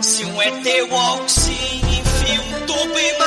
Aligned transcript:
Se 0.00 0.24
um 0.24 0.42
ET 0.42 0.90
walks 0.90 1.32
se 1.32 1.52
enfia 1.52 2.40
um 2.40 2.66
tubo 2.66 2.98
em 2.98 3.18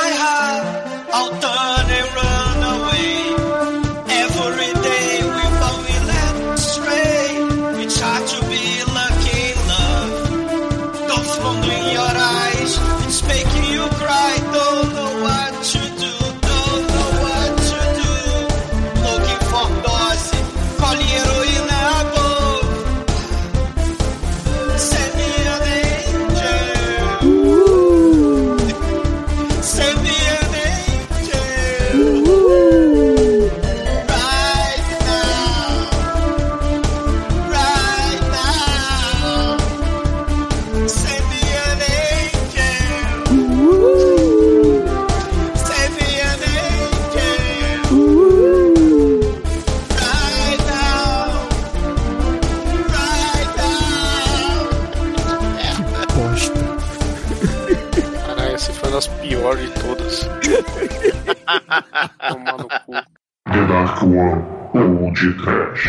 One 64.02 64.44
ou 64.74 65.12
de 65.12 65.32
Trash. 65.34 65.88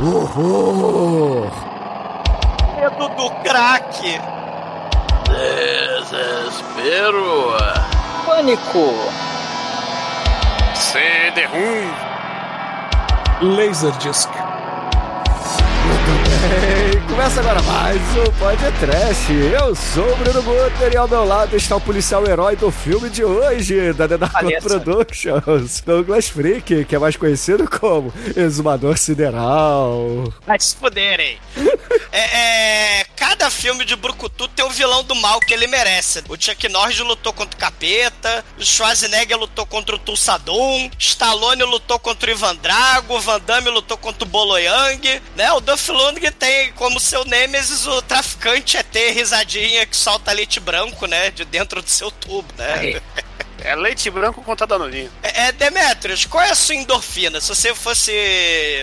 Horror! 0.00 1.50
Medo 2.76 3.08
do 3.10 3.30
crack. 3.42 4.20
Desespero. 5.98 7.30
Pânico. 8.24 8.86
CD-ROM. 10.74 11.90
Laserdisc. 13.42 14.30
Ei, 16.44 17.11
começa 17.12 17.40
agora 17.40 17.60
mais 17.60 18.00
um 18.16 18.32
Podcast. 18.38 19.30
Eu 19.30 19.76
sou 19.76 20.10
o 20.10 20.16
Bruno 20.16 20.42
Guter 20.42 20.94
e 20.94 20.96
ao 20.96 21.06
meu 21.06 21.26
lado 21.26 21.54
está 21.54 21.76
o 21.76 21.80
policial 21.80 22.26
herói 22.26 22.56
do 22.56 22.70
filme 22.70 23.10
de 23.10 23.22
hoje, 23.22 23.92
da 23.92 24.08
The 24.08 24.16
Dark. 24.16 24.62
Productions, 24.62 25.82
Douglas 25.82 26.30
Freak, 26.30 26.86
que 26.86 26.96
é 26.96 26.98
mais 26.98 27.14
conhecido 27.14 27.68
como 27.68 28.10
Exumador 28.34 28.96
Sideral. 28.96 30.32
Vai 30.46 30.58
se 30.58 30.74
fuderem. 30.74 31.38
É, 32.14 33.00
é, 33.00 33.04
cada 33.16 33.50
filme 33.50 33.86
de 33.86 33.96
Brucutu 33.96 34.46
tem 34.48 34.62
o 34.62 34.68
vilão 34.68 35.02
do 35.02 35.14
mal 35.14 35.40
que 35.40 35.54
ele 35.54 35.66
merece. 35.66 36.22
O 36.28 36.36
Chuck 36.38 36.68
Norris 36.68 36.98
lutou 36.98 37.32
contra 37.32 37.56
o 37.56 37.58
Capeta, 37.58 38.44
o 38.58 38.62
Schwarzenegger 38.62 39.38
lutou 39.38 39.64
contra 39.64 39.96
o 39.96 39.98
Tulsadum, 39.98 40.90
Stallone 40.98 41.62
lutou 41.62 41.98
contra 41.98 42.30
o 42.30 42.34
Ivan 42.34 42.54
Drago, 42.56 43.14
o 43.14 43.20
Van 43.20 43.40
Damme 43.40 43.70
lutou 43.70 43.96
contra 43.96 44.24
o 44.24 44.28
Bolo 44.28 44.58
Yang, 44.58 45.22
né? 45.34 45.50
O 45.52 45.60
Duff 45.60 45.90
Lundgren 45.90 46.32
tem 46.32 46.72
como 46.72 47.00
seu 47.02 47.24
nêmesis 47.24 47.86
o 47.86 48.00
traficante 48.02 48.76
ET 48.76 48.94
risadinha 49.12 49.84
que 49.86 49.96
solta 49.96 50.32
leite 50.32 50.60
branco, 50.60 51.06
né? 51.06 51.30
De 51.30 51.44
dentro 51.44 51.82
do 51.82 51.90
seu 51.90 52.10
tubo, 52.10 52.48
né? 52.56 53.00
É 53.64 53.76
leite 53.76 54.10
branco 54.10 54.42
contra 54.42 54.66
danoninho. 54.66 55.10
É, 55.22 55.46
é, 55.46 55.52
Demetrius, 55.52 56.24
qual 56.24 56.42
é 56.42 56.50
a 56.50 56.54
sua 56.54 56.74
endorfina? 56.74 57.40
Se 57.40 57.48
você 57.48 57.72
fosse 57.72 58.12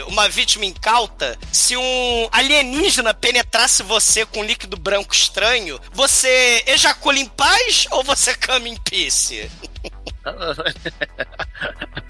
uma 0.07 0.29
vítima 0.29 0.65
incauta, 0.65 1.37
se 1.51 1.75
um 1.75 2.29
alienígena 2.31 3.13
penetrasse 3.13 3.83
você 3.83 4.25
com 4.25 4.39
um 4.39 4.43
líquido 4.43 4.77
branco 4.77 5.13
estranho, 5.13 5.79
você 5.91 6.63
ejacula 6.65 7.19
em 7.19 7.25
paz 7.25 7.87
ou 7.91 8.03
você 8.03 8.33
cama 8.33 8.69
em 8.69 8.77
peace? 8.77 9.51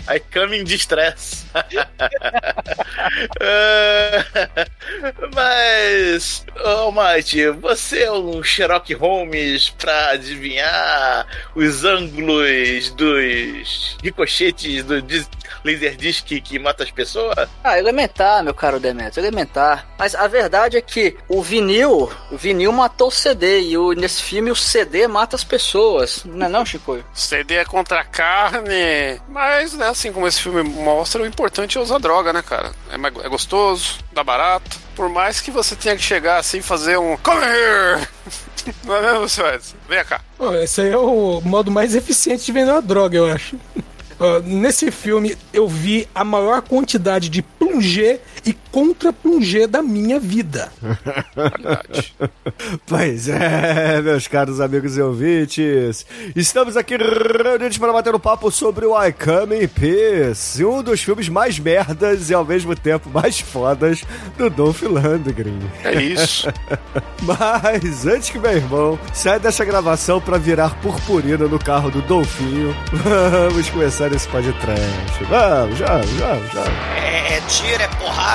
I 0.07 0.19
come 0.33 0.57
in 0.57 0.63
distress. 0.63 1.45
É, 3.39 4.25
Mas, 5.35 6.45
oh 6.65 6.91
Mate, 6.91 7.49
você 7.51 8.03
é 8.03 8.11
um 8.11 8.41
Sherlock 8.43 8.93
Holmes 8.93 9.69
pra 9.69 10.11
adivinhar 10.11 11.27
os 11.55 11.83
ângulos 11.85 12.89
dos 12.91 13.97
ricochetes 14.03 14.83
do 14.83 15.01
dis- 15.01 15.29
Laserdisc 15.63 16.25
que 16.41 16.57
mata 16.57 16.83
as 16.83 16.91
pessoas? 16.91 17.49
Ah, 17.63 17.77
elementar, 17.77 18.41
meu 18.43 18.53
caro 18.53 18.79
Demetrio, 18.79 19.21
elementar. 19.21 19.85
Mas 19.97 20.15
a 20.15 20.25
verdade 20.25 20.77
é 20.77 20.81
que 20.81 21.17
o 21.27 21.41
vinil, 21.41 22.09
o 22.31 22.37
vinil 22.37 22.71
matou 22.71 23.09
o 23.09 23.11
CD 23.11 23.61
e 23.63 23.77
o, 23.77 23.91
nesse 23.91 24.23
filme 24.23 24.51
o 24.51 24.55
CD 24.55 25.05
mata 25.07 25.35
as 25.35 25.43
pessoas. 25.43 26.23
Não 26.23 26.45
é 26.45 26.49
não, 26.49 26.65
Chico? 26.65 27.03
CD 27.13 27.55
é 27.55 27.65
contra 27.65 27.99
a 27.99 28.05
carne, 28.11 29.21
mas, 29.27 29.73
né, 29.73 29.87
assim 29.87 30.11
como 30.11 30.27
esse 30.27 30.41
filme 30.41 30.63
mostra, 30.63 31.21
o 31.21 31.25
importante 31.25 31.77
é 31.77 31.81
usar 31.81 31.99
droga, 31.99 32.33
né, 32.33 32.41
cara? 32.41 32.71
É, 32.89 33.25
é 33.25 33.29
gostoso, 33.29 33.99
dá 34.11 34.23
barato. 34.23 34.77
Por 34.95 35.09
mais 35.09 35.39
que 35.39 35.51
você 35.51 35.75
tenha 35.75 35.95
que 35.95 36.03
chegar 36.03 36.37
assim 36.37 36.57
e 36.57 36.61
fazer 36.61 36.97
um 36.97 37.15
Come 37.17 37.41
here! 37.41 38.07
Não 38.83 38.95
é 38.95 39.01
mesmo, 39.01 39.29
seu 39.29 39.47
Edson? 39.47 39.75
Vem 39.87 40.03
cá. 40.03 40.21
Ó, 40.37 40.53
esse 40.55 40.81
aí 40.81 40.91
é 40.91 40.97
o 40.97 41.41
modo 41.41 41.71
mais 41.71 41.95
eficiente 41.95 42.45
de 42.45 42.51
vender 42.51 42.71
uma 42.71 42.81
droga, 42.81 43.17
eu 43.17 43.25
acho. 43.31 43.57
Ó, 44.19 44.39
nesse 44.39 44.91
filme, 44.91 45.37
eu 45.53 45.67
vi 45.67 46.07
a 46.13 46.25
maior 46.25 46.61
quantidade 46.61 47.29
de 47.29 47.41
plungê 47.41 48.19
e 48.45 48.53
contra-plungê 48.71 49.67
da 49.67 49.81
minha 49.81 50.19
vida. 50.19 50.71
Qualidade. 51.33 52.13
Pois 52.85 53.29
é, 53.29 54.01
meus 54.01 54.27
caros 54.27 54.59
amigos 54.59 54.97
e 54.97 55.01
ouvintes, 55.01 56.05
estamos 56.35 56.75
aqui 56.77 56.95
reunidos 56.97 57.77
para 57.77 57.93
bater 57.93 58.13
um 58.13 58.19
papo 58.19 58.51
sobre 58.51 58.85
o 58.85 59.01
I 59.01 59.11
Come 59.13 59.63
in 59.63 59.67
Peace, 59.67 60.63
um 60.63 60.81
dos 60.81 61.01
filmes 61.01 61.29
mais 61.29 61.59
merdas 61.59 62.29
e 62.29 62.33
ao 62.33 62.45
mesmo 62.45 62.75
tempo 62.75 63.09
mais 63.09 63.39
fodas 63.39 64.03
do 64.37 64.49
Dolph 64.49 64.81
Lundgren. 64.81 65.59
É 65.83 66.01
isso. 66.01 66.47
Mas 67.23 68.05
antes 68.05 68.29
que 68.29 68.39
meu 68.39 68.51
irmão 68.51 68.99
saia 69.13 69.39
dessa 69.39 69.65
gravação 69.65 70.19
para 70.21 70.37
virar 70.37 70.75
purpurina 70.81 71.47
no 71.47 71.59
carro 71.59 71.91
do 71.91 72.01
Dolfinho, 72.01 72.75
vamos 72.93 73.69
começar 73.69 74.11
esse 74.13 74.27
podcast. 74.27 75.23
Vamos, 75.29 75.79
vamos, 75.79 76.09
vamos, 76.11 76.53
vamos. 76.53 76.79
É, 76.95 77.37
é 77.37 77.41
tiro, 77.47 77.81
é 77.81 77.87
porrada, 77.87 78.28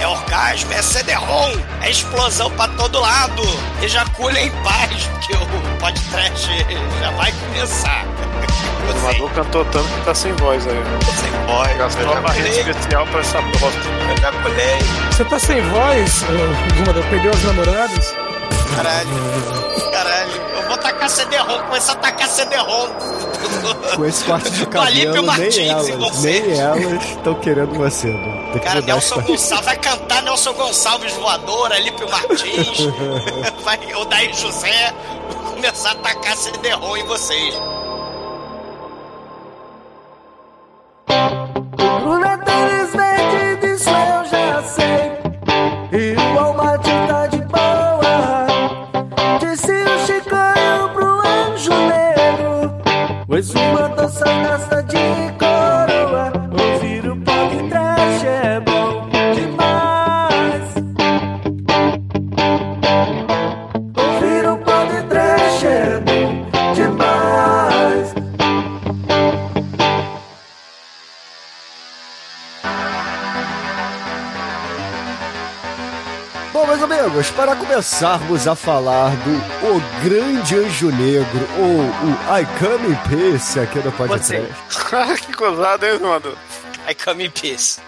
é 0.00 0.06
orgasmo, 0.06 0.72
é 0.72 0.82
CD-ROM, 0.82 1.52
é 1.82 1.90
explosão 1.90 2.50
pra 2.52 2.66
todo 2.68 2.98
lado. 3.00 3.42
Ejacule 3.80 4.36
em 4.38 4.50
paz, 4.62 5.04
porque 5.12 5.32
o 5.34 5.78
podcast 5.78 6.48
já 7.00 7.10
vai 7.12 7.32
começar. 7.32 8.04
O 8.86 8.90
animador 8.90 9.30
cantou 9.30 9.64
tanto 9.66 9.86
que 9.88 10.00
tá 10.04 10.14
sem 10.14 10.32
voz 10.34 10.66
aí. 10.66 10.82
Sem 11.20 11.30
voz, 11.46 11.76
Gastou 11.76 12.02
eu 12.02 12.10
a 12.10 12.14
já 12.14 12.20
barreira 12.20 12.70
especial 12.70 13.06
pra 13.06 13.20
essa 13.20 13.40
bosta. 13.40 13.80
eu 14.10 14.16
já 14.20 14.32
pulei. 14.32 14.78
Você 15.12 15.24
tá 15.24 15.38
sem 15.38 15.60
voz, 15.62 16.22
ô, 16.24 16.74
Zumador? 16.76 17.04
Perdeu 17.04 17.30
as 17.30 17.42
namoradas? 17.44 18.14
Caralho, 18.74 19.90
caralho. 19.92 20.47
Vou 20.68 20.76
tacar 20.76 21.08
CD-ROM, 21.08 21.62
começar 21.64 21.92
a 21.92 21.96
tacar 21.96 22.28
CD-ROM. 22.28 22.88
Com 23.96 24.04
esse 24.04 24.24
corte 24.24 24.50
de 24.50 24.66
cabelo, 24.68 25.26
Martins 25.26 25.56
nem 25.56 25.66
em 25.66 25.70
elas, 25.70 26.22
nem 26.22 26.58
elas 26.58 27.04
estão 27.04 27.34
querendo 27.36 27.74
você, 27.74 28.06
mano. 28.08 28.60
Cara, 28.60 28.80
Nelson. 28.82 29.20
Gonçalves 29.22 29.64
vai 29.66 29.76
cantar 29.78 30.22
Nelson 30.22 30.52
Gonçalves 30.52 31.12
voador, 31.14 31.72
Alípio 31.72 32.08
Martins, 32.10 32.78
vai 33.64 33.78
o 33.94 34.04
Daí 34.04 34.32
José, 34.34 34.94
vou 35.30 35.54
começar 35.54 35.92
a 35.92 35.94
tacar 35.96 36.36
CD-ROM 36.36 36.96
em 36.96 37.04
vocês. 37.06 37.54
Bruna 42.02 42.38
Tênis 42.38 42.92
Pois 53.38 53.54
uma 53.54 53.88
dança 53.90 54.24
gasta 54.24 54.67
amigos, 77.08 77.30
para 77.30 77.56
começarmos 77.56 78.46
a 78.46 78.54
falar 78.54 79.10
do 79.10 79.30
O 79.66 80.04
Grande 80.04 80.56
Anjo 80.56 80.90
Negro, 80.90 81.48
ou 81.58 81.80
o 81.80 82.38
I 82.38 82.46
Come 82.58 82.92
in 82.92 83.08
Peace 83.08 83.58
aqui 83.58 83.78
no 83.78 83.90
podcast. 83.92 84.54
que 85.24 85.32
gozado, 85.32 85.86
hein, 85.86 85.98
mano? 86.00 86.36
I 86.88 86.94
come 86.94 87.24
in 87.26 87.30
peace. 87.30 87.80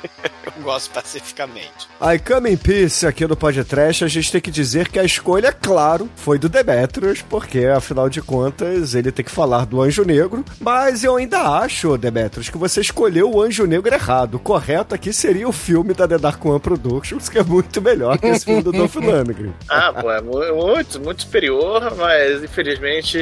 Eu 0.45 0.63
gosto 0.63 0.91
pacificamente. 0.93 1.89
I 2.03 2.19
Come 2.19 2.51
in 2.53 2.57
Peace 2.57 3.07
aqui 3.07 3.27
no 3.27 3.37
podcast, 3.37 4.05
a 4.05 4.09
gente 4.09 4.33
tem 4.33 4.41
que 4.41 4.51
dizer 4.51 4.89
que 4.89 4.99
a 4.99 5.05
escolha, 5.05 5.53
claro, 5.53 6.09
foi 6.17 6.39
do 6.39 6.49
Demetrius, 6.49 7.23
porque 7.23 7.65
afinal 7.67 8.09
de 8.09 8.21
contas 8.23 8.95
ele 8.95 9.13
tem 9.13 9.25
que 9.25 9.31
falar 9.31 9.65
do 9.67 9.81
Anjo 9.83 10.03
Negro, 10.05 10.45
mas 10.59 11.05
eu 11.05 11.17
ainda 11.17 11.41
acho, 11.61 11.97
Demetrius, 11.97 12.49
que 12.49 12.59
você 12.59 12.81
escolheu 12.81 13.31
o 13.31 13.41
Anjo 13.43 13.67
Negro 13.67 13.93
errado. 13.95 14.35
O 14.35 14.39
correto 14.39 14.95
aqui 14.95 15.13
seria 15.13 15.49
o 15.49 15.53
filme 15.53 15.95
da 15.95 16.07
The 16.09 16.19
Dark 16.19 16.45
One 16.45 16.61
Productions, 16.61 17.29
que 17.29 17.39
é 17.39 17.43
muito 17.43 17.81
melhor 17.81 18.19
que 18.19 18.27
esse 18.27 18.45
filme 18.45 18.63
do 18.63 18.73
Dolph 18.73 18.97
Lundgren. 19.01 19.53
Ah, 19.69 19.93
pô, 19.93 20.11
é 20.11 20.21
mu- 20.21 20.55
muito, 20.75 21.01
muito 21.01 21.23
superior, 21.23 21.95
mas 21.97 22.43
infelizmente 22.43 23.19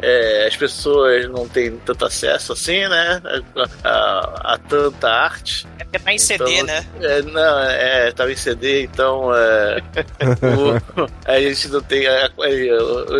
é, 0.00 0.46
as 0.48 0.56
pessoas 0.56 1.28
não 1.30 1.48
têm 1.48 1.76
tanto 1.84 2.04
acesso 2.06 2.52
assim, 2.52 2.86
né? 2.88 3.20
A, 3.84 3.88
a- 3.88 4.54
a 4.54 4.58
tanta 4.94 5.08
arte. 5.12 5.66
É 5.78 5.84
porque 5.84 5.98
tá 5.98 6.12
em 6.12 6.18
CD, 6.18 6.44
Então, 6.54 6.66
né? 6.66 6.86
É, 7.00 7.22
não, 7.22 7.60
é, 7.60 8.12
tava 8.12 8.32
em 8.32 8.36
CD, 8.36 8.82
então 8.82 9.34
é, 9.34 9.82
o- 10.42 11.08
a 11.24 11.40
gente 11.40 11.68
não 11.68 11.80
tem. 11.82 12.04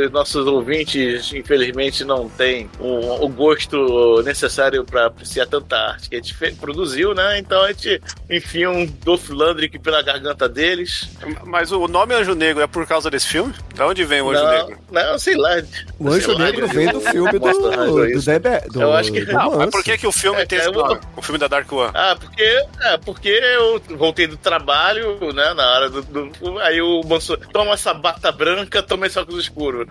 os 0.04 0.10
nossos 0.10 0.46
ouvintes, 0.46 1.32
infelizmente, 1.32 2.04
não 2.04 2.28
têm 2.28 2.68
o, 2.78 3.24
o 3.24 3.28
gosto 3.28 4.22
necessário 4.22 4.84
para 4.84 5.06
apreciar 5.06 5.46
tanta 5.46 5.76
arte 5.76 6.08
que 6.08 6.16
a 6.16 6.18
gente 6.18 6.34
fe- 6.34 6.52
produziu, 6.52 7.14
né? 7.14 7.38
Então 7.38 7.62
a 7.62 7.68
gente 7.68 8.00
enfia 8.30 8.70
um 8.70 8.86
Dolph 8.86 9.28
Lundgren 9.30 9.80
pela 9.80 10.02
garganta 10.02 10.48
deles. 10.48 11.08
Mas 11.44 11.72
o 11.72 11.86
nome 11.88 12.14
Anjo 12.14 12.34
Negro 12.34 12.62
é 12.62 12.66
por 12.66 12.86
causa 12.86 13.10
desse 13.10 13.26
filme? 13.26 13.54
Da 13.74 13.86
onde 13.86 14.04
vem 14.04 14.20
o 14.22 14.30
Anjo 14.30 14.42
não, 14.42 14.50
Negro? 14.50 14.78
não, 14.90 15.18
sei 15.18 15.36
lá. 15.36 15.50
O 15.98 16.08
Anjo 16.08 16.26
Sei 16.26 16.38
Negro 16.38 16.66
vem 16.68 16.88
do 16.88 17.00
filme 17.00 17.32
do, 17.38 17.38
do, 17.38 18.06
isso. 18.06 18.26
Debe, 18.26 18.60
do, 18.70 18.82
Eu 18.82 18.92
acho 18.92 19.12
que- 19.12 19.24
do 19.24 19.32
Não, 19.32 19.56
mas 19.58 19.70
por 19.70 19.82
que, 19.82 19.98
que 19.98 20.06
o 20.06 20.12
filme 20.12 20.40
É, 20.42 20.46
tem 20.46 20.58
esse 20.58 20.68
é, 20.68 20.72
vou- 20.72 20.86
nome? 20.88 21.00
O 21.16 21.22
filme 21.22 21.38
da 21.38 21.48
Dark 21.48 21.63
One. 21.72 21.90
Ah, 21.94 22.16
porque, 22.18 22.42
é, 22.82 22.96
porque 22.98 23.28
eu 23.28 23.80
voltei 23.96 24.26
do 24.26 24.36
trabalho, 24.36 25.18
né, 25.32 25.54
na 25.54 25.72
hora 25.74 25.90
do, 25.90 26.02
do- 26.02 26.58
Aí 26.60 26.80
o 26.80 27.02
moço 27.04 27.36
toma 27.52 27.72
essa 27.72 27.92
bata 27.94 28.30
branca, 28.32 28.82
toma 28.82 29.06
esse 29.06 29.18
óculos 29.18 29.44
escuro. 29.44 29.86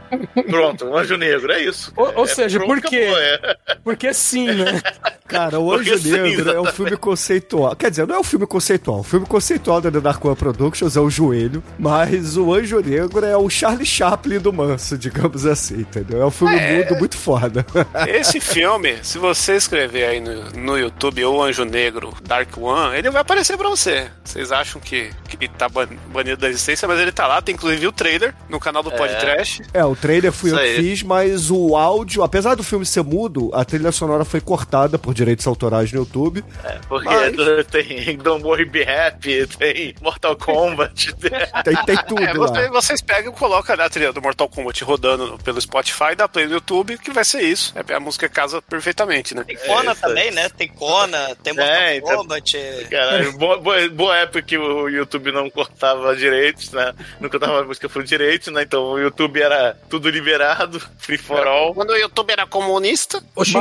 Pronto, 0.50 0.86
um 0.86 0.98
anjo 0.98 1.18
negro, 1.18 1.52
é 1.52 1.62
isso. 1.64 1.92
Ou, 1.96 2.12
ou 2.18 2.24
É, 2.26 2.28
seja, 2.28 2.60
por 2.60 2.82
quê? 2.82 3.08
é. 3.16 3.58
Porque 3.84 4.14
sim, 4.14 4.48
né? 4.52 4.82
Cara, 5.28 5.60
o 5.60 5.70
Porque 5.72 5.90
Anjo 5.92 6.04
sim, 6.04 6.12
Negro 6.12 6.52
é 6.52 6.62
um 6.62 6.66
filme 6.66 6.96
conceitual. 6.96 7.76
Quer 7.76 7.90
dizer, 7.90 8.06
não 8.06 8.16
é 8.16 8.20
um 8.20 8.24
filme 8.24 8.46
conceitual. 8.46 9.00
O 9.00 9.04
filme 9.04 9.26
conceitual 9.26 9.82
da 9.82 9.90
The 9.90 10.00
Dark 10.00 10.24
One 10.24 10.36
Productions 10.36 10.96
é 10.96 11.00
o 11.00 11.10
Joelho, 11.10 11.64
mas 11.80 12.38
o 12.38 12.54
Anjo 12.54 12.80
Negro 12.82 13.26
é 13.26 13.36
o 13.36 13.50
Charlie 13.50 13.86
Chaplin 13.86 14.38
do 14.40 14.54
Manso, 14.54 14.96
digamos 14.98 15.46
assim, 15.46 15.80
entendeu? 15.80 16.22
É 16.22 16.26
um 16.26 16.30
filme 16.32 16.56
mudo 16.60 16.96
muito 17.00 17.18
foda. 17.18 17.66
Esse 18.08 18.40
filme, 18.40 18.98
se 19.02 19.18
você 19.18 19.56
escrever 19.56 20.06
aí 20.06 20.20
no, 20.20 20.52
no 20.52 20.78
YouTube 20.78 21.26
o 21.26 21.42
Anjo 21.42 21.63
Negro 21.66 22.14
Dark 22.24 22.58
One, 22.58 22.98
ele 22.98 23.10
vai 23.10 23.22
aparecer 23.22 23.58
pra 23.58 23.70
você. 23.70 24.10
Vocês 24.24 24.52
acham 24.52 24.80
que, 24.82 25.12
que 25.30 25.48
tá 25.48 25.68
ban- 25.70 25.88
banido 26.08 26.38
da 26.38 26.50
existência, 26.50 26.88
mas 26.88 27.00
ele 27.00 27.12
tá 27.12 27.28
lá, 27.28 27.42
tem 27.42 27.54
inclusive 27.56 27.88
o 27.88 27.92
trailer 27.92 28.34
no 28.50 28.60
canal 28.60 28.82
do 28.84 28.92
Podcast. 28.92 29.62
É, 29.74 29.84
o 29.84 29.96
trailer 29.96 30.32
fui 30.32 30.52
eu 30.52 30.56
Isso 30.56 30.64
que 30.64 30.70
aí. 30.70 30.76
fiz, 30.76 31.04
mas 31.04 31.52
o 31.52 31.76
áudio, 31.76 32.24
apesar 32.24 32.56
do 32.56 32.64
filme 32.64 32.86
ser 32.86 33.04
mudo, 33.04 33.50
a 33.54 33.64
trilha 33.66 33.92
sonora 33.92 34.26
foi 34.26 34.42
cortada 34.42 34.98
por 34.98 35.14
direitos 35.14 35.46
autorais 35.48 35.92
no 35.92 36.00
YouTube. 36.00 36.44
Porque 36.88 37.08
Mas- 37.10 37.66
tem 37.68 38.18
Don't 38.18 38.44
Worry 38.44 38.66
Be 38.66 38.84
Happy, 38.84 39.46
tem 39.48 39.96
Mortal 40.02 40.36
Kombat. 40.36 41.14
Tem, 41.64 41.76
tem 41.86 41.98
tudo 42.08 42.22
É, 42.24 42.34
você- 42.34 42.70
vocês 42.70 43.02
pegam 43.02 43.32
e 43.32 43.36
colocam 43.36 43.76
né, 43.78 43.84
a 43.86 43.90
trilha 43.90 44.12
do 44.12 44.22
Mortal 44.22 44.50
Kombat 44.50 44.84
rodando 44.84 45.38
pelo 45.44 45.60
Spotify, 45.62 46.16
dá 46.16 46.28
play 46.28 46.46
no 46.46 46.54
YouTube, 46.54 46.98
que 46.98 47.12
vai 47.12 47.24
ser 47.24 47.42
isso. 47.42 47.74
É, 47.76 47.94
a 47.94 48.00
música 48.00 48.28
casa 48.28 48.62
perfeitamente, 48.62 49.34
né? 49.36 49.44
Tem 49.44 49.56
Kona 49.58 49.92
isso 49.94 50.02
também, 50.02 50.32
né? 50.32 50.50
Tem 50.50 50.68
Kona, 50.68 51.36
tem 51.44 51.54
Mortal 51.54 51.74
É, 51.76 51.98
então- 51.98 52.18
Kombat. 52.18 52.88
Caralho, 52.90 53.38
boa, 53.38 53.58
boa, 53.90 54.18
época 54.18 54.42
que 54.42 54.58
o 54.58 54.88
YouTube 54.90 55.32
não 55.32 55.50
cortava 55.50 56.16
direitos, 56.16 56.72
né? 56.72 56.94
Não 57.20 57.30
cortava 57.30 57.60
a 57.62 57.64
música 57.64 57.90
por 57.90 58.04
direito, 58.04 58.50
né? 58.52 58.64
Então 58.64 58.84
o 58.94 59.00
YouTube 59.00 59.42
era 59.42 59.78
tudo 59.90 60.10
liberado, 60.10 60.82
free 60.98 61.18
for 61.18 61.46
all. 61.48 61.74
Quando 61.74 61.92
o 61.92 61.96
YouTube 61.98 62.32
era 62.32 62.46
comunista, 62.48 63.22
Ô, 63.36 63.44
Chico, 63.44 63.60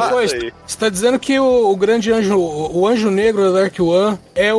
você 0.67 0.79
tá 0.79 0.89
dizendo 0.89 1.19
que 1.19 1.39
o, 1.39 1.71
o 1.71 1.77
grande 1.77 2.13
anjo, 2.13 2.37
o, 2.39 2.81
o 2.81 2.87
anjo 2.87 3.11
negro 3.11 3.53
da 3.53 3.61
Dark 3.63 3.79
One 3.81 4.19
é 4.35 4.53
o, 4.55 4.59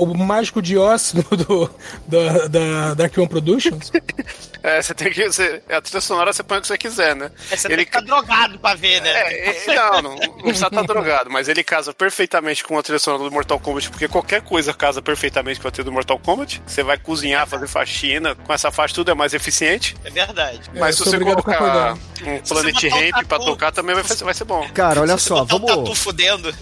o 0.00 0.16
mágico 0.18 0.62
de 0.62 0.76
Oz 0.78 1.12
do, 1.12 1.36
do- 1.36 1.70
da, 2.06 2.48
da 2.48 2.94
Dark 2.94 3.16
One 3.18 3.28
Productions? 3.28 3.92
é, 4.62 4.80
você 4.82 4.94
tem 4.94 5.10
que. 5.12 5.26
Você, 5.26 5.62
a 5.68 5.80
trilha 5.80 6.00
sonora 6.00 6.32
você 6.32 6.42
põe 6.42 6.58
o 6.58 6.60
que 6.60 6.66
você 6.66 6.78
quiser, 6.78 7.14
né? 7.16 7.30
É, 7.50 7.56
Você 7.56 7.68
Ele- 7.68 7.76
tem 7.76 7.84
que 7.86 7.92
ficar 7.92 8.00
drogado 8.04 8.58
pra 8.58 8.74
ver, 8.74 9.00
né? 9.02 9.10
É, 9.10 9.70
é, 9.70 9.74
não, 9.76 10.02
não, 10.02 10.14
não 10.16 10.32
precisa 10.42 10.66
estar 10.66 10.82
drogado, 10.82 11.30
mas 11.30 11.48
ele 11.48 11.62
casa 11.64 11.92
perfeitamente 11.92 12.64
com 12.64 12.78
a 12.78 12.82
trilha 12.82 12.98
sonora 12.98 13.24
do 13.24 13.30
Mortal 13.30 13.58
Kombat, 13.60 13.90
porque 13.90 14.08
qualquer 14.08 14.42
coisa 14.42 14.72
casa 14.74 15.00
perfeitamente 15.02 15.60
com 15.60 15.68
a 15.68 15.70
trilha 15.70 15.84
do 15.84 15.92
Mortal 15.92 16.18
Kombat. 16.18 16.62
Você 16.66 16.82
vai 16.82 16.98
cozinhar, 16.98 17.46
fazer 17.46 17.66
faxina, 17.66 18.34
com 18.34 18.52
essa 18.52 18.70
faixa 18.70 18.94
tudo 18.94 19.10
é 19.10 19.14
mais 19.14 19.34
eficiente. 19.34 19.96
É 20.04 20.10
verdade. 20.10 20.60
Mas 20.74 20.98
eu 20.98 21.04
se 21.04 21.10
você 21.10 21.18
colocar 21.18 21.52
concordar. 21.58 21.92
um 21.94 21.98
Planet 22.40 22.74
botar 22.82 22.96
um 22.96 23.00
Ramp 23.00 23.26
pra 23.26 23.38
tocar, 23.38 23.72
também 23.72 23.94
vai, 23.94 24.04
vai 24.04 24.34
ser 24.34 24.44
bom. 24.44 24.66
Cara, 24.72 25.00
olha 25.00 25.18
só, 25.18 25.42
um 25.42 25.46
vamos, 25.46 26.04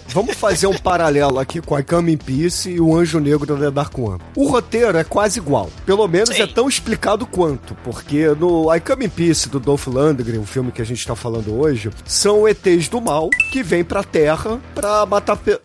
vamos 0.07 0.35
fazer 0.35 0.67
um 0.67 0.77
paralelo 0.77 1.39
aqui 1.39 1.61
com 1.61 1.75
a 1.75 1.83
Come 1.83 2.13
in 2.13 2.17
Peace 2.17 2.69
e 2.69 2.79
o 2.79 2.95
Anjo 2.95 3.19
Negro 3.19 3.57
da 3.57 3.69
Dark 3.69 3.97
One. 3.97 4.19
O 4.35 4.47
roteiro 4.47 4.97
é 4.97 5.03
quase 5.03 5.39
igual. 5.39 5.69
Pelo 5.85 6.07
menos 6.07 6.29
Sim. 6.29 6.41
é 6.41 6.47
tão 6.47 6.67
explicado 6.67 7.25
quanto, 7.25 7.75
porque 7.85 8.29
no 8.29 8.73
I 8.75 8.79
Come 8.81 9.05
in 9.05 9.09
Peace 9.09 9.47
do 9.47 9.59
Dolph 9.59 9.85
Lundgren, 9.85 10.39
o 10.39 10.45
filme 10.45 10.71
que 10.71 10.81
a 10.81 10.85
gente 10.85 11.05
tá 11.05 11.15
falando 11.15 11.55
hoje, 11.55 11.91
são 12.03 12.47
ETs 12.47 12.89
do 12.89 12.99
mal 12.99 13.29
que 13.51 13.61
vêm 13.61 13.83
pra 13.83 14.03
Terra 14.03 14.59
pra 14.73 15.05
matar... 15.05 15.37
Pe... 15.37 15.59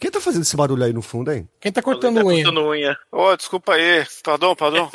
Quem 0.00 0.10
tá 0.10 0.18
fazendo 0.18 0.40
esse 0.42 0.56
barulho 0.56 0.82
aí 0.82 0.94
no 0.94 1.02
fundo, 1.02 1.30
hein? 1.30 1.46
Quem 1.60 1.70
tá 1.70 1.82
cortando 1.82 2.20
Tá 2.20 2.24
unha? 2.24 2.42
cortando 2.42 2.66
unha. 2.68 2.96
Ô, 3.12 3.36
desculpa 3.36 3.74
aí. 3.74 4.02
Perdão, 4.24 4.56
perdão. 4.56 4.90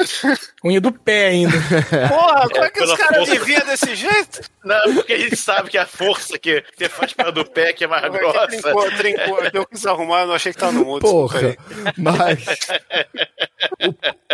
Unha 0.64 0.80
do 0.80 0.90
pé 0.90 1.26
ainda. 1.26 1.52
Porra, 2.08 2.48
como 2.48 2.64
é 2.64 2.70
que 2.70 2.82
os 2.82 2.94
caras 2.94 3.28
viviam 3.28 3.66
desse 3.66 3.94
jeito? 3.94 4.40
Não, 4.64 4.94
porque 4.94 5.12
a 5.12 5.18
gente 5.18 5.36
sabe 5.36 5.68
que 5.68 5.76
a 5.76 5.84
força 5.84 6.38
que 6.38 6.64
você 6.74 6.88
faz 6.88 7.12
para 7.12 7.30
do 7.32 7.44
pé 7.44 7.74
que 7.74 7.84
é 7.84 7.86
mais 7.86 8.10
grossa. 8.10 8.46
Trincou, 8.46 8.90
trincou. 8.92 9.38
Eu 9.52 9.66
quis 9.66 9.84
arrumar, 9.84 10.20
eu 10.22 10.28
não 10.28 10.34
achei 10.34 10.54
que 10.54 10.58
tava 10.58 10.72
no 10.72 10.84
desculpa 10.98 11.00
Porra, 11.00 11.40
aí. 11.40 11.56
mas. 11.98 12.46
o- 13.84 14.25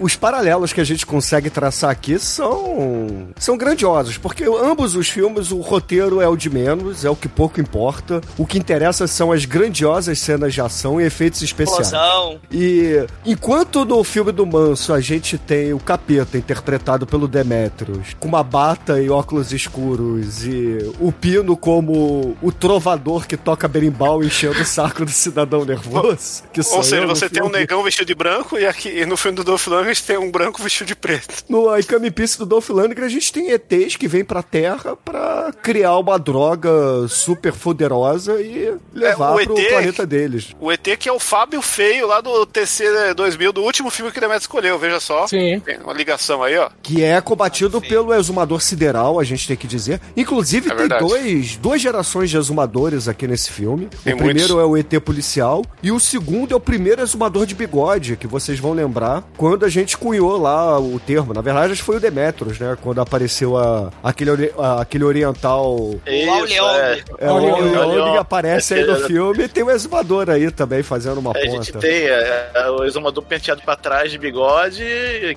Os 0.00 0.16
paralelos 0.16 0.72
que 0.72 0.80
a 0.80 0.84
gente 0.84 1.04
consegue 1.04 1.50
traçar 1.50 1.90
aqui 1.90 2.18
são 2.18 3.28
são 3.38 3.56
grandiosos, 3.56 4.16
porque 4.16 4.44
ambos 4.44 4.96
os 4.96 5.08
filmes 5.08 5.52
o 5.52 5.60
roteiro 5.60 6.20
é 6.20 6.28
o 6.28 6.36
de 6.36 6.48
menos, 6.48 7.04
é 7.04 7.10
o 7.10 7.16
que 7.16 7.28
pouco 7.28 7.60
importa. 7.60 8.20
O 8.38 8.46
que 8.46 8.58
interessa 8.58 9.06
são 9.06 9.30
as 9.30 9.44
grandiosas 9.44 10.18
cenas 10.18 10.54
de 10.54 10.60
ação 10.60 11.00
e 11.00 11.04
efeitos 11.04 11.42
especiais. 11.42 11.88
Explosão. 11.88 12.40
E 12.50 13.04
enquanto 13.26 13.84
no 13.84 14.02
filme 14.02 14.32
do 14.32 14.46
Manso 14.46 14.94
a 14.94 15.00
gente 15.00 15.36
tem 15.36 15.74
o 15.74 15.78
Capeta 15.78 16.38
interpretado 16.38 17.06
pelo 17.06 17.28
Demetrius, 17.28 18.14
com 18.18 18.28
uma 18.28 18.42
bata 18.42 19.00
e 19.00 19.10
óculos 19.10 19.52
escuros, 19.52 20.46
e 20.46 20.78
o 20.98 21.12
Pino 21.12 21.56
como 21.56 22.36
o 22.40 22.50
trovador 22.50 23.26
que 23.26 23.36
toca 23.36 23.68
berimbau 23.68 24.24
enchendo 24.24 24.60
o 24.60 24.64
saco 24.64 25.04
do 25.04 25.10
cidadão 25.10 25.64
nervoso. 25.64 26.42
Ou 26.72 26.82
seja, 26.82 27.06
você 27.06 27.28
tem 27.28 27.42
um 27.42 27.50
negão 27.50 27.82
vestido 27.82 28.06
de 28.06 28.14
branco 28.14 28.58
e 28.58 28.66
aqui 28.66 28.88
e 28.88 29.04
no 29.04 29.16
filme 29.16 29.36
do 29.36 29.44
Dolph 29.44 29.66
Lundgren 29.66 29.89
tem 29.98 30.18
um 30.18 30.30
branco 30.30 30.62
vestido 30.62 30.88
de 30.88 30.94
preto. 30.94 31.42
No 31.48 31.74
I 31.76 31.82
Come 31.82 32.08
in 32.08 32.12
Peace 32.12 32.36
do 32.38 32.44
Dolph 32.44 32.68
Lundgren, 32.68 33.06
a 33.06 33.08
gente 33.08 33.32
tem 33.32 33.50
ETs 33.50 33.96
que 33.96 34.06
vêm 34.06 34.24
pra 34.24 34.42
Terra 34.42 34.94
pra 34.96 35.52
criar 35.62 35.96
uma 35.98 36.18
droga 36.18 36.70
super 37.08 37.52
poderosa 37.52 38.40
e 38.40 38.74
levar 38.92 39.34
o 39.34 39.44
pro 39.44 39.58
ET 39.58 39.68
planeta 39.70 40.06
deles. 40.06 40.48
O 40.60 40.70
ET 40.70 40.86
que 40.98 41.08
é 41.08 41.12
o 41.12 41.18
Fábio 41.18 41.62
Feio 41.62 42.06
lá 42.06 42.20
do 42.20 42.44
TC 42.44 43.14
2000, 43.14 43.52
do 43.52 43.62
último 43.62 43.90
filme 43.90 44.12
que 44.12 44.18
o 44.18 44.20
Demetrio 44.20 44.42
escolheu, 44.42 44.78
veja 44.78 45.00
só. 45.00 45.26
Sim. 45.26 45.60
Tem 45.60 45.78
uma 45.78 45.92
ligação 45.94 46.42
aí, 46.42 46.56
ó. 46.58 46.68
Que 46.82 47.02
é 47.02 47.20
combatido 47.20 47.80
pelo 47.80 48.12
exumador 48.14 48.60
sideral, 48.60 49.18
a 49.18 49.24
gente 49.24 49.46
tem 49.48 49.56
que 49.56 49.66
dizer. 49.66 50.00
Inclusive, 50.16 50.70
É 50.70 50.74
tem 50.74 50.88
dois, 50.98 51.56
duas 51.56 51.80
gerações 51.80 52.28
de 52.28 52.36
exumadores 52.36 53.08
aqui 53.08 53.26
nesse 53.26 53.50
filme. 53.50 53.88
Tem 54.04 54.12
o 54.14 54.16
primeiro 54.18 54.54
muitos. 54.54 54.56
é 54.58 54.64
o 54.64 54.76
ET 54.76 55.02
policial 55.02 55.64
e 55.82 55.90
o 55.90 55.98
segundo 55.98 56.52
é 56.52 56.56
o 56.56 56.60
primeiro 56.60 57.00
exumador 57.00 57.46
de 57.46 57.54
bigode, 57.54 58.16
que 58.16 58.26
vocês 58.26 58.58
vão 58.58 58.72
lembrar 58.72 59.24
quando 59.36 59.64
a 59.64 59.68
gente 59.68 59.79
cunhou 59.96 60.36
lá 60.40 60.78
o 60.78 60.98
termo. 61.00 61.32
Na 61.34 61.40
verdade, 61.40 61.72
acho 61.72 61.82
que 61.82 61.86
foi 61.86 61.96
o 61.96 62.00
Demetros, 62.00 62.58
né? 62.58 62.76
Quando 62.80 63.00
apareceu 63.00 63.56
a, 63.56 63.90
aquele, 64.02 64.52
a- 64.58 64.80
aquele 64.82 65.04
oriental. 65.04 65.94
Isso, 66.06 66.54
é. 66.54 67.02
É, 67.18 67.30
o 67.30 67.38
Leong, 67.38 68.16
aparece 68.18 68.74
aí 68.74 68.84
no 68.84 68.92
aquele- 68.92 69.06
filme 69.08 69.44
e 69.44 69.48
tem 69.48 69.62
o 69.62 69.70
exumador 69.70 70.28
aí 70.30 70.50
também 70.50 70.82
fazendo 70.82 71.18
uma 71.18 71.32
A 71.36 71.40
gente 71.40 71.72
ponta. 71.72 71.78
tem 71.86 72.06
é, 72.08 72.50
é, 72.54 72.70
o 72.70 72.84
exumador 72.84 73.22
penteado 73.24 73.62
pra 73.62 73.76
trás 73.76 74.10
de 74.10 74.18
bigode, 74.18 74.84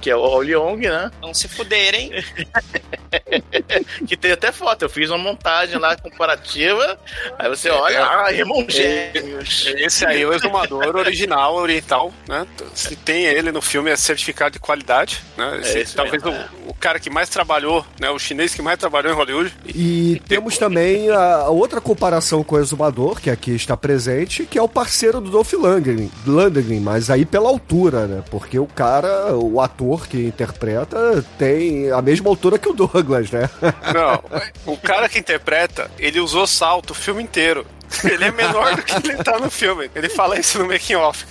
que 0.01 0.09
é 0.09 0.15
o 0.15 0.38
Leong, 0.39 0.77
né? 0.88 1.12
Não 1.21 1.33
se 1.33 1.47
fuderem. 1.47 2.12
que 4.07 4.17
tem 4.17 4.31
até 4.31 4.51
foto. 4.51 4.83
Eu 4.83 4.89
fiz 4.89 5.09
uma 5.09 5.17
montagem 5.17 5.77
lá 5.77 5.95
comparativa. 5.95 6.97
Aí 7.38 7.50
você 7.50 7.69
olha, 7.69 8.05
ah, 8.05 8.31
irmão 8.31 8.65
gêmeos. 8.67 9.71
Esse 9.77 10.05
aí 10.05 10.21
é 10.21 10.25
o 10.27 10.33
exumador 10.33 10.95
original, 10.95 11.55
oriental, 11.55 12.12
né? 12.27 12.45
Se 12.73 12.95
tem 12.95 13.23
ele 13.25 13.51
no 13.51 13.62
filme, 13.62 13.89
é 13.91 13.95
certificado 13.95 14.33
de 14.50 14.60
qualidade, 14.60 15.24
né? 15.38 15.60
Esse, 15.62 15.78
É 15.78 15.82
esse 15.82 15.96
talvez 15.96 16.24
mesmo, 16.24 16.40
o, 16.68 16.72
o 16.72 16.74
cara 16.74 17.00
que 17.00 17.10
mais 17.10 17.30
trabalhou, 17.30 17.86
né? 18.00 18.10
O 18.10 18.20
chinês 18.20 18.54
que 18.54 18.62
mais 18.62 18.78
trabalhou 18.78 19.12
em 19.12 19.16
Hollywood. 19.16 19.54
E 19.66 20.22
temos 20.28 20.58
também 20.58 21.10
a 21.10 21.34
a 21.44 21.50
outra 21.50 21.82
comparação 21.82 22.44
com 22.44 22.56
o 22.56 22.60
Exumador, 22.60 23.20
que 23.20 23.30
aqui 23.30 23.52
está 23.52 23.75
presente, 23.75 24.46
que 24.46 24.58
é 24.58 24.62
o 24.62 24.68
parceiro 24.68 25.20
do 25.20 25.30
Dolph 25.30 25.54
Lundgren, 25.54 26.10
Lundgren, 26.25 26.80
mas 26.80 27.10
aí 27.10 27.25
pela 27.25 27.50
altura, 27.50 28.08
né? 28.08 28.24
Porque 28.30 28.58
o 28.58 28.68
cara, 28.68 29.36
o 29.36 29.60
ator 29.60 30.08
que 30.08 30.25
interpreta, 30.25 31.24
tem 31.38 31.92
a 31.92 32.02
mesma 32.02 32.30
altura 32.30 32.58
que 32.58 32.70
o 32.70 32.74
Douglas, 32.74 33.32
né? 33.32 33.50
Não, 33.94 34.24
o 34.74 34.78
cara 34.78 35.10
que 35.10 35.20
interpreta, 35.20 35.90
ele 35.98 36.20
usou 36.20 36.48
salto 36.48 36.92
o 36.92 36.96
filme 36.96 37.22
inteiro. 37.24 37.66
Ele 38.04 38.25
é 38.25 38.32
menor 38.32 38.75
do 38.75 38.82
que 38.82 38.94
ele 38.94 39.24
tá 39.24 39.40
no 39.40 39.50
filme. 39.50 39.90
Ele 39.94 40.10
fala 40.10 40.40
isso 40.40 40.60
no 40.60 40.68
making 40.68 40.96
off. 40.96 41.25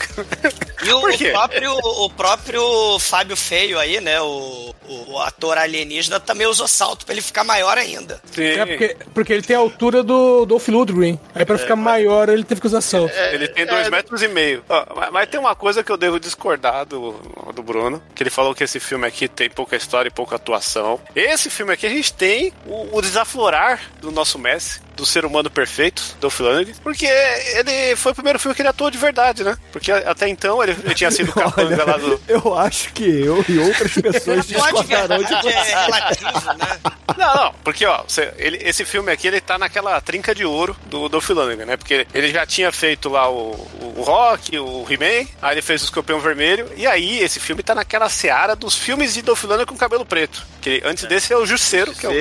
E 0.84 0.92
o, 0.92 0.98
o 1.08 1.32
próprio, 1.32 1.72
o 1.74 2.10
próprio 2.10 2.98
Fábio 2.98 3.36
Feio 3.36 3.78
aí, 3.78 4.00
né? 4.00 4.20
O, 4.20 4.74
o 5.08 5.18
ator 5.20 5.58
alienígena 5.58 6.20
também 6.20 6.46
usou 6.46 6.68
salto 6.68 7.04
pra 7.04 7.14
ele 7.14 7.22
ficar 7.22 7.44
maior 7.44 7.78
ainda. 7.78 8.20
Sim. 8.32 8.44
É 8.44 8.66
porque, 8.66 8.96
porque 9.14 9.32
ele 9.32 9.42
tem 9.42 9.56
a 9.56 9.58
altura 9.58 10.02
do 10.02 10.44
Dolph 10.46 10.68
Lundgren. 10.68 11.18
Aí 11.34 11.44
pra 11.44 11.58
ficar 11.58 11.76
maior 11.76 12.28
ele 12.28 12.44
teve 12.44 12.60
que 12.60 12.66
usar 12.66 12.80
salto. 12.80 13.12
Ele 13.32 13.48
tem 13.48 13.66
dois 13.66 13.88
metros 13.88 14.22
e 14.22 14.28
meio. 14.28 14.64
Ó, 14.68 14.86
mas, 14.96 15.12
mas 15.12 15.28
tem 15.28 15.40
uma 15.40 15.54
coisa 15.54 15.82
que 15.82 15.90
eu 15.90 15.96
devo 15.96 16.18
discordar 16.18 16.84
do, 16.86 17.12
do 17.54 17.62
Bruno, 17.62 18.02
que 18.14 18.22
ele 18.22 18.30
falou 18.30 18.54
que 18.54 18.64
esse 18.64 18.80
filme 18.80 19.06
aqui 19.06 19.28
tem 19.28 19.48
pouca 19.48 19.76
história 19.76 20.08
e 20.08 20.12
pouca 20.12 20.36
atuação. 20.36 21.00
Esse 21.14 21.50
filme 21.50 21.72
aqui 21.72 21.86
a 21.86 21.90
gente 21.90 22.12
tem 22.12 22.52
o, 22.66 22.98
o 22.98 23.02
desaflorar 23.02 23.80
do 24.00 24.10
nosso 24.10 24.38
Messi, 24.38 24.80
do 24.96 25.06
ser 25.06 25.24
humano 25.24 25.50
perfeito, 25.50 26.16
do 26.20 26.30
Flanagan, 26.30 26.72
porque 26.82 27.06
ele 27.06 27.96
foi 27.96 28.12
o 28.12 28.14
primeiro 28.14 28.38
filme 28.38 28.54
que 28.54 28.62
ele 28.62 28.68
atuou 28.68 28.90
de 28.90 28.98
verdade, 28.98 29.42
né? 29.42 29.56
Porque 29.72 29.90
até 29.90 30.28
então 30.28 30.62
ele, 30.62 30.76
ele 30.84 30.94
tinha 30.94 31.10
sido 31.10 31.32
capanga 31.34 31.84
lá 31.84 31.96
do... 31.96 32.20
eu 32.28 32.56
acho 32.56 32.92
que 32.92 33.04
eu 33.04 33.44
e 33.48 33.58
outras 33.58 33.94
pessoas 33.94 34.46
de 34.46 34.54
verdade 34.82 35.48
é 35.48 35.62
relativo, 35.84 36.54
né? 36.54 36.78
Não, 37.16 37.34
não, 37.34 37.54
porque 37.64 37.84
ó, 37.86 38.02
você- 38.06 38.32
ele- 38.38 38.58
esse 38.62 38.84
filme 38.84 39.12
aqui 39.12 39.26
ele 39.26 39.40
tá 39.40 39.58
naquela 39.58 40.00
trinca 40.00 40.34
de 40.34 40.44
ouro 40.44 40.76
do 40.86 41.08
Dolph 41.08 41.28
Lundgren, 41.30 41.66
né? 41.66 41.76
Porque 41.76 42.06
ele 42.14 42.30
já 42.30 42.46
tinha 42.46 42.72
feito 42.72 43.08
lá 43.08 43.28
o, 43.30 43.50
o, 43.96 44.02
Rock, 44.02 44.58
o 44.58 44.86
He-Man, 44.88 45.28
aí 45.40 45.54
ele 45.54 45.62
fez 45.62 45.82
o 45.82 45.84
Escorpião 45.84 46.18
Vermelho, 46.20 46.70
e 46.76 46.86
aí 46.86 47.20
esse 47.20 47.38
filme 47.38 47.62
tá 47.62 47.74
naquela 47.74 48.08
seara 48.08 48.56
dos 48.56 48.74
filmes 48.76 49.14
de 49.14 49.22
Dolph 49.22 49.44
Lundgren 49.44 49.66
com 49.66 49.76
cabelo 49.76 50.04
preto. 50.06 50.44
Que 50.60 50.80
antes 50.84 51.04
desse 51.04 51.32
é 51.32 51.36
o 51.36 51.44
Jusceiro, 51.44 51.92
que 51.92 52.06
é 52.06 52.08
o. 52.08 52.12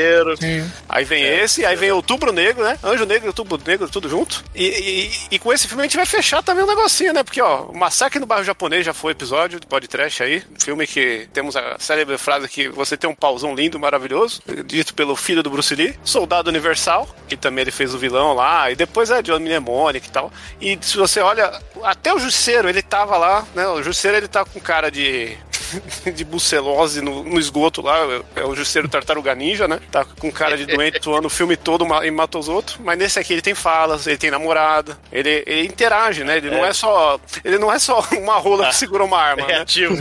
Aí 0.89 1.06
vem 1.06 1.24
esse, 1.24 1.65
aí 1.65 1.75
vem 1.75 1.91
Outubro 1.91 2.32
Negro, 2.34 2.63
né? 2.63 2.77
Anjo 2.84 3.06
Negro 3.06 3.27
e 3.27 3.30
Outubro 3.30 3.62
Negro, 3.65 3.88
tudo 3.89 4.10
junto. 4.10 4.44
E, 4.56 4.65
e- 4.65 5.12
e 5.36 5.39
com 5.39 5.53
esse 5.53 5.68
filme 5.68 5.82
a 5.84 5.86
gente 5.86 5.96
vai 5.98 6.06
fechar 6.06 6.41
também 6.44 6.63
um 6.63 6.68
negocinho, 6.68 7.13
né? 7.13 7.24
Porque, 7.24 7.41
ó, 7.41 7.63
o 7.65 7.77
Massacre 7.77 8.20
no 8.20 8.25
Bairro 8.25 8.44
Japonês 8.44 8.86
já 8.86 8.94
foi 8.94 9.12
episódio 9.12 9.60
do 9.60 9.68
podcast 9.68 10.24
aí. 10.24 10.44
Um 10.56 10.60
filme 10.60 10.88
que 10.88 11.27
temos 11.34 11.56
a 11.56 11.77
célebre 11.80 12.18
frase 12.18 12.48
que 12.51 12.67
você 12.67 12.98
tem 12.98 13.10
um 13.10 13.15
pauzão 13.15 13.55
lindo, 13.55 13.79
maravilhoso, 13.79 14.41
dito 14.65 14.93
pelo 14.93 15.15
filho 15.15 15.41
do 15.41 15.50
Bruce 15.50 15.74
Lee. 15.74 15.98
Soldado 16.03 16.50
Universal, 16.50 17.08
que 17.27 17.38
também 17.38 17.62
ele 17.62 17.72
fez 17.72 17.93
o 17.93 17.98
vilão 17.98 18.34
lá. 18.34 18.70
E 18.70 18.75
depois 18.75 19.10
é 19.10 19.22
John 19.22 19.39
Mnemonic 19.39 20.05
e 20.05 20.12
tal. 20.12 20.31
E 20.60 20.77
se 20.81 20.98
você 20.98 21.22
olha, 21.22 21.50
até 21.81 22.13
o 22.13 22.20
Jusceiro, 22.20 22.67
ele 22.67 22.81
tava 22.81 23.17
lá, 23.17 23.48
né? 23.55 23.65
O 23.67 23.81
Jusceiro, 23.81 24.17
ele 24.17 24.27
tá 24.27 24.43
com 24.43 24.60
cara 24.60 24.91
de 24.91 25.38
de 26.13 26.24
bucelose 26.24 27.01
no, 27.01 27.24
no 27.24 27.40
esgoto 27.40 27.82
lá, 27.82 27.98
é 28.36 28.44
o 28.44 28.56
Jusceiro 28.56 28.88
Tartaruga 28.88 29.34
Ninja, 29.36 29.68
né? 29.68 29.80
Tá 29.92 30.06
com 30.06 30.32
cara 30.32 30.58
de 30.58 30.66
doente, 30.66 30.98
atuando 31.01 31.28
o 31.28 31.30
filme 31.30 31.56
todo 31.58 31.86
e 32.04 32.12
mata 32.12 32.38
os 32.38 32.48
outros. 32.48 32.78
Mas 32.84 32.98
nesse 32.98 33.20
aqui 33.20 33.34
ele 33.34 33.42
tem 33.42 33.56
falas, 33.56 34.08
ele 34.08 34.18
tem 34.18 34.32
namorada, 34.32 34.98
ele, 35.12 35.44
ele 35.46 35.68
interage, 35.68 36.24
né? 36.24 36.38
Ele 36.38 36.50
não 36.50 36.66
é 36.66 36.74
só. 36.74 37.20
Ele 37.44 37.58
não 37.58 37.72
é 37.72 37.80
só 37.80 38.06
uma 38.18 38.38
rola 38.38 38.68
que 38.68 38.75
segura 38.75 39.04
uma 39.04 39.18
arma, 39.18 39.46
né? 39.46 39.54
Reativo. 39.54 39.96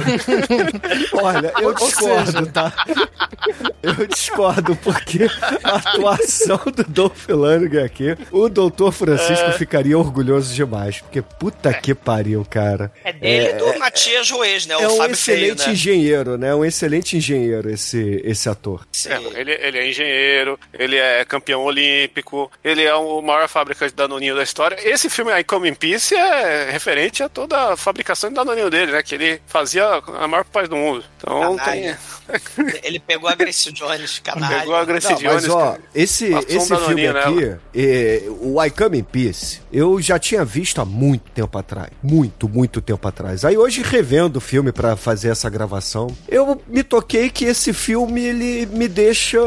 Olha, 1.12 1.52
eu 1.60 1.74
discordo, 1.74 2.46
tá? 2.52 2.72
Eu 3.82 4.06
discordo, 4.06 4.76
porque 4.76 5.26
a 5.62 5.76
atuação 5.76 6.60
do 6.74 6.84
Dolph 6.84 7.28
Lundgren 7.28 7.84
aqui, 7.84 8.16
o 8.30 8.48
Doutor 8.48 8.92
Francisco 8.92 9.52
ficaria 9.52 9.98
orgulhoso 9.98 10.54
demais, 10.54 11.00
porque 11.00 11.22
puta 11.22 11.72
que 11.72 11.94
pariu, 11.94 12.46
cara. 12.48 12.92
É 13.04 13.12
dele 13.12 13.50
e 13.50 13.52
do 13.54 13.78
Matias 13.78 14.26
Joês, 14.26 14.66
né? 14.66 14.76
O 14.76 14.80
É 14.80 14.88
um 14.88 14.96
Fábio 14.96 15.12
excelente 15.14 15.59
Feio, 15.64 15.68
né? 15.68 15.72
engenheiro, 15.72 16.38
né? 16.38 16.54
Um 16.54 16.64
excelente 16.64 17.16
engenheiro 17.16 17.70
esse, 17.70 18.20
esse 18.24 18.48
ator. 18.48 18.86
Sim. 18.92 19.10
É, 19.10 19.40
ele, 19.40 19.52
ele 19.52 19.78
é 19.78 19.88
engenheiro, 19.88 20.58
ele 20.72 20.96
é 20.96 21.24
campeão 21.24 21.62
olímpico, 21.62 22.50
ele 22.62 22.82
é 22.82 22.94
o 22.94 23.20
maior 23.20 23.48
fábrica 23.48 23.86
de 23.86 23.94
danoninho 23.94 24.34
da 24.34 24.42
história. 24.42 24.76
Esse 24.82 25.08
filme 25.08 25.32
aí, 25.32 25.44
Come 25.44 25.68
in 25.68 25.74
Peace, 25.74 26.14
é 26.14 26.70
referente 26.70 27.22
a 27.22 27.28
toda 27.28 27.72
a 27.72 27.76
fabricação 27.76 28.30
de 28.30 28.36
danoninho 28.36 28.70
dele, 28.70 28.92
né? 28.92 29.02
Que 29.02 29.14
ele 29.14 29.42
fazia 29.46 29.84
a 30.18 30.28
maior 30.28 30.44
parte 30.44 30.68
do 30.68 30.76
mundo. 30.76 31.04
Então 31.18 31.56
tem... 31.58 31.94
Ele 32.82 32.98
pegou 33.00 33.28
a 33.28 33.34
Grace 33.34 33.72
Jones, 33.72 34.18
canalha. 34.20 34.60
Pegou 34.60 34.74
a 34.74 34.84
Gracie 34.84 35.10
Não, 35.14 35.20
mas 35.22 35.42
Jones, 35.42 35.48
ó, 35.48 35.72
cara. 35.72 35.80
esse, 35.94 36.32
esse 36.48 36.76
filme 36.76 37.06
aqui, 37.08 37.56
é, 37.74 38.22
o 38.40 38.62
I 38.62 38.70
Come 38.70 38.98
in 38.98 39.04
Peace, 39.04 39.60
eu 39.72 40.00
já 40.00 40.18
tinha 40.18 40.44
visto 40.44 40.80
há 40.80 40.84
muito 40.84 41.30
tempo 41.32 41.56
atrás. 41.58 41.90
Muito, 42.02 42.48
muito 42.48 42.80
tempo 42.80 43.06
atrás. 43.06 43.44
Aí 43.44 43.56
hoje, 43.56 43.82
revendo 43.82 44.38
o 44.38 44.40
filme 44.40 44.72
pra 44.72 44.96
fazer 44.96 45.30
essa 45.30 45.49
gravação, 45.50 46.08
eu 46.28 46.60
me 46.66 46.82
toquei 46.82 47.28
que 47.28 47.44
esse 47.44 47.72
filme, 47.72 48.20
ele 48.20 48.66
me 48.66 48.88
deixa, 48.88 49.38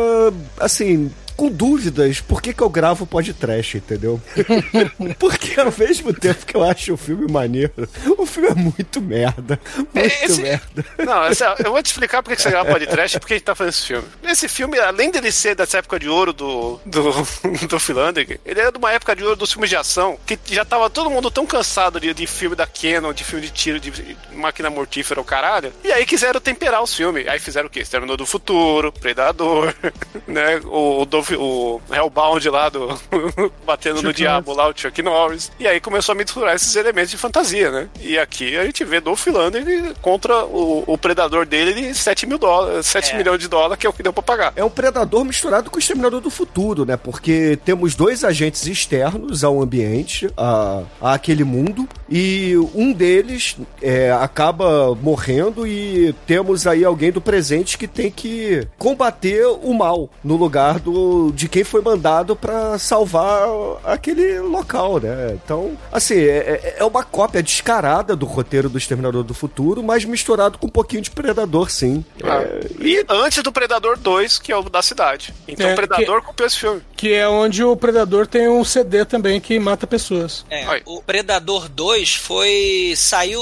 assim... 0.59 1.11
Com 1.35 1.49
dúvidas, 1.49 2.21
por 2.21 2.41
que, 2.41 2.53
que 2.53 2.61
eu 2.61 2.69
gravo 2.69 3.05
podcast, 3.05 3.77
entendeu? 3.77 4.21
Porque 5.19 5.59
ao 5.59 5.73
mesmo 5.77 6.13
tempo 6.13 6.45
que 6.45 6.55
eu 6.55 6.63
acho 6.63 6.93
o 6.93 6.97
filme 6.97 7.31
maneiro, 7.31 7.73
o 8.17 8.25
filme 8.25 8.49
é 8.49 8.53
muito 8.55 9.01
merda. 9.01 9.59
Muito 9.77 9.97
Esse- 9.97 10.41
merda. 10.41 10.85
Não, 10.99 11.23
essa- 11.25 11.55
eu 11.63 11.71
vou 11.71 11.81
te 11.81 11.87
explicar 11.87 12.21
porque 12.21 12.35
que 12.35 12.41
você 12.41 12.49
grava 12.49 12.69
podcast 12.71 13.17
e 13.17 13.19
por 13.19 13.27
que 13.27 13.33
a 13.33 13.37
gente 13.37 13.45
tá 13.45 13.55
fazendo 13.55 13.73
esse 13.73 13.85
filme. 13.87 14.07
Esse 14.23 14.47
filme, 14.47 14.79
além 14.79 15.11
dele 15.11 15.31
ser 15.31 15.55
dessa 15.55 15.77
época 15.79 15.99
de 15.99 16.07
ouro 16.09 16.33
do, 16.33 16.79
do, 16.85 17.11
do 17.67 17.79
Philander, 17.79 18.39
ele 18.45 18.59
é 18.59 18.71
de 18.71 18.77
uma 18.77 18.91
época 18.91 19.15
de 19.15 19.23
ouro 19.23 19.35
dos 19.35 19.51
filmes 19.51 19.69
de 19.69 19.75
ação 19.75 20.17
que 20.25 20.37
já 20.47 20.63
tava 20.65 20.89
todo 20.89 21.09
mundo 21.09 21.29
tão 21.31 21.45
cansado 21.45 21.99
de, 21.99 22.13
de 22.13 22.27
filme 22.27 22.55
da 22.55 22.67
Canon, 22.67 23.13
de 23.13 23.23
filme 23.23 23.45
de 23.45 23.51
tiro, 23.51 23.79
de, 23.79 23.91
de 23.91 24.17
máquina 24.33 24.69
mortífera, 24.69 25.19
o 25.19 25.23
caralho. 25.23 25.73
E 25.83 25.91
aí 25.91 26.05
quiseram 26.05 26.39
temperar 26.39 26.81
os 26.83 26.93
filmes. 26.93 27.27
Aí 27.27 27.39
fizeram 27.39 27.67
o 27.67 27.69
quê? 27.69 27.79
Exterminador 27.79 28.17
do 28.17 28.25
Futuro, 28.25 28.91
Predador, 28.91 29.73
né? 30.27 30.57
O, 30.65 31.01
o, 31.01 31.05
O 31.31 31.81
Hellbound 31.91 32.49
lá 32.49 32.69
do 32.69 32.87
batendo 33.65 33.95
no 33.95 34.09
Chuck 34.09 34.13
diabo 34.13 34.53
lá, 34.53 34.69
o 34.69 34.73
Chuck 34.75 35.01
Norris. 35.01 35.51
E 35.59 35.67
aí 35.67 35.79
começou 35.79 36.13
a 36.13 36.15
misturar 36.15 36.55
esses 36.55 36.75
elementos 36.75 37.11
de 37.11 37.17
fantasia, 37.17 37.71
né? 37.71 37.87
E 38.01 38.17
aqui 38.17 38.57
a 38.57 38.65
gente 38.65 38.83
vê 38.83 38.99
Dolph 38.99 39.25
Lundgren 39.27 39.93
contra 40.01 40.45
o, 40.45 40.83
o 40.87 40.97
predador 40.97 41.45
dele 41.45 41.73
de 41.73 41.95
7 41.95 42.25
mil 42.25 42.37
dólares, 42.37 42.85
7 42.85 43.13
É. 43.13 43.17
milhões 43.17 43.39
de 43.39 43.47
dólares, 43.47 43.77
que 43.77 43.87
é 43.87 43.89
o 43.89 43.93
que 43.93 44.03
deu 44.03 44.13
pra 44.13 44.23
pagar. 44.23 44.53
É 44.55 44.63
um 44.63 44.69
predador 44.69 45.23
misturado 45.23 45.69
com 45.69 45.77
o 45.77 45.79
exterminador 45.79 46.19
do 46.21 46.29
futuro, 46.29 46.85
né? 46.85 46.97
Porque 46.97 47.57
temos 47.63 47.95
dois 47.95 48.23
agentes 48.23 48.65
externos 48.67 49.43
ao 49.43 49.61
ambiente, 49.61 50.29
a, 50.35 50.83
a 51.01 51.13
aquele 51.13 51.43
mundo, 51.43 51.87
e 52.09 52.55
um 52.73 52.91
deles 52.91 53.55
é, 53.81 54.11
acaba 54.11 54.93
morrendo 54.95 55.65
e 55.67 56.13
temos 56.25 56.65
aí 56.67 56.83
alguém 56.83 57.11
do 57.11 57.21
presente 57.21 57.77
que 57.77 57.87
tem 57.87 58.09
que 58.11 58.67
combater 58.77 59.45
o 59.45 59.73
mal 59.73 60.09
no 60.23 60.35
lugar 60.35 60.79
do, 60.79 60.91
de 61.33 61.47
quem 61.47 61.63
foi 61.63 61.81
mandado 61.81 62.35
pra 62.35 62.77
salvar 62.77 63.47
aquele 63.83 64.39
local, 64.39 64.99
né? 64.99 65.37
Então, 65.43 65.77
assim, 65.91 66.15
é, 66.19 66.37
é- 66.63 66.75
é 66.79 66.83
uma 66.83 67.03
cópia 67.03 67.41
descarada 67.43 68.15
do 68.15 68.25
roteiro 68.25 68.69
do 68.69 68.77
Exterminador 68.77 69.23
do 69.23 69.33
Futuro, 69.33 69.81
mas 69.83 70.05
misturado 70.05 70.57
com 70.57 70.67
um 70.67 70.69
pouquinho 70.69 71.01
de 71.01 71.11
predador, 71.11 71.69
sim. 71.69 72.03
É, 72.23 72.63
E 72.79 73.05
antes 73.09 73.41
do 73.43 73.51
Predador 73.51 73.97
2, 73.97 74.39
que 74.39 74.51
é 74.51 74.57
o 74.57 74.63
da 74.63 74.81
cidade. 74.81 75.33
Então 75.47 75.67
É, 75.67 75.73
o 75.73 75.75
Predador 75.75 76.21
copiou 76.21 76.47
esse 76.47 76.59
filme. 76.59 76.81
Que 76.95 77.13
é 77.13 77.27
onde 77.27 77.63
o 77.63 77.75
Predador 77.75 78.27
tem 78.27 78.47
um 78.47 78.63
CD 78.63 79.05
também 79.05 79.39
que 79.41 79.57
mata 79.59 79.85
pessoas. 79.85 80.45
É, 80.49 80.67
Oi. 80.69 80.81
o 80.85 81.01
Predador 81.01 81.67
2 81.69 82.15
foi. 82.15 82.93
saiu 82.95 83.41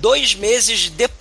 dois 0.00 0.34
meses 0.34 0.88
depois 0.90 1.11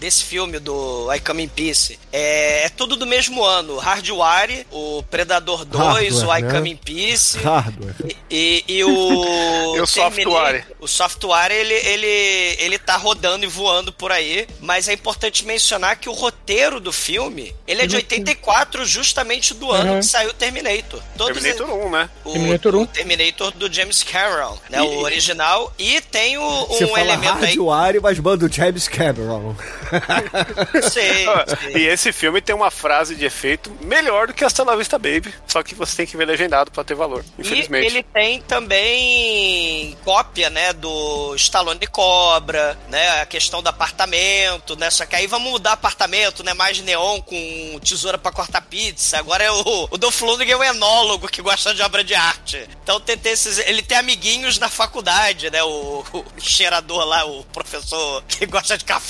desse 0.00 0.24
filme 0.24 0.58
do 0.58 1.08
I 1.14 1.20
Come 1.20 1.44
in 1.44 1.48
Peace. 1.48 1.96
É, 2.12 2.64
é 2.64 2.68
tudo 2.68 2.96
do 2.96 3.06
mesmo 3.06 3.44
ano. 3.44 3.76
Hardware, 3.78 4.66
o 4.72 5.04
Predador 5.08 5.64
2, 5.64 5.82
Hardware, 6.22 6.28
o 6.28 6.38
I 6.38 6.42
né? 6.42 6.52
Come 6.52 6.70
in 6.70 6.76
Peace. 6.76 7.38
hardware. 7.38 7.94
E, 8.28 8.64
e 8.66 8.84
o. 8.84 8.90
E 9.70 9.80
o 9.80 9.86
Terminator- 9.86 9.86
Software. 9.86 10.66
O 10.80 10.88
software, 10.88 11.52
ele, 11.52 11.74
ele, 11.74 12.56
ele 12.58 12.78
tá 12.78 12.96
rodando 12.96 13.44
e 13.44 13.48
voando 13.48 13.92
por 13.92 14.10
aí, 14.10 14.46
mas 14.60 14.88
é 14.88 14.92
importante 14.92 15.44
mencionar 15.44 15.96
que 15.96 16.08
o 16.08 16.12
roteiro 16.12 16.80
do 16.80 16.92
filme, 16.92 17.54
ele 17.68 17.82
é 17.82 17.86
de 17.86 17.94
84, 17.96 18.84
justamente 18.84 19.54
do 19.54 19.70
ano 19.70 19.92
Uhum. 19.92 20.00
que 20.00 20.06
saiu 20.06 20.32
Terminator. 20.34 21.00
Todos 21.16 21.40
Terminator 21.40 21.86
1, 21.86 21.90
né? 21.90 22.10
o 22.24 22.32
Terminator 22.32 22.74
1. 22.74 22.82
o 22.82 22.86
Terminator 22.86 23.50
do 23.52 23.72
James 23.72 24.02
Cameron, 24.02 24.58
né? 24.68 24.82
O 24.82 24.98
original. 25.02 25.72
E 25.78 26.00
tem 26.00 26.36
o, 26.36 26.66
Você 26.66 26.84
um 26.84 26.88
fala 26.88 27.00
elemento 27.00 27.44
aí. 27.44 27.56
hardware, 27.56 28.00
mas 28.02 28.18
manda 28.18 28.46
o 28.46 28.52
James 28.52 28.88
Cameron. 28.88 29.19
Sei, 30.90 31.26
sei. 31.72 31.76
E 31.82 31.86
esse 31.86 32.12
filme 32.12 32.40
tem 32.40 32.54
uma 32.54 32.70
frase 32.70 33.14
de 33.14 33.24
efeito 33.24 33.70
melhor 33.82 34.26
do 34.26 34.34
que 34.34 34.44
Hasta 34.44 34.64
La 34.64 34.76
Vista 34.76 34.98
Baby, 34.98 35.34
só 35.46 35.62
que 35.62 35.74
você 35.74 35.96
tem 35.96 36.06
que 36.06 36.16
ver 36.16 36.26
legendado 36.26 36.70
pra 36.70 36.84
ter 36.84 36.94
valor, 36.94 37.24
E 37.38 37.42
infelizmente. 37.42 37.86
ele 37.86 38.02
tem 38.02 38.40
também 38.42 39.96
cópia, 40.04 40.50
né, 40.50 40.72
do 40.72 41.34
Stallone 41.36 41.86
Cobra, 41.86 42.78
né, 42.88 43.20
a 43.20 43.26
questão 43.26 43.62
do 43.62 43.68
apartamento, 43.68 44.76
né, 44.76 44.90
só 44.90 45.04
que 45.06 45.16
aí 45.16 45.26
vamos 45.26 45.50
mudar 45.50 45.72
apartamento, 45.72 46.42
né, 46.42 46.54
mais 46.54 46.80
neon 46.80 47.20
com 47.20 47.80
tesoura 47.84 48.18
pra 48.18 48.32
cortar 48.32 48.60
pizza, 48.62 49.18
agora 49.18 49.44
é 49.44 49.50
o, 49.50 49.88
o 49.90 49.98
Dolph 49.98 50.20
Lundgren 50.20 50.52
é 50.52 50.56
um 50.56 50.64
enólogo 50.64 51.28
que 51.28 51.42
gosta 51.42 51.74
de 51.74 51.82
obra 51.82 52.02
de 52.04 52.14
arte, 52.14 52.68
então 52.82 53.00
tem, 53.00 53.16
tem 53.16 53.32
esses, 53.32 53.58
ele 53.58 53.82
tem 53.82 53.98
amiguinhos 53.98 54.58
na 54.58 54.68
faculdade, 54.68 55.50
né, 55.50 55.62
o, 55.62 56.04
o 56.12 56.24
cheirador 56.38 57.04
lá, 57.04 57.24
o 57.24 57.44
professor 57.44 58.22
que 58.28 58.46
gosta 58.46 58.76
de 58.76 58.84
café, 58.84 59.09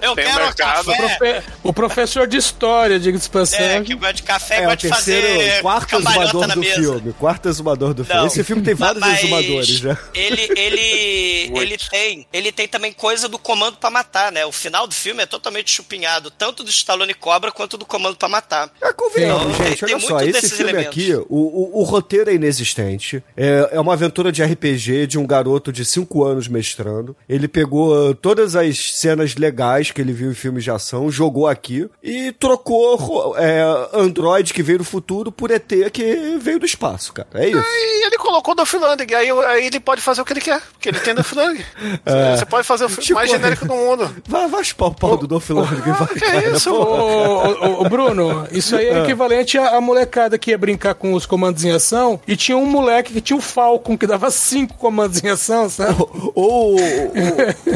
eu 0.00 0.14
Tem 0.14 0.24
quero 0.24 0.44
mercado. 0.44 0.84
café, 0.84 0.96
Profe- 1.18 1.42
O 1.62 1.72
professor 1.72 2.26
de 2.26 2.36
história, 2.36 2.98
diga-se 2.98 3.24
de 3.28 3.36
é, 3.36 3.40
passagem. 3.40 3.84
que 3.84 3.94
gosta 3.94 4.12
de 4.14 4.22
café 4.22 4.56
É, 4.56 4.60
o 4.60 4.64
gosta 4.64 4.76
de 4.76 4.88
fazer 4.88 5.60
quarto 5.62 5.96
exumador 5.96 6.46
do 6.48 6.60
mesa. 6.60 6.74
filme. 6.80 7.12
Quarto 7.14 7.48
exumador 7.48 7.94
do 7.94 8.04
filme. 8.04 8.20
Não. 8.20 8.26
Esse 8.26 8.44
filme 8.44 8.62
tem 8.62 8.74
vários 8.74 9.00
Mas 9.00 9.18
exumadores, 9.22 9.80
né? 9.82 9.98
Ele, 10.14 10.42
ele, 10.56 11.52
ele 11.60 11.78
tem, 11.90 12.26
ele 12.32 12.52
tem 12.52 12.68
também 12.68 12.92
coisa 12.92 13.28
do 13.28 13.38
Comando 13.38 13.76
pra 13.78 13.90
Matar, 13.90 14.32
né? 14.32 14.44
O 14.46 14.52
final 14.52 14.86
do 14.86 14.94
filme 14.94 15.22
é 15.22 15.26
totalmente 15.26 15.70
chupinhado, 15.70 16.30
tanto 16.30 16.62
do 16.62 16.70
Stallone 16.70 17.14
Cobra 17.14 17.50
quanto 17.52 17.76
do 17.76 17.84
Comando 17.86 18.16
pra 18.16 18.28
Matar. 18.28 18.70
É, 18.80 18.92
convenhamos, 18.92 19.56
Tem- 19.56 19.66
gente. 19.68 19.84
tem 19.86 19.94
olha 19.94 20.06
só, 20.06 20.20
esse 20.20 20.32
desses 20.32 20.52
filme 20.52 20.72
elementos. 20.72 20.92
aqui, 20.98 21.14
o, 21.14 21.24
o, 21.28 21.80
o 21.80 21.82
roteiro 21.84 22.30
é 22.30 22.34
inexistente. 22.34 23.22
É, 23.36 23.70
é 23.72 23.80
uma 23.80 23.92
aventura 23.94 24.30
de 24.32 24.42
RPG 24.42 25.06
de 25.06 25.18
um 25.18 25.26
garoto 25.26 25.72
de 25.72 25.84
5 25.84 26.24
anos 26.24 26.48
mestrando. 26.48 27.16
Ele 27.28 27.48
pegou 27.48 28.10
uh, 28.10 28.14
todas 28.14 28.54
as 28.56 28.92
cenas 28.92 29.31
legais 29.34 29.90
que 29.90 30.00
ele 30.00 30.12
viu 30.12 30.30
em 30.30 30.34
filmes 30.34 30.64
de 30.64 30.70
ação, 30.70 31.10
jogou 31.10 31.46
aqui 31.46 31.88
e 32.02 32.32
trocou 32.32 32.96
ro- 32.96 33.34
é, 33.36 33.62
Android 33.92 34.52
que 34.52 34.62
veio 34.62 34.78
do 34.78 34.84
futuro 34.84 35.30
por 35.32 35.50
ET 35.50 35.72
que 35.92 36.36
veio 36.40 36.58
do 36.58 36.66
espaço, 36.66 37.12
cara. 37.12 37.28
É 37.34 37.48
isso. 37.48 37.58
E 37.64 38.06
ele 38.06 38.18
colocou 38.18 38.52
o 38.52 38.56
Dolph 38.56 38.72
Lundgren, 38.74 39.16
aí, 39.18 39.30
aí 39.30 39.66
ele 39.66 39.80
pode 39.80 40.00
fazer 40.00 40.20
o 40.20 40.24
que 40.24 40.32
ele 40.32 40.40
quer, 40.40 40.60
porque 40.72 40.88
ele 40.88 41.00
tem 41.00 41.14
Dolph 41.14 41.32
Lundgren. 41.32 41.64
Você 42.36 42.46
pode 42.46 42.66
fazer 42.66 42.84
o 42.84 42.88
filme 42.88 43.02
Tipo, 43.04 43.14
mais 43.18 43.30
genérico 43.30 43.66
do 43.66 43.74
mundo. 43.74 44.14
Vai, 44.28 44.48
vai 44.48 44.64
chupar 44.64 44.88
o 44.88 44.94
pau 44.94 45.16
do 45.16 45.26
Dolph 45.26 45.48
Lundgren, 45.50 45.92
vai, 45.94 46.08
que 46.08 46.20
cara. 46.20 46.50
isso? 46.56 46.72
Ô, 46.72 47.82
ô, 47.82 47.88
Bruno, 47.88 48.46
isso 48.52 48.76
aí 48.76 48.86
é 48.88 49.02
equivalente 49.02 49.58
à, 49.58 49.76
à 49.76 49.80
molecada 49.80 50.38
que 50.38 50.50
ia 50.50 50.58
brincar 50.58 50.94
com 50.94 51.14
os 51.14 51.26
comandos 51.26 51.64
em 51.64 51.70
ação 51.70 52.20
e 52.26 52.36
tinha 52.36 52.56
um 52.56 52.66
moleque 52.66 53.12
que 53.12 53.20
tinha 53.20 53.36
o 53.36 53.40
Falcon 53.40 53.96
que 53.96 54.06
dava 54.06 54.30
cinco 54.30 54.74
comandos 54.76 55.22
em 55.22 55.28
ação, 55.28 55.68
sabe? 55.68 55.96
Ou, 56.34 56.76
ou, 56.76 56.76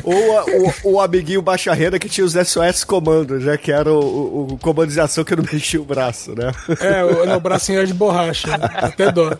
ou, 0.05 0.39
a- 0.39 0.45
o, 0.85 0.93
o 0.95 1.01
amiguinho 1.01 1.36
baixa 1.43 1.73
renda 1.75 1.99
que 1.99 2.09
tinha 2.09 2.25
os 2.25 2.33
SOS 2.35 2.85
comandos, 2.85 3.45
né? 3.45 3.57
Que 3.57 3.73
era 3.73 3.93
o, 3.93 3.99
o, 4.01 4.53
o 4.55 4.59
comando 4.59 4.91
de 4.93 5.01
ação 5.01 5.25
que 5.25 5.35
não 5.37 5.45
mexia 5.51 5.81
o 5.81 5.85
braço, 5.85 6.35
né? 6.35 6.53
É, 6.81 7.05
o, 7.05 7.27
no 7.27 7.41
bracinho 7.41 7.79
era 7.79 7.87
de 7.87 7.95
borracha. 7.95 8.49
Até 8.55 9.11
dó. 9.13 9.37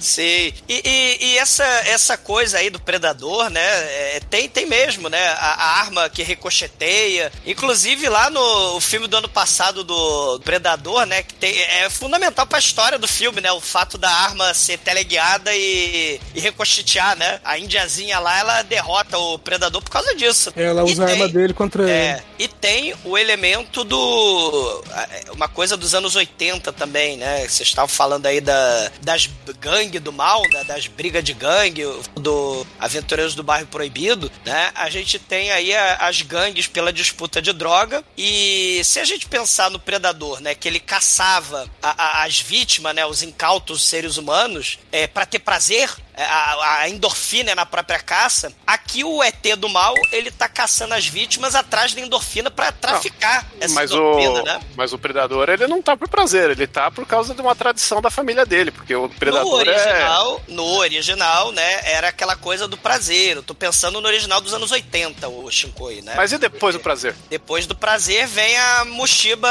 Sim. 0.00 0.52
E, 0.68 0.82
e- 0.84 1.18
e 1.20 1.38
essa, 1.38 1.64
essa 1.64 2.16
coisa 2.16 2.58
aí 2.58 2.70
do 2.70 2.78
Predador, 2.80 3.50
né? 3.50 3.60
é, 3.60 4.20
tem, 4.30 4.48
tem 4.48 4.66
mesmo, 4.66 5.08
né? 5.08 5.28
A, 5.28 5.54
a 5.54 5.80
arma 5.80 6.08
que 6.08 6.22
ricocheteia. 6.22 7.32
Inclusive 7.46 8.08
lá 8.08 8.30
no 8.30 8.76
o 8.76 8.80
filme 8.80 9.06
do 9.06 9.16
ano 9.16 9.28
passado 9.28 9.82
do 9.84 10.40
Predador, 10.40 11.04
né? 11.06 11.22
Que 11.22 11.34
tem, 11.34 11.58
é 11.60 11.88
fundamental 11.90 12.46
pra 12.46 12.58
história 12.58 12.98
do 12.98 13.08
filme, 13.08 13.40
né? 13.40 13.50
O 13.52 13.60
fato 13.60 13.96
da 13.98 14.10
arma 14.10 14.52
ser 14.54 14.78
teleguiada 14.78 15.54
e, 15.54 16.20
e 16.34 16.40
ricochetear, 16.40 17.16
né? 17.16 17.40
A 17.44 17.58
indiazinha 17.58 18.18
lá, 18.18 18.38
ela 18.38 18.62
derrota 18.62 19.18
o 19.18 19.38
Predador 19.38 19.82
por 19.82 19.90
causa 19.90 20.14
disso. 20.14 20.52
Ela 20.56 20.82
E 20.88 20.92
usa 20.92 21.04
a 21.04 21.06
tem- 21.06 21.14
arma 21.14 21.28
dele 21.28 21.37
contra 21.54 21.88
é, 21.90 22.12
ele. 22.14 22.22
e 22.44 22.48
tem 22.48 22.94
o 23.04 23.16
elemento 23.16 23.84
do. 23.84 24.84
Uma 25.32 25.48
coisa 25.48 25.76
dos 25.76 25.94
anos 25.94 26.16
80 26.16 26.72
também, 26.72 27.16
né? 27.16 27.40
Vocês 27.46 27.68
estavam 27.68 27.88
falando 27.88 28.26
aí 28.26 28.40
da, 28.40 28.90
das 29.02 29.28
gangue 29.60 29.98
do 29.98 30.12
mal, 30.12 30.42
da- 30.50 30.62
das 30.62 30.86
brigas 30.86 31.22
de 31.24 31.32
gangue, 31.32 31.84
do 32.14 32.66
Aventureiros 32.78 33.34
do 33.34 33.42
Bairro 33.42 33.66
Proibido, 33.66 34.30
né? 34.44 34.70
A 34.74 34.88
gente 34.90 35.18
tem 35.18 35.50
aí 35.50 35.74
a- 35.74 35.96
as 36.00 36.22
gangues 36.22 36.66
pela 36.66 36.92
disputa 36.92 37.40
de 37.40 37.52
droga. 37.52 38.04
E 38.16 38.80
se 38.84 38.98
a 39.00 39.04
gente 39.04 39.26
pensar 39.26 39.70
no 39.70 39.78
Predador, 39.78 40.40
né? 40.40 40.54
Que 40.54 40.68
ele 40.68 40.80
caçava 40.80 41.68
a- 41.82 42.20
a- 42.22 42.24
as 42.24 42.40
vítimas, 42.40 42.94
né? 42.94 43.04
Os 43.06 43.22
incautos 43.22 43.82
seres 43.88 44.16
humanos, 44.16 44.78
é, 44.92 45.06
para 45.06 45.26
ter 45.26 45.38
prazer. 45.38 45.90
É, 46.18 46.24
A, 46.24 46.80
a 46.80 46.88
endorfina 46.88 47.52
é 47.52 47.54
na 47.54 47.64
própria 47.64 48.00
caça. 48.00 48.52
Aqui 48.66 49.04
o 49.04 49.22
ET 49.22 49.36
do 49.56 49.68
mal, 49.68 49.94
ele 50.10 50.32
tá 50.32 50.48
caçando 50.48 50.94
as 50.94 51.06
vítimas 51.06 51.54
atrás 51.54 51.94
da 51.94 52.00
endorfina 52.00 52.50
pra 52.50 52.72
traficar 52.72 53.46
essa 53.60 53.74
Mas 53.74 53.92
endorfina, 53.92 54.42
o, 54.42 54.44
né? 54.44 54.60
mas 54.76 54.92
o 54.92 54.98
Predador, 54.98 55.48
ele 55.48 55.68
não 55.68 55.80
tá 55.80 55.96
por 55.96 56.08
prazer, 56.08 56.50
ele 56.50 56.66
tá 56.66 56.90
por 56.90 57.06
causa 57.06 57.34
de 57.34 57.40
uma 57.40 57.54
tradição 57.54 58.02
da 58.02 58.10
família 58.10 58.44
dele, 58.44 58.72
porque 58.72 58.94
o 58.94 59.02
No 59.02 59.10
Predador 59.10 59.66
é... 59.66 59.70
original, 59.70 60.42
no 60.48 60.64
original, 60.78 61.52
né, 61.52 61.80
era 61.84 62.08
aquela 62.08 62.34
coisa 62.34 62.66
do 62.66 62.76
prazer. 62.76 63.36
Eu 63.36 63.42
tô 63.42 63.54
pensando 63.54 64.00
no 64.00 64.08
original 64.08 64.40
dos 64.40 64.52
anos 64.52 64.72
80, 64.72 65.28
o 65.28 65.48
Shinkoi, 65.50 66.02
né? 66.02 66.14
Mas 66.16 66.32
e 66.32 66.38
depois 66.38 66.74
do 66.74 66.80
prazer? 66.80 67.14
Depois 67.30 67.64
do 67.64 67.76
prazer 67.76 68.26
vem 68.26 68.58
a 68.58 68.84
mochiba 68.86 69.48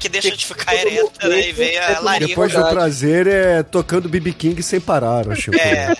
que 0.00 0.08
deixa 0.08 0.34
de 0.34 0.46
ficar 0.46 0.74
ereta, 0.74 1.28
né? 1.28 1.48
E 1.48 1.52
vem 1.52 1.78
a 1.78 2.00
larica. 2.00 2.28
Depois 2.28 2.52
do 2.52 2.66
prazer 2.68 3.26
é 3.26 3.62
tocando 3.62 4.08
BB 4.08 4.32
King 4.32 4.62
sem 4.62 4.80
parar, 4.80 5.24
Chico. 5.36 5.56
É, 5.58 5.94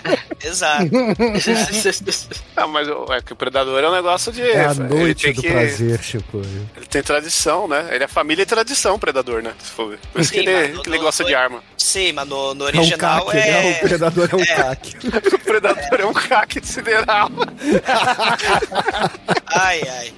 exato. 0.45 0.87
Ah, 2.57 2.67
mas 2.67 2.89
o- 2.89 3.07
é 3.13 3.21
que 3.21 3.33
o 3.33 3.37
Predador 3.37 3.83
é 3.83 3.89
um 3.89 3.93
negócio 3.95 4.33
de... 4.33 4.41
É 4.43 4.67
a 4.67 4.71
ele 4.73 4.83
noite 4.85 5.25
tem 5.25 5.33
do 5.35 5.43
que- 5.43 5.51
prazer, 5.51 6.03
Chico. 6.03 6.41
Ele 6.77 6.87
tem 6.87 7.03
tradição, 7.03 7.69
né? 7.69 7.89
Ele 7.93 8.05
é 8.05 8.09
família 8.09 8.43
e 8.43 8.47
tradição, 8.47 8.95
o 8.95 8.99
Predador, 8.99 9.43
né? 9.43 9.53
Se 9.63 9.71
for 9.73 9.91
ver. 9.91 9.99
Por 10.13 10.21
isso 10.23 10.31
Sim, 10.31 10.41
que 10.43 10.49
ele, 10.49 10.53
mas 10.69 10.75
no- 10.77 10.83
que 10.83 10.89
ele 10.89 10.97
no- 10.99 11.03
gosta 11.05 11.25
de 11.25 11.35
arma. 11.35 11.63
Sim, 11.77 12.13
mas 12.13 12.27
no, 12.29 12.55
no 12.55 12.69
É 12.69 12.73
um 12.73 12.79
original 12.79 13.27
caque, 13.27 13.39
é. 13.39 13.51
né? 13.51 13.71
O 13.77 13.81
predador 13.89 14.29
é 14.33 14.37
um 14.37 14.45
caque. 14.47 14.97
O 15.35 15.39
Predador 15.39 16.01
é 16.01 16.07
um 16.07 16.13
caque 16.13 16.67
sideral. 16.67 17.31
Ai, 19.47 19.81
ai. 19.89 20.13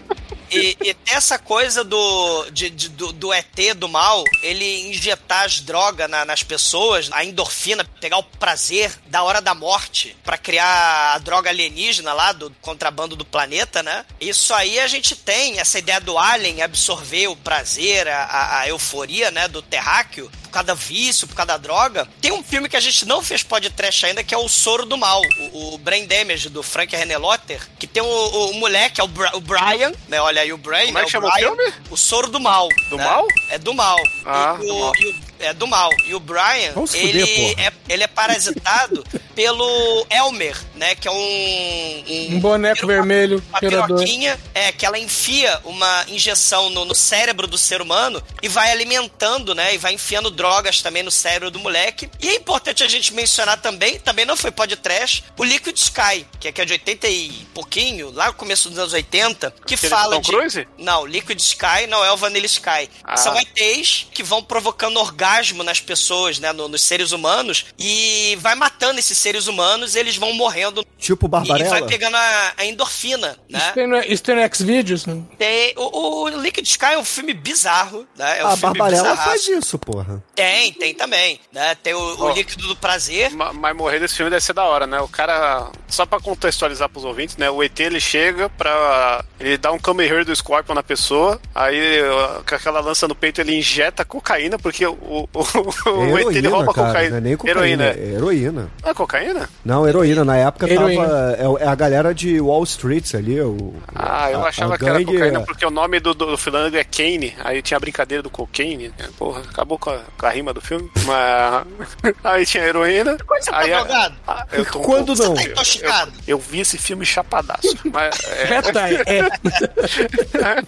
E, 0.51 0.77
e 0.83 0.95
tem 0.95 1.15
essa 1.15 1.39
coisa 1.39 1.85
do, 1.85 2.51
de- 2.51 2.71
de- 2.71 2.89
do, 2.89 3.13
do 3.13 3.33
ET 3.33 3.75
do 3.77 3.89
mal, 3.89 4.25
ele 4.43 4.89
injetar 4.89 5.45
as 5.45 5.61
drogas 5.61 6.09
na- 6.09 6.25
nas 6.25 6.43
pessoas, 6.43 7.09
a 7.13 7.25
endorfina, 7.25 7.85
pegar 8.01 8.19
o 8.19 8.23
prazer 8.23 8.93
da 9.07 9.23
hora 9.23 9.41
da 9.41 9.55
morte 9.55 10.17
pra 10.25 10.39
criar 10.39 11.15
a 11.15 11.19
droga 11.19 11.51
alienígena 11.51 12.13
lá 12.13 12.33
do 12.33 12.51
contrabando 12.63 13.15
do 13.17 13.25
planeta, 13.25 13.83
né? 13.83 14.05
Isso 14.21 14.53
aí 14.55 14.79
a 14.81 14.87
gente 14.87 15.15
tem, 15.17 15.59
essa 15.59 15.79
ideia 15.79 16.01
do 16.01 16.17
alien 16.19 16.63
absorver 16.63 17.29
o 17.29 17.37
prazer, 17.37 18.07
a- 18.09 18.61
a 18.61 18.69
euforia, 18.69 19.31
né, 19.31 19.49
do 19.49 19.61
terráqueo, 19.63 20.31
por 20.49 20.55
causa 20.55 20.75
do 20.75 20.77
vício, 20.77 21.29
por 21.29 21.35
causa 21.37 21.49
da 21.53 21.57
droga. 21.57 22.09
Tem 22.21 22.33
um 22.33 22.43
filme 22.43 22.69
que 22.69 22.77
a 22.77 22.81
gente 22.81 23.05
não 23.07 23.23
fez 23.23 23.43
podcast 23.43 24.05
ainda, 24.07 24.25
que 24.25 24.35
é 24.35 24.39
o 24.39 24.49
Soro 24.49 24.85
do 24.85 24.97
Mal, 24.99 25.23
o, 25.53 25.75
o 25.75 25.79
Brain 25.79 26.07
Damage, 26.07 26.49
do 26.49 26.63
Frank 26.63 26.95
René 26.97 27.17
Lotter, 27.19 27.61
que 27.79 27.87
tem 27.87 28.03
o, 28.03 28.07
o 28.51 28.55
moleque, 28.55 29.01
é 29.01 29.05
o, 29.05 29.09
Bra- 29.09 29.33
o 29.35 29.41
Brian, 29.41 29.93
né? 30.09 30.21
Olha 30.21 30.43
aí 30.43 30.53
o 30.53 30.59
Brain, 30.59 30.87
Como 30.87 30.99
é 30.99 31.01
né, 31.03 31.05
que 31.07 31.13
chama 31.13 31.29
o 31.29 31.33
Brian, 31.33 31.55
filme? 31.55 31.73
O 31.91 31.97
Soro 31.97 32.29
do 32.29 32.41
Mal. 32.41 32.69
Do 32.91 32.97
né? 32.97 33.05
mal? 33.05 33.27
É 33.51 33.59
do 33.59 33.75
mal. 33.75 33.99
Ah, 34.25 34.57
E 34.61 34.67
do 34.67 34.75
o- 34.75 34.81
mal. 34.81 34.93
e 34.99 35.07
o- 35.07 35.28
é 35.41 35.53
do 35.53 35.67
mal. 35.67 35.91
E 36.05 36.15
o 36.15 36.21
Brian, 36.21 36.75
ele, 36.95 37.27
porra. 37.27 37.67
é, 37.67 37.73
ele 37.89 38.03
é 38.05 38.07
parasitado 38.07 39.05
pelo 39.35 40.07
Elmer, 40.11 40.57
né? 40.75 40.95
Que 40.95 41.09
é 41.09 41.11
um... 41.11 42.05
Um 42.37 42.41
boneco 42.41 42.83
uma- 42.85 42.93
vermelho, 42.93 43.43
Uma 43.49 43.61
piroquinha, 43.61 44.39
é, 44.55 44.73
que 44.73 44.85
ela 44.85 44.99
enfia 44.99 45.61
uma 45.65 46.05
injeção 46.09 46.71
no, 46.71 46.85
no 46.85 46.95
cérebro 46.95 47.47
do 47.47 47.57
ser 47.57 47.81
humano 47.81 48.23
e 48.43 48.49
vai 48.49 48.71
alimentando, 48.73 49.55
né? 49.55 49.75
E 49.75 49.79
vai 49.79 49.93
enfiando 49.95 50.31
drogas 50.31 50.83
também 50.83 51.03
no 51.03 51.11
cérebro 51.11 51.51
do 51.51 51.59
moleque. 51.59 52.11
E 52.21 52.29
é 52.29 52.35
importante 52.35 52.83
a 52.83 52.89
gente 52.89 53.13
mencionar 53.15 53.61
também, 53.61 53.99
também 54.01 54.25
não 54.25 54.37
foi 54.37 54.51
podcast, 54.51 55.25
o 55.37 55.45
Liquid 55.45 55.77
Sky, 55.77 56.27
que 56.41 56.49
é, 56.49 56.53
que 56.53 56.61
é 56.61 56.65
de 56.65 56.73
80 56.73 57.09
e 57.09 57.47
pouquinho, 57.55 58.11
lá 58.13 58.27
no 58.29 58.35
começo 58.35 58.69
dos 58.69 58.79
anos 58.79 58.93
80, 58.93 59.55
que 59.67 59.75
Aquele 59.75 59.91
fala 59.91 60.17
Tom 60.17 60.21
de... 60.23 60.31
Cruise? 60.31 60.69
Não, 60.79 61.07
Liquid 61.07 61.39
Sky 61.39 61.87
não 61.89 62.05
é 62.05 62.11
o 62.13 62.17
Vanilla 62.17 62.47
Sky. 62.47 62.91
Ah. 63.05 63.17
São 63.17 63.35
ETs 63.39 64.07
que 64.13 64.23
vão 64.23 64.43
provocando 64.43 64.99
orgasmo 64.99 65.28
orgasmo 65.29 65.63
nas 65.63 65.81
pessoas, 65.81 66.39
né? 66.39 66.53
no- 66.53 66.69
nos 66.69 66.83
seres 66.83 67.13
humanos, 67.13 67.67
e 67.79 68.37
vai 68.41 68.55
matando 68.55 68.99
esses 68.99 69.17
seres 69.19 69.47
humanos, 69.47 69.95
eles 69.95 70.17
vão 70.17 70.33
morrendo 70.33 70.85
Tipo 70.99 71.27
e 71.27 71.29
vai 71.29 71.41
Barbarella. 71.41 71.87
pegando 71.87 72.17
a, 72.17 72.53
a 72.57 72.65
endorfina, 72.65 73.37
né? 73.49 73.59
Isso 73.59 73.73
tem 73.75 73.87
no, 73.87 73.99
isso 74.01 74.23
tem 74.23 74.35
no 74.35 74.41
X-Videos, 74.43 75.07
né? 75.07 75.23
Tem, 75.39 75.75
o, 75.77 76.23
o 76.25 76.29
Liquid 76.29 76.67
Sky 76.67 76.87
é 76.95 76.99
um 76.99 77.05
filme 77.05 77.35
bizarro, 77.35 78.07
né? 78.17 78.39
É 78.41 78.45
um 78.45 78.49
A 78.49 78.57
filme 78.57 78.79
Barbarella 78.79 79.03
bizarraço. 79.11 79.29
faz 79.29 79.49
isso, 79.49 79.79
porra. 79.79 80.23
Tem, 80.35 80.73
tem 80.73 80.95
também, 80.95 81.41
né? 81.53 81.75
Tem 81.77 81.95
o, 81.95 81.99
o 81.99 82.25
Ó. 82.25 82.33
líquido 82.33 82.67
do 82.67 82.77
prazer. 82.77 83.31
Ma- 83.31 83.53
Mas 83.53 83.77
morrer 83.77 84.01
desse 84.01 84.15
filme 84.17 84.31
deve 84.31 84.43
ser 84.45 84.53
da 84.55 84.65
hora, 84.65 84.87
né? 84.87 85.01
O 85.01 85.09
cara, 85.09 85.71
só 85.89 86.07
pra 86.07 86.21
contextualizar 86.21 86.89
pros 86.89 87.05
ouvintes, 87.05 87.37
né? 87.37 87.51
O 87.51 87.63
ET 87.63 87.79
ele 87.81 88.01
chega 88.01 88.49
pra. 88.49 89.25
Ele 89.39 89.57
dá 89.57 89.71
um 89.73 89.79
here 90.01 90.25
do 90.25 90.35
Scorpion 90.35 90.75
na 90.75 90.83
pessoa, 90.83 91.41
aí 91.55 92.01
com 92.49 92.55
aquela 92.55 92.81
lança 92.81 93.07
no 93.09 93.15
peito 93.15 93.41
ele 93.41 93.57
injeta 93.59 94.05
cocaína, 94.05 94.59
porque 94.59 94.87
o, 94.87 95.18
o, 95.35 95.41
o, 95.41 95.89
É 95.89 95.91
o 95.91 96.31
ele 96.31 96.39
heroína, 96.39 96.49
rouba 96.51 96.75
cara. 96.75 96.89
cocaína. 96.89 97.11
Não 97.11 97.17
é 97.17 97.21
nem 97.21 97.37
cocaína, 97.37 97.61
Heroína. 97.61 97.85
é 97.85 98.15
heroína. 98.15 98.71
Ah, 98.83 98.95
cocaína? 98.95 99.49
Não, 99.65 99.89
heroína. 99.89 100.25
Na 100.25 100.37
época 100.37 100.69
Heroína. 100.71 101.07
tava. 101.07 101.37
É, 101.61 101.65
é 101.65 101.69
a 101.69 101.75
galera 101.75 102.15
de 102.15 102.41
Wall 102.41 102.63
Street 102.65 103.15
ali. 103.15 103.41
O, 103.41 103.75
Ah, 103.95 104.31
eu 104.31 104.45
a- 104.45 104.49
achava 104.49 104.75
a 104.75 104.79
que 104.79 104.85
era 104.87 105.05
cocaína 105.05 105.41
porque 105.41 105.65
o 105.67 105.71
nome 105.71 106.01
do, 106.01 106.15
do, 106.15 106.27
do 106.27 106.37
filme 106.39 106.59
é 106.79 106.85
Kane. 106.85 107.35
Aí 107.45 107.63
tinha 107.63 107.77
a 107.77 107.81
brincadeira 107.81 108.23
do 108.23 108.31
cocaine. 108.31 108.89
né? 108.99 109.09
Porra, 109.19 109.41
acabou 109.43 109.79
com 109.79 109.91
a, 109.91 110.01
com 110.19 110.27
a 110.27 110.31
rima 110.31 110.53
do 110.55 110.61
filme. 110.61 110.91
Mas. 111.05 112.15
aí 112.25 112.45
tinha 112.47 112.65
a 112.65 112.67
heroína. 112.67 113.17
Quando 113.27 113.43
você 113.45 113.51
aí 113.55 113.71
drogado? 113.71 114.15
Ah, 114.27 114.47
eu 114.53 114.65
tô 114.65 114.79
um 114.79 114.83
Quando 114.83 115.07
pouco- 115.17 115.23
não? 115.23 115.35
Tá 115.35 115.43
intoxicado? 115.43 116.13
Eu, 116.27 116.37
eu 116.37 116.39
vi 116.39 116.61
esse 116.61 116.79
filme 116.79 117.05
chapadaço. 117.05 117.77
Mas, 117.93 118.15
é, 118.25 118.55
É, 118.55 118.63
tá, 118.63 118.91
é. 118.91 119.29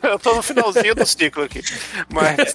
eu 0.11 0.19
tô 0.19 0.35
no 0.35 0.43
finalzinho 0.43 0.95
do 0.95 1.07
ciclo 1.07 1.45
aqui. 1.45 1.61
Mas. 2.11 2.55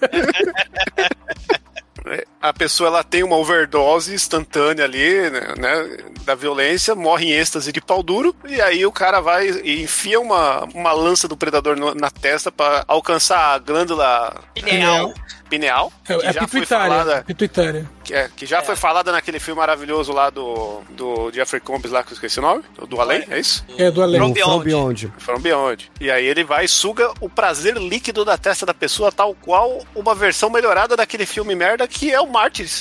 A 2.41 2.53
pessoa 2.53 2.87
ela 2.87 3.03
tem 3.03 3.23
uma 3.23 3.37
overdose 3.37 4.13
instantânea 4.13 4.85
ali, 4.85 5.29
né, 5.29 5.53
né, 5.57 5.97
da 6.23 6.35
violência, 6.35 6.93
morre 6.93 7.25
em 7.25 7.31
êxtase 7.31 7.71
de 7.71 7.81
pau 7.81 8.03
duro, 8.03 8.35
e 8.47 8.61
aí 8.61 8.85
o 8.85 8.91
cara 8.91 9.19
vai 9.19 9.49
e 9.49 9.81
enfia 9.83 10.19
uma, 10.19 10.65
uma 10.73 10.91
lança 10.91 11.27
do 11.27 11.35
predador 11.35 11.75
na 11.95 12.11
testa 12.11 12.51
pra 12.51 12.83
alcançar 12.87 13.55
a 13.55 13.57
glândula 13.57 14.43
Pineal. 14.53 15.13
Pineal, 15.49 15.91
que 16.05 16.13
É, 16.13 16.15
é 16.17 16.34
já 16.34 16.41
foi 16.47 16.62
pituitária. 16.62 16.88
falada, 16.89 17.23
Pituitária. 17.23 17.89
que, 18.03 18.13
é, 18.13 18.29
que 18.36 18.45
já 18.45 18.62
foi 18.62 18.75
falada 18.75 19.12
naquele 19.12 19.39
filme 19.39 19.60
maravilhoso 19.60 20.12
lá 20.12 20.29
do, 20.29 20.81
do 20.91 21.31
Jeffrey 21.34 21.60
Combs 21.62 21.91
lá, 21.91 22.03
que 22.03 22.12
eu 22.12 22.15
esqueci 22.15 22.39
o 22.39 22.41
nome, 22.41 22.63
do, 22.77 22.86
do 22.88 23.01
Além, 23.01 23.23
é 23.29 23.39
isso? 23.39 23.65
É 23.77 23.89
do 23.91 24.01
além. 24.01 24.19
From 24.19 24.31
o 24.31 24.36
From 24.36 24.60
Beyond. 24.63 24.63
Beyond. 24.65 25.13
From 25.19 25.39
Beyond. 25.39 25.91
E 26.01 26.10
aí 26.12 26.25
ele 26.25 26.43
vai 26.43 26.65
e 26.65 26.67
suga 26.67 27.12
o 27.19 27.29
prazer 27.29 27.77
líquido 27.77 28.23
da 28.25 28.38
testa 28.38 28.65
da 28.65 28.73
pessoa, 28.73 29.12
tal 29.12 29.34
qual 29.36 29.84
uma 29.95 30.15
versão 30.15 30.49
melhorada 30.49 30.95
daquele 30.95 31.25
filme 31.25 31.55
merda 31.55 31.88
que 31.88 32.12
é 32.12 32.19
o 32.19 32.27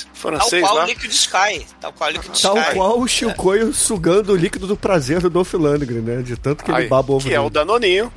Tal 0.07 0.13
francês 0.13 0.61
qual 0.63 0.75
lá. 0.75 0.83
o 0.83 0.87
Liquid 0.87 1.11
Sky. 1.11 1.65
Tal 1.79 1.93
qual 1.93 2.09
o 2.09 2.13
Liquid 2.13 2.41
Tal 2.41 2.57
Sky. 2.57 2.73
qual 2.73 2.99
o 2.99 3.07
Chicoio 3.07 3.73
sugando 3.73 4.33
o 4.33 4.35
líquido 4.35 4.65
do 4.67 4.75
prazer 4.77 5.19
do 5.21 5.29
Dolph 5.29 5.53
Lundgren, 5.53 6.01
né? 6.01 6.21
De 6.21 6.35
tanto 6.37 6.63
que 6.63 6.71
ele 6.71 6.81
Aí, 6.83 6.87
baba 6.87 7.13
ovo 7.13 7.27
que 7.27 7.33
é 7.33 7.39
o 7.39 7.43
dele. 7.49 7.53
Danoninho. 7.65 8.11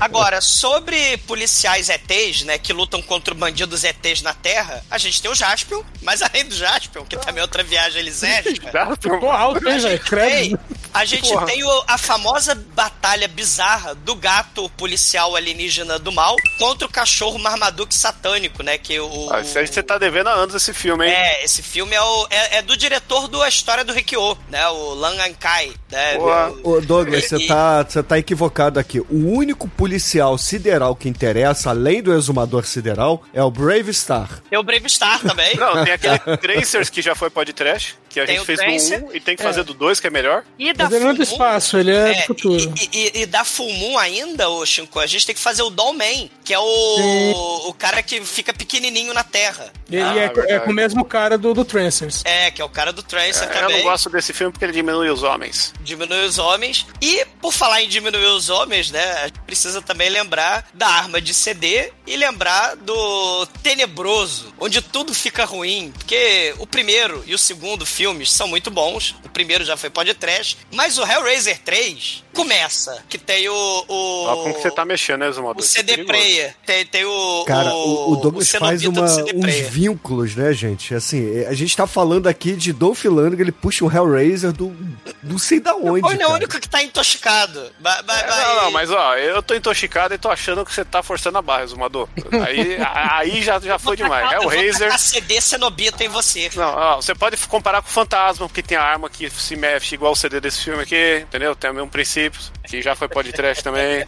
Agora, 0.00 0.40
sobre 0.40 1.16
policiais 1.26 1.88
ETs, 1.88 2.42
né, 2.44 2.58
que 2.58 2.72
lutam 2.72 3.00
contra 3.02 3.23
bandidos 3.32 3.84
ETs 3.84 4.20
na 4.22 4.34
Terra, 4.34 4.84
a 4.90 4.98
gente 4.98 5.22
tem 5.22 5.30
o 5.30 5.34
Jaspion, 5.34 5.82
mas 6.02 6.20
além 6.20 6.44
do 6.44 6.54
Jaspion, 6.54 7.04
que 7.04 7.16
também 7.16 7.38
é 7.38 7.42
outra 7.42 7.62
viagem 7.62 8.00
elisérgica, 8.02 8.70
Ficou 9.00 9.30
alto, 9.30 9.66
hein, 9.68 9.78
velho? 9.78 9.98
tem, 9.98 9.98
Credo. 10.08 10.60
A 10.94 11.04
gente 11.04 11.28
Porra. 11.28 11.46
tem 11.46 11.62
o- 11.64 11.84
a 11.86 11.98
famosa 11.98 12.54
batalha 12.54 13.28
bizarra 13.28 13.94
do 13.94 14.14
gato 14.14 14.68
policial 14.70 15.34
alienígena 15.36 15.98
do 15.98 16.12
mal 16.12 16.36
contra 16.58 16.86
o 16.86 16.90
cachorro 16.90 17.38
Marmaduke 17.38 17.94
satânico, 17.94 18.62
né, 18.62 18.78
que 18.78 18.98
o... 19.00 19.28
Ah, 19.32 19.40
isso 19.40 19.58
aí 19.58 19.66
você 19.66 19.82
tá 19.82 19.98
devendo 19.98 20.28
há 20.28 20.32
anos 20.32 20.54
esse 20.54 20.72
filme, 20.72 21.06
hein? 21.06 21.12
É, 21.12 21.44
esse 21.44 21.62
filme 21.62 21.94
é, 21.94 22.00
o, 22.00 22.26
é, 22.30 22.58
é 22.58 22.62
do 22.62 22.76
diretor 22.76 23.28
do 23.28 23.42
A 23.42 23.48
História 23.48 23.84
do 23.84 23.92
Rikyo, 23.92 24.38
né? 24.48 24.66
O 24.68 24.94
Lan 24.94 25.16
Ankai. 25.26 25.72
Né? 25.90 26.16
Boa. 26.16 26.56
Ô, 26.62 26.80
Douglas, 26.80 27.24
você 27.28 27.46
tá, 27.46 27.82
você 27.82 28.02
tá 28.02 28.18
equivocado 28.18 28.78
aqui. 28.78 29.00
O 29.00 29.30
único 29.36 29.68
policial 29.68 30.36
sideral 30.38 30.94
que 30.94 31.08
interessa, 31.08 31.70
além 31.70 32.02
do 32.02 32.12
exumador 32.14 32.64
sideral, 32.66 33.22
é 33.32 33.42
o 33.42 33.50
Brave 33.50 33.92
Star. 33.92 34.28
Tem 34.48 34.58
o 34.58 34.62
Brave 34.62 34.88
Star 34.88 35.20
também. 35.20 35.56
Não, 35.56 35.84
tem 35.84 35.92
aquele 35.94 36.36
Tracers 36.38 36.88
que 36.90 37.02
já 37.02 37.14
foi 37.14 37.30
podcast, 37.30 37.96
que 38.14 38.20
a 38.20 38.26
Tem 38.26 38.36
gente 38.36 38.46
fez 38.46 38.88
do 38.90 39.06
1 39.08 39.14
e 39.14 39.20
tem 39.20 39.36
que 39.36 39.42
fazer 39.42 39.62
do 39.64 39.74
2, 39.74 39.98
que 40.00 40.06
é 40.06 40.10
melhor. 40.10 40.44
E 40.58 40.72
da 40.72 40.84
Mas 40.84 40.92
ele 40.94 41.04
não 41.04 41.10
é 41.10 41.14
do 41.14 41.26
Full 41.26 41.36
Moon- 41.38 41.44
espaço, 41.44 41.76
ele 41.78 41.90
é, 41.90 42.04
do 42.04 42.10
É, 42.10 42.22
futuro. 42.22 42.74
e, 42.92 42.98
e- 42.98 43.22
e 43.22 43.26
da 43.26 43.44
Full 43.44 43.72
Moon 43.72 43.98
ainda, 43.98 44.48
ô 44.48 44.64
Shinko, 44.64 44.98
a 45.00 45.06
gente 45.06 45.26
tem 45.26 45.34
que 45.34 45.40
fazer 45.40 45.62
o 45.62 45.70
Dollman, 45.70 46.30
que 46.44 46.54
é 46.54 46.58
o, 46.58 47.68
o 47.68 47.74
cara 47.74 48.02
que 48.02 48.20
fica 48.24 48.52
pequenininho 48.54 49.12
na 49.12 49.24
Terra. 49.24 49.72
E, 49.90 49.96
e 49.96 50.00
Ah, 50.00 50.14
é, 50.48 50.54
é 50.54 50.60
com 50.60 50.70
o 50.70 50.74
mesmo 50.74 51.04
cara 51.04 51.36
do, 51.36 51.52
do 51.52 51.64
Trancers. 51.64 52.22
É, 52.24 52.50
que 52.50 52.62
é 52.62 52.64
o 52.64 52.68
cara 52.68 52.92
do 52.92 53.02
Tracer 53.02 53.48
É, 53.48 53.50
eu 53.56 53.60
também. 53.60 53.76
não 53.78 53.84
gosto 53.84 54.08
desse 54.10 54.32
filme 54.32 54.52
porque 54.52 54.64
ele 54.64 54.72
diminui 54.72 55.10
os 55.10 55.22
homens. 55.22 55.72
Diminui 55.80 56.24
os 56.24 56.38
homens. 56.38 56.86
E, 57.02 57.24
por 57.42 57.52
falar 57.52 57.82
em 57.82 57.88
diminuir 57.88 58.26
os 58.26 58.48
homens, 58.48 58.90
né? 58.90 59.12
A 59.22 59.26
gente 59.26 59.40
precisa 59.40 59.82
também 59.82 60.08
lembrar 60.08 60.66
da 60.72 60.86
arma 60.86 61.20
de 61.20 61.34
CD 61.34 61.90
e 62.06 62.16
lembrar 62.16 62.76
do 62.76 63.46
Tenebroso, 63.62 64.54
onde 64.60 64.80
tudo 64.80 65.12
fica 65.12 65.44
ruim. 65.44 65.92
Porque 65.98 66.54
o 66.58 66.66
primeiro 66.66 67.22
e 67.26 67.34
o 67.34 67.38
segundo 67.38 67.84
filmes 68.04 68.30
são 68.30 68.46
muito 68.46 68.70
bons. 68.70 69.14
O 69.24 69.28
primeiro 69.30 69.64
já 69.64 69.76
foi 69.78 69.88
podcast. 69.88 70.58
Mas 70.70 70.98
o 70.98 71.02
Hellraiser 71.10 71.58
3 71.62 72.22
começa. 72.34 73.02
Que 73.08 73.16
tem 73.16 73.48
o. 73.48 73.84
o 73.88 74.24
Ó, 74.26 74.36
como 74.42 74.54
que 74.54 74.60
você 74.60 74.70
tá 74.70 74.84
mexendo, 74.84 75.20
né, 75.20 75.32
Zumador? 75.32 75.62
o 75.62 75.66
CD 75.66 76.04
Player. 76.04 76.54
Tem, 76.66 76.84
tem 76.84 77.04
o. 77.06 77.44
Cara, 77.46 77.72
o, 77.74 78.12
o 78.12 78.16
Douglas 78.16 78.50
faz 78.50 78.82
cenobita 78.82 79.00
uma, 79.00 79.08
do 79.08 79.14
CD 79.14 79.38
uns 79.38 79.68
vínculos, 79.70 80.34
né, 80.36 80.52
gente? 80.52 80.94
Assim, 80.94 81.44
a 81.46 81.54
gente 81.54 81.74
tá 81.74 81.86
falando 81.86 82.26
aqui 82.26 82.52
de 82.52 82.72
Dolph 82.74 83.04
Lundgren, 83.04 83.40
ele 83.40 83.52
puxa 83.52 83.84
um 83.84 83.90
Hellraiser 83.90 84.52
do 84.52 84.74
não 85.22 85.38
sei 85.38 85.58
da 85.60 85.74
onde, 85.74 86.06
Ele 86.12 86.22
é 86.22 86.26
o 86.28 86.32
único 86.34 86.60
que 86.60 86.68
tá 86.68 86.82
intoxicado. 86.82 87.70
Ba- 87.80 88.02
ba- 88.02 88.18
É, 88.20 88.26
ba- 88.26 88.36
não, 88.36 88.62
não, 88.64 88.70
mas 88.70 88.90
ó, 88.90 89.16
eu 89.16 89.42
tô 89.42 89.54
intoxicado 89.54 90.12
e 90.12 90.18
tô 90.18 90.28
achando 90.28 90.62
que 90.64 90.74
você 90.74 90.84
tá 90.84 91.02
forçando 91.02 91.38
a 91.38 91.42
barra, 91.42 91.66
Zumador. 91.66 92.06
Aí, 92.46 92.76
aí 92.82 93.42
já, 93.42 93.58
já 93.60 93.78
foi 93.78 93.96
demais. 93.96 94.30
É 94.32 94.40
o 94.40 94.48
Razer. 94.48 94.74
tacar 94.80 94.98
CD 94.98 95.40
cenobita 95.40 96.04
em 96.04 96.08
você. 96.08 96.50
Não, 96.54 96.68
ó, 96.74 96.96
você 96.96 97.14
pode 97.14 97.36
comparar 97.46 97.80
com 97.80 97.88
o 97.88 97.92
Fantasma, 97.94 98.48
porque 98.48 98.60
tem 98.60 98.76
a 98.76 98.82
arma 98.82 99.08
que 99.08 99.30
se 99.30 99.54
mexe 99.54 99.94
igual 99.94 100.12
o 100.12 100.16
CD 100.16 100.40
desse 100.40 100.64
filme 100.64 100.82
aqui, 100.82 101.20
entendeu? 101.22 101.54
Tem 101.54 101.70
o 101.70 101.74
mesmo 101.74 101.88
princípio, 101.88 102.40
que 102.66 102.80
já 102.82 102.94
foi 102.94 103.08
podcast 103.08 103.62
também. 103.62 104.06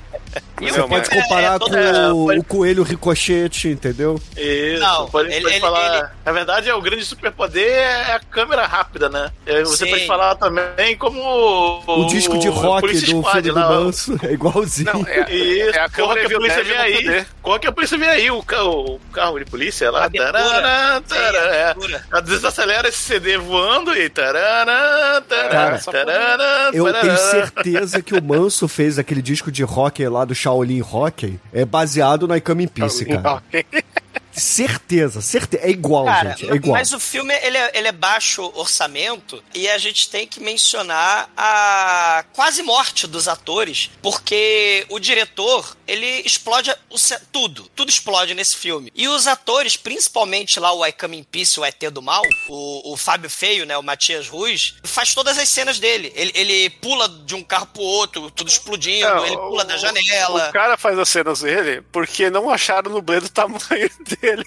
E 0.61 0.71
o- 0.71 0.75
Pode 0.75 0.89
Mas- 0.91 1.09
comparar 1.09 1.55
é, 1.57 1.59
com 1.59 1.65
toda- 1.67 1.79
é, 1.81 2.09
o, 2.13 2.25
pode- 2.27 2.39
o 2.41 2.45
coelho 2.45 2.83
ricochete, 2.83 3.69
entendeu? 3.69 4.21
Isso, 4.37 4.81
Não, 4.81 5.09
pode, 5.09 5.31
ele- 5.33 5.43
pode 5.43 5.55
ele- 5.55 5.61
falar. 5.61 5.97
ele- 5.99 6.09
Na 6.25 6.33
verdade, 6.33 6.69
é 6.69 6.75
o 6.75 6.81
grande 6.81 7.05
superpoder 7.05 7.69
é 7.71 8.13
a 8.15 8.21
câmera 8.21 8.67
rápida, 8.67 9.09
né? 9.09 9.31
É, 9.47 9.63
Você 9.63 9.85
Sim. 9.85 9.91
pode 9.91 10.07
falar 10.07 10.35
também 10.37 10.97
como 10.97 11.21
o, 11.21 12.01
O, 12.03 12.07
disco 12.07 12.39
de 12.39 12.49
rock 12.49 12.87
do 12.93 12.97
Squad 12.99 13.43
filme 13.45 13.61
do. 13.61 13.69
Manso 13.69 14.19
é 14.23 14.33
igualzinho. 14.33 14.93
Não, 14.93 15.07
é, 15.07 15.33
Isso, 15.33 15.77
é 15.77 15.81
a 15.81 15.89
corra 15.89 16.09
câmera 16.15 16.29
que 16.29 16.35
a 16.35 16.39
polícia 16.39 16.65
vem 16.65 16.73
Dead 16.73 16.77
no 16.79 16.83
aí. 16.83 17.05
poder. 17.05 17.27
Corra 17.43 17.59
que 17.59 17.67
a 17.67 17.73
polícia 17.73 17.99
vem 17.99 18.09
aí, 18.09 18.31
o, 18.31 18.43
ca- 18.43 18.65
o 18.65 19.01
carro 19.13 19.39
de 19.39 19.45
polícia 19.45 19.91
lá. 19.91 20.09
Tarará, 20.11 21.01
tarará, 21.07 21.75
é. 22.17 22.23
desacelera 22.23 22.89
esse 22.89 22.99
CD 22.99 23.37
voando 23.39 23.95
e 23.97 24.09
tarará, 24.09 25.23
tarará, 25.29 25.49
Cara, 25.51 25.79
tarará, 25.79 26.71
Eu 26.73 26.93
tenho 26.93 27.17
certeza 27.19 28.03
que 28.03 28.15
o 28.15 28.23
Manso 28.23 28.46
fez 28.69 28.99
aquele 28.99 29.23
disco 29.23 29.51
de 29.51 29.63
rock 29.63 30.07
lá 30.09 30.25
do 30.25 30.35
Shaolin 30.35 30.81
Rock 30.81 31.39
é 31.53 31.65
baseado 31.65 32.27
na 32.29 32.37
Ikami 32.37 32.67
Peace, 32.67 33.05
cara. 33.05 33.43
Certeza, 34.37 35.21
certeza. 35.21 35.65
É 35.65 35.71
igual, 35.71 36.05
Cara, 36.05 36.31
gente. 36.31 36.51
É 36.51 36.55
igual. 36.55 36.75
mas 36.75 36.93
o 36.93 37.01
filme 37.01 37.35
ele 37.43 37.57
é, 37.57 37.71
ele 37.75 37.89
é 37.89 37.93
baixo 37.93 38.51
orçamento 38.55 39.43
e 39.55 39.69
a 39.69 39.79
gente 39.79 40.09
tem 40.09 40.27
que 40.27 40.41
mencionar 40.41 41.31
a 41.37 42.25
quase 42.33 42.63
morte 42.63 43.07
dos 43.07 43.29
atores, 43.29 43.91
porque 44.03 44.85
o 44.89 44.99
diretor 44.99 45.77
ele 45.87 46.07
explode 46.25 46.71
o 46.91 46.97
tudo, 47.33 47.71
tudo 47.75 47.89
explode 47.89 48.35
nesse 48.35 48.57
filme. 48.57 48.93
E 48.95 49.09
os 49.09 49.27
atores, 49.27 49.77
principalmente 49.77 50.59
lá 50.61 50.73
o 50.73 50.85
I 50.85 50.93
Come 50.93 51.19
in 51.19 51.25
Peace, 51.25 51.59
o 51.59 51.65
ET 51.65 51.79
do 51.91 52.03
Mal, 52.03 52.23
o, 52.49 52.93
o 52.93 52.97
Fábio 52.97 53.31
Feio, 53.31 53.65
né, 53.65 53.77
o 53.79 53.83
Matias 53.83 54.29
Ruiz, 54.29 54.75
faz 54.85 55.15
todas 55.15 55.39
as 55.39 55.49
cenas 55.49 55.79
dele. 55.79 56.13
Ele, 56.15 56.33
ele 56.35 56.71
pula 56.71 57.09
de 57.09 57.35
um 57.35 57.43
carro 57.43 57.67
pro 57.67 57.83
outro, 57.83 58.31
tudo 58.31 58.49
explodindo, 58.49 59.07
Não, 59.07 59.27
ele 59.27 59.37
pula 59.37 59.65
da 59.65 59.77
o- 59.77 59.79
janela. 59.79 60.49
O 60.49 60.53
cara 60.53 60.77
faz 60.77 60.99
as 60.99 61.09
cenas 61.09 61.41
dele 61.41 61.83
porque 61.93 62.29
não 62.31 62.51
acharam 62.51 62.91
no 62.91 62.97
dublê 62.97 63.21
do 63.21 63.29
tamanho 63.29 63.61
dele. 64.21 64.26
duele. 64.27 64.45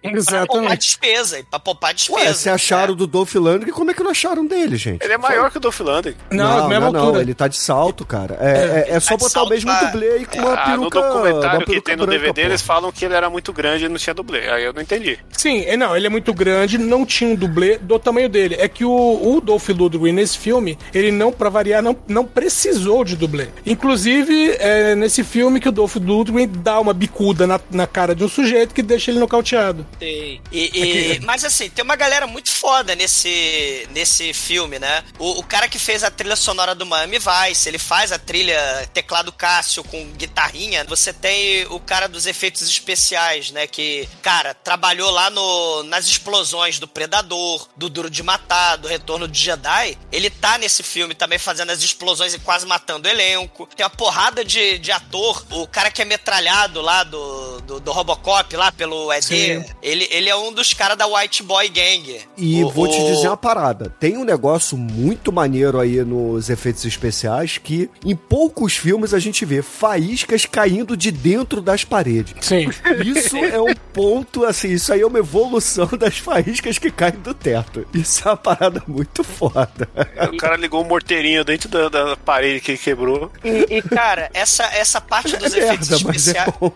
Pra 0.00 0.10
poupar 0.12 0.18
Exatamente. 0.18 0.78
despesa, 0.78 1.44
pra 1.50 1.58
poupar 1.58 1.92
despesa. 1.94 2.20
Ué, 2.28 2.32
se 2.32 2.48
acharam 2.48 2.92
né? 2.92 2.98
do 2.98 3.06
Dolph 3.06 3.34
Lundgren, 3.34 3.72
como 3.72 3.90
é 3.90 3.94
que 3.94 4.02
não 4.02 4.12
acharam 4.12 4.46
dele, 4.46 4.76
gente? 4.76 5.02
Ele 5.02 5.12
é 5.12 5.18
maior 5.18 5.50
que 5.50 5.56
o 5.56 5.60
Dolph 5.60 5.80
Lundgren. 5.80 6.14
Não, 6.30 6.58
não, 6.60 6.68
mesma 6.68 6.90
não, 6.92 7.12
não, 7.12 7.20
ele 7.20 7.34
tá 7.34 7.48
de 7.48 7.56
salto, 7.56 8.06
cara. 8.06 8.36
É, 8.40 8.86
é, 8.90 8.96
é 8.96 9.00
só 9.00 9.16
tá 9.16 9.24
botar 9.24 9.42
o 9.42 9.48
mesmo 9.48 9.70
pra- 9.70 9.84
dublê 9.90 10.18
e 10.18 10.24
com 10.26 10.38
uma 10.38 10.52
Ah, 10.54 10.76
no 10.76 10.88
peruca. 10.90 10.98
uma 11.00 11.08
documentário 11.08 11.66
que 11.66 11.80
tem 11.80 11.96
no 11.96 12.06
branca, 12.06 12.20
DVD, 12.20 12.42
pô. 12.42 12.48
eles 12.48 12.62
falam 12.62 12.92
que 12.92 13.04
ele 13.04 13.14
era 13.14 13.28
muito 13.28 13.52
grande 13.52 13.86
e 13.86 13.88
não 13.88 13.96
tinha 13.96 14.14
dublê. 14.14 14.48
Aí 14.48 14.64
eu 14.64 14.72
não 14.72 14.80
entendi. 14.82 15.18
Sim, 15.32 15.62
é, 15.66 15.76
não, 15.76 15.96
ele 15.96 16.06
é 16.06 16.10
muito 16.10 16.32
grande, 16.32 16.78
não 16.78 17.04
tinha 17.04 17.30
um 17.30 17.34
dublê 17.34 17.76
do 17.78 17.98
tamanho 17.98 18.28
dele. 18.28 18.54
É 18.58 18.68
que 18.68 18.84
o, 18.84 18.90
o 19.36 19.40
Dolph 19.40 19.68
Lundgren 19.70 20.12
nesse 20.12 20.38
filme, 20.38 20.78
ele 20.94 21.10
não, 21.10 21.32
pra 21.32 21.48
variar, 21.48 21.82
não, 21.82 21.96
não 22.06 22.24
precisou 22.24 23.04
de 23.04 23.16
dublê. 23.16 23.48
Inclusive, 23.66 24.52
é 24.60 24.94
nesse 24.94 25.24
filme 25.24 25.58
que 25.60 25.68
o 25.68 25.72
Dolph 25.72 25.96
Lundgren 25.96 26.46
dá 26.48 26.78
uma 26.78 26.92
bicuda 26.94 27.46
na, 27.46 27.58
na 27.70 27.86
cara 27.86 28.14
de 28.14 28.22
um 28.22 28.28
sujeito 28.28 28.74
que 28.74 28.82
deixa 28.82 29.10
ele 29.10 29.18
nocauteado. 29.18 29.84
Tem. 29.98 30.40
E, 30.52 30.70
e- 30.74 31.20
mas 31.20 31.44
assim, 31.44 31.68
tem 31.70 31.84
uma 31.84 31.96
galera 31.96 32.26
muito 32.26 32.50
foda 32.50 32.94
nesse, 32.94 33.86
nesse 33.90 34.32
filme, 34.32 34.78
né? 34.78 35.04
O, 35.18 35.40
o 35.40 35.42
cara 35.42 35.68
que 35.68 35.78
fez 35.78 36.02
a 36.04 36.10
trilha 36.10 36.36
sonora 36.36 36.74
do 36.74 36.86
Miami 36.86 37.18
Vice, 37.18 37.68
ele 37.68 37.78
faz 37.78 38.12
a 38.12 38.18
trilha 38.18 38.88
teclado 38.92 39.32
Cássio 39.32 39.82
com 39.84 40.04
guitarrinha. 40.12 40.84
Você 40.84 41.12
tem 41.12 41.66
o 41.66 41.80
cara 41.80 42.08
dos 42.08 42.26
efeitos 42.26 42.62
especiais, 42.62 43.50
né? 43.50 43.66
Que, 43.66 44.08
cara, 44.22 44.54
trabalhou 44.54 45.10
lá 45.10 45.30
no, 45.30 45.82
nas 45.84 46.06
explosões 46.06 46.78
do 46.78 46.86
Predador, 46.88 47.68
do 47.76 47.88
Duro 47.88 48.10
de 48.10 48.22
Matar, 48.22 48.76
do 48.76 48.88
Retorno 48.88 49.26
de 49.28 49.38
Jedi. 49.40 49.98
Ele 50.12 50.30
tá 50.30 50.58
nesse 50.58 50.82
filme 50.82 51.14
também 51.14 51.38
fazendo 51.38 51.70
as 51.70 51.82
explosões 51.82 52.34
e 52.34 52.38
quase 52.38 52.66
matando 52.66 53.08
o 53.08 53.10
elenco. 53.10 53.68
Tem 53.76 53.84
uma 53.84 53.90
porrada 53.90 54.44
de, 54.44 54.78
de 54.78 54.90
ator. 54.92 55.44
O 55.50 55.66
cara 55.66 55.90
que 55.90 56.02
é 56.02 56.04
metralhado 56.04 56.80
lá 56.80 57.02
do, 57.04 57.60
do, 57.62 57.80
do 57.80 57.92
Robocop, 57.92 58.54
lá 58.56 58.70
pelo 58.72 59.12
ED, 59.12 59.22
Sim. 59.24 59.64
Ele, 59.82 60.06
ele 60.10 60.28
é 60.28 60.36
um 60.36 60.52
dos 60.52 60.72
caras 60.72 60.96
da 60.96 61.06
White 61.06 61.42
Boy 61.42 61.68
Gang. 61.68 62.20
E 62.36 62.64
O- 62.64 62.70
vou 62.70 62.88
te 62.88 62.98
o- 63.00 63.06
dizer 63.06 63.28
uma 63.28 63.36
parada. 63.36 63.94
Tem 64.00 64.16
um 64.16 64.24
negócio 64.24 64.76
muito 64.76 65.32
maneiro 65.32 65.78
aí 65.80 66.02
nos 66.04 66.50
efeitos 66.50 66.84
especiais 66.84 67.58
que 67.58 67.90
em 68.04 68.14
poucos 68.16 68.76
filmes 68.76 69.14
a 69.14 69.18
gente 69.18 69.44
vê 69.44 69.62
faíscas 69.62 70.44
caindo 70.46 70.96
de 70.96 71.10
dentro 71.10 71.60
das 71.60 71.84
paredes. 71.84 72.34
Sim. 72.40 72.68
Isso 73.04 73.36
é 73.36 73.60
um 73.60 73.74
ponto, 73.92 74.44
assim, 74.44 74.68
isso 74.72 74.92
aí 74.92 75.00
é 75.00 75.06
uma 75.06 75.18
evolução 75.18 75.88
das 75.98 76.18
faíscas 76.18 76.78
que 76.78 76.90
caem 76.90 77.14
do 77.18 77.34
teto. 77.34 77.86
Isso 77.94 78.26
é 78.26 78.30
uma 78.30 78.36
parada 78.36 78.82
muito 78.86 79.22
foda. 79.24 79.88
O 80.32 80.36
cara 80.36 80.56
ligou 80.56 80.82
um 80.82 80.88
morteirinho 80.88 81.44
dentro 81.44 81.68
da, 81.68 81.88
da 81.88 82.16
parede 82.16 82.60
que 82.60 82.72
ele 82.72 82.78
quebrou. 82.78 83.30
E, 83.44 83.76
e, 83.78 83.82
cara, 83.82 84.30
essa, 84.34 84.64
essa 84.64 85.00
parte 85.00 85.36
dos 85.36 85.52
É 85.54 85.58
efeitos 85.58 85.88
merda, 85.90 86.04
mas 86.06 86.28
é 86.28 86.30
especiais. 86.30 86.72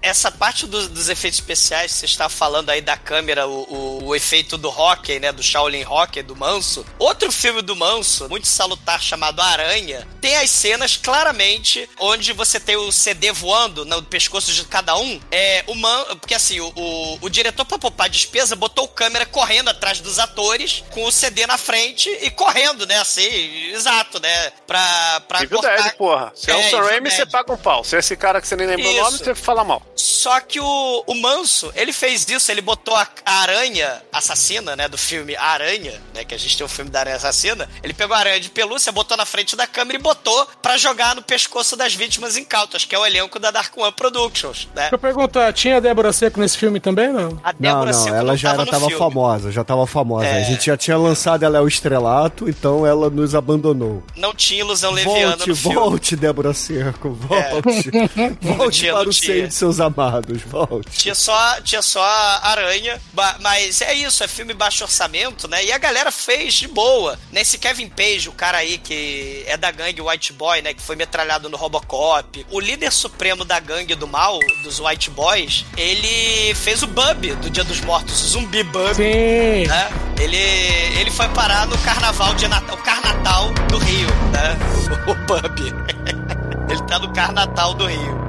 Essa 0.00 0.30
parte 0.30 0.66
do- 0.66 0.88
dos 0.88 1.08
efeitos 1.08 1.38
especiais, 1.40 1.90
você 1.92 2.04
está 2.06 2.28
falando 2.28 2.70
aí 2.70 2.80
da 2.80 2.96
câmera, 2.96 3.46
o, 3.48 3.62
o- 3.64 4.04
o 4.06 4.14
efeito 4.16 4.56
do 4.56 4.68
Hockey, 4.68 5.18
né? 5.18 5.32
Do 5.32 5.42
Shaolin 5.42 5.84
Hockey, 5.84 6.22
do 6.22 6.36
Manso. 6.36 6.86
Outro 6.98 7.32
filme 7.32 7.62
do 7.62 7.74
Manso, 7.74 8.28
muito 8.28 8.46
salutar, 8.46 9.02
chamado 9.02 9.40
Aranha, 9.42 10.06
tem 10.20 10.36
as 10.36 10.50
cenas 10.50 10.96
claramente 10.96 11.88
onde 11.98 12.32
você 12.32 12.60
tem 12.60 12.76
o 12.76 12.92
CD 12.92 13.32
voando 13.32 13.84
no 13.84 14.02
pescoço 14.02 14.52
de 14.52 14.64
cada 14.64 14.96
um. 14.96 15.20
É, 15.30 15.64
o 15.66 15.74
man, 15.74 16.04
porque 16.20 16.34
assim, 16.34 16.60
o, 16.60 16.72
o, 16.76 17.18
o 17.22 17.28
diretor, 17.28 17.64
pra 17.64 17.78
poupar 17.78 18.08
despesa, 18.08 18.54
botou 18.54 18.86
câmera 18.88 19.26
correndo 19.26 19.68
atrás 19.68 20.00
dos 20.00 20.18
atores, 20.18 20.84
com 20.90 21.04
o 21.04 21.12
CD 21.12 21.46
na 21.46 21.58
frente 21.58 22.08
e 22.22 22.30
correndo, 22.30 22.86
né? 22.86 22.98
Assim, 22.98 23.28
exato, 23.72 24.20
né? 24.20 24.50
Pra, 24.66 25.20
pra 25.26 25.42
Evil 25.42 25.58
cortar. 25.60 25.82
Dead, 25.82 25.94
porra. 25.96 26.32
Se 26.36 26.50
é, 26.50 26.54
o 26.54 26.58
É, 26.58 26.66
Evil 26.68 26.84
Raimi, 26.84 27.10
você 27.10 27.26
paga 27.26 27.52
um 27.52 27.56
pau. 27.56 27.82
Se 27.82 27.96
é 27.96 27.98
esse 27.98 28.16
cara 28.16 28.40
que 28.40 28.46
você 28.46 28.54
nem 28.56 28.66
lembra 28.66 28.88
o 28.88 28.92
nome, 28.94 29.16
Isso. 29.16 29.24
você 29.24 29.34
fala 29.34 29.64
mal. 29.64 29.82
Shh. 30.00 30.17
Só 30.28 30.38
que 30.40 30.60
o, 30.60 31.04
o 31.06 31.14
Manso, 31.14 31.72
ele 31.74 31.90
fez 31.90 32.28
isso, 32.28 32.52
ele 32.52 32.60
botou 32.60 32.94
a, 32.94 33.08
a 33.24 33.32
aranha 33.40 34.02
assassina, 34.12 34.76
né, 34.76 34.86
do 34.86 34.98
filme 34.98 35.34
A 35.34 35.42
Aranha, 35.42 35.94
né, 36.14 36.22
que 36.22 36.34
a 36.34 36.38
gente 36.38 36.54
tem 36.54 36.66
o 36.66 36.68
filme 36.68 36.90
da 36.90 37.00
aranha 37.00 37.16
assassina, 37.16 37.66
ele 37.82 37.94
pegou 37.94 38.14
a 38.14 38.18
aranha 38.18 38.38
de 38.38 38.50
pelúcia, 38.50 38.92
botou 38.92 39.16
na 39.16 39.24
frente 39.24 39.56
da 39.56 39.66
câmera 39.66 39.98
e 39.98 40.02
botou 40.02 40.46
pra 40.60 40.76
jogar 40.76 41.14
no 41.14 41.22
pescoço 41.22 41.76
das 41.76 41.94
vítimas 41.94 42.36
incautas, 42.36 42.84
que 42.84 42.94
é 42.94 42.98
o 42.98 43.06
elenco 43.06 43.38
da 43.38 43.50
Dark 43.50 43.74
One 43.74 43.90
Productions, 43.92 44.68
né? 44.74 44.82
Deixa 44.82 44.96
eu 44.96 44.98
perguntar, 44.98 45.50
tinha 45.54 45.78
a 45.78 45.80
Débora 45.80 46.12
Seco 46.12 46.38
nesse 46.40 46.58
filme 46.58 46.78
também, 46.78 47.08
não? 47.10 47.40
A 47.42 47.54
Não, 47.54 47.58
Débora 47.58 47.92
não, 47.92 47.98
Seco 47.98 48.14
ela 48.14 48.24
não 48.32 48.36
já 48.36 48.50
tava 48.50 48.62
era, 48.64 48.70
tava 48.70 48.84
filme. 48.86 48.98
famosa, 48.98 49.50
já 49.50 49.64
tava 49.64 49.86
famosa. 49.86 50.26
É. 50.26 50.42
A 50.42 50.44
gente 50.44 50.66
já 50.66 50.76
tinha 50.76 50.98
lançado 50.98 51.42
ela 51.42 51.56
é 51.56 51.60
o 51.62 51.66
estrelato, 51.68 52.50
então 52.50 52.86
ela 52.86 53.08
nos 53.08 53.34
abandonou. 53.34 54.02
Não 54.14 54.34
tinha 54.34 54.60
ilusão 54.60 54.92
leviana 54.92 55.36
Volte, 55.36 55.48
no 55.48 55.56
filme. 55.56 55.74
É. 55.74 55.80
volte, 55.80 56.16
Débora 56.16 56.52
Seco, 56.52 57.12
volte. 57.12 57.90
Volte 58.42 58.78
tinha, 58.80 58.92
para 58.92 59.04
não 59.04 59.10
o 59.10 59.12
seio 59.14 59.48
de 59.48 59.54
seus 59.54 59.80
amados, 59.80 60.17
volte. 60.46 60.90
Tinha 60.90 61.14
só, 61.14 61.60
tinha 61.60 61.82
só 61.82 62.02
a 62.02 62.50
aranha, 62.50 63.00
mas 63.40 63.80
é 63.80 63.94
isso, 63.94 64.22
é 64.22 64.28
filme 64.28 64.54
baixo 64.54 64.84
orçamento, 64.84 65.48
né? 65.48 65.64
E 65.64 65.72
a 65.72 65.78
galera 65.78 66.10
fez 66.10 66.54
de 66.54 66.68
boa. 66.68 67.18
Nesse 67.30 67.58
Kevin 67.58 67.88
Page, 67.88 68.28
o 68.28 68.32
cara 68.32 68.58
aí 68.58 68.78
que 68.78 69.44
é 69.46 69.56
da 69.56 69.70
gangue 69.70 70.00
White 70.00 70.32
Boy, 70.32 70.62
né? 70.62 70.74
Que 70.74 70.82
foi 70.82 70.96
metralhado 70.96 71.48
no 71.48 71.56
Robocop. 71.56 72.46
O 72.50 72.60
líder 72.60 72.92
supremo 72.92 73.44
da 73.44 73.58
gangue 73.60 73.94
do 73.94 74.06
mal, 74.06 74.38
dos 74.62 74.80
White 74.80 75.10
Boys, 75.10 75.64
ele 75.76 76.54
fez 76.54 76.82
o 76.82 76.86
Bub 76.86 77.34
do 77.36 77.50
Dia 77.50 77.64
dos 77.64 77.80
Mortos, 77.80 78.22
o 78.22 78.28
zumbi 78.28 78.62
Bub. 78.62 78.94
Sim. 78.94 79.66
Né? 79.66 79.88
Ele, 80.20 80.36
ele 81.00 81.10
foi 81.10 81.28
parar 81.28 81.66
no 81.66 81.78
carnaval 81.78 82.34
de 82.34 82.48
Natal, 82.48 82.76
o 82.76 82.82
Carnatal 82.82 83.50
do 83.68 83.78
Rio, 83.78 84.08
né? 84.32 84.58
O 85.08 85.14
Bub. 85.26 85.58
ele 86.68 86.82
tá 86.82 86.98
no 86.98 87.12
Carnatal 87.12 87.74
do 87.74 87.86
Rio. 87.86 88.27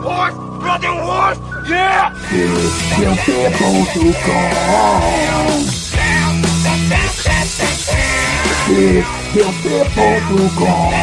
Horse, 0.00 0.34
brother 0.60 0.88
horse, 0.88 1.38
yeah! 1.68 2.14
Feel 2.28 3.14
feel 3.16 3.50
close 3.52 3.92
to 3.94 4.12
God. 4.26 4.48
Feel 8.66 9.02
feel 9.32 9.84
close 9.84 10.24
to 10.28 10.38
God. 10.58 10.98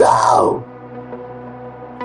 Go! 0.00 0.69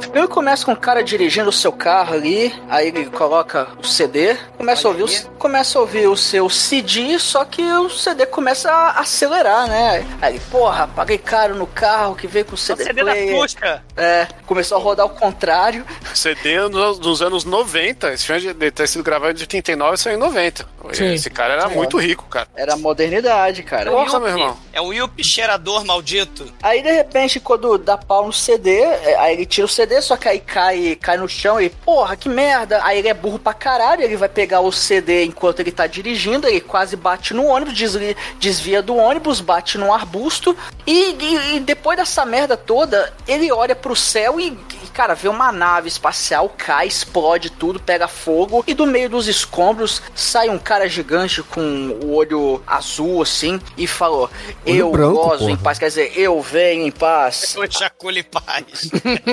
Filme 0.02 0.28
começa 0.28 0.66
com 0.66 0.72
o 0.74 0.78
cara 0.78 1.04
dirigindo 1.04 1.50
o 1.50 1.54
seu 1.54 1.72
carro 1.72 2.14
ali, 2.14 2.54
aí 2.70 2.88
ele 2.88 3.06
coloca 3.06 3.68
o 3.78 3.86
CD, 3.86 4.36
começa 4.58 4.88
a 4.88 4.92
ouvir, 4.92 5.04
o, 5.04 5.30
começa 5.38 5.78
a 5.78 5.82
ouvir 5.82 6.08
o 6.08 6.16
seu 6.16 6.50
CD, 6.50 7.20
só 7.20 7.46
que 7.46 7.62
o 7.62 7.90
CD 7.90 8.26
começa 8.26 8.72
a 8.72 9.00
acelerar, 9.00 9.68
né? 9.68 10.06
Aí, 10.22 10.36
ele, 10.36 10.42
porra, 10.52 10.88
paguei 10.88 11.18
caro 11.18 11.56
no 11.56 11.68
carro 11.68 12.16
que 12.16 12.28
veio 12.28 12.46
com 12.46 12.56
o 12.56 12.58
CD, 12.58 12.84
CD 12.84 13.04
da 13.04 13.12
player. 13.12 13.36
Fusca. 13.36 13.84
É, 13.96 14.28
começou 14.46 14.78
a 14.78 14.82
rodar 14.82 15.04
ao 15.04 15.10
contrário. 15.10 15.86
CD 16.14 16.68
nos, 16.70 17.00
nos 17.00 17.22
anos 17.22 17.44
90. 17.46 18.14
Esse 18.14 18.26
filme 18.26 18.54
deve 18.54 18.72
ter 18.72 18.88
sido 18.88 19.04
gravado 19.04 19.38
em 19.38 19.42
89 19.42 19.96
e 19.96 19.98
saiu 19.98 20.16
em 20.16 20.20
90. 20.20 20.76
Sim. 20.94 21.14
Esse 21.14 21.30
cara 21.30 21.54
era 21.54 21.70
muito 21.70 21.98
rico, 21.98 22.26
cara. 22.26 22.48
Era 22.56 22.74
a 22.74 22.78
modernidade, 22.78 23.64
cara. 23.64 23.92
Porra, 23.92 24.20
meu 24.20 24.30
irmão. 24.30 24.58
É 24.72 24.82
o 24.82 24.94
Yuppie 24.94 25.24
cheirador 25.24 25.86
maldito. 25.86 26.52
Aí 26.62 26.82
de 26.82 26.92
repente, 26.92 27.40
quando 27.40 27.78
dá 27.78 27.98
pau 27.98 28.26
no 28.26 28.34
CD, 28.34 28.80
é, 28.80 29.16
aí 29.20 29.34
ele 29.34 29.46
tira 29.46 29.66
o 29.66 29.70
CD, 29.70 29.85
só 30.02 30.18
que 30.18 30.28
aí 30.28 30.40
cai, 30.40 30.98
cai 31.02 31.18
no 31.18 31.28
chão 31.28 31.60
e, 31.60 31.70
porra, 31.70 32.16
que 32.16 32.28
merda. 32.30 32.80
Aí 32.84 33.00
ele 33.00 33.08
é 33.08 33.14
burro 33.14 33.40
pra 33.40 33.54
caralho, 33.54 34.02
ele 34.04 34.16
vai 34.18 34.30
pegar 34.30 34.62
o 34.62 34.72
CD 34.72 35.24
enquanto 35.26 35.60
ele 35.60 35.72
tá 35.72 35.88
dirigindo, 35.88 36.48
ele 36.48 36.62
quase 36.62 36.96
bate 36.96 37.34
no 37.34 37.46
ônibus, 37.46 37.74
desli- 37.74 38.18
desvia 38.40 38.82
do 38.82 38.96
ônibus, 38.96 39.42
bate 39.42 39.78
num 39.78 39.94
arbusto. 39.94 40.56
E, 40.86 41.12
e- 41.20 41.56
e 41.56 41.60
depois 41.60 41.98
dessa 41.98 42.26
merda 42.26 42.56
toda, 42.58 43.14
ele 43.28 43.52
olha 43.52 43.76
pro 43.76 43.96
céu 43.96 44.40
e, 44.40 44.48
e, 44.84 44.88
cara, 44.94 45.14
vê 45.14 45.28
uma 45.28 45.52
nave 45.52 45.88
espacial, 45.88 46.54
cai, 46.58 46.88
explode 46.88 47.50
tudo, 47.50 47.80
pega 47.80 48.08
fogo. 48.08 48.64
E 48.68 48.74
do 48.74 48.86
meio 48.86 49.10
dos 49.10 49.28
escombros 49.28 50.02
sai 50.16 50.50
um 50.50 50.58
cara 50.58 50.88
gigante 50.90 51.42
com 51.44 51.62
o 52.04 52.14
olho 52.14 52.62
azul, 52.66 53.22
assim, 53.22 53.60
e 53.78 53.88
falou: 53.88 54.30
Olho 54.66 54.76
Eu 54.78 54.92
branco, 54.92 55.14
gozo 55.16 55.44
em 55.50 55.56
porra. 55.56 55.64
paz, 55.64 55.80
quer 55.80 55.88
dizer, 55.88 56.12
eu 56.16 56.42
venho 56.42 56.86
em 56.88 56.92
paz. 56.92 57.56
O 57.66 57.66
Jacule 57.70 58.24
Paz. 58.24 58.90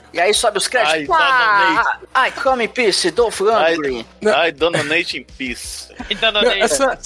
E 0.13 0.19
aí 0.19 0.33
sobe 0.33 0.57
os 0.57 0.67
créditos. 0.67 1.15
Ah, 1.17 2.27
I 2.27 2.31
come 2.31 2.65
in 2.65 2.67
peace, 2.67 3.09
Dolph 3.11 3.39
Lundgren. 3.39 4.05
Ai, 4.35 4.51
Dona 4.51 4.83
Nate 4.83 5.17
in 5.19 5.25
Peace. 5.37 5.89
Então, 6.09 6.31
Essa, 6.59 6.97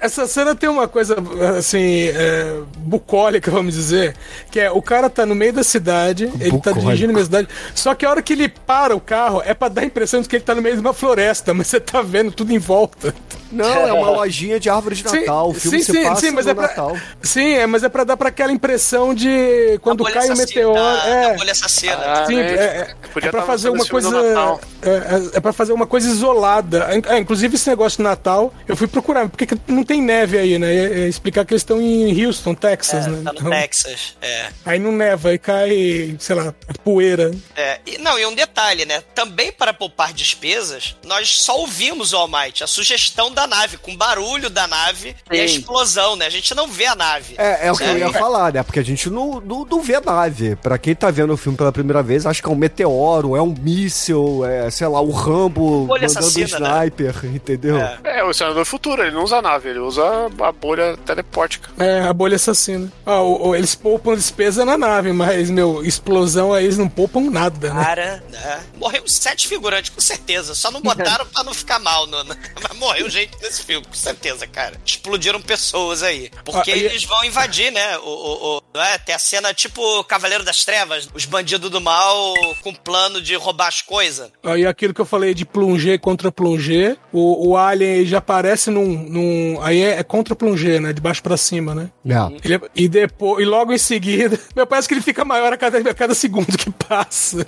essa 0.00 0.26
cena 0.26 0.54
tem 0.54 0.68
uma 0.68 0.86
coisa, 0.86 1.16
assim, 1.58 2.08
é, 2.08 2.60
bucólica, 2.76 3.50
vamos 3.50 3.74
dizer, 3.74 4.14
que 4.50 4.60
é 4.60 4.70
o 4.70 4.82
cara 4.82 5.08
tá 5.08 5.24
no 5.24 5.34
meio 5.34 5.52
da 5.54 5.64
cidade, 5.64 6.30
ele 6.38 6.58
tá 6.60 6.70
dirigindo 6.72 7.12
da 7.14 7.24
cidade, 7.24 7.48
só 7.74 7.94
que 7.94 8.04
a 8.04 8.10
hora 8.10 8.20
que 8.22 8.32
ele 8.34 8.48
para 8.48 8.94
o 8.94 9.00
carro 9.00 9.42
é 9.44 9.54
pra 9.54 9.68
dar 9.68 9.80
a 9.82 9.84
impressão 9.84 10.20
de 10.20 10.28
que 10.28 10.36
ele 10.36 10.44
tá 10.44 10.54
no 10.54 10.60
meio 10.62 10.74
de 10.74 10.80
uma 10.82 10.92
floresta, 10.92 11.54
mas 11.54 11.66
você 11.68 11.80
tá 11.80 12.02
vendo 12.02 12.30
tudo 12.30 12.52
em 12.52 12.58
volta. 12.58 13.14
Não, 13.50 13.66
é 13.88 13.92
uma 13.92 14.10
lojinha 14.10 14.58
de 14.60 14.68
árvore 14.70 14.94
de 14.96 15.04
Natal. 15.04 15.50
o 15.50 15.54
filme 15.54 15.82
se 15.82 16.02
passa 16.02 16.30
mas 16.32 16.44
no 16.46 16.50
é 16.52 16.54
pra, 16.54 16.68
Natal. 16.68 16.96
Sim, 17.22 17.54
é, 17.54 17.66
mas 17.66 17.82
é 17.84 17.88
pra 17.88 18.04
dar 18.04 18.16
pra 18.16 18.28
aquela 18.28 18.52
impressão 18.52 19.14
de 19.14 19.78
quando 19.82 20.04
cai 20.04 20.14
o 20.28 20.32
assassina, 20.32 20.36
meteoro. 20.46 20.74
da- 20.74 21.06
é, 21.08 21.30
da 21.32 21.36
bolha 21.36 21.52
assassina. 21.52 21.96
Ah, 21.98 22.26
Sim, 22.26 22.36
né? 22.36 22.51
É, 22.58 22.64
é, 22.64 22.94
Podia 23.12 23.28
é 23.28 23.30
pra 23.30 23.40
tá 23.40 23.46
fazer 23.46 23.68
lançando 23.70 23.92
uma 23.92 23.98
esse 24.00 24.08
filme 24.10 24.24
coisa. 24.24 24.60
É, 24.82 24.88
é, 24.90 25.36
é 25.36 25.40
pra 25.40 25.52
fazer 25.52 25.72
uma 25.72 25.86
coisa 25.86 26.08
isolada. 26.08 26.88
É, 27.08 27.18
inclusive, 27.18 27.54
esse 27.54 27.68
negócio 27.68 27.98
de 27.98 28.02
Natal, 28.02 28.52
eu 28.66 28.76
fui 28.76 28.86
procurar, 28.86 29.28
porque 29.28 29.46
que 29.46 29.56
não 29.68 29.84
tem 29.84 30.02
neve 30.02 30.38
aí, 30.38 30.58
né? 30.58 30.74
É, 30.74 31.00
é 31.04 31.08
explicar 31.08 31.44
que 31.44 31.52
eles 31.52 31.62
estão 31.62 31.80
em 31.80 32.24
Houston, 32.26 32.54
Texas, 32.54 33.06
É, 33.06 33.10
né? 33.10 33.22
tá 33.24 33.32
no 33.32 33.38
Então, 33.40 33.50
Texas. 33.50 34.16
É. 34.20 34.48
aí 34.64 34.78
não 34.78 34.92
neva, 34.92 35.30
aí 35.30 35.38
cai, 35.38 36.16
sei 36.18 36.36
lá, 36.36 36.54
poeira. 36.84 37.30
É, 37.56 37.80
e, 37.86 37.98
não, 37.98 38.18
e 38.18 38.26
um 38.26 38.34
detalhe, 38.34 38.84
né? 38.84 39.02
Também 39.14 39.52
para 39.52 39.72
poupar 39.72 40.12
despesas, 40.12 40.96
nós 41.04 41.38
só 41.40 41.58
ouvimos 41.58 42.12
o 42.12 42.16
All 42.16 42.28
Might, 42.28 42.62
a 42.64 42.66
sugestão 42.66 43.30
da 43.32 43.46
nave, 43.46 43.76
com 43.76 43.96
barulho 43.96 44.50
da 44.50 44.66
nave 44.66 45.14
e 45.30 45.40
a 45.40 45.48
Sim. 45.48 45.56
explosão, 45.56 46.16
né? 46.16 46.26
A 46.26 46.30
gente 46.30 46.54
não 46.54 46.66
vê 46.68 46.86
a 46.86 46.94
nave. 46.94 47.34
É, 47.38 47.68
é 47.68 47.72
o 47.72 47.76
que 47.76 47.84
eu 47.84 47.98
ia 47.98 48.12
falar, 48.12 48.52
né? 48.52 48.62
Porque 48.62 48.80
a 48.80 48.84
gente 48.84 49.08
não, 49.08 49.40
não, 49.40 49.64
não 49.64 49.82
vê 49.82 49.96
a 49.96 50.00
nave. 50.00 50.56
Pra 50.56 50.78
quem 50.78 50.94
tá 50.94 51.10
vendo 51.10 51.32
o 51.32 51.36
filme 51.36 51.56
pela 51.56 51.72
primeira 51.72 52.02
vez, 52.02 52.26
acho 52.26 52.41
que 52.42 52.48
é 52.48 52.50
um 52.52 52.56
meteoro, 52.56 53.36
é 53.36 53.42
um 53.42 53.54
míssil, 53.58 54.44
é, 54.44 54.70
sei 54.70 54.86
lá, 54.88 55.00
o 55.00 55.10
Rambo 55.10 55.86
Bolha 55.86 56.08
mandando 56.08 56.26
um 56.26 56.38
né? 56.40 56.44
sniper, 56.44 57.14
entendeu? 57.34 57.76
É. 57.78 57.98
É, 58.04 58.24
o 58.24 58.32
Senador 58.32 58.64
Futuro, 58.64 59.02
ele 59.02 59.12
não 59.14 59.22
usa 59.24 59.36
a 59.38 59.42
nave, 59.42 59.68
ele 59.68 59.78
usa 59.78 60.02
a 60.40 60.52
bolha 60.52 60.96
telepórtica. 61.06 61.70
É, 61.78 62.00
a 62.00 62.12
bolha 62.12 62.36
assassina. 62.36 62.92
Ah, 63.06 63.20
o- 63.22 63.48
o- 63.48 63.54
eles 63.56 63.74
poupam 63.74 64.14
despesa 64.14 64.64
na 64.64 64.76
nave, 64.76 65.12
mas, 65.12 65.48
meu, 65.50 65.84
explosão 65.84 66.52
aí 66.52 66.64
eles 66.64 66.78
não 66.78 66.88
poupam 66.88 67.30
nada, 67.30 67.72
né? 67.72 67.84
Cara, 67.84 68.24
né? 68.30 68.60
morreu 68.78 69.06
sete 69.06 69.46
figurantes, 69.48 69.90
com 69.90 70.00
certeza. 70.00 70.54
Só 70.54 70.70
não 70.70 70.80
botaram 70.82 71.24
pra 71.26 71.44
não 71.44 71.54
ficar 71.54 71.78
mal. 71.78 72.06
No, 72.06 72.24
no- 72.24 72.36
Mas 72.68 72.78
morreu 72.78 73.08
gente 73.08 73.30
nesse 73.40 73.62
filme, 73.62 73.86
com 73.86 73.94
certeza, 73.94 74.46
cara. 74.46 74.74
Explodiram 74.84 75.40
pessoas 75.40 76.02
aí. 76.02 76.30
Porque 76.44 76.72
Ah, 76.72 76.76
e- 76.76 76.84
eles 76.84 77.04
vão 77.04 77.24
invadir, 77.24 77.70
né? 77.70 77.98
O, 77.98 78.08
o, 78.08 78.56
o- 78.58 78.62
não 78.74 78.82
é? 78.82 78.98
Tem 78.98 79.14
a 79.14 79.18
cena 79.18 79.52
tipo 79.54 80.02
Cavaleiro 80.04 80.44
das 80.44 80.64
Trevas, 80.64 81.08
os 81.14 81.24
bandidos 81.24 81.70
do 81.70 81.80
mal 81.80 82.31
com 82.62 82.74
plano 82.74 83.20
de 83.20 83.34
roubar 83.36 83.68
as 83.68 83.82
coisas. 83.82 84.30
Aí 84.42 84.66
aquilo 84.66 84.94
que 84.94 85.00
eu 85.00 85.04
falei 85.06 85.34
de 85.34 85.44
plunger 85.44 85.98
contra 86.00 86.30
plunger, 86.32 86.96
o, 87.12 87.48
o 87.50 87.56
Alien 87.56 88.04
já 88.04 88.18
aparece 88.18 88.70
num. 88.70 88.86
num 89.08 89.60
aí 89.62 89.82
é, 89.82 89.98
é 89.98 90.02
contra 90.02 90.34
plunger, 90.34 90.80
né? 90.80 90.92
De 90.92 91.00
baixo 91.00 91.22
pra 91.22 91.36
cima, 91.36 91.74
né? 91.74 91.90
É. 92.06 92.36
Ele 92.44 92.54
é- 92.54 92.60
e 92.74 92.88
depois, 92.88 93.42
e 93.42 93.46
logo 93.46 93.72
em 93.72 93.78
seguida, 93.78 94.38
meu, 94.56 94.66
parece 94.66 94.88
que 94.88 94.94
ele 94.94 95.00
fica 95.02 95.24
maior 95.24 95.52
a 95.52 95.56
cada, 95.56 95.78
a 95.78 95.94
cada 95.94 96.14
segundo 96.14 96.56
que 96.56 96.70
passa. 96.70 97.46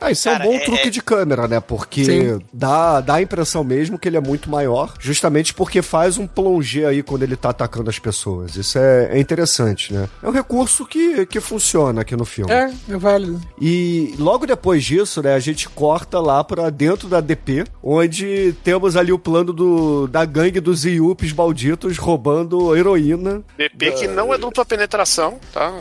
Ah, 0.00 0.10
isso 0.10 0.24
Cara, 0.30 0.44
é 0.44 0.48
um 0.48 0.50
bom 0.52 0.56
é- 0.56 0.64
truque 0.64 0.88
é- 0.88 0.90
de 0.90 1.02
câmera, 1.02 1.46
né? 1.46 1.60
Porque 1.60 2.04
Sim. 2.04 2.38
dá, 2.52 3.00
dá 3.00 3.14
a 3.16 3.22
impressão 3.22 3.62
mesmo 3.62 3.98
que 3.98 4.08
ele 4.08 4.16
é 4.16 4.20
muito 4.20 4.48
maior, 4.50 4.94
justamente 4.98 5.52
porque 5.52 5.82
faz 5.82 6.16
um 6.16 6.26
plonger 6.26 6.86
aí 6.88 7.02
quando 7.02 7.22
ele 7.22 7.36
tá 7.36 7.50
atacando 7.50 7.90
as 7.90 7.98
pessoas. 7.98 8.56
Isso 8.56 8.78
é, 8.78 9.10
é 9.12 9.18
interessante, 9.20 9.92
né? 9.92 10.08
É 10.22 10.28
um 10.28 10.32
recurso 10.32 10.86
que, 10.86 11.26
que 11.26 11.40
funciona 11.40 12.00
aqui 12.00 12.16
no 12.16 12.24
filme. 12.24 12.50
É, 12.52 12.70
é 12.88 12.96
válido. 12.96 13.40
E 13.60 14.14
logo 14.20 14.46
depois 14.46 14.84
disso, 14.84 15.22
né, 15.22 15.34
a 15.34 15.38
gente 15.40 15.68
corta 15.68 16.20
lá 16.20 16.44
pra 16.44 16.70
dentro 16.70 17.08
da 17.08 17.20
DP, 17.20 17.64
onde 17.82 18.54
temos 18.62 18.96
ali 18.96 19.12
o 19.12 19.18
plano 19.18 19.52
do, 19.52 20.06
da 20.06 20.24
gangue 20.24 20.60
dos 20.60 20.84
Iupes 20.84 21.32
malditos 21.32 21.96
roubando 21.98 22.76
heroína. 22.76 23.42
DP 23.56 23.92
que 23.92 24.06
não 24.08 24.32
é 24.32 24.38
dupla 24.38 24.64
penetração, 24.64 25.38
tá? 25.52 25.72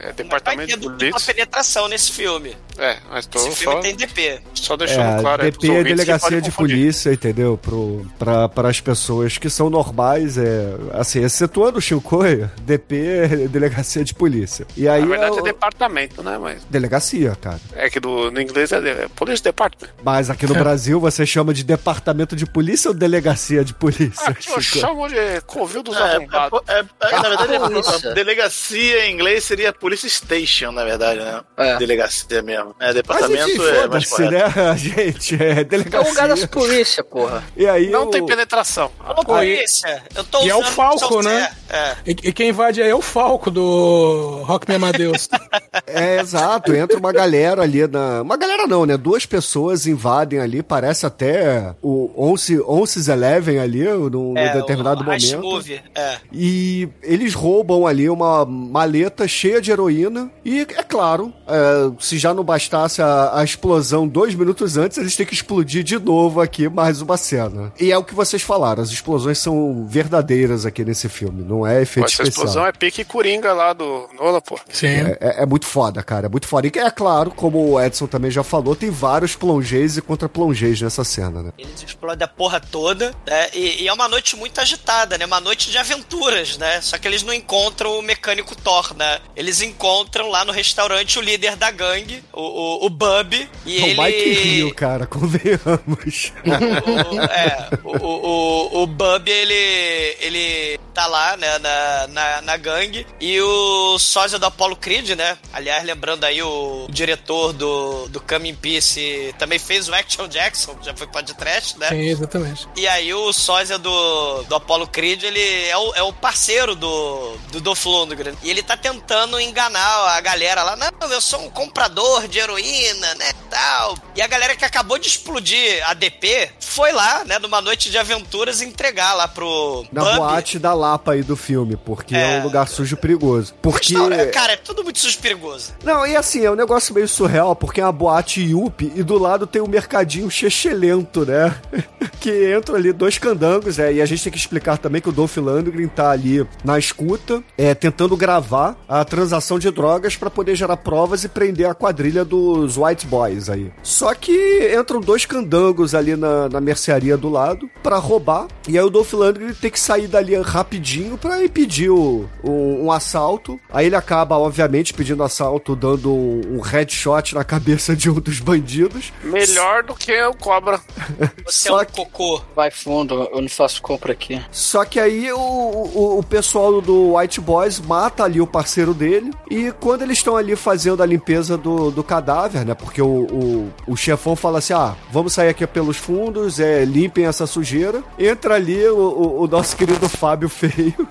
É, 0.00 0.02
é 0.02 0.04
vai 0.06 0.12
departamento 0.12 0.68
ter 0.68 0.76
de 0.76 0.82
dupla 0.88 0.98
polícia. 1.10 1.34
penetração 1.34 1.88
nesse 1.88 2.12
filme. 2.12 2.56
É, 2.76 2.96
mas 3.08 3.24
tô 3.26 3.38
Esse 3.38 3.50
filme 3.52 3.76
só, 3.76 3.80
tem 3.82 3.94
DP. 3.94 4.40
só 4.52 4.76
deixando 4.76 5.18
É, 5.18 5.20
claro 5.20 5.42
DP 5.44 5.70
é 5.70 5.76
que 5.78 5.84
delegacia 5.84 6.40
de 6.40 6.50
confundir. 6.50 6.76
polícia, 6.76 7.12
entendeu? 7.12 7.56
Pro, 7.56 8.04
pra, 8.18 8.48
para 8.48 8.68
as 8.68 8.80
pessoas 8.80 9.38
que 9.38 9.48
são 9.48 9.70
normais, 9.70 10.36
é, 10.36 10.74
assim, 10.92 11.22
excetuando 11.22 11.78
o 11.78 11.80
Shinkoia, 11.80 12.52
DP 12.62 12.96
é 12.96 13.28
delegacia 13.48 14.02
de 14.04 14.12
polícia. 14.12 14.66
E 14.76 14.88
aí 14.88 15.02
Na 15.02 15.06
verdade 15.06 15.34
é, 15.36 15.38
é 15.38 15.40
o- 15.40 15.44
departamento, 15.44 16.20
né? 16.24 16.36
Mas 16.36 16.64
delegacia, 16.68 17.36
cara. 17.40 17.60
é 17.76 17.83
que 17.90 18.00
do, 18.00 18.30
no 18.30 18.40
inglês 18.40 18.72
é, 18.72 18.76
é 18.78 19.08
Police 19.14 19.42
Department. 19.42 19.88
Mas 20.02 20.30
aqui 20.30 20.46
no 20.46 20.54
Brasil 20.54 20.98
você 21.00 21.24
chama 21.26 21.52
de 21.54 21.64
departamento 21.64 22.34
de 22.36 22.46
polícia 22.46 22.88
ou 22.90 22.94
delegacia 22.94 23.64
de 23.64 23.74
polícia? 23.74 24.28
Aqui 24.28 24.50
eu 24.50 24.60
Chico? 24.60 24.78
chamo 24.86 25.08
de 25.08 25.40
Covil 25.46 25.82
dos 25.82 25.96
É, 25.96 26.00
Arrombados. 26.02 26.60
é, 26.68 26.78
é, 26.78 27.10
na 27.12 27.28
verdade, 27.28 27.58
Polícia. 27.58 28.10
a 28.10 28.14
delegacia 28.14 29.06
em 29.06 29.14
inglês 29.14 29.44
seria 29.44 29.72
Police 29.72 30.08
Station, 30.08 30.72
na 30.72 30.84
verdade, 30.84 31.20
né? 31.20 31.40
É. 31.56 31.76
Delegacia 31.78 32.42
mesmo. 32.42 32.74
É, 32.80 32.86
Mas 32.86 32.94
departamento 32.94 33.50
enfim, 33.50 33.62
é 33.64 33.86
mais 33.86 34.08
correto. 34.10 34.58
né, 34.60 34.76
gente? 34.76 35.34
É 35.42 35.50
É 35.58 35.60
o 35.60 35.64
delegacia. 35.64 36.08
lugar 36.10 36.28
das 36.28 36.46
polícia, 36.46 37.04
porra. 37.04 37.42
E 37.56 37.66
aí 37.66 37.90
Não 37.90 38.04
o- 38.04 38.10
tem 38.10 38.24
penetração. 38.24 38.90
Ô, 39.16 39.24
polícia, 39.24 40.02
eu 40.14 40.24
tô 40.24 40.42
E 40.44 40.50
é 40.50 40.54
o 40.54 40.58
usando 40.60 40.72
Falco, 40.72 41.22
né? 41.22 41.50
É. 41.70 41.96
E, 42.06 42.10
e 42.10 42.32
quem 42.32 42.48
invade 42.50 42.80
aí 42.82 42.88
é 42.90 42.94
o 42.94 43.02
Falco 43.02 43.50
do 43.50 44.42
Rock 44.44 44.68
Me 44.68 44.76
Amadeus. 44.76 45.28
É, 45.86 46.20
exato. 46.20 46.74
Entra 46.74 46.98
uma 46.98 47.12
galera 47.12 47.62
ali 47.62 47.73
na. 47.90 48.22
Uma 48.22 48.36
galera 48.36 48.66
não, 48.66 48.84
né? 48.86 48.96
Duas 48.96 49.26
pessoas 49.26 49.86
invadem 49.86 50.38
ali, 50.38 50.62
parece 50.62 51.04
até 51.06 51.74
o 51.82 52.10
11, 52.16 52.60
11 52.62 53.10
Eleven 53.10 53.58
ali, 53.58 53.84
num, 53.84 54.36
É, 54.36 54.54
num 54.54 54.60
determinado 54.60 55.02
o 55.02 55.04
momento. 55.04 55.40
Movie, 55.40 55.80
é. 55.94 56.16
E 56.32 56.88
eles 57.02 57.34
roubam 57.34 57.86
ali 57.86 58.08
uma 58.08 58.44
maleta 58.44 59.26
cheia 59.28 59.60
de 59.60 59.70
heroína. 59.70 60.30
E, 60.44 60.60
é 60.60 60.82
claro, 60.82 61.32
é, 61.46 61.90
se 62.00 62.18
já 62.18 62.32
não 62.32 62.44
bastasse 62.44 63.02
a, 63.02 63.38
a 63.38 63.44
explosão 63.44 64.06
dois 64.06 64.34
minutos 64.34 64.76
antes, 64.76 64.98
eles 64.98 65.16
têm 65.16 65.26
que 65.26 65.34
explodir 65.34 65.82
de 65.82 65.98
novo 65.98 66.40
aqui 66.40 66.68
mais 66.68 67.00
uma 67.00 67.16
cena. 67.16 67.72
E 67.80 67.90
é 67.92 67.98
o 67.98 68.04
que 68.04 68.14
vocês 68.14 68.42
falaram, 68.42 68.82
as 68.82 68.90
explosões 68.90 69.38
são 69.38 69.86
verdadeiras 69.88 70.64
aqui 70.66 70.84
nesse 70.84 71.08
filme, 71.08 71.42
não 71.44 71.66
é 71.66 71.82
efeito 71.82 72.06
Essa 72.06 72.22
especial. 72.22 72.44
explosão 72.46 72.66
é 72.66 72.72
pique 72.72 73.04
Coringa 73.04 73.52
lá 73.52 73.72
do 73.72 74.08
Nola, 74.18 74.40
pô. 74.40 74.58
Sim. 74.68 74.86
É, 74.86 75.18
é- 75.20 75.42
é 75.42 75.46
muito 75.46 75.66
foda, 75.66 76.02
cara. 76.02 76.26
É 76.26 76.28
muito 76.28 76.46
foda. 76.46 76.66
E 76.66 76.78
é 76.78 76.90
claro, 76.90 77.30
como 77.30 77.53
o 77.58 77.80
Edson 77.80 78.06
também 78.06 78.30
já 78.30 78.42
falou, 78.42 78.74
tem 78.74 78.90
vários 78.90 79.36
plongés 79.36 79.96
e 79.96 80.02
contra-plongés 80.02 80.80
nessa 80.80 81.04
cena, 81.04 81.42
né? 81.42 81.52
Eles 81.58 81.82
explodem 81.82 82.24
a 82.24 82.28
porra 82.28 82.60
toda, 82.60 83.14
né? 83.26 83.48
E, 83.52 83.82
e 83.82 83.88
é 83.88 83.92
uma 83.92 84.08
noite 84.08 84.36
muito 84.36 84.60
agitada, 84.60 85.18
né? 85.18 85.26
Uma 85.26 85.40
noite 85.40 85.70
de 85.70 85.78
aventuras, 85.78 86.58
né? 86.58 86.80
Só 86.80 86.98
que 86.98 87.06
eles 87.06 87.22
não 87.22 87.32
encontram 87.32 87.98
o 87.98 88.02
mecânico 88.02 88.54
Thor, 88.56 88.94
né? 88.96 89.20
Eles 89.36 89.60
encontram 89.62 90.28
lá 90.30 90.44
no 90.44 90.52
restaurante 90.52 91.18
o 91.18 91.22
líder 91.22 91.56
da 91.56 91.70
gangue, 91.70 92.22
o, 92.32 92.40
o, 92.40 92.86
o 92.86 92.90
Bub, 92.90 93.48
e 93.66 93.76
É 93.76 93.88
ele... 93.88 93.94
o 94.00 94.04
Mike 94.04 94.32
Rio, 94.32 94.74
cara, 94.74 95.06
convenhamos. 95.06 96.32
o, 96.44 97.20
é, 97.20 97.68
o, 97.82 97.96
o, 97.96 98.80
o, 98.80 98.82
o 98.82 98.86
Bub, 98.86 99.28
ele, 99.28 100.16
ele 100.20 100.78
tá 100.94 101.06
lá, 101.06 101.36
né, 101.36 101.58
na, 101.58 102.06
na, 102.08 102.42
na 102.42 102.56
gangue, 102.56 103.06
e 103.20 103.40
o 103.40 103.98
sósia 103.98 104.38
do 104.38 104.46
Apollo 104.46 104.76
Creed, 104.76 105.10
né, 105.10 105.36
aliás, 105.52 105.84
lembrando 105.84 106.24
aí 106.24 106.42
o 106.42 106.86
diretor 106.88 107.52
do, 107.52 108.08
do 108.08 108.20
Come 108.20 108.50
in 108.50 108.54
Peace, 108.54 109.34
também 109.38 109.58
fez 109.58 109.88
o 109.88 109.94
Action 109.94 110.28
Jackson, 110.28 110.76
já 110.82 110.94
foi 110.94 111.06
podcast, 111.08 111.78
né, 111.78 111.88
Sim, 111.88 112.08
exatamente. 112.08 112.68
e 112.76 112.86
aí 112.86 113.12
o 113.12 113.32
sósia 113.32 113.78
do, 113.78 114.42
do 114.44 114.54
Apollo 114.54 114.86
Creed, 114.86 115.24
ele 115.24 115.66
é 115.68 115.76
o, 115.76 115.94
é 115.94 116.02
o 116.02 116.12
parceiro 116.12 116.74
do, 116.74 117.36
do 117.50 117.60
Dolph 117.60 117.84
Lundgren. 117.86 118.34
E 118.42 118.50
ele 118.50 118.62
tá 118.62 118.76
tentando 118.76 119.40
enganar 119.40 120.16
a 120.16 120.20
galera 120.20 120.62
lá. 120.62 120.76
Não, 120.76 121.10
eu 121.10 121.20
sou 121.20 121.40
um 121.40 121.50
comprador 121.50 122.28
de 122.28 122.38
heroína, 122.38 123.14
né, 123.14 123.32
tal. 123.50 123.96
E 124.14 124.22
a 124.22 124.26
galera 124.26 124.54
que 124.54 124.64
acabou 124.64 124.98
de 124.98 125.08
explodir 125.08 125.82
a 125.88 125.94
DP 125.94 126.50
foi 126.60 126.92
lá, 126.92 127.24
né, 127.24 127.38
numa 127.38 127.60
noite 127.60 127.90
de 127.90 127.98
aventuras 127.98 128.60
entregar 128.60 129.14
lá 129.14 129.26
pro 129.26 129.86
Na 129.92 130.16
boate 130.16 130.58
da 130.58 130.72
Lapa 130.84 131.12
aí 131.12 131.22
do 131.22 131.34
filme, 131.34 131.76
porque 131.76 132.14
é, 132.14 132.36
É. 132.36 132.40
um 132.40 132.44
lugar 132.44 132.68
sujo 132.68 132.94
e 132.94 132.98
perigoso. 132.98 133.54
Porque. 133.62 133.94
Cara, 134.32 134.52
é 134.52 134.56
tudo 134.56 134.84
muito 134.84 134.98
sujo 134.98 135.16
e 135.18 135.22
perigoso. 135.22 135.72
Não, 135.82 136.06
e 136.06 136.14
assim, 136.14 136.44
é 136.44 136.50
um 136.50 136.54
negócio 136.54 136.94
meio 136.94 137.08
surreal, 137.08 137.56
porque 137.56 137.80
é 137.80 137.84
uma 137.84 137.92
boate 137.92 138.42
Yuppie 138.42 138.92
e 138.94 139.02
do 139.02 139.18
lado 139.18 139.46
tem 139.46 139.62
um 139.62 139.66
mercadinho 139.66 140.30
chechelento, 140.30 141.24
né? 141.24 141.54
que 142.20 142.54
entram 142.56 142.76
ali 142.76 142.92
dois 142.92 143.16
candangos, 143.18 143.78
é, 143.78 143.92
e 143.94 144.02
a 144.02 144.06
gente 144.06 144.22
tem 144.24 144.32
que 144.32 144.38
explicar 144.38 144.76
também 144.78 145.00
que 145.00 145.08
o 145.08 145.12
Dolph 145.12 145.36
Lundgren 145.38 145.88
tá 145.88 146.10
ali 146.10 146.46
na 146.62 146.78
escuta, 146.78 147.42
é, 147.56 147.74
tentando 147.74 148.16
gravar 148.16 148.76
a 148.88 149.04
transação 149.04 149.58
de 149.58 149.70
drogas 149.70 150.16
pra 150.16 150.30
poder 150.30 150.54
gerar 150.56 150.76
provas 150.76 151.24
e 151.24 151.28
prender 151.28 151.68
a 151.68 151.74
quadrilha 151.74 152.24
dos 152.24 152.76
White 152.76 153.06
Boys 153.06 153.48
aí. 153.48 153.72
Só 153.82 154.14
que 154.14 154.74
entram 154.78 155.00
dois 155.00 155.24
candangos 155.26 155.94
ali 155.94 156.16
na, 156.16 156.48
na 156.48 156.60
mercearia 156.60 157.16
do 157.16 157.28
lado 157.28 157.68
pra 157.82 157.96
roubar, 157.98 158.46
e 158.68 158.78
aí 158.78 158.84
o 158.84 158.90
Dolph 158.90 159.12
Lundgren 159.12 159.52
tem 159.54 159.70
que 159.70 159.80
sair 159.80 160.06
dali 160.06 160.34
rapidinho 160.74 161.16
pra 161.16 161.42
impedir 161.44 161.90
o, 161.90 162.28
um, 162.42 162.86
um 162.86 162.92
assalto. 162.92 163.58
Aí 163.72 163.86
ele 163.86 163.96
acaba, 163.96 164.36
obviamente, 164.36 164.92
pedindo 164.92 165.22
assalto, 165.22 165.76
dando 165.76 166.12
um, 166.12 166.56
um 166.56 166.60
headshot 166.60 167.34
na 167.34 167.44
cabeça 167.44 167.94
de 167.94 168.10
um 168.10 168.14
dos 168.14 168.40
bandidos. 168.40 169.12
Melhor 169.22 169.82
do 169.84 169.94
que 169.94 170.12
o 170.24 170.34
Cobra. 170.34 170.80
Você 171.46 171.68
Só 171.68 171.80
é 171.80 171.82
um 171.82 171.86
que- 171.86 171.92
cocô. 171.92 172.42
Vai 172.54 172.70
fundo, 172.70 173.28
eu 173.32 173.40
não 173.40 173.48
faço 173.48 173.80
compra 173.80 174.12
aqui. 174.12 174.40
Só 174.50 174.84
que 174.84 174.98
aí 174.98 175.32
o, 175.32 175.38
o, 175.38 176.18
o 176.18 176.22
pessoal 176.22 176.80
do 176.80 177.16
White 177.16 177.40
Boys 177.40 177.80
mata 177.80 178.24
ali 178.24 178.40
o 178.40 178.46
parceiro 178.46 178.92
dele. 178.92 179.30
E 179.50 179.72
quando 179.80 180.02
eles 180.02 180.18
estão 180.18 180.36
ali 180.36 180.56
fazendo 180.56 181.02
a 181.02 181.06
limpeza 181.06 181.56
do, 181.56 181.90
do 181.90 182.02
cadáver, 182.02 182.64
né? 182.64 182.74
Porque 182.74 183.00
o, 183.00 183.06
o, 183.06 183.72
o 183.86 183.96
chefão 183.96 184.34
fala 184.34 184.58
assim: 184.58 184.72
ah, 184.72 184.94
vamos 185.12 185.32
sair 185.32 185.48
aqui 185.48 185.66
pelos 185.66 185.96
fundos, 185.96 186.58
é, 186.58 186.84
limpem 186.84 187.26
essa 187.26 187.46
sujeira. 187.46 188.02
Entra 188.18 188.54
ali 188.54 188.86
o, 188.88 188.96
o, 188.96 189.42
o 189.42 189.46
nosso 189.46 189.76
querido 189.76 190.08
Fábio 190.08 190.48
Feio. 190.68 191.08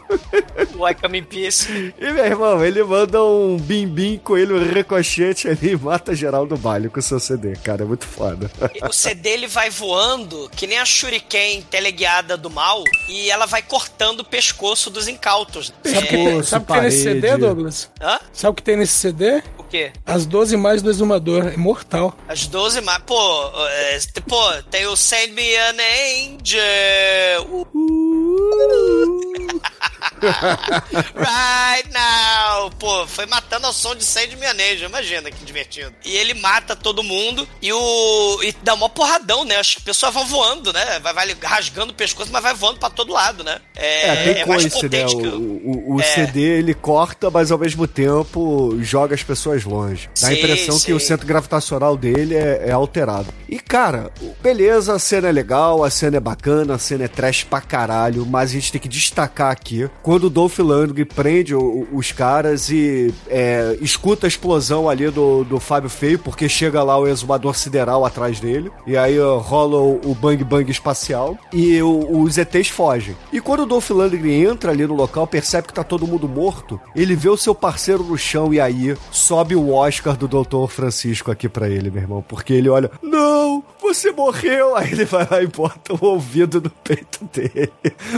O 0.78 0.88
I 0.88 0.96
Come 0.96 1.20
in 1.20 1.24
Peace. 1.24 1.94
E 2.00 2.12
meu 2.12 2.26
irmão, 2.26 2.64
ele 2.64 2.84
manda 2.84 3.24
um 3.24 3.58
bim-bim 3.58 4.18
coelho 4.18 4.58
ricochete 4.74 5.48
ali 5.48 5.72
e 5.72 5.78
mata 5.78 6.16
geral 6.16 6.46
do 6.46 6.58
baile 6.58 6.90
com 6.90 7.00
o 7.00 7.04
seu 7.04 7.20
CD, 7.20 7.56
cara. 7.58 7.84
É 7.84 7.86
muito 7.86 8.06
foda. 8.06 8.50
o 8.88 8.94
CD 8.94 9.30
ele 9.30 9.48
vai 9.48 9.70
voando 9.70 10.50
que 10.56 10.66
nem 10.68 10.80
a 10.80 10.86
Shuriken 10.86 11.62
teleguiada 11.64 12.36
do 12.36 12.50
mal 12.50 12.84
e 13.08 13.30
ela 13.30 13.46
vai 13.46 13.62
cortando 13.62 14.22
o 14.22 14.26
pescoço 14.26 14.90
dos 14.90 15.08
incautos. 15.08 15.74
Sabe 15.84 15.98
o 15.98 16.02
que, 16.02 16.18
Pescoço, 16.18 16.50
sabe 16.50 16.64
o 16.64 16.68
que 16.68 16.74
tem 16.74 16.82
nesse. 16.82 17.04
CD, 17.04 17.38
Douglas? 17.38 17.92
Hã? 18.02 18.20
Sabe 18.32 18.52
o 18.52 18.56
que 18.56 18.64
tem 18.64 18.78
nesse 18.78 18.94
CD? 18.94 19.44
O 19.58 19.64
quê? 19.64 19.92
As 20.06 20.26
12 20.26 20.54
imagens 20.54 20.82
do 20.82 20.90
exumador. 20.90 21.48
É 21.48 21.58
mortal. 21.58 22.18
As 22.28 22.48
12 22.48 22.82
mais. 22.82 23.02
Pô, 23.04 23.52
é, 23.68 24.00
pô, 24.28 24.42
tem 24.70 24.86
o 24.88 24.96
Send 24.96 25.34
Me 25.34 25.56
an 25.56 25.76
Angel. 25.78 27.68
Uh. 27.74 28.93
Uh! 29.14 29.83
right 31.16 31.90
now. 31.94 32.70
Pô, 32.80 33.06
foi 33.08 33.26
matando 33.26 33.68
ao 33.68 33.74
som 33.74 33.96
de 33.96 34.04
Sandy 34.04 34.36
Manejo. 34.38 34.86
Imagina 34.86 35.32
que 35.32 35.44
divertido. 35.46 35.94
E 36.06 36.16
ele 36.16 36.34
mata 36.34 36.76
todo 36.76 37.04
mundo 37.04 37.48
e 37.62 37.72
o. 37.72 38.40
E 38.44 38.54
dá 38.64 38.74
uma 38.74 38.90
porradão, 38.90 39.46
né? 39.46 39.58
As 39.58 39.76
pessoas 39.76 40.14
vão 40.14 40.26
voando, 40.26 40.72
né? 40.74 41.00
Vai, 41.00 41.14
vai 41.14 41.38
rasgando 41.44 41.92
o 41.92 41.96
pescoço, 41.96 42.30
mas 42.32 42.44
vai 42.44 42.54
voando 42.54 42.80
pra 42.80 42.90
todo 42.90 43.14
lado, 43.14 43.44
né? 43.44 43.60
É, 43.76 44.34
tem 44.34 44.46
mais 44.46 44.64
coice, 44.64 44.90
né? 44.90 45.06
O, 45.06 45.38
o- 45.38 45.96
o, 45.96 46.02
É. 46.02 46.04
CD 46.04 46.42
ele 46.42 46.74
corta, 46.74 47.30
mas 47.30 47.52
ao 47.52 47.58
mesmo 47.58 47.88
tempo 47.88 48.78
joga 48.82 49.16
as 49.16 49.24
pessoas 49.24 49.64
longe. 49.64 50.10
Dá 50.20 50.28
a 50.28 50.32
Sim, 50.32 50.38
impressão 50.38 50.80
que 50.80 50.94
o 50.94 51.00
sim. 51.00 51.08
centro 51.08 51.26
gravitacional 51.28 51.96
dele 51.98 52.36
é, 52.36 52.64
é 52.68 52.72
alterado. 52.72 53.34
E 53.50 53.60
cara, 53.60 54.12
beleza, 54.42 54.94
a 54.96 55.00
cena 55.00 55.30
é 55.30 55.32
legal, 55.32 55.84
a 55.84 55.90
cena 55.90 56.18
é 56.18 56.20
bacana, 56.20 56.76
a 56.76 56.80
cena 56.80 57.06
é 57.06 57.08
trash 57.08 57.44
pra 57.44 57.62
caralho, 57.62 58.26
mas 58.26 58.52
a 58.52 58.54
gente 58.54 58.72
tem 58.72 58.82
que 58.82 58.88
destacar 58.90 59.52
aqui 59.52 59.90
quando 60.14 60.26
o 60.26 60.30
Dolph 60.30 60.60
Lundgren 60.60 61.06
prende 61.08 61.56
o- 61.56 61.88
os 61.92 62.12
caras 62.12 62.70
e 62.70 63.12
é, 63.28 63.76
escuta 63.82 64.28
a 64.28 64.30
explosão 64.30 64.88
ali 64.88 65.10
do, 65.10 65.44
do 65.44 65.60
Fábio 65.60 65.90
Feio, 65.90 66.20
porque 66.20 66.48
chega 66.48 66.84
lá 66.84 66.96
o 67.00 67.08
exumador 67.08 67.56
sideral 67.56 68.06
atrás 68.06 68.40
dele, 68.40 68.72
e 68.86 68.96
aí 68.96 69.20
ó, 69.20 69.40
rola 69.40 69.78
o, 69.80 70.12
o 70.12 70.14
bang 70.14 70.44
bang 70.44 70.70
espacial, 70.70 71.36
e 71.52 71.82
o- 71.82 72.22
os 72.22 72.38
ETs 72.38 72.68
fogem. 72.68 73.16
E 73.32 73.42
quando 73.42 73.64
o 73.64 73.66
Dolph 73.66 73.90
Lundgren 73.90 74.44
entra 74.52 74.70
ali 74.72 74.86
no 74.86 74.94
local, 74.94 75.26
percebe 75.26 75.68
que 75.70 75.74
tá 75.74 75.84
todo 75.84 76.06
mundo 76.06 76.30
morto, 76.30 76.80
ele 76.96 77.16
vê 77.16 77.30
o 77.30 77.36
seu 77.38 77.56
parceiro 77.56 78.04
no 78.04 78.16
chão, 78.16 78.54
e 78.54 78.60
aí 78.60 78.96
sobe 79.10 79.56
o 79.56 79.74
Oscar 79.74 80.16
do 80.16 80.28
Dr. 80.28 80.68
Francisco 80.70 81.32
aqui 81.32 81.50
pra 81.50 81.68
ele, 81.68 81.90
meu 81.90 82.04
irmão, 82.04 82.24
porque 82.28 82.54
ele 82.54 82.70
olha, 82.70 82.92
não, 83.02 83.64
você 83.84 84.12
morreu, 84.12 84.76
aí 84.76 84.92
ele 84.92 85.06
vai 85.06 85.28
lá 85.30 85.42
e 85.42 85.48
bota 85.48 85.94
o 85.94 86.06
ouvido 86.06 86.60
no 86.62 86.70
peito 86.70 87.24
dele. 87.26 87.72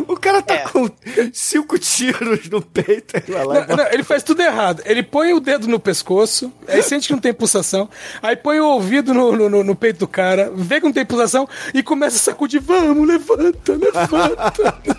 O 0.08 0.16
cara 0.18 0.42
tá 0.42 0.54
É. 0.54 0.60
com 0.60 0.90
cinco 1.34 1.78
tiros 1.80 2.48
no 2.50 2.62
peito, 2.62 3.18
ele 3.18 3.32
vai 3.34 3.46
lá 3.46 3.56
e 3.56 3.60
Não, 3.62 3.68
bota 3.68 3.84
não, 3.84 3.92
ele 3.92 4.04
faz 4.04 4.24
tudo 4.24 4.42
errado. 4.42 4.82
Ele 4.86 5.04
põe 5.04 5.34
o 5.34 5.40
dedo 5.40 5.68
no 5.68 5.80
pescoço, 5.80 6.52
aí 6.68 6.82
sente 6.84 7.08
que 7.08 7.14
não 7.14 7.20
tem 7.20 7.34
pulsação, 7.34 7.90
aí 8.22 8.36
põe 8.36 8.60
o 8.60 8.66
ouvido 8.68 9.14
no, 9.14 9.32
no, 9.32 9.50
no- 9.50 9.64
no 9.64 9.76
peito 9.76 10.00
do 10.00 10.08
cara, 10.08 10.52
vê 10.56 10.80
que 10.80 10.86
não 10.86 10.94
tem 10.94 11.06
pulsação 11.06 11.48
e 11.74 11.82
começa 11.84 12.16
a 12.16 12.20
sacudir. 12.20 12.62
Vamos, 12.62 13.08
levanta, 13.08 13.74
levanta. 13.74 14.54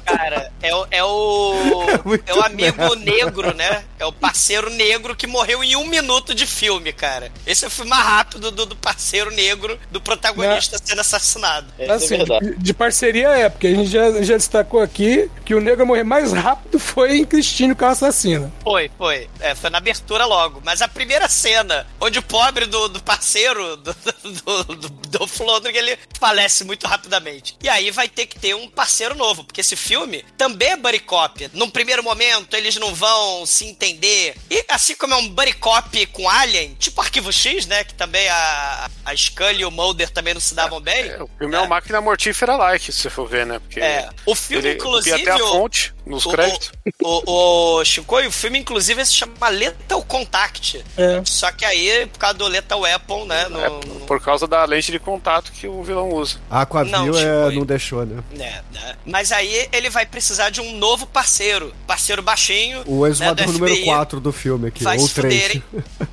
Cara, 0.04 0.52
é 0.62 0.74
o, 0.74 0.86
é 0.90 1.04
o, 1.04 1.54
muito 2.04 2.28
é 2.28 2.34
o 2.34 2.42
amigo 2.42 2.76
merda. 2.78 2.96
negro, 2.96 3.54
né? 3.54 3.84
É 3.98 4.04
o 4.04 4.12
parceiro 4.12 4.68
negro 4.70 5.14
que 5.16 5.26
morreu 5.26 5.62
em 5.64 5.76
um 5.76 5.86
minuto 5.86 6.34
de 6.34 6.46
filme, 6.46 6.92
cara. 6.92 7.30
Esse 7.46 7.64
é 7.64 7.68
o 7.68 7.70
filme 7.70 7.90
mais 7.90 8.04
rápido 8.04 8.50
do, 8.50 8.66
do 8.66 8.76
parceiro 8.76 9.30
negro 9.30 9.78
do 9.90 10.00
protagonista 10.00 10.55
sendo 10.62 11.00
assassinado. 11.00 11.66
É, 11.78 11.90
Assim, 11.90 12.14
é 12.14 12.18
verdade. 12.18 12.50
de, 12.50 12.56
de 12.56 12.74
parceria 12.74 13.28
é, 13.28 13.48
porque 13.48 13.66
a 13.66 13.74
gente 13.74 13.90
já, 13.90 14.22
já 14.22 14.36
destacou 14.36 14.80
aqui 14.80 15.30
que 15.44 15.54
o 15.54 15.60
negro 15.60 15.82
a 15.82 15.86
morrer 15.86 16.04
mais 16.04 16.32
rápido 16.32 16.78
foi 16.78 17.18
em 17.18 17.24
Cristine, 17.24 17.72
o 17.72 17.76
carro 17.76 17.92
assassino. 17.92 18.52
Foi, 18.62 18.90
foi. 18.96 19.28
É, 19.40 19.54
foi 19.54 19.70
na 19.70 19.78
abertura 19.78 20.24
logo. 20.24 20.60
Mas 20.64 20.82
a 20.82 20.88
primeira 20.88 21.28
cena, 21.28 21.86
onde 22.00 22.18
o 22.18 22.22
pobre 22.22 22.66
do, 22.66 22.88
do 22.88 23.02
parceiro 23.02 23.76
do, 23.76 23.94
do, 24.24 24.64
do, 24.76 24.88
do 24.88 25.26
Flodrig, 25.26 25.76
ele 25.76 25.98
falece 26.18 26.64
muito 26.64 26.86
rapidamente. 26.86 27.56
E 27.62 27.68
aí 27.68 27.90
vai 27.90 28.08
ter 28.08 28.26
que 28.26 28.38
ter 28.38 28.54
um 28.54 28.68
parceiro 28.68 29.14
novo, 29.14 29.44
porque 29.44 29.60
esse 29.60 29.76
filme 29.76 30.24
também 30.36 30.68
é 30.68 30.76
buddy 30.76 31.00
cop. 31.00 31.50
Num 31.52 31.70
primeiro 31.70 32.02
momento, 32.02 32.54
eles 32.54 32.76
não 32.76 32.94
vão 32.94 33.46
se 33.46 33.64
entender. 33.66 34.34
E 34.50 34.64
assim 34.68 34.94
como 34.94 35.14
é 35.14 35.16
um 35.16 35.28
buddy 35.28 35.52
cop 35.54 36.06
com 36.06 36.28
Alien, 36.28 36.74
tipo 36.78 37.00
Arquivo 37.00 37.32
X, 37.32 37.66
né? 37.66 37.84
Que 37.84 37.94
também 37.94 38.28
a, 38.28 38.90
a 39.04 39.16
Scully 39.16 39.60
e 39.60 39.64
o 39.64 39.70
Mulder 39.70 40.10
também 40.10 40.34
não 40.34 40.40
se 40.46 40.54
davam 40.54 40.80
bem. 40.80 41.08
É, 41.08 41.22
o 41.22 41.28
filme 41.38 41.54
é 41.54 41.58
uma 41.58 41.66
máquina 41.66 42.00
mortífera 42.00 42.56
like, 42.56 42.92
se 42.92 43.00
você 43.02 43.10
for 43.10 43.26
ver, 43.28 43.44
né? 43.46 43.58
Porque 43.58 43.80
É, 43.80 44.08
o 44.24 44.34
filme, 44.34 44.68
ele 44.68 44.76
inclusive, 44.76 45.22
até 45.22 45.30
a 45.32 45.36
o- 45.36 45.48
fonte 45.52 45.94
nos 46.06 46.24
O- 46.24 46.30
créditos. 46.30 46.72
O, 47.02 47.22
o, 47.30 47.80
o 47.80 47.84
Chico, 47.84 48.16
o 48.18 48.30
filme, 48.32 48.58
inclusive, 48.58 49.04
se 49.04 49.12
chama 49.12 49.48
Lethal 49.48 50.02
Contact. 50.04 50.84
É. 50.96 51.20
Só 51.24 51.50
que 51.52 51.64
aí, 51.64 52.06
por 52.06 52.18
causa 52.18 52.38
do 52.38 52.46
Lethal 52.46 52.80
Weapon, 52.80 53.24
né? 53.26 53.48
No, 53.48 53.60
É, 53.60 53.70
por 54.06 54.20
causa 54.20 54.46
da 54.46 54.64
lente 54.64 54.92
de 54.92 54.98
contato 54.98 55.50
que 55.52 55.66
o 55.66 55.82
vilão 55.82 56.10
usa. 56.10 56.38
A 56.50 56.62
Aquavio 56.62 56.92
Não, 56.92 57.08
é, 57.08 57.46
Chico, 57.48 57.58
não 57.58 57.66
deixou, 57.66 58.06
né? 58.06 58.22
né, 58.32 58.62
né. 58.72 58.96
Mas 59.04 59.32
aí 59.32 59.68
ele 59.72 59.90
vai 59.90 60.06
precisar 60.06 60.50
de 60.50 60.60
um 60.60 60.76
novo 60.76 61.06
parceiro. 61.06 61.74
Parceiro 61.86 62.22
baixinho. 62.22 62.82
O 62.86 63.04
né, 63.04 63.10
exumador 63.10 63.46
do 63.46 63.52
número 63.52 63.74
FBI. 63.74 63.84
4 63.86 64.20
do 64.20 64.32
filme 64.32 64.68
aqui, 64.68 64.84
Vai 64.84 64.98
ou 64.98 65.06
se 65.08 65.14
3. 65.14 65.34
fuderem. 65.42 65.62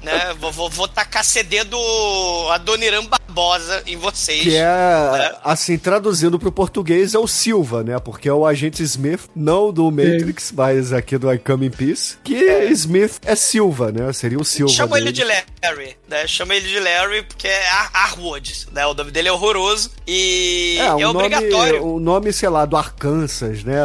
né? 0.01 0.33
Vou, 0.39 0.51
vou, 0.51 0.69
vou 0.69 0.87
tacar 0.87 1.23
CD 1.23 1.63
do 1.63 2.49
Adoniran 2.51 3.05
Barbosa 3.05 3.83
em 3.85 3.95
vocês. 4.23 4.43
Que 4.43 4.55
é, 4.55 4.61
né? 4.63 5.35
assim, 5.43 5.77
traduzindo 5.77 6.37
pro 6.39 6.51
português, 6.51 7.13
é 7.13 7.19
o 7.19 7.27
Silva, 7.27 7.83
né? 7.83 7.97
Porque 7.99 8.27
é 8.29 8.33
o 8.33 8.45
agente 8.45 8.81
Smith, 8.83 9.21
não 9.35 9.71
do 9.71 9.89
Matrix, 9.91 10.51
mas 10.55 10.91
aqui 10.93 11.17
do 11.17 11.31
I 11.31 11.37
Come 11.37 11.67
in 11.67 11.71
Peace. 11.71 12.17
Que 12.23 12.35
Smith 12.71 13.19
é 13.25 13.35
Silva, 13.35 13.91
né? 13.91 14.11
Seria 14.13 14.37
o 14.39 14.45
Silva. 14.45 14.73
Chama 14.73 14.97
ele 14.97 15.11
dele. 15.11 15.31
de 15.33 15.43
Larry, 15.63 15.97
né? 16.07 16.27
Chama 16.27 16.55
ele 16.55 16.67
de 16.67 16.79
Larry 16.79 17.23
porque 17.23 17.47
é 17.47 17.67
Ar- 17.69 17.91
Arwood, 17.93 18.67
né? 18.71 18.85
O 18.87 18.93
nome 18.93 19.11
dele 19.11 19.27
é 19.29 19.31
horroroso 19.31 19.91
e 20.07 20.77
É, 20.79 20.85
é, 20.85 20.93
um 20.95 20.99
nome, 21.13 21.25
obrigatório. 21.25 21.85
o 21.85 21.99
nome, 21.99 22.31
sei 22.33 22.49
lá, 22.49 22.65
do 22.65 22.75
Arkansas, 22.77 23.63
né? 23.63 23.77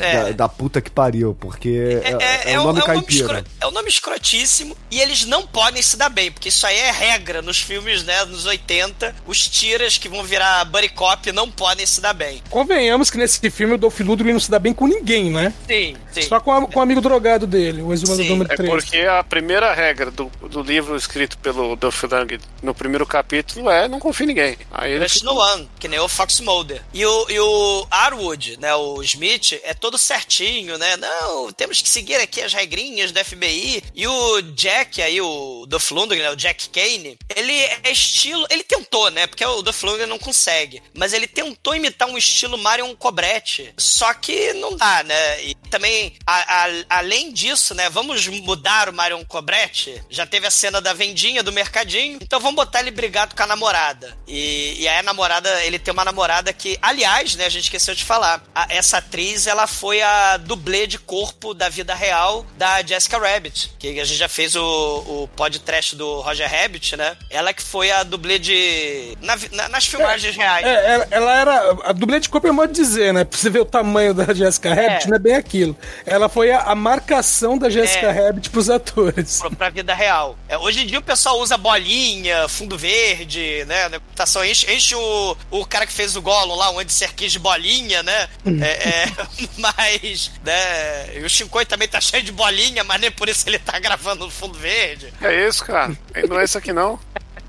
É. 0.00 0.24
Da, 0.24 0.30
da 0.32 0.48
puta 0.48 0.80
que 0.80 0.90
pariu, 0.90 1.36
porque 1.38 2.00
é, 2.02 2.52
é, 2.52 2.60
o 2.60 2.64
nome 2.64 2.80
um 2.80 2.84
caipira. 2.84 3.38
escro- 3.40 3.44
é 3.60 3.66
um 3.66 3.70
nome 3.70 3.88
escrotíssimo 3.88 4.76
e 4.90 5.00
eles 5.00 5.24
não 5.24 5.46
podem 5.46 5.82
se 5.82 5.96
dar 5.96 6.08
bem, 6.08 6.30
porque 6.30 6.48
isso 6.48 6.66
aí 6.66 6.76
é 6.76 6.90
regra 6.90 7.42
nos 7.42 7.60
filmes, 7.60 8.02
né, 8.04 8.24
nos 8.24 8.46
80. 8.46 9.14
Os 9.36 9.48
tiras 9.48 9.98
que 9.98 10.08
vão 10.08 10.24
virar 10.24 10.64
buddy 10.64 10.88
cop 10.88 11.30
não 11.30 11.50
podem 11.50 11.84
se 11.84 12.00
dar 12.00 12.14
bem. 12.14 12.42
Convenhamos 12.48 13.10
que 13.10 13.18
nesse 13.18 13.50
filme 13.50 13.74
o 13.74 13.78
Dolph 13.78 14.00
Lundgren 14.00 14.32
não 14.32 14.40
se 14.40 14.50
dá 14.50 14.58
bem 14.58 14.72
com 14.72 14.86
ninguém, 14.86 15.30
né? 15.30 15.52
Sim, 15.68 15.94
sim. 16.22 16.28
Só 16.28 16.40
com, 16.40 16.52
a- 16.52 16.66
com 16.66 16.78
o 16.78 16.82
amigo 16.82 17.00
drogado 17.00 17.46
dele, 17.46 17.82
o 17.82 17.92
exumador 17.92 18.24
Sim. 18.24 18.30
número 18.30 18.52
É 18.52 18.56
3. 18.56 18.70
porque 18.70 18.98
a 19.00 19.22
primeira 19.24 19.72
regra 19.72 20.10
do, 20.10 20.26
do 20.48 20.62
livro 20.62 20.96
escrito 20.96 21.38
pelo 21.38 21.76
Duff 21.76 22.06
Lang 22.06 22.38
no 22.62 22.74
primeiro 22.74 23.06
capítulo 23.06 23.70
é 23.70 23.88
não 23.88 23.98
confie 24.00 24.24
em 24.24 24.28
ninguém. 24.28 24.58
Aí 24.70 24.92
ele 24.92 25.00
Trust 25.00 25.24
no 25.24 25.36
One, 25.36 25.68
que 25.78 25.88
nem 25.88 25.98
o 26.00 26.08
Fox 26.08 26.40
Mulder. 26.40 26.82
E 26.92 27.04
o, 27.04 27.30
e 27.30 27.38
o 27.40 27.86
Arwood, 27.90 28.58
né, 28.60 28.74
o 28.74 29.02
Smith, 29.02 29.60
é 29.62 29.72
todo 29.74 29.98
certinho, 29.98 30.78
né? 30.78 30.96
Não, 30.96 31.52
temos 31.52 31.80
que 31.80 31.88
seguir 31.88 32.16
aqui 32.16 32.40
as 32.42 32.52
regrinhas 32.52 33.12
do 33.12 33.24
FBI. 33.24 33.82
E 33.94 34.06
o 34.06 34.40
Jack, 34.42 35.00
aí, 35.02 35.20
o 35.20 35.66
Duff 35.68 35.92
Lundgren, 35.94 36.22
né, 36.22 36.30
o 36.30 36.36
Jack 36.36 36.68
Kane, 36.70 37.16
ele 37.34 37.52
é 37.84 37.90
estilo... 37.90 38.46
Ele 38.50 38.62
tentou, 38.64 39.10
né? 39.10 39.26
Porque 39.26 39.44
o 39.44 39.62
Duff 39.62 39.84
Lundgren 39.84 40.06
não 40.08 40.18
consegue. 40.18 40.82
Mas 40.94 41.12
ele 41.12 41.26
tentou 41.26 41.74
imitar 41.74 42.08
um 42.08 42.16
estilo 42.18 42.56
Marion 42.58 42.94
Cobretti. 42.94 43.72
Só 43.76 44.12
que 44.14 44.52
não 44.54 44.76
dá, 44.76 45.02
né? 45.02 45.42
E 45.44 45.54
também, 45.70 46.05
a- 46.26 46.64
a- 46.66 46.84
além 46.98 47.32
disso, 47.32 47.74
né? 47.74 47.88
Vamos 47.90 48.26
mudar 48.28 48.88
o 48.88 48.92
Marion 48.92 49.24
Cobretti. 49.24 50.02
Já 50.10 50.26
teve 50.26 50.46
a 50.46 50.50
cena 50.50 50.80
da 50.80 50.92
vendinha 50.92 51.42
do 51.42 51.52
mercadinho. 51.52 52.18
Então 52.22 52.40
vamos 52.40 52.56
botar 52.56 52.80
ele 52.80 52.90
brigado 52.90 53.34
com 53.34 53.42
a 53.42 53.46
namorada. 53.46 54.16
E, 54.26 54.76
e 54.80 54.88
aí 54.88 54.98
a 54.98 55.02
namorada, 55.02 55.48
ele 55.64 55.78
tem 55.78 55.92
uma 55.92 56.04
namorada 56.04 56.52
que, 56.52 56.78
aliás, 56.82 57.34
né? 57.36 57.46
A 57.46 57.48
gente 57.48 57.64
esqueceu 57.64 57.94
de 57.94 58.04
falar. 58.04 58.42
a- 58.54 58.66
essa 58.70 58.98
atriz, 58.98 59.46
ela 59.46 59.66
foi 59.66 60.02
a 60.02 60.36
dublê 60.36 60.86
de 60.86 60.98
corpo 60.98 61.54
da 61.54 61.68
vida 61.68 61.94
real 61.94 62.44
da 62.56 62.82
Jessica 62.82 63.18
Rabbit. 63.18 63.72
Que 63.78 64.00
a 64.00 64.04
gente 64.04 64.18
já 64.18 64.28
fez 64.28 64.54
o, 64.56 64.62
o 64.62 65.28
podcast 65.36 65.94
do 65.96 66.20
Roger 66.20 66.50
Rabbit, 66.50 66.96
né? 66.96 67.16
Ela 67.30 67.52
que 67.52 67.62
foi 67.62 67.90
a 67.90 68.02
dublê 68.02 68.38
de. 68.38 69.16
na 69.20 69.36
na- 69.52 69.68
nas 69.68 69.86
filmagens 69.86 70.34
reais. 70.36 70.66
É, 70.66 70.94
ela, 70.94 71.08
ela 71.10 71.40
era. 71.40 71.70
A 71.84 71.92
dublê 71.92 72.18
de 72.20 72.28
corpo 72.28 72.46
é 72.46 72.50
modo 72.52 72.72
de 72.72 72.80
dizer, 72.80 73.12
né? 73.12 73.24
Pra 73.24 73.38
você 73.38 73.48
ver 73.50 73.60
o 73.60 73.64
tamanho 73.64 74.12
da 74.14 74.32
Jessica 74.34 74.74
Rabbit, 74.74 75.04
É. 75.04 75.08
não 75.08 75.16
é 75.16 75.18
bem 75.18 75.34
aquilo. 75.34 75.76
Ela 76.04 76.28
foi 76.28 76.50
a, 76.50 76.60
a 76.62 76.74
marcação 76.74 77.56
da 77.58 77.70
Jessica 77.70 78.06
É. 78.06 78.10
Rabbit 78.26 78.50
pros 78.50 78.68
atores. 78.70 79.38
pra, 79.40 79.50
pra 79.50 79.70
vida 79.70 79.94
real. 79.94 80.36
É, 80.48 80.56
hoje 80.58 80.82
em 80.82 80.86
dia 80.86 80.98
o 80.98 81.02
pessoal 81.02 81.40
usa 81.40 81.56
bolinha, 81.56 82.48
fundo 82.48 82.76
verde, 82.76 83.64
né? 83.66 83.88
Na 83.88 83.98
computação 84.00 84.44
enche, 84.44 84.70
enche 84.72 84.94
o, 84.94 85.36
o 85.50 85.64
cara 85.66 85.86
que 85.86 85.92
fez 85.92 86.16
o 86.16 86.22
Gollum 86.22 86.54
lá, 86.54 86.70
um 86.70 86.78
Andy 86.78 86.92
Serkis 86.92 87.32
de 87.32 87.38
bolinha, 87.38 88.02
né? 88.02 88.28
É, 88.62 88.88
é, 88.88 89.12
mas, 89.58 90.30
né? 90.44 91.16
E 91.18 91.24
o 91.24 91.28
Shinkoi 91.30 91.64
também 91.64 91.88
tá 91.88 92.00
cheio 92.00 92.22
de 92.22 92.32
bolinha, 92.32 92.84
mas 92.84 93.00
nem 93.00 93.10
por 93.10 93.28
isso 93.28 93.48
ele 93.48 93.58
tá 93.58 93.78
gravando 93.78 94.24
no 94.24 94.30
fundo 94.30 94.58
verde. 94.58 95.12
É 95.20 95.46
isso, 95.48 95.64
cara. 95.64 95.96
Tem 96.12 96.26
doença 96.26 96.58
aqui 96.58 96.72
não. 96.72 96.98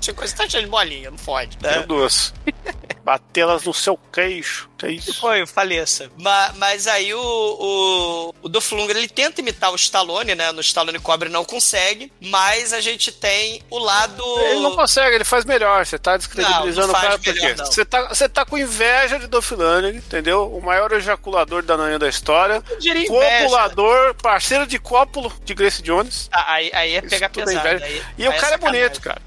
O 0.00 0.04
Shinkoi 0.04 0.28
tá 0.30 0.48
cheio 0.48 0.64
de 0.64 0.70
bolinha, 0.70 1.10
não 1.10 1.18
fode. 1.18 1.56
Né? 1.60 1.82
duas. 1.86 2.32
Batê-las 3.04 3.64
no 3.64 3.72
seu 3.72 3.96
queixo. 4.12 4.68
Que 4.76 4.88
isso? 4.88 5.14
Foi, 5.18 5.46
faleça. 5.46 6.10
Mas, 6.18 6.54
mas 6.56 6.86
aí 6.86 7.14
o, 7.14 7.18
o, 7.20 8.34
o 8.42 8.48
Dolph 8.50 8.70
Lundgren, 8.72 8.98
ele 8.98 9.08
tenta 9.08 9.40
imitar 9.40 9.72
o 9.72 9.76
Stallone, 9.76 10.34
né? 10.34 10.52
No 10.52 10.60
Stallone 10.60 10.98
Cobre 10.98 11.30
não 11.30 11.42
consegue, 11.42 12.12
mas 12.20 12.72
a 12.74 12.80
gente 12.82 13.10
tem 13.10 13.62
o 13.70 13.78
lado... 13.78 14.22
Ele 14.40 14.60
não 14.60 14.76
consegue, 14.76 15.14
ele 15.16 15.24
faz 15.24 15.46
melhor. 15.46 15.86
Você 15.86 15.98
tá 15.98 16.18
descredibilizando 16.18 16.88
Não, 16.88 16.92
não 16.92 16.98
o 17.00 17.02
cara 17.02 17.18
por 17.18 17.32
quê? 17.34 17.54
Você 17.54 17.84
tá, 17.84 18.08
você 18.08 18.28
tá 18.28 18.44
com 18.44 18.58
inveja 18.58 19.18
de 19.18 19.26
Dolph 19.26 19.50
Lundgren, 19.52 19.96
entendeu? 19.96 20.46
O 20.54 20.60
maior 20.62 20.92
ejaculador 20.92 21.62
da 21.62 21.76
nanha 21.78 21.98
da 21.98 22.08
história. 22.08 22.62
Eu 22.68 22.78
diria 22.78 23.06
inveja. 23.06 23.42
Copulador, 23.44 24.14
parceiro 24.16 24.66
de 24.66 24.78
cópulo 24.78 25.32
de 25.44 25.54
Grace 25.54 25.82
Jones. 25.82 26.28
Ah, 26.30 26.52
Aí, 26.52 26.70
aí 26.74 26.94
é 26.94 27.00
pegar 27.00 27.30
tudo 27.30 27.44
é 27.50 27.54
pesado. 27.54 27.68
inveja. 27.68 27.84
aí- 27.86 28.02
E 28.18 28.28
o 28.28 28.36
cara 28.36 28.54
é 28.54 28.58
bonito, 28.58 29.00
cara. 29.00 29.22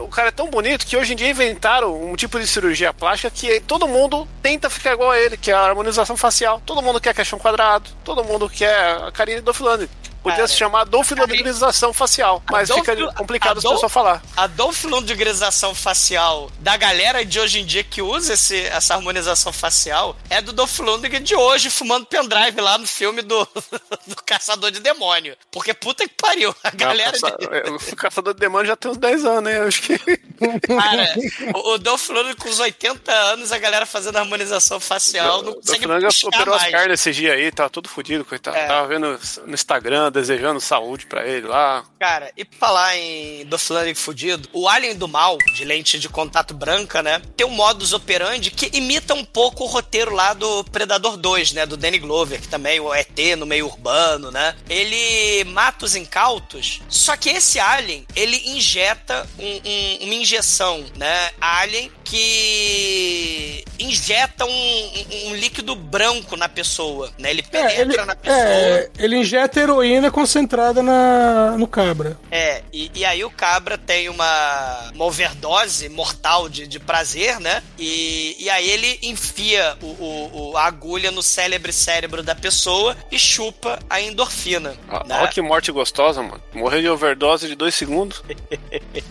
O 0.00 0.08
cara 0.08 0.28
é 0.28 0.32
tão 0.32 0.50
bonito 0.50 0.86
que 0.86 0.96
hoje 0.96 1.12
em 1.12 1.16
dia 1.16 1.30
inventaram 1.30 2.10
um 2.10 2.16
tipo 2.16 2.40
de 2.40 2.46
cirurgia 2.46 2.92
plástica 2.92 3.30
que 3.30 3.60
todo 3.60 3.86
mundo 3.86 4.26
tenta 4.42 4.70
ficar 4.70 4.92
igual 4.92 5.10
a 5.10 5.18
ele, 5.18 5.36
que 5.36 5.50
é 5.50 5.54
a 5.54 5.60
harmonização 5.60 6.16
facial. 6.16 6.60
Todo 6.64 6.82
mundo 6.82 7.00
quer 7.00 7.14
queixão 7.14 7.38
quadrado, 7.38 7.90
todo 8.02 8.24
mundo 8.24 8.48
quer 8.48 8.96
a 8.96 9.12
carinha 9.12 9.42
do 9.42 9.52
Lundgren. 9.52 9.88
Podia 10.24 10.36
Cara, 10.38 10.48
se 10.48 10.56
chamar 10.56 10.80
adolfilodegrização 10.80 11.92
facial, 11.92 12.42
mas 12.50 12.70
Adolfo- 12.70 12.90
fica 12.90 13.12
complicado 13.12 13.58
as 13.58 13.64
Adol- 13.64 13.74
pessoas 13.74 13.92
falar. 13.92 14.22
A 14.36 14.46
dolfilondegrização 14.46 15.74
facial 15.74 16.50
da 16.60 16.76
galera 16.76 17.24
de 17.24 17.38
hoje 17.38 17.60
em 17.60 17.64
dia 17.66 17.84
que 17.84 18.00
usa 18.00 18.32
esse, 18.34 18.58
essa 18.66 18.94
harmonização 18.94 19.52
facial 19.52 20.16
é 20.30 20.40
do 20.40 20.52
Dolph 20.52 20.78
Lundgren 20.78 21.22
de 21.22 21.34
hoje 21.36 21.68
fumando 21.70 22.06
pendrive 22.06 22.60
lá 22.60 22.78
no 22.78 22.86
filme 22.86 23.20
do, 23.22 23.46
do 24.06 24.16
Caçador 24.24 24.70
de 24.70 24.80
Demônio. 24.80 25.36
Porque 25.52 25.74
puta 25.74 26.08
que 26.08 26.14
pariu, 26.14 26.54
a 26.64 26.70
galera... 26.70 27.12
Não, 27.20 27.30
caça- 27.30 27.36
é, 27.52 27.70
O 27.92 27.96
caçador 27.96 28.32
de 28.34 28.40
demônio 28.40 28.66
já 28.66 28.76
tem 28.76 28.90
uns 28.90 28.96
10 28.96 29.24
anos, 29.26 29.42
né? 29.44 29.58
Eu 29.58 29.68
acho 29.68 29.82
que. 29.82 29.98
Cara, 29.98 31.14
o, 31.54 31.72
o 31.74 31.78
Dolph 31.78 32.08
Lundgren 32.08 32.34
com 32.36 32.48
os 32.48 32.58
80 32.60 33.12
anos, 33.12 33.52
a 33.52 33.58
galera 33.58 33.84
fazendo 33.86 34.16
harmonização 34.16 34.80
facial, 34.80 35.42
não 35.42 35.52
O 35.52 35.54
consegue 35.56 35.80
Fernando 35.80 36.02
puxar 36.04 36.28
operou 36.28 36.54
as 36.54 36.62
mais. 36.62 36.72
pernas 36.74 37.00
esses 37.00 37.14
dias 37.16 37.34
aí, 37.34 37.52
tava 37.52 37.68
todo 37.70 37.88
fodido, 37.88 38.24
coitado. 38.24 38.56
É. 38.56 38.66
Tava 38.66 38.86
vendo 38.88 39.20
no 39.46 39.54
Instagram, 39.54 40.10
desejando 40.14 40.60
saúde 40.60 41.06
pra 41.06 41.26
ele 41.26 41.46
lá. 41.46 41.84
Cara, 41.98 42.30
e 42.36 42.44
pra 42.44 42.58
falar 42.58 42.96
em 42.96 43.44
Lundgren 43.44 43.94
fudido, 43.94 44.48
o 44.52 44.68
Alien 44.68 44.94
do 44.96 45.08
Mal, 45.08 45.36
de 45.54 45.64
lente 45.64 45.98
de 45.98 46.08
contato 46.08 46.54
branca, 46.54 47.02
né? 47.02 47.20
Tem 47.36 47.46
um 47.46 47.50
modus 47.50 47.92
operandi 47.92 48.50
que 48.50 48.70
imita 48.76 49.12
um 49.14 49.24
pouco 49.24 49.64
o 49.64 49.66
roteiro 49.66 50.14
lá 50.14 50.32
do 50.32 50.62
Predador 50.64 51.16
2, 51.16 51.52
né? 51.52 51.66
Do 51.66 51.76
Danny 51.76 51.98
Glover, 51.98 52.40
que 52.40 52.48
também 52.48 52.78
o 52.80 52.94
ET 52.94 53.18
no 53.36 53.44
meio 53.44 53.66
urbano, 53.66 54.30
né? 54.30 54.54
Ele 54.70 55.44
mata 55.50 55.84
os 55.84 55.94
incautos, 55.96 56.80
só 56.88 57.16
que 57.16 57.30
esse 57.30 57.58
Alien, 57.58 58.06
ele 58.14 58.36
injeta 58.50 59.26
um- 59.38 59.60
um- 59.64 60.04
uma 60.04 60.14
injeção, 60.14 60.84
né? 60.96 61.30
Alien 61.40 61.90
que 62.04 63.64
injeta 63.78 64.44
um, 64.44 64.50
um- 64.50 65.28
um 65.30 65.34
líquido 65.34 65.74
branco 65.74 66.36
na 66.36 66.48
pessoa, 66.48 67.10
né? 67.18 67.30
Ele 67.30 67.42
penetra 67.42 67.74
É, 67.76 67.80
ele, 67.80 67.96
na 68.04 68.14
pessoa. 68.16 68.38
é, 68.38 68.90
ele 68.98 69.16
injeta 69.16 69.60
heroína 69.60 70.03
concentrada 70.10 70.82
na, 70.82 71.56
no 71.58 71.66
cabra. 71.66 72.18
É, 72.30 72.62
e, 72.72 72.90
e 72.94 73.04
aí 73.04 73.24
o 73.24 73.30
cabra 73.30 73.76
tem 73.78 74.08
uma, 74.08 74.90
uma 74.94 75.04
overdose 75.04 75.88
mortal 75.88 76.48
de, 76.48 76.66
de 76.66 76.78
prazer, 76.80 77.38
né? 77.40 77.62
E, 77.78 78.36
e 78.38 78.50
aí 78.50 78.68
ele 78.68 78.98
enfia 79.02 79.76
o, 79.82 79.86
o- 79.86 80.50
o- 80.52 80.56
a 80.56 80.64
agulha 80.66 81.10
no 81.10 81.22
célebre 81.22 81.72
cérebro 81.72 82.22
da 82.22 82.34
pessoa 82.34 82.96
e 83.10 83.18
chupa 83.18 83.78
a 83.88 84.00
endorfina. 84.00 84.74
Ó, 84.88 85.04
né? 85.06 85.18
Olha 85.18 85.28
que 85.28 85.40
morte 85.42 85.70
gostosa, 85.72 86.22
mano. 86.22 86.40
Morreu 86.52 86.80
de 86.80 86.88
overdose 86.88 87.46
de 87.48 87.54
dois 87.54 87.74
segundos. 87.74 88.22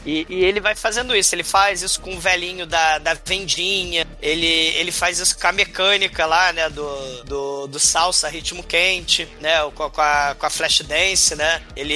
E, 0.05 0.25
e 0.29 0.43
ele 0.43 0.59
vai 0.59 0.75
fazendo 0.75 1.15
isso. 1.15 1.33
Ele 1.33 1.43
faz 1.43 1.81
isso 1.81 2.01
com 2.01 2.13
o 2.13 2.19
velhinho 2.19 2.65
da, 2.65 2.97
da 2.99 3.13
vendinha. 3.13 4.05
Ele, 4.21 4.45
ele 4.45 4.91
faz 4.91 5.19
isso 5.19 5.37
com 5.37 5.47
a 5.47 5.51
mecânica 5.51 6.25
lá, 6.25 6.51
né? 6.51 6.69
Do, 6.69 7.23
do, 7.23 7.67
do 7.67 7.79
salsa 7.79 8.27
ritmo 8.27 8.61
quente, 8.63 9.27
né? 9.39 9.61
Com, 9.75 9.83
a- 9.83 9.89
com 9.89 10.01
a, 10.01 10.35
com 10.37 10.45
a 10.45 10.49
flash 10.49 10.81
dance, 10.83 11.35
né? 11.35 11.61
Ele, 11.75 11.93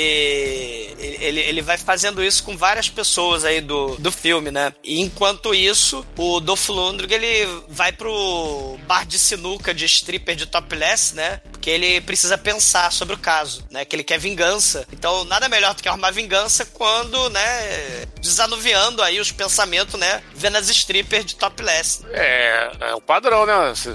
ele, 0.97 1.39
ele, 1.41 1.61
vai 1.61 1.77
fazendo 1.77 2.23
isso 2.23 2.43
com 2.43 2.57
várias 2.57 2.89
pessoas 2.89 3.43
aí 3.43 3.61
do, 3.61 3.95
do 3.97 4.11
filme, 4.11 4.51
né? 4.51 4.73
E 4.83 5.01
enquanto 5.01 5.53
isso, 5.53 6.05
o 6.17 6.39
Dolph 6.39 6.69
Lundgren, 6.69 7.15
ele 7.15 7.63
vai 7.69 7.91
pro 7.91 8.77
bar 8.87 9.05
de 9.05 9.19
sinuca 9.19 9.73
de 9.73 9.85
stripper 9.85 10.35
de 10.35 10.45
topless, 10.45 11.15
né? 11.15 11.41
Porque 11.67 11.71
ele 11.85 11.99
precisa 11.99 12.37
pensar 12.37 12.89
sobre 12.93 13.13
o 13.13 13.17
caso, 13.17 13.61
né? 13.69 13.83
Que 13.83 13.93
ele 13.93 14.03
quer 14.03 14.17
vingança. 14.17 14.87
Então, 14.89 15.25
nada 15.25 15.49
melhor 15.49 15.73
do 15.75 15.83
que 15.83 15.89
arrumar 15.89 16.11
vingança 16.11 16.63
quando, 16.63 17.29
né? 17.29 18.05
Desanuviando 18.21 19.01
aí 19.03 19.19
os 19.19 19.33
pensamentos, 19.33 19.99
né? 19.99 20.23
Vendo 20.33 20.55
as 20.55 20.69
strippers 20.69 21.25
de 21.25 21.35
topless. 21.35 22.05
É, 22.13 22.71
é 22.79 22.95
o 22.95 23.01
padrão, 23.01 23.45
né? 23.45 23.73
Cê- 23.75 23.89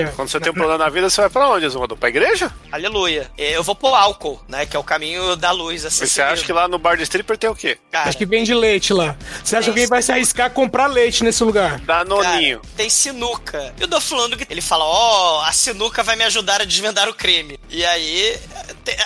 É. 0.00 0.04
Quando 0.16 0.30
você 0.30 0.40
tem 0.40 0.50
um 0.50 0.54
problema 0.54 0.82
na 0.82 0.88
vida, 0.88 1.10
você 1.10 1.20
vai 1.20 1.28
pra 1.28 1.48
onde, 1.50 1.68
Zumador? 1.68 1.98
Pra 1.98 2.08
igreja? 2.08 2.50
Aleluia. 2.72 3.30
Eu 3.36 3.62
vou 3.62 3.74
pro 3.74 3.88
álcool, 3.94 4.42
né? 4.48 4.64
Que 4.64 4.74
é 4.74 4.78
o 4.80 4.84
caminho 4.84 5.36
da 5.36 5.50
luz, 5.50 5.84
assim. 5.84 6.06
Você 6.06 6.22
acha 6.22 6.42
que 6.42 6.52
lá 6.52 6.66
no 6.66 6.78
bar 6.78 6.96
de 6.96 7.02
stripper 7.02 7.36
tem 7.36 7.50
o 7.50 7.54
quê? 7.54 7.76
Cara, 7.92 8.08
Acho 8.08 8.16
que 8.16 8.24
vende 8.24 8.54
leite 8.54 8.94
lá. 8.94 9.14
Você 9.44 9.54
acha 9.54 9.64
que 9.64 9.70
alguém 9.70 9.86
vai 9.86 10.00
se 10.00 10.10
arriscar 10.10 10.46
a 10.46 10.50
comprar 10.50 10.86
leite 10.86 11.22
nesse 11.22 11.44
lugar? 11.44 11.78
Danoninho. 11.80 12.60
Cara, 12.60 12.72
tem 12.74 12.88
sinuca. 12.88 13.74
E 13.78 13.84
o 13.84 13.86
Dolph 13.86 14.10
Lundgren, 14.12 14.46
ele 14.48 14.62
fala, 14.62 14.86
ó, 14.86 15.42
a 15.44 15.52
sinuca 15.52 16.02
vai 16.02 16.16
me 16.16 16.24
ajudar 16.24 16.62
a 16.62 16.64
desvendar 16.64 17.06
o 17.06 17.17
crime. 17.18 17.58
E 17.68 17.84
aí, 17.84 18.38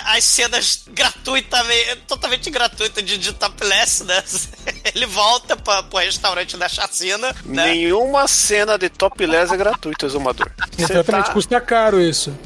as 0.05 0.23
cenas 0.23 0.83
gratuitamente, 0.87 1.95
totalmente 2.07 2.49
gratuitas 2.49 3.03
de, 3.03 3.17
de 3.17 3.33
topless, 3.33 4.03
né? 4.03 4.23
Ele 4.95 5.05
volta 5.05 5.57
pra, 5.57 5.83
pro 5.83 5.97
restaurante 5.99 6.55
da 6.55 6.69
chacina, 6.69 7.35
né? 7.43 7.65
Nenhuma 7.65 8.27
cena 8.27 8.77
de 8.77 8.87
topless 8.89 9.51
é 9.53 9.57
gratuita, 9.57 10.07
Zumador. 10.07 10.49
Exatamente, 10.77 11.27
tá... 11.27 11.33
custa 11.33 11.59
caro 11.59 11.99
isso. 11.99 12.37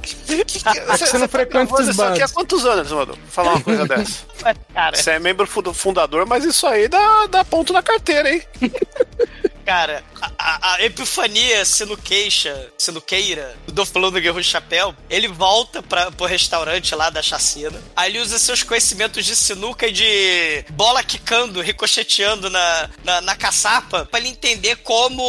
Você 0.87 1.17
não 1.17 1.27
frequenta 1.27 1.67
Você 1.71 1.83
esses 1.83 1.95
isso 1.95 2.03
aqui 2.03 2.21
há 2.23 2.29
quantos 2.29 2.65
anos, 2.65 2.87
Zumador? 2.87 3.15
Vou 3.15 3.27
Falar 3.29 3.53
uma 3.55 3.61
coisa 3.61 3.85
dessa. 3.87 4.25
Cara, 4.73 4.95
Você 4.95 5.11
é 5.11 5.19
membro 5.19 5.45
fu- 5.45 5.73
fundador, 5.73 6.25
mas 6.25 6.45
isso 6.45 6.65
aí 6.65 6.87
dá, 6.87 7.27
dá 7.27 7.43
ponto 7.43 7.73
na 7.73 7.83
carteira, 7.83 8.31
hein? 8.33 8.41
Cara, 9.67 10.01
a, 10.39 10.75
a- 10.75 10.81
epifania 10.85 11.65
sinuqueixa, 11.65 12.71
sinuqueira 12.77 13.53
do 13.65 13.73
Dolph 13.73 13.93
Lundgren 13.95 14.31
Russo 14.31 14.49
Chapéu, 14.49 14.95
ele 15.09 15.27
volta 15.27 15.83
pra, 15.83 16.09
pro 16.09 16.25
restaurante 16.25 16.95
lá 16.95 17.09
da 17.09 17.21
chacina. 17.21 17.77
Aí 17.93 18.09
ele 18.11 18.19
usa 18.21 18.39
seus 18.39 18.63
conhecimentos 18.63 19.25
de 19.25 19.35
sinuca 19.35 19.85
e 19.87 19.91
de 19.91 20.63
bola 20.69 21.03
quicando, 21.03 21.59
ricocheteando 21.59 22.49
na, 22.49 22.89
na, 23.03 23.19
na 23.19 23.35
caçapa, 23.35 24.05
pra 24.05 24.21
ele 24.21 24.29
entender 24.29 24.77
como 24.77 25.21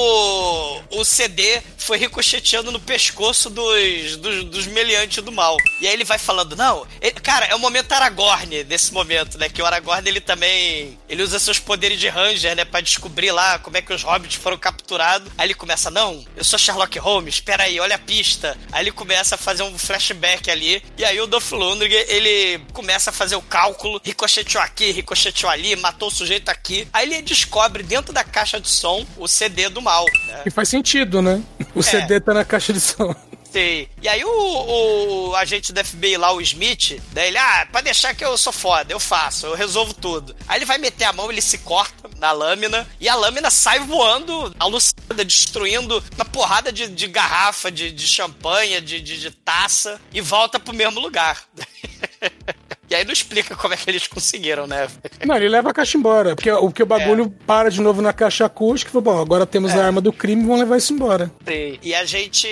o 0.93 1.05
CD 1.05 1.61
foi 1.77 1.99
ricocheteando 1.99 2.71
no 2.71 2.79
pescoço 2.79 3.51
dos, 3.51 4.17
dos, 4.19 4.45
dos 4.45 4.67
meliantes 4.69 5.21
do 5.21 5.33
mal. 5.33 5.57
E 5.81 5.89
aí 5.89 5.93
ele 5.93 6.05
vai 6.05 6.17
falando, 6.19 6.55
não, 6.55 6.87
ele- 7.01 7.11
cara, 7.19 7.47
é 7.47 7.57
o 7.57 7.59
momento 7.59 7.91
Aragorn 7.91 8.63
desse 8.63 8.93
momento, 8.95 9.37
né? 9.37 9.49
Que 9.49 9.61
o 9.61 9.67
Aragorn, 9.67 10.09
ele 10.09 10.21
também, 10.21 10.97
ele 11.09 11.25
usa 11.25 11.41
seus 11.41 11.59
poderes 11.59 11.99
de 11.99 12.09
Ranger, 12.09 12.55
né? 12.55 12.65
Pra 12.65 12.81
descobrir 12.81 13.33
lá 13.33 13.59
como 13.59 13.77
é 13.77 13.83
que 13.83 13.93
os 13.93 14.05
hobbits 14.05 14.28
foram 14.37 14.59
capturados. 14.59 15.31
Aí 15.39 15.47
ele 15.47 15.55
começa, 15.55 15.91
não, 15.91 16.25
eu 16.37 16.45
sou 16.45 16.59
Sherlock 16.59 16.99
Holmes, 16.99 17.35
espera 17.35 17.65
aí, 17.65 17.81
olha 17.81 17.97
a 17.97 17.99
pista. 17.99 18.57
Aí 18.73 18.85
ele 18.85 18.93
começa 18.93 19.35
a 19.35 19.39
fazer 19.39 19.63
um 19.63 19.79
flashback 19.79 20.51
ali. 20.51 20.83
E 20.97 21.05
aí 21.05 21.21
o 21.21 21.27
Dolph 21.27 21.53
Lundgren, 21.53 22.05
ele 22.09 22.61
começa 22.73 23.11
a 23.11 23.13
fazer 23.13 23.37
o 23.37 23.43
cálculo, 23.43 24.01
ricocheteou 24.05 24.63
aqui, 24.63 24.91
ricocheteou 24.91 25.51
ali, 25.51 25.77
matou 25.77 26.09
o 26.09 26.11
sujeito 26.11 26.49
aqui. 26.49 26.89
Aí 26.93 27.07
ele 27.07 27.23
descobre 27.23 27.83
dentro 27.83 28.13
da 28.13 28.25
caixa 28.25 28.61
de 28.61 28.69
som 28.69 29.07
o 29.17 29.27
CD 29.27 29.69
do 29.69 29.81
mal, 29.81 30.05
né? 30.27 30.43
E 30.47 30.51
faz 30.51 30.69
sentido, 30.69 31.23
né? 31.23 31.43
O 31.75 31.83
CD 31.83 32.21
tá 32.21 32.35
na 32.35 32.45
caixa 32.45 32.73
de 32.73 32.81
som. 32.81 33.15
Sei. 33.59 33.89
E 34.01 34.07
aí 34.07 34.25
o, 34.25 35.31
o 35.31 35.35
agente 35.35 35.73
do 35.73 35.85
FBI 35.85 36.17
lá, 36.17 36.31
o 36.31 36.41
Smith, 36.41 37.03
daí 37.11 37.27
ele, 37.27 37.39
ah, 37.39 37.67
pra 37.73 37.81
deixar 37.81 38.15
que 38.15 38.25
eu 38.25 38.39
sou 38.39 38.53
foda, 38.53 38.93
eu 38.93 39.01
faço, 39.01 39.47
eu 39.47 39.55
resolvo 39.57 39.93
tudo. 39.93 40.37
Aí 40.47 40.59
ele 40.59 40.65
vai 40.65 40.79
meter 40.79 41.03
a 41.07 41.13
mão, 41.13 41.29
ele 41.29 41.41
se 41.41 41.59
corta 41.59 42.09
na 42.19 42.31
lâmina, 42.31 42.89
e 43.01 43.09
a 43.09 43.17
lâmina 43.17 43.51
sai 43.51 43.81
voando, 43.81 44.55
alucinada, 44.61 45.25
destruindo 45.25 46.03
uma 46.15 46.25
porrada 46.25 46.71
de, 46.71 46.87
de 46.87 47.09
garrafa, 47.09 47.69
de, 47.69 47.91
de 47.91 48.07
champanhe, 48.07 48.81
de, 48.81 49.01
de, 49.01 49.19
de 49.19 49.31
taça, 49.33 50.01
e 50.13 50.21
volta 50.21 50.61
pro 50.61 50.73
mesmo 50.73 51.01
lugar. 51.01 51.43
E 52.91 52.95
aí 52.95 53.05
não 53.05 53.13
explica 53.13 53.55
como 53.57 53.75
é 53.75 53.77
que 53.77 53.89
eles 53.91 54.07
conseguiram, 54.07 54.67
né? 54.67 54.89
Não, 55.27 55.37
ele 55.37 55.49
leva 55.49 55.71
a 55.71 55.75
caixa 55.75 55.99
embora. 55.99 56.35
Porque 56.35 56.51
o 56.51 56.71
que 56.71 56.83
o 56.83 56.87
bagulho 56.87 57.31
para 57.47 57.71
de 57.71 57.81
novo 57.81 58.01
na 58.03 58.13
caixa 58.13 58.47
acústica. 58.47 58.91
Falou, 58.91 59.03
bom, 59.15 59.21
agora 59.21 59.45
temos 59.47 59.73
a 59.75 59.85
arma 59.85 60.01
do 60.01 60.13
crime, 60.13 60.43
vamos 60.43 60.61
levar 60.61 60.77
isso 60.79 60.93
embora. 60.93 61.31
Sim. 61.47 61.79
E 61.83 61.95
a 61.95 62.05
gente. 62.05 62.47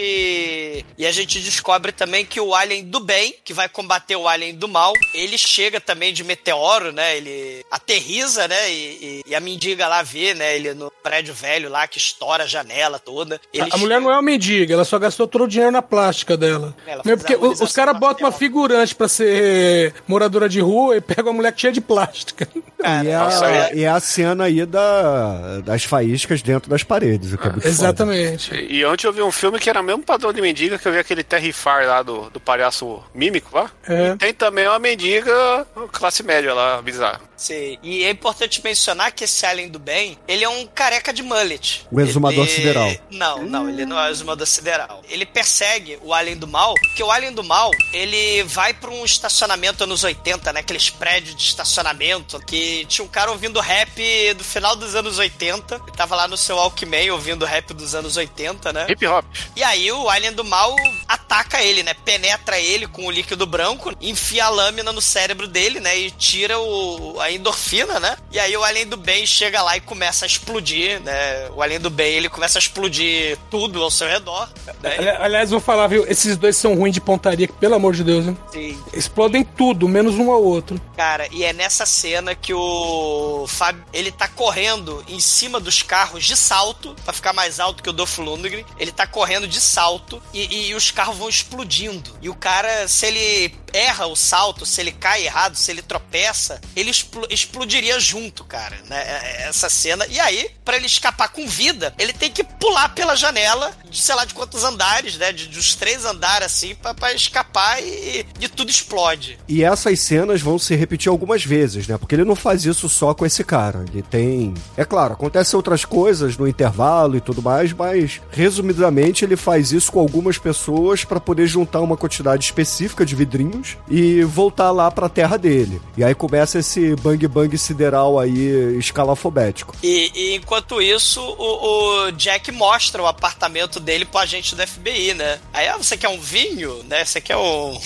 E 0.99 1.07
a 1.07 1.11
gente 1.13 1.41
descobre 1.41 1.93
também 1.93 2.25
que 2.25 2.41
o 2.41 2.55
alien 2.55 2.85
do 2.85 3.01
bem, 3.01 3.35
que 3.45 3.53
vai 3.55 3.69
combater 3.69 4.17
o 4.17 4.29
alien 4.29 4.55
do 4.55 4.69
mal, 4.69 4.93
ele 5.15 5.39
chega 5.39 5.81
também 5.81 6.13
de 6.13 6.23
meteoro, 6.25 6.93
né? 6.93 7.17
Ele 7.17 7.65
aterriza, 7.71 8.47
né? 8.49 8.71
E, 8.71 8.75
e- 8.75 9.23
e 9.27 9.35
a 9.35 9.41
mendiga 9.41 9.87
lá 9.89 10.03
vê, 10.03 10.35
né? 10.35 10.57
Ele 10.57 10.75
no 10.75 10.91
prédio 11.03 11.35
velho 11.35 11.69
lá 11.71 11.87
que 11.87 11.99
estoura 11.99 12.45
a 12.45 12.47
janela 12.47 12.99
toda. 12.99 13.41
A, 13.59 13.75
a 13.75 13.79
mulher 13.79 14.01
não 14.01 14.11
é 14.11 14.15
uma 14.15 14.23
mendiga, 14.23 14.75
ela 14.75 14.85
só 14.85 14.99
gastou 14.99 15.27
todo 15.27 15.45
o 15.45 15.49
dinheiro 15.49 15.73
na 15.73 15.83
plástica 15.83 16.37
dela. 16.37 16.75
Ela 16.87 17.03
Não 17.05 17.13
é 17.13 17.17
porque 17.17 17.37
os 17.37 17.73
caras 17.73 17.99
botam 17.99 18.27
uma 18.27 18.33
facial. 18.33 18.39
figurante 18.39 18.95
pra 18.95 19.09
ser 19.09 19.95
moradora 20.27 20.49
de 20.49 20.61
rua 20.61 20.97
e 20.97 21.01
pegam 21.01 21.27
uma 21.27 21.35
mulher 21.35 21.55
cheia 21.57 21.73
de 21.73 21.81
plástica. 21.81 22.49
e, 22.55 23.09
é 23.09 23.17
nossa, 23.17 23.47
a, 23.47 23.51
é- 23.51 23.75
e 23.75 23.85
é 23.85 23.89
a 23.89 24.01
cena 24.01 24.45
aí 24.45 24.67
da, 24.67 25.61
das 25.61 25.85
faíscas 25.85 26.43
dentro 26.43 26.69
das 26.69 26.83
paredes, 26.83 27.33
o 27.33 27.39
que 27.39 27.47
é 27.47 27.51
muito 27.51 27.63
foda. 27.63 27.73
Exatamente. 27.73 28.55
E 28.69 28.85
ontem 28.85 29.07
eu 29.07 29.13
vi 29.13 29.23
um 29.23 29.31
filme 29.33 29.59
que 29.59 29.71
era 29.71 29.83
mesmo 29.83 30.03
padrão 30.03 30.33
de 30.33 30.41
mendiga, 30.41 30.79
que 30.79 30.87
eu 30.87 30.93
vi 30.93 30.99
aquele 30.99 31.23
Terrifar 31.23 31.87
lá 31.87 32.03
do, 32.03 32.29
do 32.31 32.41
palhaço 32.41 33.03
mímico 33.15 33.57
lá. 33.57 33.71
É. 33.89 34.17
Tem 34.17 34.35
também 34.35 34.67
uma 34.67 34.79
mendiga 34.79 35.67
classe 35.93 36.23
média 36.23 36.53
lá, 36.53 36.83
bizarra. 36.83 37.21
Sim. 37.37 37.79
E 37.83 38.05
é 38.05 38.11
importante 38.11 38.63
mencionar 38.65 39.13
que 39.13 39.25
esse 39.25 39.45
alien 39.45 39.69
do 39.69 39.79
bem, 39.79 40.19
ele 40.27 40.45
é 40.45 40.49
um 40.49 40.67
careca 40.67 41.13
de 41.13 41.23
mullet. 41.23 41.87
O 41.91 42.01
exumador 42.01 42.45
Ele- 42.47 42.55
sideral. 42.55 42.97
Não, 43.11 43.43
não, 43.45 43.69
ele 43.69 43.85
não 43.85 43.99
é 43.99 44.09
o 44.09 44.11
exumador 44.11 44.47
sideral. 44.47 45.03
Ele 45.09 45.27
persegue 45.27 45.99
o 46.03 46.15
alien 46.15 46.37
do 46.37 46.47
mal, 46.47 46.75
porque 46.75 47.03
o 47.03 47.11
alien 47.11 47.33
do 47.33 47.45
mal, 47.45 47.71
ele 47.93 48.43
vai 48.45 48.73
pra 48.73 48.91
um 48.91 49.05
estacionamento 49.05 49.85
anos 49.85 50.03
80, 50.03 50.53
né? 50.53 50.61
Aqueles 50.61 50.89
prédios 50.91 51.37
de 51.37 51.43
estacionamento 51.43 52.39
que 52.41 52.85
tinha 52.87 53.05
um 53.05 53.09
cara 53.09 53.31
ouvindo 53.31 53.61
rap 53.61 54.01
do 54.35 54.45
final 54.45 54.75
dos 54.75 54.95
anos 54.95 55.19
80. 55.19 55.75
Ele 55.87 55.97
tava 55.97 56.17
lá 56.17 56.27
no 56.27 56.37
seu 56.37 56.57
Walkman 56.57 57.11
ouvindo 57.11 57.45
rap 57.45 57.73
dos 57.75 57.95
anos 57.95 58.17
80, 58.17 58.73
né? 58.73 58.87
Hip 58.89 59.07
hop. 59.07 59.25
E 59.55 59.63
aí 59.63 59.91
o 59.93 60.09
Alien 60.09 60.33
do 60.33 60.45
Mal 60.45 60.75
ataca 61.07 61.63
ele, 61.63 61.83
né? 61.83 61.95
Penetra 61.95 62.59
ele 62.59 62.87
com 62.87 63.07
o 63.07 63.11
líquido 63.11 63.47
branco, 63.47 63.93
enfia 64.01 64.47
a 64.47 64.49
lâmina 64.49 64.93
no 64.93 65.01
cérebro 65.01 65.47
dele, 65.47 65.81
né? 65.81 65.97
E 65.99 66.11
tira 66.11 66.59
o, 66.59 67.21
a 67.27 67.33
endorfina, 67.33 67.99
né? 68.01 68.17
E 68.33 68.39
aí 68.39 68.57
o 68.57 68.65
Alien 68.65 68.87
do 68.87 68.97
Bem 68.97 69.27
chega 69.27 69.63
lá 69.63 69.77
e 69.77 69.81
começa 69.81 70.25
a 70.25 70.29
explodir, 70.29 71.01
né? 71.03 71.49
O 71.55 71.63
Alien 71.63 71.81
do 71.81 71.91
Bem, 71.91 72.15
ele 72.15 72.29
começa 72.29 72.59
a 72.59 72.61
explodir 72.61 73.37
tudo 73.51 73.83
ao 73.83 73.91
seu 73.91 74.07
redor. 74.09 74.49
Né? 74.83 74.97
Ali- 74.99 75.09
Aliás, 75.09 75.51
vou 75.51 75.61
falar, 75.61 75.87
viu? 75.89 76.07
Esses 76.09 76.37
dois 76.37 76.57
são 76.57 76.75
ruins 76.75 76.95
de 76.95 77.01
pontaria, 77.01 77.49
pelo 77.49 77.75
amor 77.75 77.95
de 77.95 78.05
Deus, 78.05 78.25
né? 78.27 78.37
Sim. 78.53 78.79
Explodem 78.93 79.43
tudo, 79.45 79.89
menos 79.89 80.15
um 80.17 80.31
ao 80.31 80.43
outro. 80.43 80.81
Cara, 80.97 81.27
e 81.31 81.45
é 81.45 81.53
nessa 81.53 81.85
cena 81.87 82.35
que 82.35 82.53
o 82.55 83.47
Fábio, 83.49 83.85
ele 83.93 84.11
tá 84.11 84.29
correndo 84.29 85.05
em 85.09 85.21
cima 85.21 85.59
dos 85.61 85.83
carros 85.83 86.25
de 86.25 86.37
salto, 86.37 86.95
pra 87.05 87.13
ficar 87.13 87.33
mais 87.33 87.59
alto 87.61 87.83
que 87.83 87.91
o 87.91 87.93
Dolph 87.93 88.19
Lundgren. 88.19 88.65
Ele 88.79 88.93
tá 88.93 89.07
correndo 89.07 89.47
de 89.49 89.61
salto 89.61 90.23
e, 90.33 90.69
e 90.69 90.75
os 90.75 90.91
carros 90.91 91.17
vão 91.17 91.29
explodindo. 91.29 92.11
E 92.21 92.29
o 92.29 92.35
cara, 92.35 92.87
se 92.89 93.07
ele 93.07 93.55
erra 93.73 94.07
o 94.07 94.17
salto, 94.17 94.65
se 94.65 94.81
ele 94.81 94.93
cai 94.93 95.25
errado, 95.25 95.55
se 95.57 95.71
ele 95.71 95.83
tropeça, 95.83 96.61
ele 96.75 96.91
explo- 96.91 97.16
explodiria 97.31 97.99
junto, 98.01 98.45
cara, 98.45 98.77
né? 98.89 98.97
É- 98.99 99.47
Essa 99.49 99.69
cena. 99.71 100.07
E 100.09 100.19
aí, 100.19 100.51
pra 100.65 100.77
ele 100.77 100.87
escapar 100.87 101.29
com 101.29 101.47
vida, 101.47 101.95
ele 101.99 102.13
tem 102.13 102.31
que 102.31 102.43
pular 102.45 102.89
pela 102.91 103.15
janela, 103.15 103.71
de 103.89 104.01
sei 104.01 104.15
lá 104.15 104.25
de 104.25 104.35
quantos 104.35 104.65
andares, 104.65 105.17
né? 105.17 105.33
De, 105.33 105.47
dos 105.49 105.75
três 105.75 106.05
andares, 106.05 106.47
assim, 106.47 106.75
pra 106.99 107.13
escapar 107.15 107.81
e, 107.83 108.27
e 108.41 108.49
tudo 108.49 108.71
explode. 108.71 109.39
E 109.49 109.63
essas 109.63 110.01
cenas 110.01 110.41
vão 110.41 110.59
se 110.59 110.75
repetir 110.75 111.09
algumas 111.09 111.45
vezes, 111.45 111.87
né? 111.87 111.97
Porque 111.97 112.15
ele 112.15 112.25
não 112.25 112.35
faz 112.37 112.65
isso 112.65 112.89
só 112.89 113.15
com 113.15 113.25
esse 113.25 113.45
cara. 113.45 113.85
Ele 113.93 114.03
tem. 114.03 114.55
É 114.77 114.85
claro, 114.85 115.15
acontecem 115.15 115.57
outras 115.57 115.85
coisas 115.85 116.37
no 116.37 116.47
intervalo 116.49 117.17
e 117.17 117.21
tudo 117.21 117.41
mais, 117.43 117.73
mas 117.73 118.21
resumidamente 118.31 119.25
ele 119.25 119.37
faz 119.37 119.73
isso 119.73 119.93
com 119.93 120.01
algumas 120.01 120.39
pessoas 120.39 121.05
pra 121.05 121.21
poder 121.21 121.47
juntar 121.47 121.81
uma 121.81 121.97
quantidade 121.97 122.45
específica 122.45 123.05
de 123.07 123.15
vidrinhos 123.15 123.77
e 123.89 124.23
voltar 124.25 124.71
lá 124.71 124.91
pra 124.91 125.09
terra 125.09 125.37
dele. 125.37 125.81
E 125.97 126.03
aí 126.05 126.15
começa 126.15 126.59
esse 126.59 126.95
bang 127.07 127.29
bang 127.29 127.57
sideral 127.57 128.19
aí 128.19 128.77
escalafobético. 128.79 129.77
E, 129.81 130.11
e 130.13 130.35
enquanto 130.35 130.83
isso, 130.83 131.21
o, 131.21 132.07
o 132.07 132.13
Jack 132.13 132.51
mostra 132.51 133.01
o 133.01 133.07
apartamento 133.07 133.79
dele 133.79 134.05
pro 134.05 134.19
agente 134.19 134.57
do 134.57 134.67
FBI, 134.67 135.15
né? 135.15 135.39
Aí, 135.53 135.69
ah, 135.69 135.77
você 135.77 135.97
quer 135.97 136.09
um 136.09 136.19
vinho, 136.19 136.83
né? 136.85 137.05
Você 137.05 137.21
quer 137.21 137.37
um. 137.37 137.79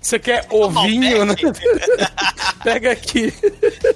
Você 0.00 0.18
quer 0.18 0.46
ovinho, 0.50 1.24
né? 1.26 1.34
Pega 2.62 2.92
aqui. 2.92 3.32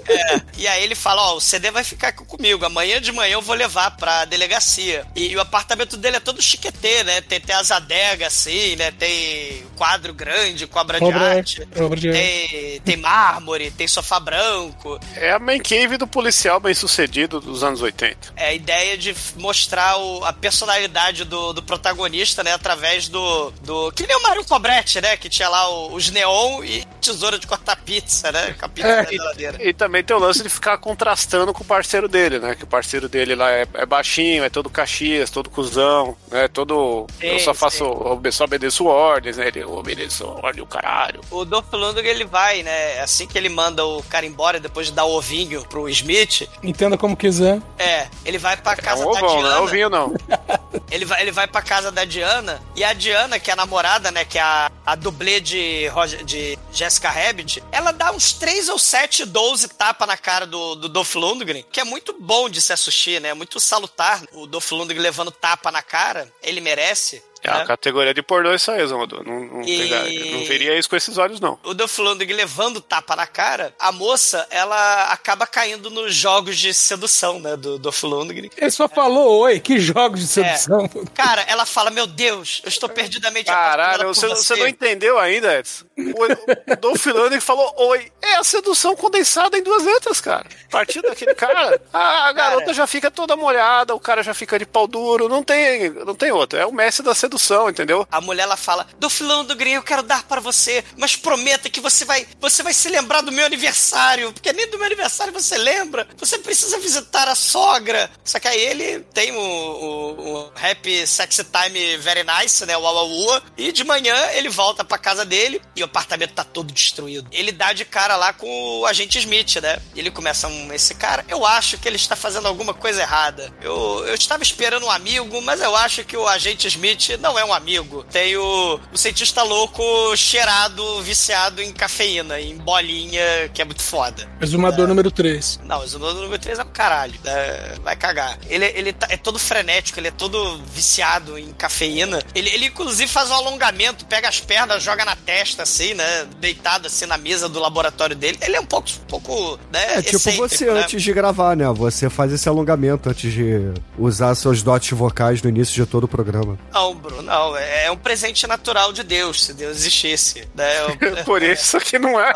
É, 0.09 0.41
e 0.59 0.67
aí 0.69 0.83
ele 0.83 0.95
fala, 0.95 1.23
ó, 1.31 1.37
o 1.37 1.41
CD 1.41 1.71
vai 1.71 1.85
ficar 1.85 2.09
aqui 2.09 2.25
comigo, 2.25 2.65
amanhã 2.65 3.01
de 3.01 3.13
manhã 3.13 3.35
eu 3.35 3.43
vou 3.43 3.55
levar 3.55 3.93
pra 3.97 4.25
delegacia. 4.25 5.05
E, 5.15 5.29
e 5.29 5.37
o 5.37 5.41
apartamento 5.41 5.97
dele 5.97 6.17
é 6.17 6.21
todo 6.21 6.41
chiquetê, 6.43 7.03
né? 7.05 7.21
Tem, 7.21 7.41
tem 7.41 7.55
as 7.55 7.71
adegas 7.71 8.29
assim, 8.33 8.77
né? 8.77 8.91
Tem 8.91 9.65
quadro 9.77 10.13
grande, 10.15 10.67
cobra 10.67 10.99
de 10.99 11.05
Obra- 11.05 11.37
arte. 11.37 11.69
obra 11.79 11.99
de 11.99 12.09
arte. 12.09 12.21
Tem, 12.21 12.81
tem 12.81 12.97
mármore, 12.97 13.71
tem 13.71 13.87
sofá 13.89 14.19
branco. 14.21 14.99
É 15.17 15.33
a 15.33 15.39
main 15.39 15.61
cave 15.61 15.97
do 15.97 16.07
policial 16.07 16.59
bem 16.61 16.75
sucedido 16.75 17.41
dos 17.41 17.63
anos 17.63 17.83
80. 17.83 18.33
É 18.37 18.49
a 18.49 18.55
ideia 18.55 18.97
de 18.97 19.15
mostrar 19.37 19.97
o- 19.99 20.25
a 20.25 20.33
personalidade 20.33 21.25
do, 21.25 21.53
do 21.53 21.63
protagonista, 21.63 22.43
né? 22.43 22.53
Através 22.53 23.09
do, 23.09 23.51
do. 23.63 23.93
Que 23.93 24.07
nem 24.07 24.17
o 24.17 24.23
Mario 24.23 24.45
Cobretti, 24.45 25.01
né? 25.01 25.17
Que 25.17 25.29
tinha 25.29 25.49
lá 25.49 25.69
o- 25.69 25.95
os 25.95 26.11
neon 26.11 26.63
e 26.65 26.85
tesoura 27.01 27.39
de 27.39 27.47
cortar 27.47 27.77
pizza, 27.77 28.33
né? 28.33 28.56
Pizza 28.75 28.89
É, 28.89 29.03
na 29.03 29.11
geladeira. 29.11 29.59
E 29.69 29.73
também 29.73 30.03
tem 30.03 30.17
o 30.17 30.19
lance 30.21 30.43
de 30.43 30.49
ficar 30.49 30.79
contrastando 30.79 31.53
com 31.53 31.63
o 31.63 31.67
parceiro 31.67 32.09
dele, 32.09 32.39
né? 32.39 32.55
Que 32.55 32.65
o 32.65 32.67
parceiro 32.67 33.09
dele 33.09 33.35
lá 33.35 33.51
é, 33.51 33.67
é 33.75 33.87
baixinho, 33.87 34.45
é 34.45 34.49
todo 34.51 34.69
caxias, 34.71 35.31
todo 35.31 35.51
cuzão, 35.51 36.17
né? 36.31 36.49
Todo. 36.49 37.07
eu 37.21 37.39
Sim, 37.39 37.45
só 37.45 37.55
faço. 37.55 37.85
obe- 37.85 38.33
Só 38.33 38.45
obedeço 38.45 38.85
ordens, 38.87 39.37
né? 39.37 39.49
Ele 39.49 39.65
obedeço 39.65 40.27
ordem, 40.27 40.63
o 40.63 40.67
caralho. 40.67 41.21
O 41.31 41.45
Dolph 41.45 41.73
Lundgren, 41.73 42.11
ele 42.11 42.25
vai, 42.25 42.63
né? 42.63 43.01
Assim 43.01 43.27
que 43.27 43.37
ele 43.39 43.49
manda 43.49 43.85
o 43.85 44.03
cara 44.05 44.25
embora, 44.27 44.59
depois 44.61 44.87
de 44.89 44.93
dar 44.93 45.05
o 45.05 45.13
ovinho 45.17 45.65
pro 45.67 45.89
Smith, 45.89 46.49
Entenda 46.63 46.97
como 46.99 47.17
quiser. 47.17 47.61
é, 47.79 48.07
ele 48.25 48.39
vai 48.39 48.57
pra 48.57 48.73
É 48.73 48.77
casa 48.77 49.07
um 49.07 49.13
da 49.13 49.19
ovão, 49.19 49.35
não 49.35 49.39
é 49.39 49.43
Diana. 49.51 49.61
ovinho, 49.63 49.91
não. 49.91 50.15
Ele 50.91 51.05
vai, 51.05 51.21
ele 51.23 51.33
vai 51.33 51.49
pra 51.49 51.61
casa 51.63 51.91
da 51.91 52.05
Diana, 52.05 52.61
e 52.77 52.85
a 52.85 52.93
Diana, 52.93 53.41
que 53.41 53.51
é 53.51 53.55
a 53.55 53.57
namorada, 53.57 54.13
né? 54.13 54.25
Que 54.25 54.39
é 54.39 54.43
a, 54.43 54.71
a 54.85 54.95
dublê 54.95 55.41
de, 55.41 55.89
Roger- 55.89 56.23
de 56.25 56.57
Jessica 56.73 57.11
Rabbit, 57.11 57.61
ela 57.73 57.91
dá 57.93 58.13
uns 58.13 58.33
3 58.47 58.69
ou 58.69 58.79
7, 58.79 59.25
12 59.25 59.71
tapas 59.71 60.07
na 60.07 60.17
cara 60.17 60.47
do, 60.47 60.77
do 60.77 60.89
Dolph 60.89 61.17
Lundgren, 61.17 61.65
que 61.73 61.81
é 61.81 61.85
muito 61.85 62.15
bom 62.17 62.49
de 62.49 62.61
se 62.61 62.73
assistir, 62.73 63.21
né? 63.21 63.35
Muito 63.35 63.59
salutar. 63.59 64.23
O 64.33 64.47
Dolph 64.47 64.71
Lundgren 64.71 65.01
levando 65.01 65.33
tapa 65.33 65.73
na 65.73 65.83
cara, 65.83 66.33
ele 66.41 66.61
merece. 66.61 67.21
É 67.47 67.51
a 67.51 67.59
né? 67.59 67.65
categoria 67.67 68.13
de 68.15 68.23
pornô 68.23 68.53
isso 68.55 68.71
aí, 68.71 68.85
Zondo. 68.87 69.23
Não, 69.25 69.41
não, 69.41 69.63
E- 69.63 69.79
pegar- 69.79 70.05
não 70.37 70.45
veria 70.45 70.79
isso 70.79 70.89
com 70.89 70.97
esses 70.97 71.17
olhos, 71.19 71.41
não. 71.41 71.59
o 71.65 71.75
Dolph 71.75 71.99
Lundgren 71.99 72.37
levando 72.37 72.81
tapa 72.81 73.15
na 73.17 73.27
cara, 73.27 73.75
a 73.79 73.91
moça, 73.93 74.47
ela 74.51 75.05
acaba 75.13 75.47
caindo 75.47 75.91
nos 75.91 76.15
jogos 76.15 76.59
de 76.59 76.73
sedução, 76.75 77.39
né, 77.41 77.57
do 77.57 77.79
Dolph 77.79 78.03
Lundgren. 78.03 78.51
Ele 78.57 78.71
só 78.71 78.89
falou 78.89 79.41
oi, 79.41 79.61
que 79.61 79.79
jogos 79.79 80.21
de 80.21 80.27
sedução. 80.27 80.89
Cara, 81.15 81.43
ela 81.49 81.65
fala, 81.67 81.91
meu 81.91 82.07
Deus, 82.07 82.61
eu 82.65 82.69
estou 82.69 82.89
perdidamente 82.89 83.47
Caralho, 83.47 84.09
você, 84.09 84.27
por 84.29 84.37
você 84.37 84.57
não 84.57 84.67
entendeu 84.69 85.19
ainda, 85.19 85.59
Edson. 85.59 85.85
O, 85.99 86.73
o 86.73 86.77
Dolph 86.77 87.07
Lundgren 87.07 87.41
falou 87.41 87.73
oi. 87.77 88.11
É 88.23 88.35
a 88.37 88.45
sedução 88.45 88.95
condensada 88.97 89.57
em 89.57 89.63
duas 89.63 89.85
letras, 89.85 90.21
cara. 90.21 90.47
A 90.67 90.71
partir 90.71 91.01
daquele 91.03 91.35
cara, 91.35 91.81
a, 91.93 92.29
a 92.29 92.33
garota 92.33 92.61
Cara. 92.67 92.75
já 92.75 92.87
fica 92.87 93.11
toda 93.11 93.37
molhada, 93.37 93.95
o 93.95 94.01
cara 94.01 94.23
já 94.23 94.35
fica 94.35 94.59
de 94.59 94.67
pau 94.67 94.87
duro. 94.87 95.29
Não 95.29 95.43
tem, 95.43 95.91
não 95.91 96.15
tem 96.15 96.33
outra. 96.33 96.61
É 96.61 96.67
o 96.67 96.73
mestre 96.73 97.05
da 97.05 97.15
sedução, 97.15 97.36
entendeu? 97.69 98.07
A 98.11 98.21
mulher 98.21 98.45
ela 98.45 98.57
fala: 98.57 98.87
"Do 98.99 99.11
filão 99.11 99.45
do 99.45 99.57
Green 99.57 99.75
eu 99.75 99.83
quero 99.83 100.03
dar 100.03 100.25
para 100.25 100.41
você, 100.41 100.85
mas 100.97 101.17
prometa 101.17 101.71
que 101.71 101.81
você 101.81 102.05
vai, 102.05 102.27
você 102.41 102.63
vai 102.63 102.73
se 102.73 102.89
lembrar 102.89 103.21
do 103.21 103.33
meu 103.33 103.47
aniversário, 103.47 104.33
porque 104.33 104.53
nem 104.53 104.69
do 104.71 104.79
meu 104.79 104.87
aniversário 104.87 105.33
você 105.33 105.57
lembra. 105.57 106.07
Você 106.17 106.39
precisa 106.39 106.79
visitar 106.79 107.29
a 107.29 107.35
sogra". 107.35 108.11
Só 108.25 108.39
que 108.39 108.49
aí 108.49 108.61
ele 108.61 109.01
tem 109.13 109.33
o, 109.33 109.41
o, 109.41 110.33
o 110.35 110.53
Happy 110.57 111.07
Sexy 111.07 111.45
Time 111.45 111.97
Very 111.99 112.25
Nice, 112.25 112.65
né, 112.67 112.77
o 112.77 112.81
Uauaua, 112.81 113.43
e 113.57 113.73
de 113.73 113.85
manhã 113.85 114.15
ele 114.33 114.49
volta 114.49 114.85
pra 114.85 114.99
casa 114.99 115.25
dele 115.25 115.61
e 115.75 115.83
o 115.83 115.87
apartamento 115.87 116.33
tá 116.33 116.45
todo 116.45 116.73
destruído. 116.73 117.29
Ele 117.33 117.53
dá 117.53 117.73
de 117.73 117.85
cara 117.85 118.17
lá 118.17 118.33
com 118.33 118.81
o 118.81 118.87
agente 118.87 119.19
Smith, 119.19 119.57
né? 119.57 119.81
Ele 119.95 120.11
começa 120.11 120.49
um, 120.49 120.73
esse 120.73 120.95
cara, 120.95 121.25
eu 121.29 121.45
acho 121.45 121.79
que 121.79 121.89
ele 121.89 121.97
está 121.97 122.17
fazendo 122.17 122.47
alguma 122.49 122.75
coisa 122.75 123.03
errada. 123.03 123.53
Eu, 123.61 124.05
eu 124.07 124.15
estava 124.15 124.43
esperando 124.43 124.87
um 124.87 124.91
amigo, 124.91 125.41
mas 125.43 125.61
eu 125.61 125.75
acho 125.77 126.05
que 126.05 126.17
o 126.17 126.27
agente 126.27 126.67
Smith 126.69 127.11
não 127.27 127.39
é 127.39 127.45
um 127.45 127.53
amigo. 127.53 128.05
Tem 128.05 128.37
o, 128.37 128.81
o 128.93 128.97
cientista 128.97 129.43
louco 129.43 129.83
cheirado, 130.17 131.03
viciado 131.03 131.61
em 131.61 131.73
cafeína, 131.73 132.41
em 132.41 132.57
bolinha, 132.57 133.49
que 133.53 133.61
é 133.61 133.65
muito 133.65 133.83
foda. 133.83 134.29
Exumador 134.41 134.87
número 134.87 135.11
3. 135.11 135.61
Não, 135.65 135.81
o 135.81 135.87
Zumbi 135.87 136.05
número 136.05 136.39
3 136.39 136.59
é 136.59 136.63
o 136.63 136.67
caralho. 136.67 137.15
né? 137.25 137.75
vai 137.83 137.97
cagar. 137.97 138.39
Ele, 138.49 138.65
ele 138.65 138.93
tá- 138.93 139.07
é 139.11 139.17
todo 139.17 139.39
frenético, 139.39 139.99
ele 139.99 140.09
é 140.09 140.11
todo 140.11 140.61
viciado 140.73 141.39
em 141.39 141.53
cafeína. 141.53 142.23
Ele, 142.35 142.49
ele, 142.51 142.67
inclusive, 142.67 143.11
faz 143.11 143.31
um 143.31 143.35
alongamento, 143.35 144.05
pega 144.07 144.29
as 144.29 144.41
pernas, 144.41 144.83
joga 144.83 145.05
na 145.05 145.17
testa, 145.17 145.63
assim, 145.63 145.95
né? 145.95 146.27
Deitado, 146.41 146.87
assim, 146.87 147.07
na 147.07 147.19
mesa 147.19 147.49
do 147.49 147.59
laboratório 147.61 148.15
dele. 148.15 148.39
Ele 148.41 148.57
é 148.57 148.61
um 148.61 148.67
pouco, 148.67 148.89
um 148.89 149.07
pouco 149.07 149.59
né? 149.73 149.99
É 149.99 150.03
tipo 150.03 150.17
excêntrico, 150.17 150.49
você 150.49 150.65
né? 150.67 150.81
antes 150.81 151.03
de 151.03 151.13
gravar, 151.13 151.57
né? 151.57 151.67
Você 151.69 152.09
faz 152.09 152.33
esse 152.33 152.49
alongamento 152.49 153.09
antes 153.09 153.33
de 153.33 153.73
usar 153.99 154.35
seus 154.35 154.63
dotes 154.63 154.97
vocais 154.97 155.43
no 155.43 155.49
início 155.49 155.75
de 155.75 155.91
todo 155.91 156.05
o 156.05 156.09
programa. 156.09 156.59
Não, 156.73 156.95
Bruno, 156.95 157.16
não. 157.23 157.57
É 157.57 157.91
um 157.91 157.97
presente 157.97 158.47
natural 158.47 158.93
de 158.93 159.03
Deus, 159.03 159.45
se 159.45 159.55
Deus 159.55 159.77
existisse. 159.79 160.47
Né? 160.55 160.77
É 160.77 160.87
um- 160.87 160.97
Por 161.25 161.43
isso 161.43 161.79
que 161.81 161.99
não 161.99 162.21
é. 162.21 162.33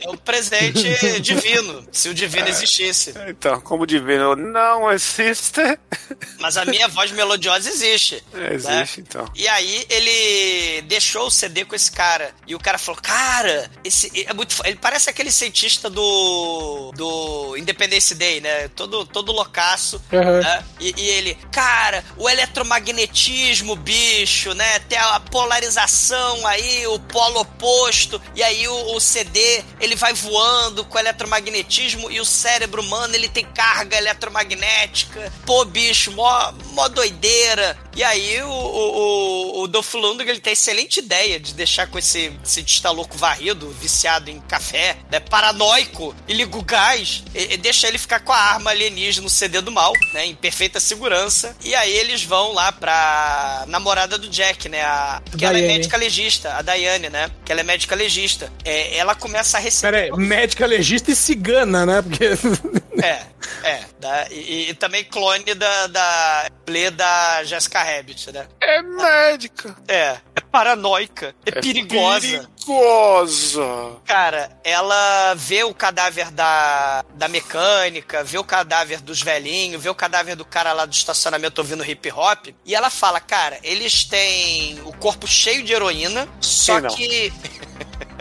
É 0.00 0.08
um 0.08 0.16
presente 0.16 0.82
divino, 1.20 1.86
se 1.92 2.08
o 2.08 2.14
divino 2.14 2.48
existisse. 2.48 3.14
Então, 3.28 3.60
como 3.60 3.86
divino 3.86 4.34
não 4.36 4.90
existe. 4.90 5.60
Mas 6.38 6.56
a 6.56 6.64
minha 6.64 6.88
voz 6.88 7.10
melodiosa 7.12 7.68
existe. 7.68 8.22
É, 8.34 8.54
existe, 8.54 9.00
então. 9.00 9.24
E 9.34 9.46
aí 9.48 9.86
ele 9.88 10.82
deixou 10.82 11.26
o 11.26 11.30
CD 11.30 11.64
com 11.64 11.74
esse 11.74 11.90
cara. 11.90 12.32
E 12.46 12.54
o 12.54 12.58
cara 12.58 12.78
falou: 12.78 13.00
Cara, 13.00 13.70
esse 13.84 14.10
é 14.26 14.32
muito. 14.32 14.54
fo-" 14.54 14.62
Ele 14.66 14.76
parece 14.76 15.10
aquele 15.10 15.30
cientista 15.30 15.88
do. 15.90 16.92
do 16.96 17.56
Independence 17.56 18.14
Day, 18.14 18.40
né? 18.40 18.68
Todo, 18.68 19.04
todo 19.04 19.32
loucaço. 19.32 20.02
Uhum. 20.12 20.40
né? 20.40 20.64
E, 20.80 20.94
e 20.96 21.08
ele, 21.08 21.38
cara, 21.52 22.04
o 22.16 22.28
eletromagnetismo, 22.28 23.76
bicho, 23.80 24.54
né? 24.54 24.78
Tem 24.80 24.98
a 24.98 25.20
polarização 25.20 26.46
aí, 26.46 26.86
o 26.86 26.98
polo 26.98 27.40
oposto. 27.40 28.20
E 28.34 28.42
aí 28.42 28.66
o, 28.68 28.96
o 28.96 29.00
CD 29.00 29.62
ele 29.80 29.96
vai 29.96 30.12
voando 30.12 30.84
com 30.84 30.98
eletromagnetismo 30.98 32.10
e 32.10 32.20
o 32.20 32.24
cérebro 32.24 32.82
humano 32.82 33.14
ele 33.14 33.28
tem 33.28 33.44
carga 33.44 33.96
eletromagnética. 33.96 35.32
Pô, 35.44 35.64
bicho, 35.64 36.12
mó, 36.12 36.52
mó 36.72 36.88
doideira. 36.88 37.76
E 37.96 38.04
aí 38.04 38.40
o, 38.42 38.48
o, 38.48 39.62
o, 39.62 39.68
Dolph 39.68 39.94
Lundgren, 39.94 40.30
ele 40.30 40.40
tem 40.40 40.52
excelente 40.52 40.98
ideia 41.00 41.40
de 41.40 41.52
deixar 41.54 41.88
com 41.88 41.98
esse 41.98 42.32
cientista 42.44 42.90
louco 42.90 43.18
varrido, 43.18 43.68
viciado 43.80 44.30
em 44.30 44.40
café, 44.40 44.96
né, 45.10 45.18
paranoico, 45.18 46.14
e 46.28 46.32
liga 46.32 46.56
o 46.56 46.62
gás, 46.62 47.24
e, 47.34 47.54
e 47.54 47.56
deixa 47.56 47.88
ele 47.88 47.98
ficar 47.98 48.20
com 48.20 48.32
a 48.32 48.38
arma 48.38 48.70
alienígena 48.70 49.24
no 49.24 49.30
CD 49.30 49.60
do 49.60 49.72
mal, 49.72 49.92
né, 50.12 50.26
em 50.26 50.34
perfeita 50.34 50.78
segurança. 50.78 51.56
E 51.62 51.74
aí 51.74 51.92
eles 51.92 52.22
vão 52.22 52.52
lá 52.52 52.70
pra 52.70 53.64
namorada 53.70 54.18
do 54.18 54.28
Jack, 54.28 54.68
né, 54.68 54.82
a, 54.82 55.22
que 55.36 55.44
ela 55.44 55.58
é 55.58 55.62
médica 55.66 55.96
legista, 55.96 56.54
a 56.54 56.62
Daiane, 56.62 57.08
né, 57.08 57.30
que 57.44 57.52
ela 57.52 57.60
é 57.60 57.64
médica 57.64 57.94
legista. 57.94 58.52
É, 58.64 58.96
ela 58.96 59.14
começa 59.14 59.56
a 59.56 59.60
receber... 59.60 59.92
Pera 59.92 60.04
aí, 60.04 60.20
médica 60.20 60.66
legista 60.66 61.10
e 61.10 61.16
cigana, 61.16 61.86
né? 61.86 62.02
Porque. 62.02 62.30
É, 63.02 63.22
é. 63.62 63.84
da- 63.98 64.26
e, 64.30 64.68
e 64.68 64.74
também 64.74 65.02
clone 65.04 65.54
da, 65.54 65.86
da 65.86 66.50
Play 66.66 66.90
da 66.90 67.42
Jessica 67.44 67.82
Rabbit, 67.82 68.30
né? 68.30 68.46
É 68.60 68.82
médica. 68.82 69.74
É. 69.88 70.18
É 70.36 70.40
paranoica. 70.52 71.34
É, 71.46 71.50
perigosa. 71.62 72.20
Perigosa. 72.66 73.62
Cara, 74.04 74.50
ela 74.62 75.34
vê 75.34 75.64
o 75.64 75.72
cadáver 75.72 76.30
da, 76.30 77.02
da 77.14 77.26
mecânica, 77.28 78.22
vê 78.22 78.36
o 78.38 78.44
cadáver 78.44 79.00
dos 79.00 79.22
velhinhos, 79.22 79.82
vê 79.82 79.88
o 79.88 79.94
cadáver 79.94 80.36
do 80.36 80.44
cara 80.44 80.72
lá 80.74 80.84
do 80.84 80.92
estacionamento 80.92 81.58
ouvindo 81.60 81.84
hip 81.84 82.10
hop, 82.12 82.48
e 82.66 82.74
ela 82.74 82.90
fala, 82.90 83.18
cara, 83.18 83.58
eles 83.62 84.04
têm 84.04 84.80
o 84.84 84.92
corpo 84.92 85.26
cheio 85.26 85.62
de 85.64 85.72
heroína, 85.72 86.28
só 86.40 86.80
não? 86.80 86.90
que. 86.94 87.32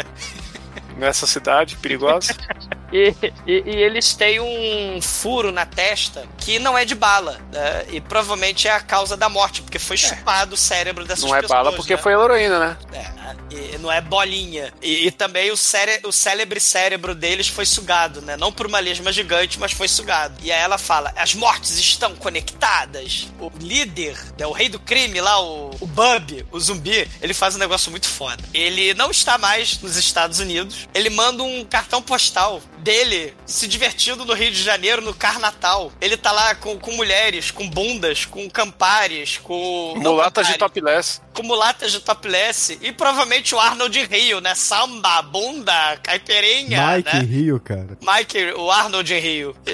Nessa 0.97 1.25
cidade 1.25 1.75
perigosa. 1.77 2.33
E, 2.91 3.13
e- 3.45 3.63
e 3.67 3.75
eles 3.83 4.15
têm 4.15 4.39
um 4.39 4.99
furo 4.99 5.51
na 5.51 5.63
testa 5.63 6.25
que 6.39 6.57
não 6.57 6.75
é 6.75 6.83
de 6.83 6.95
bala, 6.95 7.39
né? 7.53 7.85
E 7.91 8.01
provavelmente 8.01 8.67
é 8.67 8.71
a 8.71 8.79
causa 8.79 9.15
da 9.15 9.29
morte, 9.29 9.61
porque 9.61 9.77
foi 9.77 9.95
chupado 9.95 10.55
o 10.55 10.57
cérebro 10.57 11.05
dessas 11.05 11.23
Não 11.23 11.35
é 11.35 11.41
pessoas. 11.41 11.55
bala 11.65 11.75
porque 11.75 11.95
né? 11.95 12.01
foi 12.01 12.13
heroína, 12.13 12.57
né? 12.59 12.77
É, 12.91 13.05
e 13.51 13.77
não 13.77 13.91
é 13.91 14.01
bolinha. 14.01 14.73
E, 14.81 15.07
e 15.07 15.11
também 15.11 15.51
o, 15.51 15.57
cére 15.57 15.99
o 16.03 16.11
célebre 16.11 16.59
cérebro 16.59 17.15
deles 17.15 17.47
foi 17.47 17.65
sugado, 17.65 18.21
né? 18.21 18.37
Não 18.37 18.51
por 18.51 18.65
uma 18.65 18.79
lesma 18.79 19.11
gigante, 19.11 19.59
mas 19.59 19.71
foi 19.71 19.87
sugado. 19.87 20.35
E 20.43 20.51
aí 20.51 20.59
ela 20.59 20.77
fala: 20.77 21.13
as 21.15 21.33
mortes 21.33 21.77
estão 21.77 22.15
conectadas. 22.15 23.27
O 23.39 23.51
líder, 23.59 24.17
né, 24.37 24.45
o 24.45 24.51
rei 24.51 24.69
do 24.69 24.79
crime 24.79 25.19
lá, 25.21 25.41
o, 25.41 25.71
o 25.79 25.87
Bub, 25.87 26.45
o 26.51 26.59
zumbi, 26.59 27.07
ele 27.21 27.33
faz 27.33 27.55
um 27.55 27.59
negócio 27.59 27.91
muito 27.91 28.07
foda. 28.07 28.43
Ele 28.53 28.93
não 28.93 29.11
está 29.11 29.37
mais 29.37 29.79
nos 29.79 29.95
Estados 29.95 30.39
Unidos. 30.39 30.87
Ele 30.93 31.09
manda 31.09 31.43
um 31.43 31.65
cartão 31.65 32.01
postal 32.01 32.61
dele 32.79 33.33
se 33.45 33.67
divertindo 33.67 34.25
no 34.25 34.33
Rio 34.33 34.51
de 34.51 34.61
Janeiro 34.61 35.01
no 35.01 35.13
Carnatal. 35.13 35.91
Ele 35.99 36.17
tá 36.17 36.31
lá 36.31 36.55
com, 36.55 36.77
com 36.79 36.91
mulheres, 36.93 37.51
com 37.51 37.69
bundas, 37.69 38.25
com 38.25 38.49
campares, 38.49 39.37
com. 39.37 39.93
Mulatas 39.97 40.47
de 40.47 40.57
topless. 40.57 41.21
Com 41.39 41.43
mulatas 41.43 41.93
de 41.93 42.01
topless 42.01 42.77
e 42.81 42.91
provavelmente 42.91 43.55
o 43.55 43.59
Arnold 43.59 43.97
Rio, 44.03 44.41
né? 44.41 44.53
Samba, 44.55 45.21
bunda, 45.21 45.95
caipirinha, 46.03 46.97
Mike 46.97 47.15
né? 47.15 47.21
Rio, 47.21 47.59
cara. 47.61 47.97
Mike, 48.01 48.51
o 48.57 48.69
Arnold 48.69 49.17
Rio. 49.17 49.55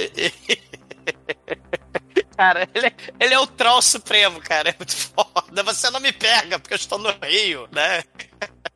Cara, 2.37 2.67
ele 2.73 2.87
é, 2.87 2.93
ele 3.17 3.33
é 3.33 3.39
o 3.39 3.47
troll 3.47 3.81
supremo, 3.81 4.41
cara. 4.41 4.69
É 4.69 4.75
muito 4.77 4.93
foda. 4.93 5.63
Você 5.63 5.89
não 5.89 6.01
me 6.01 6.11
pega, 6.11 6.59
porque 6.59 6.73
eu 6.73 6.77
estou 6.77 6.99
no 6.99 7.09
Rio, 7.23 7.65
né? 7.71 8.03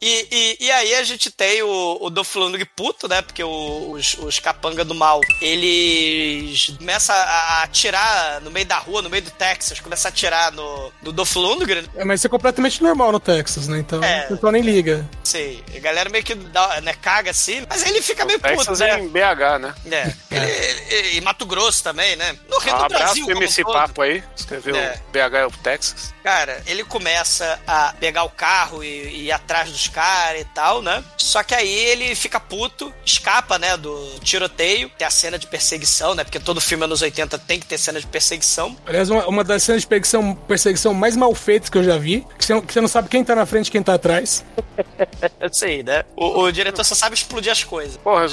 E, 0.01 0.27
e, 0.59 0.65
e 0.65 0.71
aí 0.71 0.95
a 0.95 1.03
gente 1.03 1.29
tem 1.29 1.61
o, 1.61 1.97
o 1.99 2.09
Lundgren 2.39 2.65
puto, 2.75 3.07
né? 3.07 3.21
Porque 3.21 3.43
o- 3.43 3.91
os, 3.91 4.15
os 4.19 4.39
capanga 4.39 4.85
do 4.85 4.95
mal, 4.95 5.19
eles 5.41 6.73
começam 6.77 7.15
a 7.15 7.63
atirar 7.63 8.41
no 8.41 8.49
meio 8.51 8.65
da 8.65 8.77
rua, 8.77 9.01
no 9.01 9.09
meio 9.09 9.23
do 9.23 9.31
Texas, 9.31 9.79
começam 9.79 10.09
a 10.09 10.11
atirar 10.11 10.51
no, 10.51 10.91
no 11.01 11.11
Lundgren. 11.39 11.85
É, 11.95 12.05
mas 12.05 12.19
isso 12.19 12.27
é 12.27 12.29
completamente 12.29 12.81
normal 12.81 13.11
no 13.11 13.19
Texas, 13.19 13.67
né? 13.67 13.79
Então 13.79 14.03
É. 14.03 14.25
o 14.25 14.27
pessoal 14.35 14.51
nem 14.51 14.61
liga. 14.61 15.07
Sei, 15.23 15.63
a 15.75 15.79
galera 15.79 16.09
meio 16.09 16.23
que 16.23 16.35
dá, 16.35 16.79
né, 16.81 16.93
caga 16.93 17.31
assim, 17.31 17.65
mas 17.69 17.85
ele 17.85 18.01
fica 18.01 18.25
meio 18.25 18.39
puto, 18.39 18.55
Texas 18.55 18.79
né? 18.79 18.99
em 18.99 19.07
BH, 19.09 19.59
né? 19.59 19.75
É. 19.91 20.13
Ele- 20.31 20.85
ele- 20.89 21.17
e 21.17 21.21
Mato 21.21 21.45
Grosso 21.45 21.83
também, 21.83 22.15
né? 22.15 22.37
No 22.49 22.57
Rio 22.59 22.73
Um 22.73 22.77
do 22.77 22.83
abraço 22.85 23.03
Brasil, 23.05 23.25
como 23.25 23.37
MC 23.37 23.63
todo. 23.63 23.73
Papo 23.73 24.01
aí. 24.01 24.23
Escreveu 24.35 24.75
É. 24.75 25.01
BH 25.11 25.35
é 25.39 25.45
o 25.45 25.51
Texas. 25.51 26.13
Cara, 26.23 26.61
ele 26.67 26.83
começa 26.83 27.59
a 27.67 27.93
pegar 27.99 28.23
o 28.23 28.29
carro 28.29 28.83
e, 28.83 28.87
e 28.87 29.23
ir 29.25 29.31
atrás 29.31 29.69
dos 29.71 29.87
caras 29.89 30.41
e 30.41 30.45
tal, 30.45 30.81
né? 30.81 31.03
Só 31.17 31.43
que 31.43 31.53
aí 31.53 31.69
ele 31.69 32.15
fica 32.15 32.39
puto, 32.39 32.93
escapa, 33.05 33.57
né, 33.59 33.75
do 33.77 33.97
tiroteio. 34.21 34.89
Tem 34.97 35.07
a 35.07 35.11
cena 35.11 35.37
de 35.37 35.47
perseguição, 35.47 36.15
né? 36.15 36.23
Porque 36.23 36.39
todo 36.39 36.61
filme 36.61 36.83
anos 36.83 37.01
80 37.01 37.37
tem 37.39 37.59
que 37.59 37.65
ter 37.65 37.77
cena 37.77 37.99
de 37.99 38.07
perseguição. 38.07 38.75
Aliás, 38.85 39.09
uma, 39.09 39.27
uma 39.27 39.43
das 39.43 39.63
cenas 39.63 39.81
de 39.81 39.87
perseguição, 39.87 40.35
perseguição 40.35 40.93
mais 40.93 41.15
mal 41.15 41.33
feitas 41.35 41.69
que 41.69 41.77
eu 41.77 41.83
já 41.83 41.97
vi, 41.97 42.25
que 42.37 42.45
você, 42.45 42.61
que 42.61 42.73
você 42.73 42.81
não 42.81 42.87
sabe 42.87 43.09
quem 43.09 43.23
tá 43.23 43.35
na 43.35 43.45
frente 43.45 43.67
e 43.67 43.71
quem 43.71 43.83
tá 43.83 43.93
atrás. 43.95 44.43
Eu 45.39 45.53
sei, 45.53 45.83
né? 45.83 46.03
O, 46.15 46.41
o 46.43 46.51
diretor 46.51 46.83
só 46.83 46.95
sabe 46.95 47.15
explodir 47.15 47.51
as 47.51 47.63
coisas. 47.63 47.97
Porra, 47.97 48.25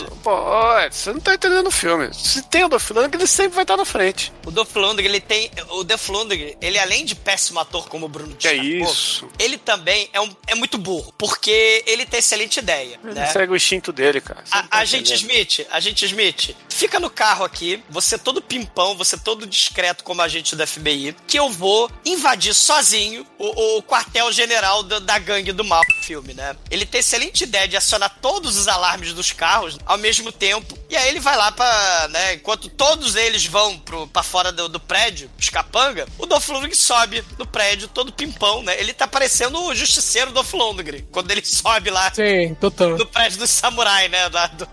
Ed, 0.84 0.94
você 0.94 1.12
não 1.12 1.20
tá 1.20 1.34
entendendo 1.34 1.66
o 1.66 1.70
filme. 1.70 2.12
Se 2.12 2.42
tem 2.42 2.64
o 2.64 2.68
Dolph 2.68 2.90
Lundgren, 2.90 3.20
ele 3.20 3.26
sempre 3.26 3.54
vai 3.54 3.64
estar 3.64 3.76
na 3.76 3.84
frente. 3.84 4.32
O 4.44 4.50
Dolph 4.50 4.74
Lundgren, 4.74 5.08
ele 5.08 5.20
tem... 5.20 5.50
O 5.70 5.84
Dolph 5.84 6.08
Lundgren, 6.08 6.56
ele 6.60 6.78
além 6.78 7.04
de 7.04 7.14
péssimo 7.14 7.60
ator 7.60 7.88
como 7.88 8.06
o 8.06 8.08
Bruno 8.08 8.34
Que 8.36 8.48
é 8.48 8.54
isso? 8.54 9.28
ele 9.38 9.58
também 9.58 10.08
é, 10.12 10.20
um, 10.20 10.34
é 10.46 10.54
muito 10.54 10.78
burro, 10.78 11.12
porque 11.16 11.45
ele 11.50 12.06
tem 12.06 12.18
excelente 12.18 12.58
ideia, 12.58 12.98
né? 13.02 13.26
Segue 13.26 13.52
o 13.52 13.56
instinto 13.56 13.92
dele, 13.92 14.20
cara. 14.20 14.40
Não 14.40 14.62
tá 14.62 14.68
A, 14.70 14.78
agente. 14.78 15.14
Smith, 15.14 15.66
agente 15.70 16.04
Smith, 16.04 16.56
fica 16.68 17.00
no 17.00 17.08
carro 17.10 17.44
aqui, 17.44 17.82
você 17.88 18.18
todo 18.18 18.42
pimpão, 18.42 18.96
você 18.96 19.16
todo 19.16 19.46
discreto 19.46 20.04
como 20.04 20.22
agente 20.22 20.54
do 20.54 20.66
FBI, 20.66 21.16
que 21.26 21.38
eu 21.38 21.48
vou 21.50 21.90
invadir 22.04 22.54
sozinho 22.54 23.26
o, 23.38 23.78
o 23.78 23.82
quartel-general 23.82 24.82
da, 24.82 24.98
da 24.98 25.18
gangue 25.18 25.52
do 25.52 25.64
mal 25.64 25.82
filme, 26.02 26.34
né? 26.34 26.56
Ele 26.70 26.86
tem 26.86 27.00
excelente 27.00 27.44
ideia 27.44 27.66
de 27.66 27.76
acionar 27.76 28.18
todos 28.20 28.56
os 28.56 28.68
alarmes 28.68 29.12
dos 29.12 29.32
carros 29.32 29.78
ao 29.86 29.98
mesmo 29.98 30.30
tempo, 30.30 30.78
e 30.88 30.96
aí 30.96 31.08
ele 31.08 31.20
vai 31.20 31.36
lá 31.36 31.50
pra, 31.50 32.08
né, 32.08 32.34
enquanto 32.34 32.68
todos 32.68 33.16
eles 33.16 33.44
vão 33.46 33.78
pro, 33.78 34.06
pra 34.08 34.22
fora 34.22 34.52
do, 34.52 34.68
do 34.68 34.78
prédio, 34.78 35.30
os 35.38 35.48
capanga, 35.48 36.06
o 36.18 36.26
Dolph 36.26 36.48
Lundgren 36.48 36.74
sobe 36.74 37.24
no 37.38 37.46
prédio 37.46 37.88
todo 37.88 38.12
pimpão, 38.12 38.62
né? 38.62 38.78
Ele 38.78 38.92
tá 38.92 39.06
parecendo 39.06 39.60
o 39.62 39.74
justiceiro 39.74 40.30
Dolph 40.30 40.52
Lundgren, 40.52 41.06
quando 41.10 41.30
ele 41.30 41.35
sobe 41.44 41.90
lá 41.90 42.12
Sim, 42.14 42.54
total. 42.60 42.96
no 42.96 43.06
prédio 43.06 43.38
do 43.38 43.46
samurai, 43.46 44.08
né? 44.08 44.28
Da- 44.30 44.46
do- 44.48 44.68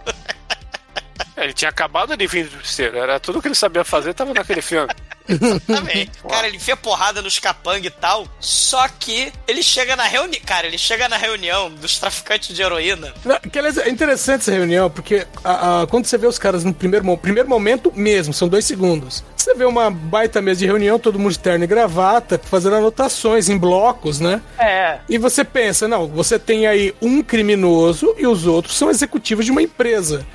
É, 1.36 1.44
Ele 1.46 1.54
tinha 1.54 1.70
acabado 1.70 2.16
de 2.16 2.28
vir 2.28 2.46
do 2.46 2.58
justiceiro. 2.58 2.98
Era 2.98 3.20
tudo 3.20 3.42
que 3.42 3.48
ele 3.48 3.56
sabia 3.56 3.84
fazer, 3.84 4.14
tava 4.14 4.34
naquele 4.34 4.62
filme. 4.62 4.92
Também. 5.66 6.08
Cara, 6.30 6.48
ele 6.48 6.58
enfia 6.58 6.76
porrada 6.76 7.22
nos 7.22 7.40
capanga 7.40 7.88
e 7.88 7.90
tal. 7.90 8.28
Só 8.40 8.88
que 8.88 9.32
ele 9.48 9.64
chega 9.64 9.96
na 9.96 10.04
reunião. 10.04 10.42
Cara, 10.46 10.68
ele 10.68 10.78
chega 10.78 11.08
na 11.10 11.18
reunião 11.18 11.72
dos 11.72 11.98
traficantes 11.98 12.56
de 12.56 12.62
heroína. 12.62 13.14
Não, 13.26 13.40
que, 13.40 13.58
aliás, 13.58 13.78
é 13.78 13.90
interessante 13.90 14.42
essa 14.42 14.52
reunião, 14.52 14.90
porque 14.90 15.26
a- 15.44 15.82
a- 15.84 15.88
quando 15.88 16.06
você 16.06 16.18
vê 16.18 16.28
os 16.28 16.38
caras 16.38 16.64
no 16.64 16.74
primeiro, 16.74 17.18
primeiro 17.18 17.48
momento 17.50 17.92
mesmo, 17.96 18.34
são 18.34 18.48
dois 18.48 18.66
segundos. 18.66 19.24
Você 19.44 19.54
vê 19.56 19.66
uma 19.66 19.92
baita 19.92 20.42
mesa 20.42 20.60
de 20.60 20.66
reunião, 20.66 20.98
todo 20.98 21.20
mundo 21.20 21.34
de 21.34 21.40
terno 21.40 21.66
e 21.66 21.68
gravata, 21.68 22.40
fazendo 22.42 22.78
anotações 22.78 23.50
em 23.50 23.58
blocos, 23.58 24.22
né? 24.22 24.42
É. 24.58 25.00
E 25.10 25.18
você 25.18 25.44
pensa, 25.44 25.86
não, 25.86 26.08
você 26.08 26.40
tem 26.40 26.66
aí 26.66 26.96
um 27.02 27.22
criminoso 27.22 28.16
e 28.18 28.26
os 28.26 28.48
outros 28.48 28.78
são 28.78 28.90
executivos 28.90 29.44
de 29.44 29.52
uma 29.52 29.62
empresa. 29.62 30.26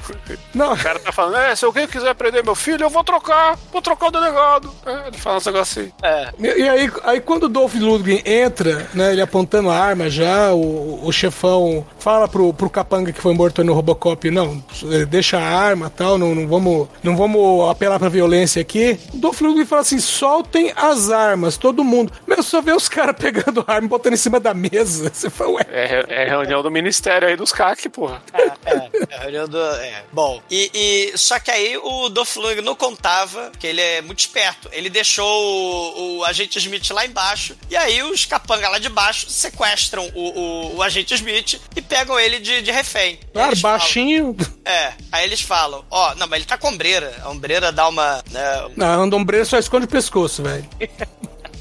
Não, 0.54 0.74
O 0.74 0.76
cara 0.76 0.98
tá 0.98 1.10
falando, 1.10 1.38
é, 1.38 1.56
se 1.56 1.64
alguém 1.64 1.86
quiser 1.86 2.14
prender 2.14 2.44
meu 2.44 2.54
filho, 2.54 2.84
eu 2.84 2.90
vou 2.90 3.02
trocar. 3.02 3.58
Vou 3.72 3.80
trocar 3.80 4.08
o 4.08 4.10
delegado. 4.10 4.70
É, 4.84 5.08
ele 5.08 5.16
fala 5.16 5.38
uns 5.38 5.46
negócios 5.46 5.78
assim. 5.78 5.92
É. 6.02 6.28
E 6.38 6.60
e 6.60 6.68
aí, 6.68 6.92
aí 7.04 7.20
quando 7.22 7.44
o 7.44 7.48
Dolph 7.48 7.76
Lundgren 7.76 8.20
entra, 8.26 8.88
né, 8.92 9.12
ele 9.12 9.22
apontando 9.22 9.70
a 9.70 9.78
arma 9.78 10.10
já, 10.10 10.52
o, 10.52 11.00
o 11.02 11.10
chefão 11.12 11.86
fala 11.98 12.28
pro, 12.28 12.52
pro 12.52 12.68
capanga 12.68 13.10
que 13.10 13.22
foi 13.22 13.32
morto 13.32 13.64
no 13.64 13.72
Robocop, 13.72 14.30
não, 14.30 14.62
deixa 15.08 15.38
a 15.38 15.42
arma 15.42 15.88
tal, 15.88 16.18
não, 16.18 16.34
não, 16.34 16.46
vamos, 16.46 16.88
não 17.02 17.16
vamos 17.16 17.70
apelar 17.70 17.98
pra 17.98 18.10
violência 18.10 18.60
aqui. 18.60 18.97
O 19.14 19.16
Dolph 19.18 19.40
Lundgren 19.40 19.66
fala 19.66 19.82
assim, 19.82 19.98
soltem 20.00 20.72
as 20.76 21.10
armas, 21.10 21.56
todo 21.56 21.82
mundo. 21.84 22.12
Meu, 22.26 22.42
só 22.42 22.60
vê 22.60 22.72
os 22.72 22.88
caras 22.88 23.16
pegando 23.18 23.64
arma 23.66 23.86
e 23.86 23.88
botando 23.88 24.14
em 24.14 24.16
cima 24.18 24.38
da 24.40 24.52
mesa. 24.54 25.10
Você 25.14 25.30
fala, 25.30 25.50
ué, 25.52 25.66
É, 25.70 26.04
é 26.08 26.28
reunião 26.28 26.62
do 26.62 26.70
ministério 26.70 27.26
aí 27.28 27.36
dos 27.36 27.52
CAC, 27.52 27.88
porra. 27.88 28.22
É, 28.32 28.42
é, 28.66 29.16
a 29.16 29.20
reunião 29.22 29.48
do. 29.48 29.58
É. 29.58 30.02
Bom, 30.12 30.42
e, 30.50 30.70
e- 31.12 31.18
Só 31.18 31.38
que 31.38 31.50
aí 31.50 31.76
o 31.76 32.08
Dolph 32.08 32.36
Lundgren 32.36 32.62
não 32.64 32.74
contava, 32.74 33.50
que 33.58 33.66
ele 33.66 33.80
é 33.80 34.00
muito 34.02 34.20
esperto. 34.20 34.68
Ele 34.72 34.88
deixou 34.90 35.26
o, 35.26 36.18
o 36.18 36.24
agente 36.24 36.58
Smith 36.58 36.90
lá 36.90 37.04
embaixo, 37.06 37.56
e 37.70 37.76
aí 37.76 38.02
os 38.02 38.24
capanga 38.24 38.68
lá 38.68 38.78
de 38.78 38.88
baixo 38.88 39.28
sequestram 39.30 40.10
o, 40.14 40.40
o, 40.40 40.76
o 40.76 40.82
agente 40.82 41.14
Smith 41.14 41.60
e 41.76 41.80
pegam 41.82 42.18
ele 42.18 42.38
de, 42.38 42.62
de 42.62 42.70
refém. 42.70 43.18
claro, 43.32 43.56
falam- 43.56 43.78
baixinho. 43.78 44.36
É, 44.64 44.92
aí 45.10 45.24
eles 45.24 45.40
falam, 45.40 45.84
ó, 45.90 46.14
não, 46.14 46.26
mas 46.26 46.38
ele 46.40 46.44
tá 46.46 46.58
com 46.58 46.68
ombreira. 46.68 47.14
A 47.22 47.30
ombreira 47.30 47.72
dá 47.72 47.88
uma. 47.88 48.22
né, 48.30 48.68
Não, 48.76 48.87
a 48.94 49.16
ombreira 49.16 49.44
só 49.44 49.58
esconde 49.58 49.86
o 49.86 49.88
pescoço, 49.88 50.42
velho. 50.42 50.68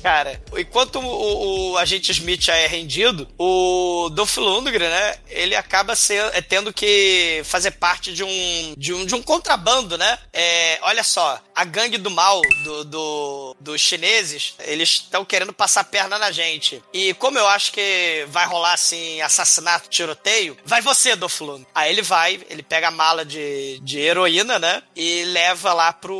Cara, 0.04 0.40
enquanto 0.58 1.00
o, 1.00 1.72
o- 1.72 1.78
agente 1.78 2.12
Smith 2.12 2.48
é 2.50 2.68
rendido, 2.68 3.28
o 3.38 4.10
Dolph 4.14 4.38
Lundgren, 4.38 4.88
né, 4.90 5.16
ele 5.28 5.56
acaba 5.56 5.96
ser, 5.96 6.24
é, 6.34 6.42
tendo 6.42 6.72
que 6.72 7.42
fazer 7.44 7.72
parte 7.72 8.14
de 8.14 8.24
um, 8.24 8.74
de 8.78 8.94
um, 8.94 9.06
de 9.06 9.16
um 9.16 9.22
contrabando, 9.22 9.98
né? 9.98 10.18
É, 10.32 10.80
olha 10.84 11.04
só, 11.04 11.38
a 11.58 11.64
gangue 11.66 11.98
do 11.98 12.12
mal 12.12 12.40
do, 12.64 12.84
do- 12.86 13.56
dos 13.60 13.82
chineses, 13.82 14.54
eles 14.60 14.90
estão 14.90 15.26
querendo 15.26 15.52
passar 15.52 15.84
perna 15.84 16.18
na 16.20 16.32
gente. 16.32 16.82
E 16.94 17.14
como 17.16 17.38
eu 17.40 17.48
acho 17.48 17.72
que 17.72 18.26
vai 18.30 18.46
rolar 18.46 18.74
assim, 18.74 19.20
assassinato, 19.22 19.90
tiroteio, 19.90 20.56
vai 20.66 20.82
você, 20.82 21.16
Doflun. 21.16 21.64
Aí 21.74 21.92
ele 21.92 22.02
vai, 22.02 22.40
ele 22.50 22.62
pega 22.64 22.90
a 22.90 22.92
mala 22.92 23.26
de, 23.26 23.80
de 23.80 24.00
heroína, 24.00 24.60
né? 24.60 24.84
E 24.96 25.24
leva 25.26 25.74
lá 25.74 25.92
pro 25.92 26.16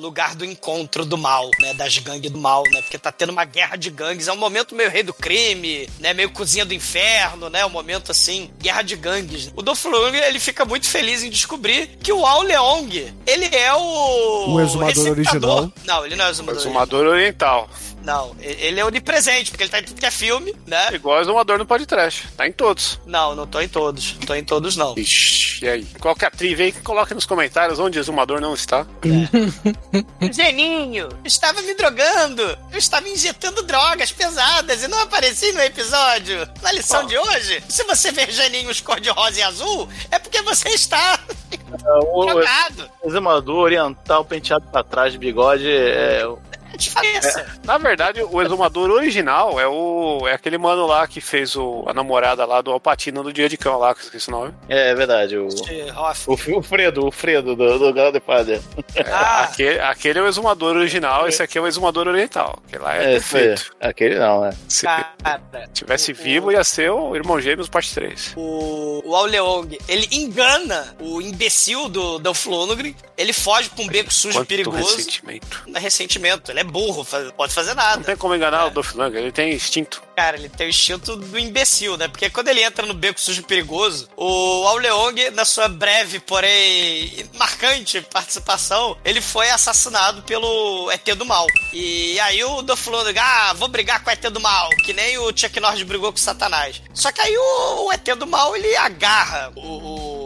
lugar 0.00 0.34
do 0.34 0.44
encontro 0.44 1.04
do 1.04 1.16
mal, 1.16 1.48
né? 1.60 1.72
Das 1.74 1.96
gangues 1.98 2.30
do 2.30 2.38
mal, 2.38 2.64
né? 2.70 2.82
Porque 2.82 2.98
tá 2.98 3.12
tendo 3.12 3.30
uma 3.30 3.44
guerra 3.44 3.76
de 3.76 3.90
gangues. 3.90 4.26
É 4.28 4.32
um 4.32 4.36
momento 4.36 4.74
meio 4.74 4.90
rei 4.90 5.02
do 5.02 5.14
crime, 5.14 5.88
né? 6.00 6.12
Meio 6.12 6.30
cozinha 6.30 6.64
do 6.64 6.74
inferno, 6.74 7.48
né? 7.48 7.64
Um 7.64 7.70
momento 7.70 8.10
assim, 8.10 8.50
guerra 8.58 8.82
de 8.82 8.96
gangues. 8.96 9.50
O 9.54 9.62
Doflung, 9.62 10.14
ele 10.16 10.40
fica 10.40 10.64
muito 10.64 10.88
feliz 10.88 11.22
em 11.22 11.30
descobrir 11.30 11.98
que 12.02 12.12
o 12.12 12.26
Ao 12.26 12.42
Leong, 12.42 13.14
ele 13.26 13.44
é 13.54 13.72
o. 13.74 14.54
O 14.79 14.79
exumador 14.88 15.12
original. 15.12 15.72
Não, 15.84 16.06
ele 16.06 16.16
não 16.16 16.24
é 16.24 16.30
exumador. 16.30 16.60
Exumador 16.60 17.06
oriental. 17.06 17.68
Não, 18.10 18.34
ele 18.40 18.80
é 18.80 18.84
onipresente, 18.84 19.52
porque 19.52 19.62
ele 19.62 19.70
tá 19.70 19.78
em 19.78 19.84
tudo 19.84 20.00
que 20.00 20.04
é 20.06 20.10
filme, 20.10 20.52
né? 20.66 20.88
Igual 20.92 21.18
o 21.18 21.20
exumador 21.20 21.58
no 21.58 21.64
podcast. 21.64 22.26
Tá 22.36 22.44
em 22.44 22.50
todos. 22.50 22.98
Não, 23.06 23.36
não 23.36 23.46
tô 23.46 23.60
em 23.60 23.68
todos. 23.68 24.14
Não 24.14 24.22
tô 24.26 24.34
em 24.34 24.42
todos, 24.42 24.76
não. 24.76 24.94
Ixi, 24.98 25.64
e 25.64 25.68
aí? 25.68 25.84
Qual 26.00 26.16
que 26.16 26.24
é 26.24 26.28
a 26.28 26.30
trivia 26.30 26.64
aí? 26.64 26.72
Coloque 26.72 27.14
nos 27.14 27.24
comentários 27.24 27.78
onde 27.78 27.98
o 27.98 28.00
exumador 28.00 28.40
não 28.40 28.52
está. 28.52 28.84
Geninho, 30.32 31.08
eu 31.08 31.18
estava 31.24 31.62
me 31.62 31.72
drogando. 31.74 32.42
Eu 32.72 32.78
estava 32.78 33.08
injetando 33.08 33.62
drogas 33.62 34.10
pesadas 34.10 34.82
e 34.82 34.88
não 34.88 34.98
apareci 34.98 35.52
no 35.52 35.60
episódio. 35.60 36.48
Na 36.62 36.72
lição 36.72 37.06
de 37.06 37.16
hoje, 37.16 37.62
se 37.68 37.84
você 37.84 38.10
ver 38.10 38.30
Geninhos 38.32 38.80
cor-de-rosa 38.80 39.38
e 39.38 39.42
azul, 39.42 39.88
é 40.10 40.18
porque 40.18 40.42
você 40.42 40.68
está 40.70 41.18
O 42.12 42.24
drogado. 42.26 42.90
exumador 43.04 43.56
oriental 43.58 44.24
penteado 44.24 44.66
pra 44.72 44.82
trás, 44.82 45.14
bigode, 45.14 45.70
é, 45.70 46.26
É 46.80 47.18
diferença. 47.20 47.46
Na 47.64 47.78
verdade, 47.78 48.22
o 48.22 48.40
exumador 48.42 48.90
original 48.90 49.60
é 49.60 49.66
o 49.66 50.26
é 50.26 50.32
aquele 50.32 50.58
mano 50.58 50.86
lá 50.86 51.06
que 51.06 51.20
fez 51.20 51.54
o, 51.56 51.84
a 51.86 51.92
namorada 51.94 52.44
lá 52.44 52.60
do 52.60 52.70
Alpatino 52.70 53.22
do 53.22 53.32
Dia 53.32 53.48
de 53.48 53.56
Cão 53.56 53.78
lá, 53.78 53.94
que 53.94 54.00
eu 54.00 54.04
esqueci 54.04 54.28
o 54.28 54.32
nome. 54.32 54.54
é 54.68 54.94
verdade. 54.94 55.36
O, 55.36 55.48
o, 56.26 56.58
o 56.58 56.62
Fredo, 56.62 57.06
o 57.06 57.10
Fredo 57.12 57.54
do, 57.56 57.78
do 57.78 57.92
Godfather. 57.92 58.60
Ah, 59.06 59.42
Aquele, 59.44 59.80
aquele 59.80 60.18
é 60.18 60.22
o 60.22 60.28
exumador 60.28 60.76
original, 60.76 61.28
esse 61.28 61.42
aqui 61.42 61.58
é 61.58 61.60
o 61.60 61.66
exumador 61.66 62.06
oriental. 62.08 62.58
Aquele 62.66 62.82
lá 62.82 62.96
é, 62.96 63.00
É, 63.00 63.12
perfeito. 63.12 63.72
Aquele 63.80 64.18
não, 64.18 64.42
né? 64.42 64.50
Se 64.68 64.84
cara, 64.86 65.12
tivesse 65.72 66.12
vivo, 66.12 66.50
ia 66.52 66.64
ser 66.64 66.90
o 66.90 67.14
Irmão 67.14 67.40
Gêmeos 67.40 67.68
parte 67.68 67.94
3. 67.94 68.34
o, 68.36 69.02
o 69.04 69.14
Ao 69.14 69.24
Leong, 69.26 69.78
ele 69.88 70.08
engana 70.12 70.94
o 71.00 71.20
imbecil 71.20 71.88
do 71.88 72.18
Dolph 72.18 72.46
Lundgren. 72.46 72.94
Ele 73.16 73.32
foge 73.32 73.68
pra 73.68 73.84
um 73.84 73.86
beco 73.88 74.12
sujo 74.12 74.30
e 74.30 74.40
Quanto 74.40 74.48
perigoso. 74.48 74.96
ressentimento. 74.96 75.62
Não 75.66 75.76
é 75.76 75.80
ressentimento. 75.82 76.50
Ele 76.50 76.60
é 76.60 76.64
burro, 76.70 77.06
pode 77.36 77.52
fazer 77.52 77.74
Não 77.74 77.82
nada. 77.82 78.04
tem 78.04 78.16
como 78.16 78.34
enganar 78.34 78.66
o 78.66 78.70
Dolph 78.70 78.94
Lundgren, 78.94 79.22
ele 79.24 79.32
tem 79.32 79.52
instinto. 79.52 80.02
Cara, 80.20 80.36
ele 80.36 80.50
tem 80.50 80.66
o 80.66 80.70
instinto 80.70 81.16
do 81.16 81.38
imbecil, 81.38 81.96
né? 81.96 82.06
Porque 82.06 82.28
quando 82.28 82.48
ele 82.48 82.62
entra 82.62 82.84
no 82.84 82.92
beco 82.92 83.18
sujo 83.18 83.42
perigoso, 83.42 84.06
o 84.18 84.66
Ao 84.66 84.76
Leong, 84.76 85.30
na 85.30 85.46
sua 85.46 85.66
breve, 85.66 86.20
porém 86.20 87.24
marcante 87.36 88.02
participação, 88.02 88.98
ele 89.02 89.22
foi 89.22 89.48
assassinado 89.48 90.20
pelo 90.24 90.90
ET 90.90 91.06
do 91.16 91.24
Mal. 91.24 91.46
E 91.72 92.20
aí 92.20 92.44
o 92.44 92.60
Lundgren, 92.60 93.18
ah, 93.18 93.54
vou 93.54 93.66
brigar 93.68 94.04
com 94.04 94.10
o 94.10 94.12
ET 94.12 94.20
do 94.28 94.40
Mal, 94.40 94.68
que 94.84 94.92
nem 94.92 95.16
o 95.16 95.32
Chuck 95.34 95.58
Norris 95.58 95.82
brigou 95.84 96.12
com 96.12 96.18
o 96.18 96.20
Satanás. 96.20 96.82
Só 96.92 97.10
que 97.10 97.22
aí 97.22 97.34
o, 97.38 97.86
o 97.86 97.92
ET 97.92 98.04
do 98.14 98.26
Mal, 98.26 98.54
ele 98.54 98.76
agarra 98.76 99.50
o, 99.56 99.60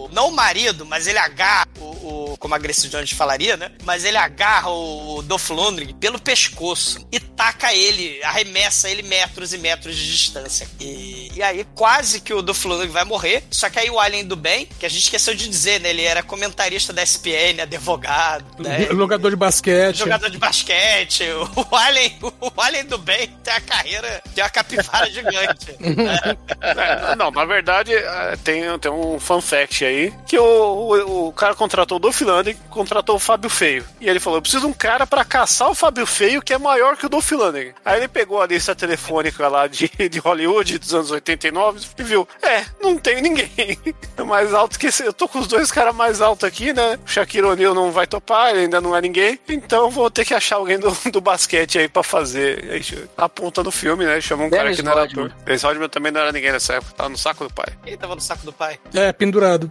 o- 0.07 0.09
não 0.13 0.29
o 0.29 0.33
marido, 0.33 0.85
mas 0.85 1.07
ele 1.07 1.19
agarra 1.19 1.69
o, 1.79 2.33
o- 2.33 2.37
como 2.39 2.55
a 2.55 2.59
Grace 2.59 2.89
Jones 2.89 3.11
falaria, 3.13 3.57
né? 3.57 3.71
Mas 3.85 4.05
ele 4.05 4.17
agarra 4.17 4.71
o 4.71 5.23
Dolph 5.23 5.51
Lundgren 5.51 5.95
pelo 5.95 6.19
pescoço 6.21 7.07
e 7.13 7.21
taca 7.21 7.73
ele, 7.73 8.21
arremessa 8.25 8.89
ele 8.91 9.03
metros 9.03 9.53
e 9.53 9.59
metros 9.59 9.84
de 9.93 10.11
distância. 10.11 10.69
E, 10.81 11.31
e 11.35 11.43
aí 11.43 11.67
quase 11.75 12.21
que 12.21 12.33
o 12.33 12.43
Dolph 12.43 12.65
Lundgren 12.65 12.91
vai 12.91 13.05
morrer. 13.05 13.45
Só 13.51 13.69
que 13.69 13.79
aí 13.79 13.91
o 13.91 13.99
Alien 13.99 14.25
do 14.25 14.37
Bem, 14.37 14.67
que 14.79 14.87
a 14.87 14.89
gente 14.89 15.03
esqueceu 15.03 15.35
de 15.35 15.49
dizer, 15.49 15.81
né? 15.81 15.91
Ele 15.91 16.03
era 16.03 16.23
comentarista 16.23 16.93
da 16.93 17.03
SPN, 17.03 17.63
advogado, 17.63 18.45
né? 18.63 18.87
Jogador 18.95 19.31
de 19.31 19.37
basquete. 19.37 19.99
Jogador 19.99 20.31
de 20.31 20.39
basquete, 20.39 21.25
o 21.71 21.77
Alien, 21.77 22.19
o 22.23 22.61
Alien 22.61 22.87
do 22.87 22.99
Bem 22.99 23.29
tem 23.43 23.55
a 23.55 23.61
carreira 23.61 24.23
de 24.35 24.41
uma 24.41 24.51
capivara 24.51 25.11
gigante. 25.11 25.77
né? 25.81 26.37
É, 26.65 27.15
não, 27.15 27.31
na 27.31 27.45
verdade, 27.45 27.93
é, 27.95 28.37
tem, 28.43 28.63
tem 28.79 28.91
um 28.91 29.21
fun 29.21 29.41
fact 29.41 29.85
aí, 29.85 30.13
que 30.27 30.39
o, 30.39 30.45
o, 30.45 31.29
o 31.29 31.33
cara 31.33 31.55
contratou 31.55 31.97
o 31.97 32.01
Dolph 32.01 32.21
Lundgren, 32.23 32.57
contratou 32.71 33.17
o 33.17 33.19
Fábio 33.19 33.51
Feio. 33.51 33.85
E 34.01 34.09
ele 34.09 34.19
falou, 34.19 34.39
eu 34.39 34.43
preciso 34.43 34.63
de 34.63 34.67
um 34.67 34.73
cara 34.73 35.07
pra 35.07 35.25
caçar 35.25 35.71
o 35.71 35.75
Fábio 35.75 36.07
Feio, 36.07 36.43
que 36.43 36.53
é 36.53 36.59
maior 36.59 36.97
que 36.97 37.07
o 37.07 37.09
Dolph 37.09 37.31
Lundgren. 37.33 37.75
Aí 37.85 37.99
ele 37.99 38.09
pegou 38.09 38.41
a 38.41 38.47
lista 38.47 38.75
telefônica 38.75 39.47
lá 39.49 39.67
de, 39.75 40.09
de 40.09 40.19
Hollywood 40.19 40.79
dos 40.79 40.95
anos 40.95 41.11
89 41.11 41.81
e 41.99 42.03
viu, 42.03 42.29
é, 42.43 42.65
não 42.81 42.97
tem 42.97 43.21
ninguém. 43.21 43.79
mais 44.25 44.55
alto 44.55 44.79
que 44.79 44.87
esse. 44.87 45.05
Eu 45.05 45.13
tô 45.13 45.29
com 45.29 45.39
os 45.39 45.47
dois 45.47 45.71
caras 45.71 45.95
mais 45.95 46.21
altos 46.21 46.45
aqui, 46.45 46.73
né? 46.73 46.99
O 47.05 47.09
Shaquille 47.09 47.47
O'Neal 47.47 47.75
não 47.75 47.91
vai 47.91 48.07
topar, 48.07 48.51
ele 48.51 48.61
ainda 48.61 48.81
não 48.81 48.97
é 48.97 49.01
ninguém. 49.01 49.39
Então 49.49 49.91
vou 49.91 50.11
ter 50.11 50.25
que 50.25 50.33
achar 50.33 50.57
alguém 50.57 50.79
do, 50.79 50.91
do 51.11 51.21
basquete 51.21 51.79
aí 51.79 51.89
pra 51.89 52.03
fazer. 52.03 52.71
Aí 52.71 52.83
aponta 53.17 53.63
no 53.63 53.71
filme, 53.71 54.05
né? 54.05 54.21
Chama 54.21 54.45
um 54.45 54.51
cara 54.51 54.65
Dennis 54.65 54.77
que 54.79 54.83
não 54.83 54.93
era 54.93 55.05
ator. 55.05 55.33
Dennis 55.45 55.63
Rodman 55.63 55.89
também 55.89 56.13
não 56.13 56.21
era 56.21 56.33
ninguém 56.33 56.53
nessa 56.53 56.75
época, 56.75 56.93
tava 56.95 57.09
no 57.09 57.19
saco 57.19 57.45
do 57.45 57.53
pai. 57.53 57.67
Ele 57.85 57.97
tava 57.97 58.15
no 58.15 58.21
saco 58.21 58.45
do 58.45 58.53
pai. 58.53 58.79
É, 58.95 59.13
pendurado. 59.13 59.69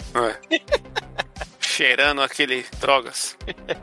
É. 0.51 0.59
Cheirando 1.73 2.21
aquele 2.21 2.63
drogas. 2.79 3.35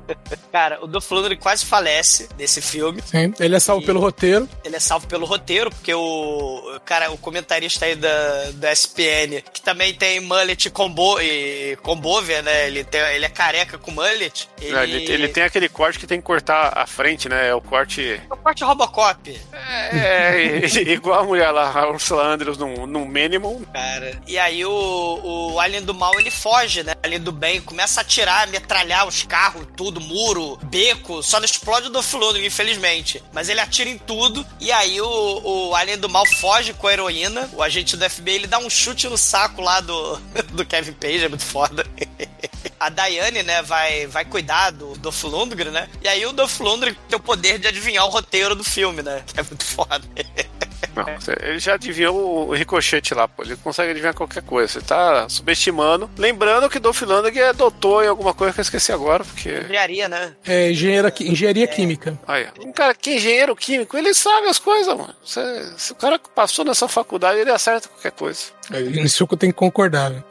Cara, 0.52 0.78
o 0.82 0.86
Dolph 0.86 1.10
Lundgren 1.10 1.36
quase 1.38 1.66
falece 1.66 2.28
nesse 2.38 2.60
filme. 2.62 3.02
Sim. 3.04 3.34
Ele 3.40 3.56
é 3.56 3.60
salvo 3.60 3.82
E- 3.82 3.86
pelo 3.86 3.98
roteiro. 3.98 4.48
Ele 4.64 4.76
é 4.76 4.80
salvo 4.80 5.08
pelo 5.08 5.26
roteiro, 5.26 5.70
porque 5.70 5.92
o 5.92 6.69
cara, 6.84 7.10
o 7.10 7.18
comentarista 7.18 7.84
aí 7.86 7.94
da, 7.94 8.50
da 8.54 8.72
SPN, 8.72 9.42
que 9.52 9.60
também 9.60 9.94
tem 9.94 10.20
mullet 10.20 10.68
combo, 10.70 11.20
e 11.20 11.76
combover, 11.82 12.42
né? 12.42 12.66
Ele, 12.66 12.84
tem, 12.84 13.00
ele 13.14 13.24
é 13.24 13.28
careca 13.28 13.78
com 13.78 13.90
mullet. 13.90 14.48
Ele, 14.60 14.76
É, 14.76 14.84
Ele, 14.84 15.12
ele 15.12 15.28
tem 15.28 15.42
aquele 15.42 15.68
corte 15.68 15.98
que 15.98 16.06
tem 16.06 16.20
que 16.20 16.26
cortar 16.26 16.72
a 16.76 16.86
frente, 16.86 17.28
né? 17.28 17.48
É 17.48 17.54
o 17.54 17.60
corte. 17.60 18.20
o 18.30 18.36
corte 18.36 18.64
Robocop, 18.64 19.40
É, 19.92 20.66
igual 20.86 21.20
a 21.20 21.24
mulher 21.24 21.50
lá, 21.50 21.70
a 21.70 21.88
Ursula 21.90 22.24
Andrews 22.24 22.58
no, 22.58 22.86
no 22.86 23.04
Minimum. 23.06 23.64
cara. 23.72 24.20
E 24.26 24.38
aí 24.38 24.64
o, 24.64 25.50
o 25.52 25.60
Alien 25.60 25.82
do 25.82 25.94
Mal, 25.94 26.18
ele 26.18 26.30
foge, 26.30 26.82
né? 26.82 26.94
Alien 27.02 27.20
do 27.20 27.32
Bem 27.32 27.60
começa 27.60 28.00
a 28.00 28.02
atirar, 28.02 28.48
metralhar 28.48 29.06
os 29.06 29.22
carros, 29.22 29.66
tudo, 29.76 30.00
muro, 30.00 30.58
beco. 30.64 31.22
Só 31.22 31.38
não 31.38 31.44
explode 31.44 31.86
o 31.88 31.90
Dolph 31.90 32.12
Lundgren, 32.14 32.46
infelizmente. 32.46 33.22
Mas 33.32 33.48
ele 33.48 33.60
atira 33.60 33.88
em 33.90 33.98
tudo. 33.98 34.44
E 34.58 34.70
aí 34.72 35.00
o, 35.00 35.68
o 35.68 35.74
Alien 35.74 35.98
do 35.98 36.08
Mal 36.08 36.26
foge 36.26 36.69
com 36.74 36.86
a 36.86 36.92
heroína. 36.92 37.48
O 37.52 37.62
agente 37.62 37.96
do 37.96 38.08
FBI, 38.08 38.34
ele 38.34 38.46
dá 38.46 38.58
um 38.58 38.70
chute 38.70 39.08
no 39.08 39.16
saco 39.16 39.60
lá 39.60 39.80
do, 39.80 40.16
do 40.52 40.64
Kevin 40.64 40.92
Page, 40.92 41.24
é 41.24 41.28
muito 41.28 41.44
foda. 41.44 41.86
A 42.78 42.88
Daiane, 42.88 43.42
né, 43.42 43.60
vai, 43.60 44.06
vai 44.06 44.24
cuidar 44.24 44.70
do 44.70 44.94
Dolph 44.96 45.24
Lundgren, 45.24 45.70
né? 45.70 45.86
E 46.00 46.08
aí 46.08 46.24
o 46.24 46.32
Dolph 46.32 46.60
Lundgren 46.60 46.96
tem 47.08 47.18
o 47.18 47.20
poder 47.20 47.58
de 47.58 47.68
adivinhar 47.68 48.06
o 48.06 48.08
roteiro 48.08 48.54
do 48.54 48.64
filme, 48.64 49.02
né? 49.02 49.22
Que 49.26 49.38
é 49.40 49.42
muito 49.42 49.64
foda. 49.64 50.02
Não, 51.04 51.48
ele 51.48 51.58
já 51.58 51.74
adivinhou 51.74 52.48
o 52.48 52.52
ricochete 52.54 53.14
lá, 53.14 53.26
pô. 53.28 53.42
Ele 53.42 53.56
consegue 53.56 53.90
adivinhar 53.90 54.14
qualquer 54.14 54.42
coisa. 54.42 54.72
Você 54.72 54.80
tá 54.80 55.28
subestimando. 55.28 56.10
Lembrando 56.16 56.68
que 56.70 56.78
Dolph 56.78 57.02
Lundgren 57.02 57.44
é 57.48 57.52
doutor 57.52 58.04
em 58.04 58.08
alguma 58.08 58.34
coisa 58.34 58.52
que 58.54 58.60
eu 58.60 58.62
esqueci 58.62 58.92
agora, 58.92 59.24
porque. 59.24 59.48
Engenharia, 59.50 60.08
né? 60.08 60.34
É 60.46 60.70
engenheira, 60.70 61.12
engenharia 61.20 61.66
química. 61.66 62.18
Olha, 62.26 62.52
um 62.64 62.72
cara 62.72 62.94
que 62.94 63.10
é 63.10 63.16
engenheiro 63.16 63.54
químico, 63.56 63.96
ele 63.96 64.12
sabe 64.14 64.48
as 64.48 64.58
coisas, 64.58 64.96
mano. 64.96 65.14
Você- 65.24 65.72
se 65.76 65.92
o 65.92 65.94
cara 65.96 66.18
passou 66.34 66.64
nessa 66.64 66.88
faculdade, 66.88 67.38
ele 67.40 67.50
acerta 67.50 67.88
qualquer 67.88 68.12
coisa. 68.12 68.40
Isso 69.04 69.26
que 69.26 69.34
eu 69.34 69.38
tenho 69.38 69.52
que 69.52 69.58
concordar. 69.58 70.10
velho. 70.10 70.24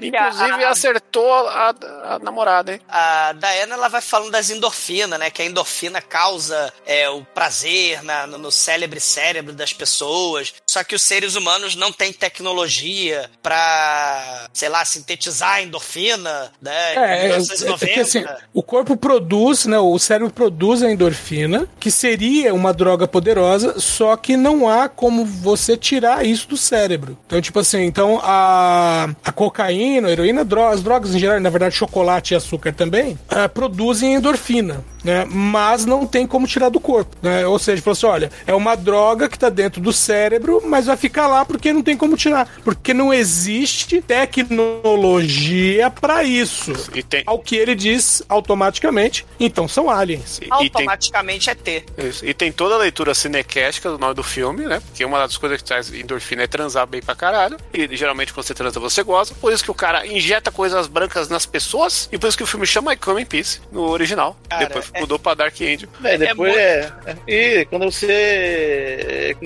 Inclusive, 0.00 0.64
acertou 0.64 1.30
a, 1.32 1.74
a 2.04 2.18
namorada, 2.18 2.72
hein? 2.72 2.80
A 2.88 3.32
Diana 3.32 3.74
ela 3.74 3.88
vai 3.88 4.00
falando 4.00 4.30
das 4.30 4.50
endorfinas, 4.50 5.18
né? 5.18 5.30
Que 5.30 5.42
a 5.42 5.44
endorfina 5.44 6.00
causa 6.00 6.72
é, 6.86 7.08
o 7.10 7.22
prazer 7.24 8.02
na- 8.02 8.26
no, 8.26 8.38
no 8.38 8.50
célebre 8.50 9.00
cérebro 9.08 9.52
das 9.52 9.72
pessoas. 9.72 10.54
Só 10.66 10.84
que 10.84 10.94
os 10.94 11.02
seres 11.02 11.34
humanos 11.34 11.74
não 11.74 11.92
têm 11.92 12.12
tecnologia 12.12 13.30
pra, 13.42 14.48
sei 14.52 14.68
lá, 14.68 14.84
sintetizar 14.84 15.54
a 15.54 15.62
endorfina, 15.62 16.52
né? 16.60 16.94
É, 16.94 16.98
é, 16.98 17.18
é, 17.18 17.28
1990. 17.28 17.84
é 17.84 17.94
que 17.94 18.00
assim, 18.00 18.24
o 18.52 18.62
corpo 18.62 18.96
produz, 18.96 19.66
né? 19.66 19.78
O 19.78 19.98
cérebro 19.98 20.32
produz 20.32 20.82
a 20.82 20.90
endorfina, 20.90 21.68
que 21.80 21.90
seria 21.90 22.54
uma 22.54 22.72
droga 22.72 23.08
poderosa, 23.08 23.80
só 23.80 24.16
que 24.16 24.36
não 24.36 24.68
há 24.68 24.88
como 24.88 25.24
você 25.24 25.76
tirar 25.76 26.24
isso 26.24 26.48
do 26.48 26.56
cérebro. 26.56 27.18
Então, 27.26 27.40
tipo 27.40 27.58
assim, 27.58 27.84
então 27.84 28.20
a, 28.22 29.08
a 29.24 29.32
cocaína, 29.32 30.08
a 30.08 30.12
heroína, 30.12 30.46
as 30.70 30.82
drogas 30.82 31.14
em 31.14 31.18
geral, 31.18 31.40
na 31.40 31.50
verdade, 31.50 31.74
chocolate 31.74 32.34
e 32.34 32.36
açúcar 32.36 32.72
também, 32.72 33.18
ah, 33.28 33.48
produzem 33.48 34.14
endorfina. 34.14 34.84
Né, 35.04 35.24
mas 35.30 35.86
não 35.86 36.04
tem 36.04 36.26
como 36.26 36.46
tirar 36.46 36.70
do 36.70 36.80
corpo. 36.80 37.16
Né? 37.22 37.46
Ou 37.46 37.56
seja, 37.56 37.80
falou 37.80 37.92
assim: 37.92 38.06
olha, 38.06 38.32
é 38.46 38.52
uma, 38.52 38.74
droga 38.88 39.28
que 39.28 39.38
tá 39.38 39.50
dentro 39.50 39.80
do 39.82 39.92
cérebro, 39.92 40.62
mas 40.64 40.86
vai 40.86 40.96
ficar 40.96 41.26
lá 41.28 41.44
porque 41.44 41.72
não 41.72 41.82
tem 41.82 41.96
como 41.96 42.16
tirar. 42.16 42.48
Porque 42.64 42.94
não 42.94 43.12
existe 43.12 44.00
tecnologia 44.00 45.90
pra 45.90 46.24
isso. 46.24 46.72
E 46.94 47.02
tem, 47.02 47.22
Ao 47.26 47.38
que 47.38 47.56
ele 47.56 47.74
diz 47.74 48.22
automaticamente, 48.28 49.26
então 49.38 49.68
são 49.68 49.90
aliens. 49.90 50.38
e, 50.38 50.44
e 50.44 50.48
tem, 50.48 50.52
Automaticamente 50.52 51.50
é 51.50 51.54
T. 51.54 51.84
isso. 51.98 52.24
E 52.24 52.32
tem 52.32 52.50
toda 52.50 52.74
a 52.76 52.78
leitura 52.78 53.14
cinequéstica 53.14 53.90
do 53.90 53.98
nome 53.98 54.14
do 54.14 54.22
filme, 54.22 54.64
né? 54.64 54.80
Porque 54.80 55.04
uma 55.04 55.18
das 55.18 55.36
coisas 55.36 55.58
que 55.58 55.64
traz 55.64 55.92
endorfina 55.92 56.42
é 56.42 56.46
transar 56.46 56.86
bem 56.86 57.02
pra 57.02 57.14
caralho. 57.14 57.56
E 57.72 57.94
geralmente 57.96 58.32
quando 58.32 58.46
você 58.46 58.54
transa, 58.54 58.80
você 58.80 59.02
goza. 59.02 59.34
Por 59.34 59.52
isso 59.52 59.62
que 59.62 59.70
o 59.70 59.74
cara 59.74 60.06
injeta 60.06 60.50
coisas 60.50 60.86
brancas 60.86 61.28
nas 61.28 61.44
pessoas. 61.46 62.08
E 62.10 62.18
por 62.18 62.28
isso 62.28 62.36
que 62.36 62.42
o 62.44 62.46
filme 62.46 62.66
chama 62.66 62.92
I 62.94 62.96
Come 62.96 63.22
in 63.22 63.26
Peace 63.26 63.60
no 63.70 63.82
original. 63.90 64.36
Cara, 64.48 64.66
Depois 64.66 64.90
é- 64.94 65.00
mudou 65.00 65.18
pra 65.18 65.34
Dark 65.34 65.54
Angel. 65.60 65.88
É, 66.04 66.16
depois 66.18 66.52
muito- 66.52 66.58
é, 66.58 66.92
E 67.26 67.64
quando 67.66 67.84
você 67.90 68.77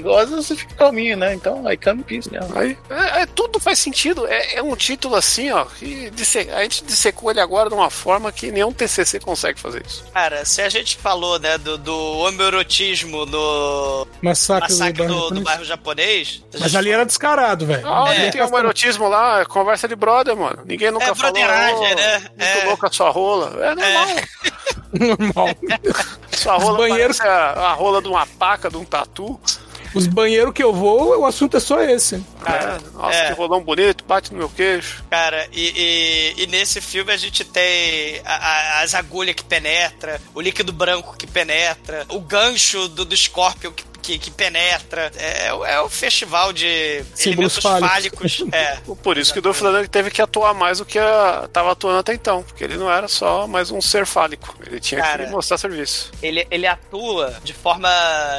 goza, 0.02 0.36
você 0.36 0.56
fica 0.56 0.74
calminho, 0.74 1.16
né? 1.16 1.34
Então, 1.34 1.66
aí 1.66 1.76
come 1.76 2.02
peace, 2.02 2.30
né? 2.32 2.40
Aí, 2.54 2.76
é, 2.90 3.22
é, 3.22 3.26
tudo 3.26 3.58
faz 3.60 3.78
sentido. 3.78 4.26
É, 4.26 4.56
é 4.56 4.62
um 4.62 4.74
título 4.76 5.14
assim, 5.14 5.50
ó. 5.50 5.64
Que 5.64 6.10
disse- 6.10 6.48
a 6.50 6.62
gente 6.62 6.84
dissecou 6.84 7.30
ele 7.30 7.40
agora 7.40 7.68
de 7.68 7.74
uma 7.74 7.90
forma 7.90 8.30
que 8.32 8.50
nenhum 8.50 8.72
TCC 8.72 9.20
consegue 9.20 9.58
fazer 9.60 9.82
isso. 9.86 10.04
Cara, 10.12 10.44
se 10.44 10.60
a 10.62 10.68
gente 10.68 10.96
falou, 10.96 11.38
né, 11.38 11.58
do, 11.58 11.76
do 11.78 11.96
homoerotismo 12.18 13.26
no 13.26 14.06
Massacre, 14.22 14.68
massacre 14.72 15.06
do, 15.06 15.30
do, 15.30 15.40
bairro 15.40 15.60
do 15.60 15.64
japonês. 15.64 15.64
bairro 15.64 15.64
japonês. 15.64 16.42
a 16.54 16.58
Mas 16.58 16.62
gente 16.70 16.76
ali 16.78 16.90
era 16.90 17.04
descarado, 17.06 17.66
velho. 17.66 17.86
Ah, 17.86 18.12
É. 18.14 18.30
tem 18.30 18.42
um 18.42 18.58
erotismo 18.58 19.08
lá, 19.08 19.40
é 19.40 19.44
conversa 19.44 19.86
de 19.88 19.94
brother, 19.96 20.36
mano. 20.36 20.62
Ninguém 20.64 20.90
nunca 20.90 21.06
É 21.06 21.14
falou. 21.14 21.32
"Ô, 21.32 21.44
né? 21.46 22.18
Muito 22.18 22.42
É. 22.42 22.64
louco 22.64 22.86
a 22.86 22.90
sua 22.92 23.10
rola. 23.10 23.52
É 23.64 23.74
normal. 23.74 24.06
Normal. 24.92 25.48
Sua 26.42 26.56
rola 26.56 26.78
banheiros- 26.78 27.18
parece 27.18 27.36
a, 27.58 27.60
a 27.68 27.72
rola 27.74 28.02
de 28.02 28.08
uma 28.08 28.26
paca, 28.26 28.68
de 28.70 28.76
um 28.76 28.84
tatu. 28.84 29.38
Os 29.94 30.06
banheiros 30.06 30.54
que 30.54 30.62
eu 30.62 30.72
vou, 30.72 31.20
o 31.20 31.26
assunto 31.26 31.54
é 31.58 31.60
só 31.60 31.78
esse. 31.82 32.14
É, 32.46 32.78
nossa, 32.96 33.14
É. 33.14 33.26
que 33.26 33.32
rolão 33.34 33.62
bonito, 33.62 34.02
bate 34.04 34.32
no 34.32 34.38
meu 34.38 34.48
queixo. 34.48 35.04
Cara, 35.10 35.46
e, 35.52 36.32
e- 36.38 36.42
e 36.44 36.46
nesse 36.46 36.80
filme 36.80 37.12
a 37.12 37.16
gente 37.18 37.44
tem 37.44 38.18
a- 38.24 38.34
a- 38.36 38.80
as 38.80 38.94
agulhas 38.94 39.34
que 39.34 39.44
penetra, 39.44 40.18
o 40.34 40.40
líquido 40.40 40.72
branco 40.72 41.14
que 41.14 41.26
penetra, 41.26 42.06
o 42.08 42.20
gancho 42.20 42.88
do, 42.88 43.04
do 43.04 43.14
Scorpion 43.14 43.70
que, 43.70 43.84
que, 44.02 44.18
que 44.18 44.30
penetra. 44.30 45.10
É, 45.16 45.46
é 45.46 45.54
o- 45.54 45.64
é 45.64 45.80
o 45.80 45.88
festival 45.88 46.52
de 46.52 47.02
Símbolos 47.14 47.56
elementos 47.56 47.58
fálicos. 47.58 48.36
fálicos. 48.36 48.42
É. 48.52 48.76
Por 49.02 49.16
isso 49.16 49.32
que 49.32 49.38
o 49.38 49.42
Dolph 49.42 49.60
Lundgren 49.60 49.86
teve 49.86 50.10
que 50.10 50.20
atuar 50.20 50.52
mais 50.54 50.78
do 50.78 50.84
que 50.84 50.98
a, 50.98 51.48
tava 51.52 51.72
atuando 51.72 51.98
até 51.98 52.12
então. 52.14 52.42
Porque 52.42 52.62
ele 52.64 52.76
não 52.76 52.90
era 52.92 53.08
só 53.08 53.46
mais 53.46 53.70
um 53.70 53.80
ser 53.80 54.04
fálico. 54.06 54.54
Ele 54.66 54.78
tinha 54.80 55.00
Cara. 55.00 55.24
que 55.24 55.30
mostrar 55.30 55.56
serviço. 55.58 56.10
Ele, 56.22 56.46
ele 56.50 56.66
atua 56.66 57.36
de 57.44 57.52
forma 57.54 57.88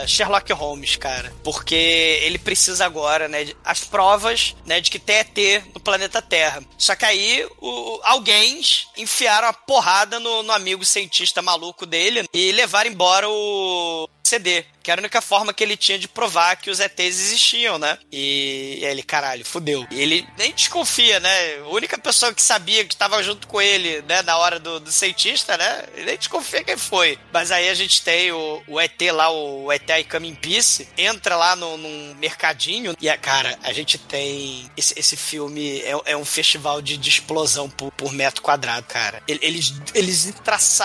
Sherlock 0.05 0.51
Holmes, 0.53 0.95
cara. 0.97 1.33
Porque 1.43 1.75
ele 2.23 2.37
precisa 2.37 2.85
agora, 2.85 3.27
né? 3.27 3.45
de- 3.45 3.57
As 3.63 3.79
provas, 3.83 4.55
né, 4.65 4.79
de 4.81 4.91
que 4.91 4.99
tem 4.99 5.17
ET 5.17 5.63
no 5.73 5.79
planeta 5.79 6.21
Terra. 6.21 6.61
Só 6.77 6.95
que 6.95 7.05
aí, 7.05 7.47
o, 7.59 7.99
alguém 8.03 8.61
enfiaram 8.97 9.47
a 9.47 9.53
porrada 9.53 10.19
no, 10.19 10.43
no 10.43 10.51
amigo 10.51 10.85
cientista 10.85 11.41
maluco 11.41 11.85
dele 11.85 12.25
e 12.33 12.51
levaram 12.51 12.89
embora 12.89 13.27
o 13.29 14.09
CD. 14.23 14.65
Que 14.83 14.91
era 14.91 14.99
a 14.99 15.03
única 15.03 15.21
forma 15.21 15.53
que 15.53 15.63
ele 15.63 15.77
tinha 15.77 15.97
de 15.97 16.07
provar 16.09 16.57
que 16.57 16.69
os 16.69 16.79
ETs 16.81 16.99
existiam, 16.99 17.79
né? 17.79 17.97
E, 18.11 18.79
e 18.81 18.85
aí 18.85 18.91
ele, 18.91 19.01
caralho, 19.01 19.45
fudeu. 19.45 19.87
E 19.89 20.01
ele 20.01 20.27
nem 20.37 20.51
desconfia, 20.51 21.19
né? 21.21 21.55
A 21.59 21.67
única 21.69 21.97
pessoa 21.97 22.33
que 22.33 22.41
sabia 22.41 22.83
que 22.85 22.93
estava 22.93 23.23
junto 23.23 23.47
com 23.47 23.61
ele, 23.61 24.01
né, 24.07 24.21
na 24.23 24.37
hora 24.37 24.59
do, 24.59 24.81
do 24.81 24.91
cientista, 24.91 25.55
né? 25.57 25.83
Ele 25.95 26.05
nem 26.07 26.17
desconfia 26.17 26.63
quem 26.65 26.75
foi. 26.77 27.17
Mas 27.31 27.49
aí 27.49 27.69
a 27.69 27.73
gente 27.73 28.01
tem 28.01 28.31
o, 28.33 28.61
o 28.67 28.79
ET 28.79 28.99
lá, 29.13 29.31
o 29.31 29.71
ET 29.71 29.89
I 29.89 30.03
Come 30.03 30.27
in 30.27 30.35
Peace, 30.35 30.87
entra 30.97 31.35
lá 31.37 31.55
no, 31.55 31.77
num 31.77 32.15
mercadinho 32.15 32.93
e, 33.01 33.17
cara, 33.17 33.57
a 33.63 33.71
gente 33.71 33.97
tem. 33.97 34.69
Esse, 34.75 34.99
esse 34.99 35.15
filme 35.15 35.79
é, 35.79 35.93
é 36.11 36.17
um 36.17 36.25
festival 36.25 36.81
de, 36.81 36.97
de 36.97 37.09
explosão 37.09 37.69
por, 37.69 37.89
por 37.93 38.11
metro 38.11 38.41
quadrado, 38.41 38.85
cara. 38.87 39.23
Ele- 39.27 39.39
Eles, 39.41 39.73
eles 39.93 40.33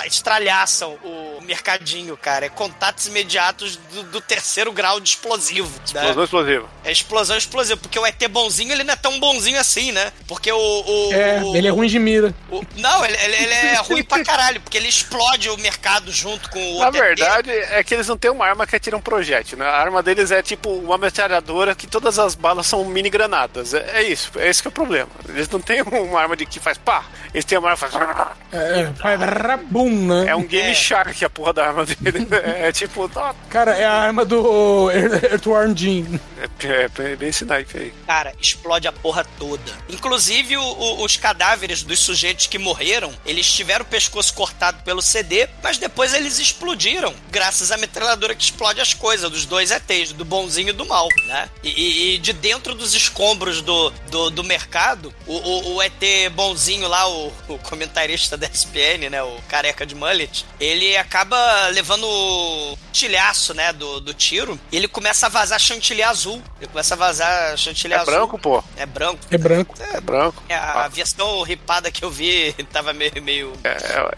estralhaçam 0.06 0.94
o 1.02 1.40
mercadinho, 1.42 2.16
cara. 2.16 2.46
É 2.46 2.48
contatos 2.48 3.06
imediatos 3.06 3.78
do, 3.92 4.02
do 4.04 4.20
terceiro 4.20 4.72
grau 4.72 5.00
de 5.00 5.08
explosivo. 5.10 5.68
né? 5.94 6.00
Explosão 6.02 6.24
explosiva. 6.24 6.68
É 6.84 6.92
explosão 6.92 7.36
explosiva, 7.36 7.76
porque 7.80 7.98
o 7.98 8.06
ET 8.06 8.28
bonzinho, 8.28 8.72
ele 8.72 8.84
não 8.84 8.92
é 8.94 8.96
tão 8.96 9.18
bonzinho 9.20 9.58
assim, 9.58 9.92
né? 9.92 10.12
Porque 10.26 10.50
o. 10.52 10.58
o- 10.58 11.12
É, 11.12 11.42
o- 11.42 11.56
ele 11.56 11.66
é 11.68 11.70
ruim 11.70 11.88
de 11.88 11.98
mira. 11.98 12.34
o- 12.50 12.62
não, 12.76 13.04
ele, 13.04 13.16
ele- 13.16 13.36
ele 13.36 13.52
é 13.54 13.76
ruim 13.76 14.02
pra 14.04 14.24
caralho, 14.24 14.60
porque 14.60 14.76
ele 14.76 14.88
explode 14.88 15.48
o 15.50 15.56
mercado 15.58 16.10
junto 16.12 16.50
com 16.50 16.76
o 16.76 16.80
Na 16.80 16.88
ET. 16.88 16.92
verdade, 16.92 17.50
é 17.50 17.82
que 17.82 17.94
eles 17.94 18.06
não 18.08 18.16
têm 18.16 18.30
uma 18.30 18.46
arma 18.46 18.66
que 18.66 18.76
atira 18.76 18.96
um 18.96 19.00
projétil, 19.00 19.58
né? 19.58 19.64
A 19.66 19.76
arma 19.78 20.02
deles 20.02 20.30
é 20.30 20.42
tipo 20.42 20.70
uma 20.70 20.98
metralhadora 20.98 21.74
que 21.74 21.86
todas 21.86 22.18
as 22.18 22.34
balas 22.34 22.66
são 22.66 22.84
mini 22.84 23.10
granadas. 23.10 23.74
É, 23.74 23.90
é 23.94 24.02
isso, 24.02 24.30
é 24.36 24.48
esse 24.48 24.60
que 24.62 24.68
é 24.68 24.70
o 24.70 24.72
problema. 24.72 25.08
Eles 25.28 25.48
não 25.48 25.60
têm 25.60 25.82
uma 25.82 26.20
arma 26.20 26.36
de 26.36 26.44
que 26.46 26.60
faz 26.60 26.76
pá, 26.78 27.04
eles 27.32 27.44
têm 27.44 27.58
uma 27.58 27.70
arma 27.70 27.88
que 27.88 27.92
faz. 27.98 28.28
É, 28.52 28.84
vai 29.02 29.16
rabum, 29.16 30.06
né? 30.06 30.26
É 30.28 30.36
um 30.36 30.44
Game 30.46 30.70
É. 30.70 30.74
Shark 30.74 31.24
a 31.24 31.30
porra 31.30 31.52
da 31.52 31.66
arma 31.66 31.84
dele. 31.84 32.26
É 32.58 32.72
tipo, 32.72 33.10
ó, 33.14 33.34
Cara, 33.48 33.76
é 33.78 33.84
a 33.86 33.92
arma 33.92 34.24
do 34.24 34.90
Earthworm 34.90 35.74
Jim. 35.76 36.20
é, 36.60 36.88
é 37.12 37.16
bem 37.16 37.28
esse 37.28 37.44
naipe 37.44 37.78
aí. 37.78 37.94
Cara, 38.06 38.34
explode 38.40 38.86
a 38.88 38.92
porra 38.92 39.24
toda. 39.38 39.72
Inclusive, 39.88 40.56
o- 40.56 40.62
o- 40.62 41.04
os 41.04 41.16
cadáveres 41.16 41.82
dos 41.82 41.98
sujeitos 42.00 42.46
que 42.46 42.58
morreram, 42.58 43.12
eles 43.24 43.50
tiveram 43.52 43.84
o 43.84 43.88
pescoço 43.88 44.32
cortado 44.34 44.82
pelo 44.82 45.00
CD, 45.02 45.48
mas 45.62 45.78
depois 45.78 46.14
eles 46.14 46.38
explodiram, 46.38 47.14
graças 47.30 47.70
à 47.72 47.76
metralhadora 47.76 48.34
que 48.34 48.42
explode 48.44 48.80
as 48.80 48.94
coisas, 48.94 49.30
dos 49.30 49.44
dois 49.44 49.70
ETs, 49.70 50.12
do 50.12 50.24
bonzinho 50.24 50.70
e 50.70 50.72
do 50.72 50.86
mal, 50.86 51.08
né? 51.26 51.48
E, 51.62 51.68
e- 51.70 52.14
e 52.14 52.18
de 52.18 52.32
dentro 52.32 52.74
dos 52.74 52.94
escombros 52.94 53.62
do, 53.62 53.90
do, 54.10 54.30
do 54.30 54.44
mercado, 54.44 55.14
o, 55.26 55.34
o- 55.36 55.74
o 55.76 55.82
ET 55.82 56.28
bonzinho 56.32 56.88
lá, 56.88 57.08
o, 57.08 57.32
o 57.48 57.58
comentarista 57.58 58.36
da 58.36 58.46
SPN, 58.46 59.08
né? 59.10 59.22
O 59.22 59.38
careca 59.48 59.84
de 59.86 59.94
mullet, 59.94 60.44
ele 60.60 60.96
acaba 60.96 61.68
levando 61.68 62.04
o 62.06 62.78
tilhaço, 62.92 63.54
né? 63.54 63.67
Do, 63.72 64.00
do 64.00 64.14
tiro, 64.14 64.58
e 64.72 64.76
ele 64.76 64.88
começa 64.88 65.26
a 65.26 65.28
vazar 65.28 65.58
chantilly 65.60 66.02
azul. 66.02 66.42
Ele 66.60 66.68
começa 66.70 66.94
a 66.94 66.96
vazar 66.96 67.56
chantilly 67.58 67.94
É 67.94 67.98
azul. 67.98 68.12
branco, 68.14 68.38
pô. 68.38 68.62
É 68.76 68.86
branco. 68.86 69.18
É 69.30 69.38
branco. 69.38 69.74
É 69.94 70.00
branco. 70.00 70.42
É, 70.48 70.54
a, 70.54 70.84
a 70.84 70.88
versão 70.88 71.42
ripada 71.42 71.90
que 71.90 72.04
eu 72.04 72.10
vi 72.10 72.52
tava 72.72 72.92
meio. 72.92 73.12
meio 73.22 73.52
É, 73.64 73.68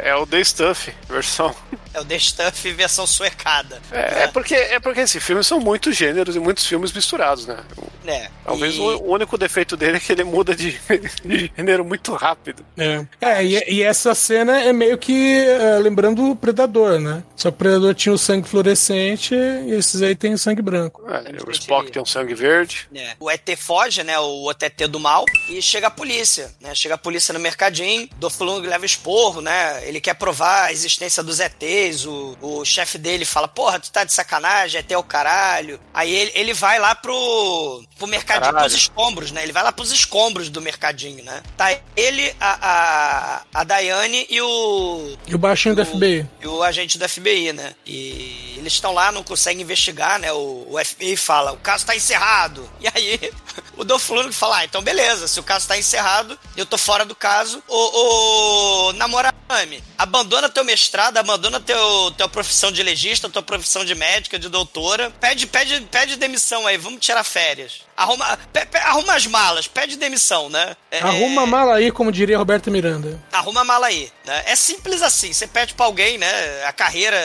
é, 0.06 0.10
é 0.10 0.14
o 0.16 0.26
The 0.26 0.42
Stuff, 0.44 0.92
versão. 1.08 1.54
é 1.92 2.00
o 2.00 2.04
The 2.04 2.18
Stuff 2.18 2.72
versão 2.72 3.06
suecada. 3.06 3.80
É, 3.90 4.22
é 4.24 4.26
porque, 4.28 4.54
é 4.54 4.78
porque 4.80 5.00
esses 5.00 5.22
filmes 5.22 5.46
são 5.46 5.58
muitos 5.60 5.96
gêneros 5.96 6.36
e 6.36 6.38
muitos 6.38 6.64
filmes 6.66 6.92
misturados, 6.92 7.46
né? 7.46 7.58
É. 8.06 8.28
Talvez 8.44 8.74
e- 8.76 8.80
o 8.80 9.02
único 9.12 9.36
defeito 9.36 9.76
dele 9.76 9.96
é 9.98 10.00
que 10.00 10.10
ele 10.12 10.24
muda 10.24 10.54
de, 10.54 10.80
de 11.24 11.52
gênero 11.56 11.84
muito 11.84 12.12
rápido. 12.14 12.64
É, 12.76 13.04
é 13.20 13.44
e, 13.44 13.64
e 13.76 13.82
essa 13.82 14.14
cena 14.14 14.60
é 14.60 14.72
meio 14.72 14.96
que 14.98 15.38
é, 15.38 15.78
lembrando 15.78 16.30
o 16.30 16.36
Predador, 16.36 16.98
né? 16.98 17.22
Só 17.36 17.50
que 17.50 17.54
o 17.56 17.58
Predador 17.58 17.94
tinha 17.94 18.12
o 18.12 18.18
sangue 18.18 18.48
fluorescente 18.48 19.34
esses 19.68 20.02
aí 20.02 20.14
tem 20.14 20.36
sangue 20.36 20.62
branco. 20.62 21.02
É, 21.08 21.42
o 21.46 21.50
Spock 21.50 21.90
tem 21.90 22.00
um 22.02 22.06
sangue 22.06 22.34
verde. 22.34 22.88
É. 22.94 23.14
O 23.18 23.30
ET 23.30 23.48
foge, 23.56 24.02
né? 24.02 24.18
O 24.18 24.24
outro 24.44 24.66
ET 24.66 24.76
do 24.88 25.00
mal. 25.00 25.24
E 25.48 25.60
chega 25.62 25.86
a 25.88 25.90
polícia, 25.90 26.52
né? 26.60 26.74
Chega 26.74 26.94
a 26.94 26.98
polícia 26.98 27.32
no 27.32 27.40
mercadinho. 27.40 28.08
Lundgren 28.40 28.70
leva 28.70 28.86
esporro, 28.86 29.40
né? 29.40 29.86
Ele 29.86 30.00
quer 30.00 30.14
provar 30.14 30.64
a 30.66 30.72
existência 30.72 31.22
dos 31.22 31.40
ETs. 31.40 32.06
O, 32.06 32.36
o 32.40 32.64
chefe 32.64 32.96
dele 32.98 33.24
fala: 33.24 33.46
Porra, 33.48 33.78
tu 33.78 33.90
tá 33.90 34.04
de 34.04 34.12
sacanagem, 34.12 34.80
ET 34.80 34.90
é 34.90 34.96
o 34.96 35.02
caralho. 35.02 35.78
Aí 35.92 36.14
ele, 36.14 36.32
ele 36.34 36.54
vai 36.54 36.78
lá 36.78 36.94
pro, 36.94 37.84
pro 37.98 38.06
mercadinho, 38.06 38.46
Caralho. 38.46 38.64
pros 38.70 38.74
escombros, 38.74 39.30
né? 39.32 39.42
Ele 39.42 39.52
vai 39.52 39.62
lá 39.62 39.72
pros 39.72 39.92
escombros 39.92 40.48
do 40.48 40.60
mercadinho, 40.60 41.22
né? 41.24 41.42
Tá 41.56 41.76
ele, 41.96 42.34
a, 42.40 42.58
a, 42.60 43.42
a 43.60 43.64
Daiane 43.64 44.26
e 44.30 44.40
o, 44.40 45.16
E 45.26 45.34
o 45.34 45.38
baixinho 45.38 45.74
do 45.74 45.84
FBI. 45.84 46.26
e 46.40 46.46
o 46.46 46.62
agente 46.62 46.98
do 46.98 47.08
FBI, 47.08 47.52
né? 47.52 47.74
E 47.86 48.54
eles 48.56 48.72
estão 48.72 48.92
lá, 48.92 49.10
não 49.12 49.22
conseguem 49.30 49.62
investigar, 49.62 50.18
né? 50.18 50.32
O, 50.32 50.66
o 50.68 50.84
FBI 50.84 51.16
fala, 51.16 51.52
o 51.52 51.56
caso 51.56 51.86
tá 51.86 51.94
encerrado. 51.94 52.68
E 52.80 52.88
aí, 52.88 53.32
o 53.78 53.84
Dolph 53.84 54.10
Lundgren 54.10 54.32
fala, 54.32 54.58
ah, 54.58 54.64
então 54.64 54.82
beleza, 54.82 55.28
se 55.28 55.38
o 55.38 55.44
caso 55.44 55.68
tá 55.68 55.78
encerrado, 55.78 56.36
eu 56.56 56.66
tô 56.66 56.76
fora 56.76 57.04
do 57.04 57.14
caso. 57.14 57.62
Ô, 57.68 58.88
ô 58.88 58.92
namorame, 58.94 59.84
abandona 59.96 60.48
teu 60.48 60.64
mestrado, 60.64 61.16
abandona 61.16 61.60
teu, 61.60 62.10
tua 62.18 62.28
profissão 62.28 62.72
de 62.72 62.82
legista, 62.82 63.28
tua 63.28 63.42
profissão 63.42 63.84
de 63.84 63.94
médica, 63.94 64.36
de 64.36 64.48
doutora. 64.48 65.12
Pede, 65.20 65.46
pede, 65.46 65.80
pede 65.82 66.16
demissão 66.16 66.66
aí, 66.66 66.76
vamos 66.76 66.98
tirar 66.98 67.22
férias. 67.22 67.82
Arruma, 68.00 68.38
pe- 68.52 68.64
pe- 68.64 68.78
arruma 68.78 69.14
as 69.14 69.26
malas, 69.26 69.68
pede 69.68 69.96
demissão, 69.96 70.48
né? 70.48 70.74
É- 70.90 71.00
Arruma 71.00 71.42
a 71.42 71.46
mala 71.46 71.74
aí, 71.76 71.90
como 71.92 72.10
diria 72.10 72.38
Roberto 72.38 72.70
Miranda. 72.70 73.20
Arruma 73.30 73.60
a 73.60 73.64
mala 73.64 73.88
aí. 73.88 74.10
Né? 74.24 74.42
É 74.46 74.56
simples 74.56 75.02
assim. 75.02 75.32
Você 75.34 75.46
pede 75.46 75.74
pra 75.74 75.84
alguém, 75.84 76.16
né? 76.16 76.64
A 76.66 76.72
carreira 76.72 77.16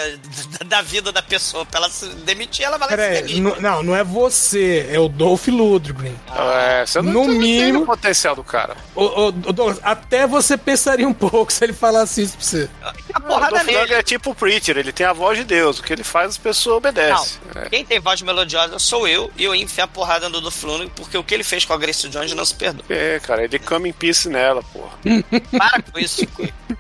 da- 0.59 0.65
da 0.78 0.82
vida 0.82 1.11
da 1.13 1.21
pessoa 1.21 1.65
pra 1.65 1.80
ela 1.80 1.89
se 1.89 2.05
demitir, 2.26 2.65
ela 2.65 2.78
vai 2.78 2.89
lá 2.89 2.95
e 3.13 3.28
se 3.28 3.39
n- 3.39 3.55
não, 3.61 3.82
não 3.84 3.95
é 3.95 4.03
você, 4.03 4.86
é 4.91 4.99
o 4.99 5.07
Dolph 5.07 5.47
Lundgren. 5.47 6.13
É, 6.38 6.86
você 6.86 7.01
não 7.01 7.11
No 7.13 7.28
não 7.28 7.34
mínimo- 7.39 7.84
o 7.84 7.86
potencial 7.86 8.36
do 8.36 8.43
cara. 8.43 8.76
Ô, 8.93 9.03
ô, 9.05 9.28
ô, 9.28 9.32
Douglas, 9.32 9.80
até 9.82 10.28
você 10.28 10.57
pensaria 10.57 11.07
um 11.07 11.13
pouco 11.13 11.53
se 11.53 11.63
ele 11.63 11.71
falasse 11.73 12.21
isso 12.23 12.36
pra 12.38 12.45
você. 12.45 12.69
A 13.13 13.19
porrada 13.21 13.47
o 13.47 13.49
Dolph 13.51 13.65
nele. 13.65 13.78
Lundgren 13.80 13.99
é 13.99 14.03
tipo 14.03 14.32
o 14.32 14.36
Preacher, 14.36 14.78
ele 14.78 14.91
tem 14.91 15.05
a 15.05 15.13
voz 15.13 15.38
de 15.38 15.45
Deus. 15.45 15.80
O 15.80 15.84
que 15.84 15.93
ele 15.93 16.03
faz, 16.03 16.32
as 16.32 16.38
pessoas 16.38 16.78
obedecem. 16.78 17.39
É. 17.55 17.69
Quem 17.69 17.86
tem 17.86 17.99
voz 17.99 18.21
melodiosa 18.21 18.78
sou 18.78 19.07
eu, 19.07 19.32
e 19.38 19.43
eu 19.45 19.55
ia 19.55 19.63
enfiar 19.63 19.86
a 19.86 19.88
porrada 19.88 20.28
no 20.28 20.41
Dolph 20.41 20.64
Lundgren, 20.66 20.89
porque 20.95 21.18
o 21.18 21.24
que 21.24 21.34
ele 21.34 21.43
fez 21.43 21.66
com 21.66 21.74
a 21.74 21.78
Grace 21.78 22.07
Jones 22.09 22.34
não 22.34 22.45
se 22.45 22.55
perdoa. 22.55 22.86
É, 22.89 23.20
cara, 23.20 23.43
ele 23.43 23.59
come 23.59 23.89
em 23.89 23.93
peace 23.93 24.28
nela, 24.28 24.63
porra. 24.63 24.97
Para 25.57 25.82
com 25.82 25.99
isso. 25.99 26.28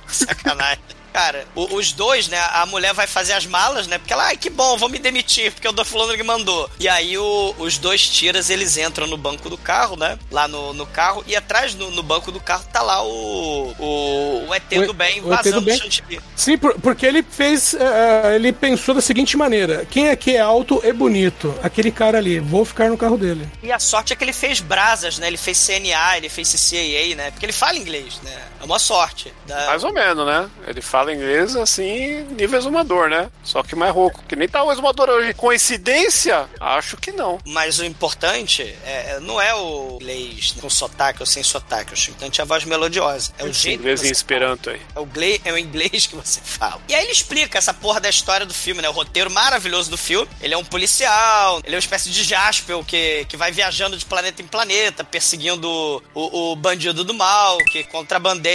Sacanagem. 0.07 0.83
Cara, 1.15 1.45
o- 1.55 1.75
os 1.75 1.93
dois, 1.93 2.27
né? 2.27 2.37
A 2.51 2.65
mulher 2.65 2.93
vai 2.93 3.07
fazer 3.07 3.31
as 3.31 3.45
malas, 3.45 3.87
né? 3.87 3.97
Porque 3.97 4.11
ela, 4.11 4.25
ai, 4.25 4.35
que 4.35 4.49
bom, 4.49 4.75
vou 4.75 4.89
me 4.89 4.99
demitir, 4.99 5.49
porque 5.53 5.65
o 5.65 5.71
Dolph 5.71 5.93
Lundgren 5.93 6.23
mandou. 6.25 6.69
E 6.77 6.89
aí 6.89 7.17
o- 7.17 7.55
os 7.57 7.77
dois 7.77 8.05
tiras, 8.09 8.49
eles 8.49 8.75
entram 8.75 9.07
no 9.07 9.15
banco 9.15 9.49
do 9.49 9.57
carro, 9.57 9.95
né? 9.95 10.19
Lá 10.29 10.45
no, 10.45 10.73
no 10.73 10.85
carro, 10.85 11.23
e 11.25 11.33
atrás 11.33 11.73
no, 11.73 11.89
no 11.89 12.03
banco 12.03 12.33
do 12.33 12.39
carro 12.41 12.65
tá 12.69 12.81
lá 12.81 13.01
o, 13.01 13.73
o, 13.79 14.45
o 14.49 14.53
ET 14.53 14.63
O- 14.77 14.87
do 14.87 14.93
bem 14.93 15.21
do 15.21 15.29
vazando 15.29 15.61
bem. 15.61 15.75
o 15.75 15.77
chantilly. 15.81 16.19
Sim, 16.35 16.57
por- 16.57 16.77
porque 16.81 17.05
ele 17.05 17.23
fez. 17.23 17.73
eh, 17.75 18.35
ele 18.35 18.51
pensou 18.51 18.93
da 18.93 18.99
seguinte 19.01 19.37
maneira: 19.37 19.85
quem 19.89 20.09
aqui 20.09 20.35
é 20.35 20.41
alto 20.41 20.81
é 20.83 20.91
bonito. 20.91 21.57
Aquele 21.63 21.91
cara 21.91 22.17
ali, 22.17 22.41
vou 22.41 22.65
ficar 22.65 22.89
no 22.89 22.97
carro 22.97 23.17
dele. 23.17 23.47
E 23.63 23.71
a 23.71 23.79
sorte 23.79 24.11
é 24.11 24.17
que 24.17 24.23
ele 24.25 24.33
fez 24.33 24.59
brasas, 24.59 25.17
né? 25.17 25.27
Ele 25.27 25.37
fez 25.37 25.57
CNA, 25.57 26.17
ele 26.17 26.27
fez 26.27 26.49
CCAA, 26.51 27.15
né? 27.15 27.31
Porque 27.31 27.45
ele 27.45 27.53
fala 27.53 27.77
inglês, 27.77 28.19
né? 28.21 28.37
É 28.65 28.67
uma 28.67 28.79
sorte. 28.79 29.31
Da- 29.45 29.67
Mais 29.67 29.83
ou 29.83 29.93
menos, 29.93 30.25
né? 30.25 30.49
Ele 30.67 30.81
fala 30.81 31.13
inglês 31.13 31.55
assim, 31.55 32.23
nível 32.31 32.57
exumador, 32.59 33.09
né? 33.09 33.29
Só 33.43 33.61
que 33.61 33.75
mais 33.75 33.93
rouco. 33.93 34.23
Que 34.27 34.35
nem 34.35 34.47
tá 34.47 34.63
o 34.63 34.71
exumador 34.71 35.07
hoje. 35.09 35.33
Coincidência? 35.35 36.49
Acho 36.59 36.97
que 36.97 37.11
não. 37.11 37.39
Mas 37.45 37.79
o 37.79 37.85
importante 37.85 38.63
é, 38.85 39.19
não 39.21 39.39
é 39.41 39.53
o 39.55 39.97
inglês 40.01 40.55
com 40.59 40.69
sotaque 40.69 41.19
ou 41.21 41.25
sem 41.25 41.43
sotaque. 41.43 41.93
O 41.93 41.97
importante 41.97 42.39
é 42.39 42.43
a 42.43 42.45
voz 42.45 42.63
melodiosa. 42.63 43.31
É 43.37 43.43
o 43.43 43.47
Esse 43.49 43.61
jeito 43.61 43.79
inglês 43.81 44.03
em 44.03 44.09
Esperanto 44.11 44.69
aí. 44.69 44.81
É 44.95 44.99
o, 44.99 45.05
gle- 45.05 45.41
é 45.43 45.51
o 45.53 45.57
inglês 45.57 46.07
que 46.07 46.15
você 46.15 46.39
fala. 46.43 46.81
E 46.87 46.95
aí 46.95 47.03
ele 47.03 47.11
explica 47.11 47.57
essa 47.57 47.73
porra 47.73 47.99
da 47.99 48.09
história 48.09 48.45
do 48.45 48.53
filme, 48.53 48.81
né? 48.81 48.89
O 48.89 48.93
roteiro 48.93 49.29
maravilhoso 49.29 49.89
do 49.91 49.97
filme. 49.97 50.27
Ele 50.41 50.53
é 50.53 50.57
um 50.57 50.63
policial, 50.65 51.59
ele 51.63 51.75
é 51.75 51.77
uma 51.77 51.79
espécie 51.79 52.09
de 52.09 52.23
Jaspel 52.23 52.83
que, 52.83 53.25
que 53.25 53.37
vai 53.37 53.51
viajando 53.51 53.97
de 53.97 54.05
planeta 54.05 54.41
em 54.41 54.47
planeta, 54.47 55.03
perseguindo 55.03 55.69
o, 56.13 56.51
o 56.51 56.55
bandido 56.55 57.03
do 57.03 57.13
mal, 57.13 57.57
que 57.57 57.83
contrabandeia 57.83 58.54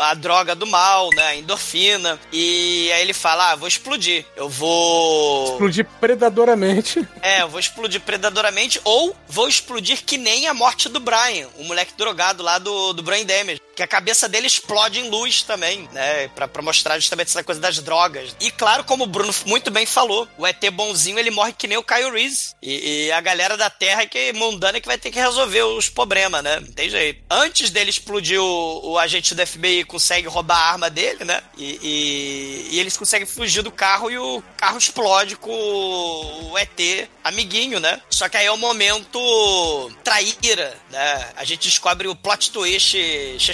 a 0.00 0.14
droga 0.14 0.54
do 0.54 0.66
mal, 0.66 1.10
né? 1.14 1.22
A 1.28 1.36
endorfina. 1.36 2.18
E 2.32 2.90
aí 2.92 3.02
ele 3.02 3.12
fala: 3.12 3.52
Ah, 3.52 3.56
vou 3.56 3.68
explodir. 3.68 4.24
Eu 4.36 4.48
vou. 4.48 5.52
Explodir 5.52 5.86
predadoramente. 6.00 7.06
É, 7.22 7.42
eu 7.42 7.48
vou 7.48 7.60
explodir 7.60 8.00
predadoramente 8.00 8.80
ou 8.84 9.16
vou 9.28 9.48
explodir 9.48 10.02
que 10.04 10.18
nem 10.18 10.48
a 10.48 10.54
morte 10.54 10.88
do 10.88 10.98
Brian, 10.98 11.46
o 11.56 11.64
moleque 11.64 11.92
drogado 11.96 12.42
lá 12.42 12.58
do, 12.58 12.92
do 12.92 13.02
Brain 13.02 13.24
Damage. 13.24 13.60
Que 13.74 13.82
a 13.82 13.86
cabeça 13.86 14.28
dele 14.28 14.46
explode 14.46 15.00
em 15.00 15.08
luz 15.08 15.42
também, 15.42 15.88
né? 15.92 16.28
Pra, 16.28 16.46
pra 16.46 16.62
mostrar 16.62 16.98
justamente 16.98 17.28
essa 17.28 17.42
coisa 17.42 17.60
das 17.60 17.78
drogas. 17.78 18.36
E 18.40 18.50
claro, 18.50 18.84
como 18.84 19.04
o 19.04 19.06
Bruno 19.06 19.34
muito 19.46 19.70
bem 19.70 19.86
falou, 19.86 20.28
o 20.36 20.46
ET 20.46 20.62
bonzinho 20.70 21.18
ele 21.18 21.30
morre 21.30 21.52
que 21.52 21.66
nem 21.66 21.78
o 21.78 21.82
Kyle 21.82 22.10
Reese. 22.10 22.54
E, 22.62 23.06
e 23.06 23.12
a 23.12 23.20
galera 23.20 23.56
da 23.56 23.70
Terra 23.70 24.06
que 24.06 24.18
é 24.18 24.32
mundana 24.32 24.80
que 24.80 24.86
vai 24.86 24.98
ter 24.98 25.10
que 25.10 25.18
resolver 25.18 25.62
os 25.62 25.88
problemas, 25.88 26.42
né? 26.42 26.60
Não 26.60 26.72
tem 26.72 26.90
jeito. 26.90 27.22
Antes 27.30 27.70
dele 27.70 27.90
explodir, 27.90 28.40
o, 28.40 28.90
o 28.92 28.98
agente 28.98 29.34
do 29.34 29.46
FBI 29.46 29.84
consegue 29.84 30.28
roubar 30.28 30.56
a 30.56 30.72
arma 30.72 30.90
dele, 30.90 31.24
né? 31.24 31.42
E, 31.56 31.78
e, 31.82 32.68
e 32.72 32.80
eles 32.80 32.96
conseguem 32.96 33.26
fugir 33.26 33.62
do 33.62 33.70
carro 33.70 34.10
e 34.10 34.18
o 34.18 34.42
carro 34.56 34.78
explode 34.78 35.36
com 35.36 35.50
o 35.50 36.58
ET 36.58 37.08
amiguinho, 37.24 37.80
né? 37.80 38.00
Só 38.10 38.28
que 38.28 38.36
aí 38.36 38.46
é 38.46 38.50
o 38.50 38.56
momento 38.56 39.90
traíra, 40.02 40.76
né? 40.90 41.30
A 41.36 41.44
gente 41.44 41.68
descobre 41.68 42.08
o 42.08 42.16
plot 42.16 42.50
twist 42.50 42.96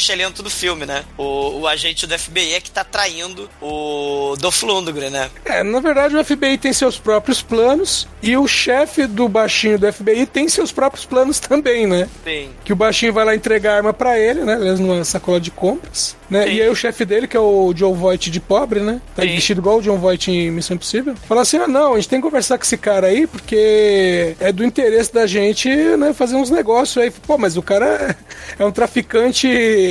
chechelento 0.09 0.42
do 0.42 0.48
filme, 0.48 0.86
né? 0.86 1.04
O, 1.18 1.61
o 1.61 1.66
agente 1.66 2.06
do 2.06 2.18
FBI 2.18 2.54
é 2.54 2.61
que 2.61 2.70
tá 2.70 2.82
traindo 2.82 3.48
o 3.61 4.34
Dolph 4.38 4.62
Lundgren, 4.62 5.11
né? 5.11 5.30
É, 5.44 5.62
na 5.62 5.80
verdade 5.80 6.16
o 6.16 6.24
FBI 6.24 6.56
tem 6.56 6.72
seus 6.72 6.98
próprios 6.98 7.42
planos 7.42 8.09
e 8.22 8.36
o 8.36 8.48
chefe 8.48 9.06
do 9.06 9.28
baixinho 9.28 9.78
do 9.78 9.92
FBI 9.92 10.26
tem 10.26 10.48
seus 10.48 10.72
próprios 10.72 11.04
planos 11.04 11.38
também, 11.38 11.86
né? 11.86 12.09
Sim. 12.24 12.50
Que 12.64 12.72
o 12.72 12.76
baixinho 12.76 13.12
vai 13.12 13.24
lá 13.24 13.34
entregar 13.34 13.74
a 13.74 13.76
arma 13.76 13.92
pra 13.92 14.18
ele, 14.18 14.42
né? 14.44 14.54
Aliás, 14.54 14.80
numa 14.80 15.04
sacola 15.04 15.40
de 15.40 15.50
compras, 15.50 16.16
né? 16.30 16.44
Sim. 16.44 16.52
E 16.52 16.62
aí 16.62 16.68
o 16.68 16.74
chefe 16.74 17.04
dele, 17.04 17.28
que 17.28 17.36
é 17.36 17.40
o 17.40 17.72
John 17.74 17.94
Voight 17.94 18.30
de 18.30 18.40
pobre, 18.40 18.80
né? 18.80 19.00
Tá 19.14 19.22
Sim. 19.22 19.28
vestido 19.34 19.61
igual 19.61 19.78
o 19.78 19.82
John 19.82 19.98
Voight 19.98 20.30
em 20.30 20.50
Missão 20.50 20.74
Impossível. 20.74 21.14
Fala 21.28 21.42
assim: 21.42 21.59
ah, 21.59 21.68
não, 21.68 21.92
a 21.92 21.96
gente 21.96 22.09
tem 22.09 22.18
que 22.18 22.26
conversar 22.26 22.56
com 22.56 22.64
esse 22.64 22.76
cara 22.76 23.09
aí, 23.09 23.26
porque 23.26 24.34
é 24.40 24.50
do 24.52 24.64
interesse 24.64 25.12
da 25.12 25.26
gente, 25.26 25.68
né? 25.68 26.12
Fazer 26.12 26.36
uns 26.36 26.50
negócios 26.50 27.02
aí. 27.02 27.11
Pô, 27.11 27.38
mas 27.38 27.56
o 27.56 27.62
cara 27.62 28.16
é 28.59 28.64
um 28.64 28.72
traficante 28.72 29.46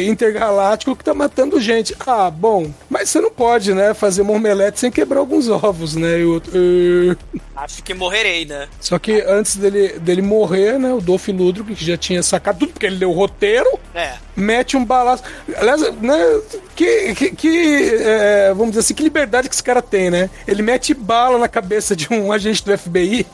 intergaláctico 0.10 0.96
que 0.96 1.04
tá 1.04 1.14
matando 1.14 1.60
gente. 1.60 1.96
Ah, 2.06 2.30
bom, 2.30 2.72
mas 2.90 3.10
você 3.10 3.20
não 3.22 3.32
pode, 3.32 3.74
né? 3.74 3.94
Fazer 3.94 4.22
uma 4.22 4.34
omelete 4.34 4.80
sem 4.80 4.92
quebrar 4.92 5.20
alguns 5.20 5.48
ovos, 5.50 5.96
né? 5.96 6.20
E 6.20 6.24
o 6.26 6.34
outro, 6.34 6.52
"Eh". 6.56 7.16
Acho 7.56 7.82
que 7.84 7.94
morrerei, 7.94 8.46
né? 8.46 8.68
Só 8.80 9.00
que 9.00 9.22
antes 9.22 9.56
dele, 9.56 9.98
dele 10.00 10.22
morrer, 10.22 10.78
né? 10.78 10.94
O 10.94 11.02
Dolph 11.02 11.28
Lundgren, 11.30 11.76
que 11.76 11.84
já 11.86 11.98
tinha 11.98 12.22
sacado 12.22 12.60
tudo, 12.60 12.74
porque 12.74 12.86
ele 12.86 12.98
deu 12.98 13.10
o 13.10 13.14
roteiro, 13.14 13.68
É. 13.96 14.14
mete 14.36 14.78
um 14.78 14.86
balaço. 14.86 15.24
Aliás, 15.56 15.82
né? 16.02 16.40
Que, 16.76 17.16
que, 17.16 17.32
que, 17.32 17.90
é, 18.02 18.50
vamos 18.50 18.70
dizer 18.70 18.82
assim, 18.82 18.94
que 18.94 19.02
liberdade 19.04 19.50
que 19.50 19.56
esse 19.56 19.64
cara 19.64 19.82
tem, 19.82 20.10
né? 20.12 20.30
Ele 20.48 20.62
mete 20.62 20.94
bala 20.94 21.38
na 21.40 21.48
cabeça 21.48 21.96
de 21.96 22.08
um 22.14 22.32
agente 22.32 22.64
do 22.64 22.78
FBI 22.78 23.26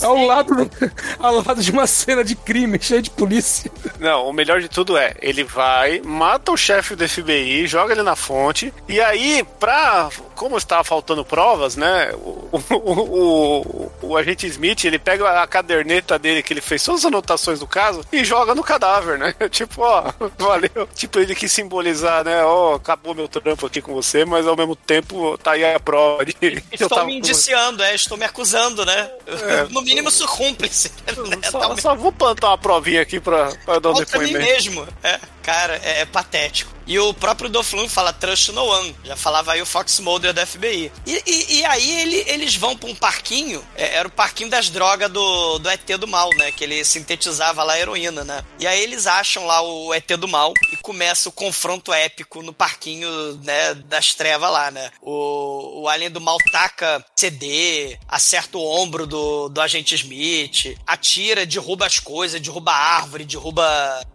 ao 0.00 0.24
lado, 0.24 0.70
ao 1.18 1.42
lado 1.42 1.62
de 1.62 1.70
uma 1.70 1.86
cena 1.86 2.24
de 2.24 2.34
crime 2.34 2.78
cheia 2.82 3.02
de 3.02 3.10
polícia. 3.10 3.70
Não, 3.98 4.28
o 4.28 4.32
melhor 4.32 4.60
de 4.60 4.68
tudo 4.68 4.96
é, 4.96 5.14
ele 5.20 5.44
vai, 5.44 6.00
mata 6.04 6.52
o 6.52 6.56
chefe 6.56 6.94
do 6.94 7.08
FBI, 7.08 7.66
joga 7.66 7.92
ele 7.92 8.02
na 8.02 8.16
fonte, 8.16 8.72
e 8.88 9.00
aí, 9.00 9.44
pra. 9.58 10.08
Como 10.42 10.58
estava 10.58 10.82
faltando 10.82 11.24
provas, 11.24 11.76
né? 11.76 12.10
O, 12.14 12.50
o, 12.50 12.72
o, 12.82 13.92
o 14.02 14.16
agente 14.16 14.44
Smith, 14.48 14.84
ele 14.84 14.98
pega 14.98 15.40
a 15.40 15.46
caderneta 15.46 16.18
dele, 16.18 16.42
que 16.42 16.52
ele 16.52 16.60
fez 16.60 16.82
todas 16.82 17.02
as 17.02 17.06
anotações 17.06 17.60
do 17.60 17.66
caso, 17.68 18.04
e 18.12 18.24
joga 18.24 18.52
no 18.52 18.64
cadáver, 18.64 19.20
né? 19.20 19.32
Tipo, 19.50 19.82
ó, 19.82 20.12
valeu. 20.36 20.88
Tipo, 20.96 21.20
ele 21.20 21.36
quis 21.36 21.52
simbolizar, 21.52 22.24
né? 22.24 22.42
Ó, 22.42 22.74
acabou 22.74 23.14
meu 23.14 23.28
trampo 23.28 23.66
aqui 23.66 23.80
com 23.80 23.94
você, 23.94 24.24
mas 24.24 24.44
ao 24.44 24.56
mesmo 24.56 24.74
tempo 24.74 25.38
tá 25.38 25.52
aí 25.52 25.64
a 25.64 25.78
prova 25.78 26.24
de. 26.24 26.34
Estou 26.72 26.88
tava 26.88 27.04
me 27.04 27.18
indiciando, 27.18 27.80
é, 27.80 27.94
estou 27.94 28.18
me 28.18 28.24
acusando, 28.24 28.84
né? 28.84 29.10
No 29.70 29.80
mínimo 29.80 30.10
sou 30.10 30.26
cúmplice. 30.26 30.90
Né? 31.06 31.50
Só, 31.50 31.60
Tá 31.60 31.76
só 31.76 31.94
vou 31.94 32.10
plantar 32.10 32.48
uma 32.48 32.58
provinha 32.58 33.00
aqui 33.00 33.20
pra, 33.20 33.52
pra 33.64 33.78
dar 33.78 33.90
um 33.90 33.94
Contra 33.94 34.18
mim 34.18 34.26
depoimento. 34.26 34.52
mesmo. 34.52 34.88
É, 35.04 35.20
cara, 35.40 35.80
é, 35.84 36.00
é 36.00 36.04
patético. 36.04 36.72
E 36.86 36.98
o 36.98 37.14
próprio 37.14 37.48
Lundgren 37.48 37.88
fala 37.88 38.12
trust 38.12 38.50
no 38.52 38.64
one. 38.64 38.96
Já 39.04 39.14
falava 39.16 39.52
aí 39.52 39.62
o 39.62 39.66
Fox 39.66 40.00
Mulder 40.00 40.31
da 40.32 40.44
FBI. 40.46 40.90
E, 41.06 41.22
e- 41.26 41.54
e 41.58 41.64
aí 41.64 42.00
ele- 42.00 42.24
eles 42.30 42.54
vão 42.56 42.76
pra 42.76 42.88
um 42.88 42.94
parquinho. 42.94 43.64
é, 43.76 43.94
era 43.96 44.08
o 44.08 44.10
parquinho 44.10 44.50
das 44.50 44.68
drogas 44.70 45.10
do, 45.10 45.58
do 45.58 45.68
ET 45.68 45.96
do 45.98 46.06
mal, 46.06 46.28
né? 46.36 46.50
Que 46.52 46.64
ele 46.64 46.84
sintetizava 46.84 47.62
lá 47.62 47.74
a 47.74 47.78
heroína, 47.80 48.24
né? 48.24 48.42
E 48.58 48.66
aí 48.66 48.80
eles 48.82 49.06
acham 49.06 49.46
lá 49.46 49.60
o 49.62 49.92
ET 49.94 50.06
do 50.16 50.28
mal 50.28 50.52
e 50.72 50.76
começa 50.76 51.28
o 51.28 51.32
confronto 51.32 51.92
épico 51.92 52.42
no 52.42 52.52
parquinho, 52.52 53.08
né? 53.42 53.74
Das 53.74 54.14
trevas 54.14 54.50
lá, 54.50 54.70
né? 54.70 54.90
O, 55.00 55.82
o 55.82 55.88
alien 55.88 56.10
do 56.10 56.20
mal 56.20 56.36
taca 56.50 57.04
CD, 57.16 57.98
acerta 58.08 58.58
o 58.58 58.64
ombro 58.64 59.06
do, 59.06 59.48
do 59.48 59.60
agente 59.60 59.94
Smith, 59.94 60.76
atira, 60.86 61.46
derruba 61.46 61.86
as 61.86 61.98
coisas, 61.98 62.40
derruba 62.40 62.72
árvore, 62.72 63.24
derruba 63.24 63.62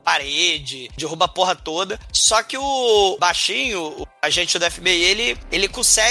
parede, 0.03 0.89
derruba 0.97 1.26
a 1.26 1.28
porra 1.30 1.55
toda. 1.55 1.99
Só 2.11 2.41
que 2.43 2.57
o 2.57 3.18
baixinho, 3.20 3.82
o 4.01 4.07
agente 4.22 4.57
do 4.57 4.70
FBI, 4.70 5.03
ele, 5.03 5.38
ele 5.51 5.68
consegue 5.68 6.06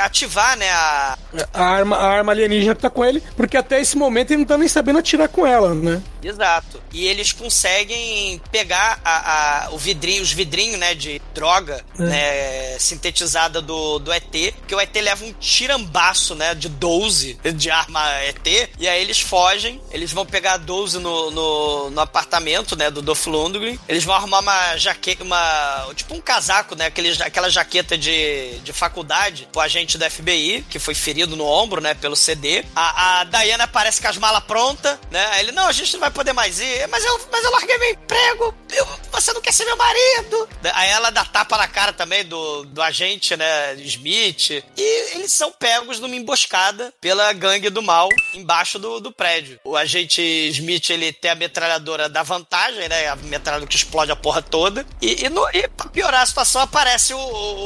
ativar, 0.00 0.56
né, 0.56 0.70
a, 0.70 1.16
A 1.52 1.64
arma, 1.64 1.96
a 1.96 2.06
arma 2.08 2.32
alienígena 2.32 2.74
que 2.74 2.82
tá 2.82 2.90
com 2.90 3.04
ele, 3.04 3.22
porque 3.36 3.56
até 3.56 3.80
esse 3.80 3.96
momento 3.96 4.30
ele 4.30 4.38
não 4.38 4.46
tá 4.46 4.58
nem 4.58 4.68
sabendo 4.68 4.98
atirar 4.98 5.28
com 5.28 5.46
ela, 5.46 5.74
né? 5.74 6.02
Exato. 6.22 6.82
E 6.92 7.06
eles 7.06 7.32
conseguem 7.32 8.40
pegar 8.50 9.00
a, 9.04 9.66
a- 9.66 9.70
o 9.70 9.78
vidrinho, 9.78 10.22
os 10.22 10.32
vidrinhos, 10.32 10.78
né, 10.78 10.94
de 10.94 11.20
droga, 11.34 11.84
né, 11.98 12.78
sintetizada 12.78 13.60
do, 13.62 13.98
do 13.98 14.12
ET, 14.12 14.52
porque 14.58 14.74
o 14.74 14.80
ET 14.80 14.94
leva 14.96 15.24
um 15.24 15.32
tirambaço, 15.34 16.34
né, 16.34 16.54
de 16.54 16.68
12 16.68 17.38
de 17.54 17.70
arma 17.70 18.02
ET, 18.24 18.70
e 18.78 18.88
aí 18.88 19.00
eles 19.00 19.20
fogem, 19.20 19.80
eles 19.90 20.12
vão 20.12 20.26
pegar 20.26 20.54
a 20.54 20.56
12 20.56 20.98
no, 20.98 21.30
no, 21.30 21.90
no 21.90 22.00
apartamento, 22.00 22.76
né, 22.76 22.90
do 22.90 23.00
Dolph 23.02 23.26
Lundgren, 23.26 23.78
eles 23.88 24.04
vão 24.04 24.14
arrumar 24.14 24.40
uma 24.40 24.76
jaqueta, 24.76 25.22
uma, 25.24 25.88
tipo 25.94 26.14
um 26.14 26.20
casaco, 26.20 26.74
né, 26.74 26.86
aquele, 26.86 27.10
aquela 27.22 27.48
jaqueta 27.50 27.96
de, 27.96 28.58
de 28.60 28.72
faculdade, 28.72 29.48
o 29.54 29.60
agente 29.60 29.96
do 29.96 30.10
FBI, 30.10 30.64
que 30.68 30.78
foi 30.78 30.94
ferido 30.94 31.36
no 31.36 31.44
ombro, 31.46 31.80
né, 31.80 31.94
pelo 31.94 32.16
CD. 32.16 32.64
A, 32.74 33.20
a 33.20 33.24
Diana 33.24 33.64
aparece 33.64 34.00
com 34.00 34.08
as 34.08 34.16
malas 34.18 34.42
prontas, 34.44 34.98
né, 35.10 35.24
aí 35.32 35.40
ele, 35.44 35.52
não, 35.52 35.66
a 35.66 35.72
gente 35.72 35.92
não 35.94 36.00
vai 36.00 36.09
vai 36.10 36.12
poder 36.12 36.32
mais 36.32 36.60
ir. 36.60 36.86
Mas 36.88 37.04
eu, 37.04 37.20
mas 37.30 37.44
eu 37.44 37.50
larguei 37.52 37.78
meu 37.78 37.90
emprego. 37.90 38.54
Eu- 38.72 38.88
você 39.12 39.32
não 39.32 39.40
quer 39.40 39.52
ser 39.52 39.64
meu 39.64 39.76
marido. 39.76 40.48
Aí 40.74 40.88
ela 40.90 41.10
dá 41.10 41.24
tapa 41.24 41.56
na 41.56 41.66
cara 41.68 41.92
também 41.92 42.24
do, 42.24 42.64
do 42.64 42.82
agente, 42.82 43.36
né? 43.36 43.74
Smith. 43.76 44.50
E 44.76 45.14
eles 45.16 45.32
são 45.32 45.52
pegos 45.52 45.98
numa 46.00 46.14
emboscada 46.16 46.92
pela 47.00 47.32
gangue 47.32 47.70
do 47.70 47.82
mal 47.82 48.08
embaixo 48.34 48.78
do, 48.78 49.00
do 49.00 49.12
prédio. 49.12 49.58
O 49.64 49.76
agente 49.76 50.20
Smith, 50.50 50.90
ele 50.90 51.12
tem 51.12 51.30
a 51.30 51.34
metralhadora 51.34 52.08
da 52.08 52.22
vantagem, 52.22 52.88
né? 52.88 53.08
A 53.08 53.16
metralhadora 53.16 53.68
que 53.68 53.76
explode 53.76 54.10
a 54.12 54.16
porra 54.16 54.42
toda. 54.42 54.86
E, 55.00 55.24
e, 55.24 55.28
no, 55.28 55.46
e 55.52 55.68
pra 55.68 55.88
piorar 55.90 56.22
a 56.22 56.26
situação, 56.26 56.62
aparece 56.62 57.12
o, 57.14 57.18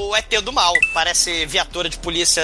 o 0.08 0.16
ET 0.16 0.28
do 0.42 0.52
mal. 0.52 0.72
Aparece 0.90 1.46
viatura 1.46 1.88
de 1.88 1.98
polícia 1.98 2.42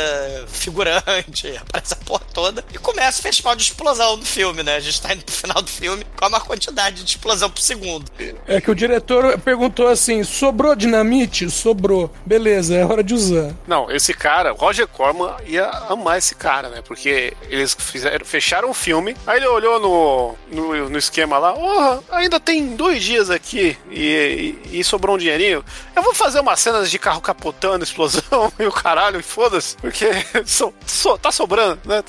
figurante, 0.49 1.49
aparece 1.59 1.95
a 1.95 1.97
porra 1.97 2.25
toda. 2.33 2.65
E 2.73 2.79
começa 2.79 3.19
o 3.19 3.23
festival 3.23 3.57
de 3.57 3.63
explosão 3.63 4.19
do 4.19 4.25
filme, 4.27 4.63
né? 4.63 4.77
A 4.77 4.81
gente 4.81 5.01
tá 5.01 5.13
indo 5.13 5.25
pro 5.25 5.35
final 5.35 5.61
do 5.63 5.71
filme 5.71 5.90
com 6.17 6.27
uma 6.27 6.41
quantidade 6.41 7.03
de 7.03 7.11
explosão 7.11 7.51
por 7.51 7.61
segundo. 7.61 8.05
É 8.47 8.61
que 8.61 8.71
o 8.71 8.75
diretor 8.75 9.39
perguntou 9.41 9.89
assim: 9.89 10.23
sobrou 10.25 10.75
dinamite? 10.77 11.51
Sobrou. 11.51 12.13
Beleza, 12.25 12.75
é 12.77 12.85
hora 12.85 13.03
de 13.03 13.15
usar. 13.15 13.55
Não, 13.67 13.91
esse 13.91 14.13
cara, 14.15 14.53
o 14.53 14.57
Roger 14.57 14.87
Corman 14.87 15.35
ia 15.47 15.67
amar 15.89 16.19
esse 16.19 16.35
cara, 16.35 16.69
né? 16.69 16.83
Porque 16.87 17.35
eles 17.49 17.75
fizeram, 17.79 18.25
fecharam 18.25 18.71
o 18.71 18.75
filme, 18.75 19.17
aí 19.27 19.39
ele 19.39 19.47
olhou 19.47 19.81
no, 19.81 20.35
no, 20.51 20.91
no 20.91 20.99
esquema 20.99 21.39
lá, 21.39 21.55
oh, 21.55 22.15
ainda 22.15 22.39
tem 22.41 22.75
dois 22.77 23.03
dias 23.03 23.31
aqui 23.31 23.77
e, 23.91 24.57
e, 24.73 24.81
e 24.81 24.85
sobrou 24.85 25.17
um 25.17 25.19
dinheirinho. 25.19 25.65
Eu 25.95 26.03
vou 26.03 26.15
fazer 26.15 26.41
umas 26.41 26.61
cenas 26.61 26.91
de 26.91 26.99
carro 26.99 27.21
capotando, 27.21 27.85
explosão 27.85 28.53
e 28.59 28.65
o 28.65 28.73
caralho, 28.73 29.21
e 29.21 29.23
foda-se, 29.23 29.77
porque 29.77 30.07
so- 30.47 30.73
so- 30.87 31.19
tá 31.19 31.31
sobrando, 31.33 31.81
né? 31.85 32.03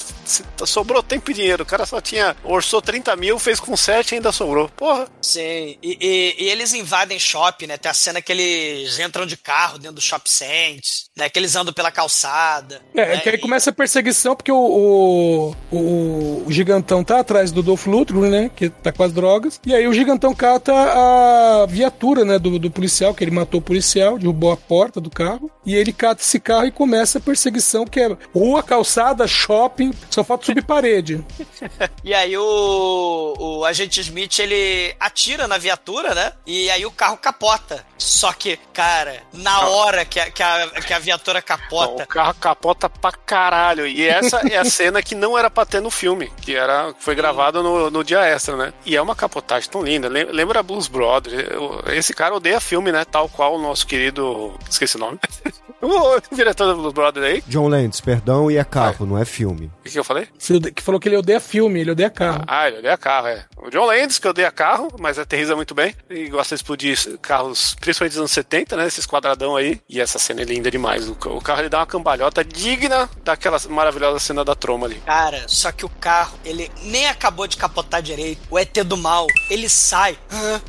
Tá- 0.57 0.65
Sobrou 0.65 1.03
tempo 1.03 1.29
e 1.31 1.33
dinheiro. 1.33 1.63
O 1.63 1.65
cara 1.65 1.85
só 1.85 1.99
tinha, 1.99 2.35
orçou 2.43 2.81
30 2.81 3.15
mil, 3.15 3.37
fez 3.39 3.59
com 3.59 3.70
7 3.77 4.11
e 4.11 4.15
ainda 4.15 4.31
sobrou. 4.31 4.69
Porra. 4.75 5.07
Sim, 5.21 5.77
e, 5.81 5.97
e- 6.01 6.35
e 6.43 6.49
eles 6.49 6.73
invadem 6.73 7.17
shopping, 7.19 7.67
né? 7.67 7.77
Tem 7.77 7.89
a 7.89 7.93
cena 7.93 8.21
que 8.21 8.31
eles 8.31 8.99
entram 8.99 9.25
de 9.25 9.37
carro 9.37 9.77
dentro 9.77 9.95
do 9.95 10.01
Shop 10.01 10.29
Sense, 10.29 11.05
né? 11.17 11.29
Que 11.29 11.39
eles 11.39 11.55
andam 11.55 11.73
pela 11.73 11.91
calçada. 11.91 12.81
É, 12.95 13.05
né? 13.15 13.17
que 13.19 13.29
aí 13.29 13.35
E- 13.35 13.39
começa 13.39 13.69
a 13.69 13.73
perseguição, 13.73 14.35
porque 14.35 14.51
o, 14.51 14.55
o, 14.57 15.55
o- 15.71 16.43
o 16.47 16.51
gigantão 16.51 17.03
tá 17.03 17.19
atrás 17.19 17.51
do 17.51 17.61
Dolph 17.63 17.85
Lundgren, 17.87 18.29
né? 18.29 18.51
Que 18.55 18.69
tá 18.69 18.91
com 18.91 19.03
as 19.03 19.13
drogas. 19.13 19.59
E 19.65 19.73
aí 19.75 19.87
o 19.87 19.93
gigantão 19.93 20.33
cata 20.33 20.71
a 20.73 21.65
viatura, 21.67 22.23
né? 22.25 22.37
Do, 22.39 22.57
do 22.59 22.71
policial, 22.71 23.13
que 23.13 23.23
ele 23.23 23.31
matou 23.31 23.59
o 23.59 23.63
policial, 23.63 24.17
derrubou 24.17 24.51
a 24.51 24.57
porta 24.57 24.99
do 24.99 25.09
carro. 25.09 25.49
E 25.65 25.75
ele 25.75 25.93
cata 25.93 26.21
esse 26.21 26.39
carro 26.39 26.65
e 26.65 26.71
começa 26.71 27.17
a 27.19 27.21
perseguição, 27.21 27.85
que 27.85 27.99
é 27.99 28.17
rua, 28.33 28.63
calçada, 28.63 29.27
shopping, 29.27 29.91
só 30.09 30.23
falta 30.23 30.45
subir 30.45 30.63
parede. 30.65 31.23
E 32.03 32.13
aí 32.13 32.35
o, 32.35 33.35
o 33.37 33.60
agente 33.65 34.01
Smith, 34.01 34.39
ele 34.39 34.95
atira 34.99 35.47
na 35.47 35.57
viatura, 35.57 36.13
né? 36.13 36.33
E 36.45 36.69
aí 36.69 36.85
o 36.85 36.91
carro 36.91 37.17
capota. 37.17 37.85
Só 38.01 38.33
que, 38.33 38.57
cara, 38.73 39.21
na 39.31 39.61
hora 39.67 40.03
que 40.03 40.19
a, 40.19 40.31
que 40.31 40.41
a, 40.41 40.67
que 40.69 40.91
a 40.93 40.97
viatura 40.99 41.37
Não, 41.39 41.43
capota, 41.45 42.03
o 42.03 42.07
carro 42.07 42.33
capota 42.33 42.89
pra 42.89 43.11
caralho. 43.11 43.85
E 43.87 44.07
essa 44.07 44.37
é 44.49 44.57
a 44.57 44.65
cena 44.65 45.03
que 45.03 45.13
não 45.13 45.37
era 45.37 45.49
pra 45.51 45.65
ter 45.67 45.81
no 45.81 45.91
filme, 45.91 46.31
que 46.41 46.55
era 46.55 46.93
foi 46.99 47.13
gravada 47.13 47.61
no, 47.61 47.91
no 47.91 48.03
dia 48.03 48.21
extra, 48.25 48.55
né? 48.57 48.73
E 48.85 48.95
é 48.95 49.01
uma 49.01 49.15
capotagem 49.15 49.69
tão 49.69 49.83
linda. 49.83 50.09
Lem- 50.09 50.31
Lembra 50.31 50.63
Blues 50.63 50.87
Brothers? 50.87 51.45
Esse 51.93 52.13
cara 52.13 52.33
odeia 52.35 52.59
filme, 52.59 52.91
né? 52.91 53.05
Tal 53.05 53.29
qual 53.29 53.55
o 53.55 53.61
nosso 53.61 53.85
querido. 53.85 54.57
Esqueci 54.69 54.95
o 54.95 54.99
nome. 54.99 55.19
o 55.81 56.35
diretor 56.35 56.67
do 56.73 56.75
Blues 56.81 56.93
Brothers 56.93 57.25
aí. 57.25 57.43
John 57.47 57.67
Landis, 57.67 58.01
perdão, 58.01 58.49
e 58.49 58.57
é 58.57 58.63
carro, 58.63 59.05
não 59.05 59.17
é 59.17 59.25
filme. 59.25 59.71
O 59.85 59.89
que 59.89 59.97
eu 59.99 60.03
falei? 60.03 60.27
Que 60.75 60.81
falou 60.81 60.99
que 60.99 61.07
ele 61.09 61.17
odeia 61.17 61.39
filme, 61.39 61.79
ele 61.81 61.91
odeia 61.91 62.09
carro. 62.09 62.43
Ah, 62.47 62.67
ele 62.67 62.79
odeia 62.79 62.97
carro, 62.97 63.27
é. 63.27 63.45
O 63.57 63.69
John 63.69 63.85
Landis, 63.85 64.17
que 64.19 64.27
odeia 64.27 64.51
carro, 64.51 64.87
mas 64.99 65.19
aterriza 65.19 65.55
muito 65.55 65.73
bem. 65.75 65.95
E 66.09 66.27
gosta 66.29 66.55
de 66.55 66.59
explodir 66.61 67.17
carros, 67.19 67.75
principalmente 67.91 68.11
dos 68.13 68.19
anos 68.19 68.31
70, 68.31 68.77
né? 68.77 68.87
Esses 68.87 69.05
quadradão 69.05 69.55
aí. 69.55 69.79
E 69.89 69.99
essa 69.99 70.17
cena 70.17 70.41
é 70.41 70.45
linda 70.45 70.71
demais. 70.71 71.07
O, 71.07 71.11
o 71.11 71.41
carro 71.41 71.61
ele 71.61 71.69
dá 71.69 71.79
uma 71.79 71.85
cambalhota 71.85 72.43
digna 72.43 73.09
daquela 73.23 73.57
maravilhosa 73.69 74.19
cena 74.19 74.43
da 74.43 74.55
troma 74.55 74.87
ali. 74.87 75.01
Cara, 75.05 75.43
só 75.47 75.71
que 75.71 75.85
o 75.85 75.89
carro, 75.89 76.37
ele 76.45 76.71
nem 76.83 77.07
acabou 77.07 77.47
de 77.47 77.57
capotar 77.57 78.01
direito. 78.01 78.41
O 78.49 78.57
ET 78.57 78.73
do 78.83 78.97
mal, 78.97 79.27
ele 79.49 79.69
sai, 79.69 80.17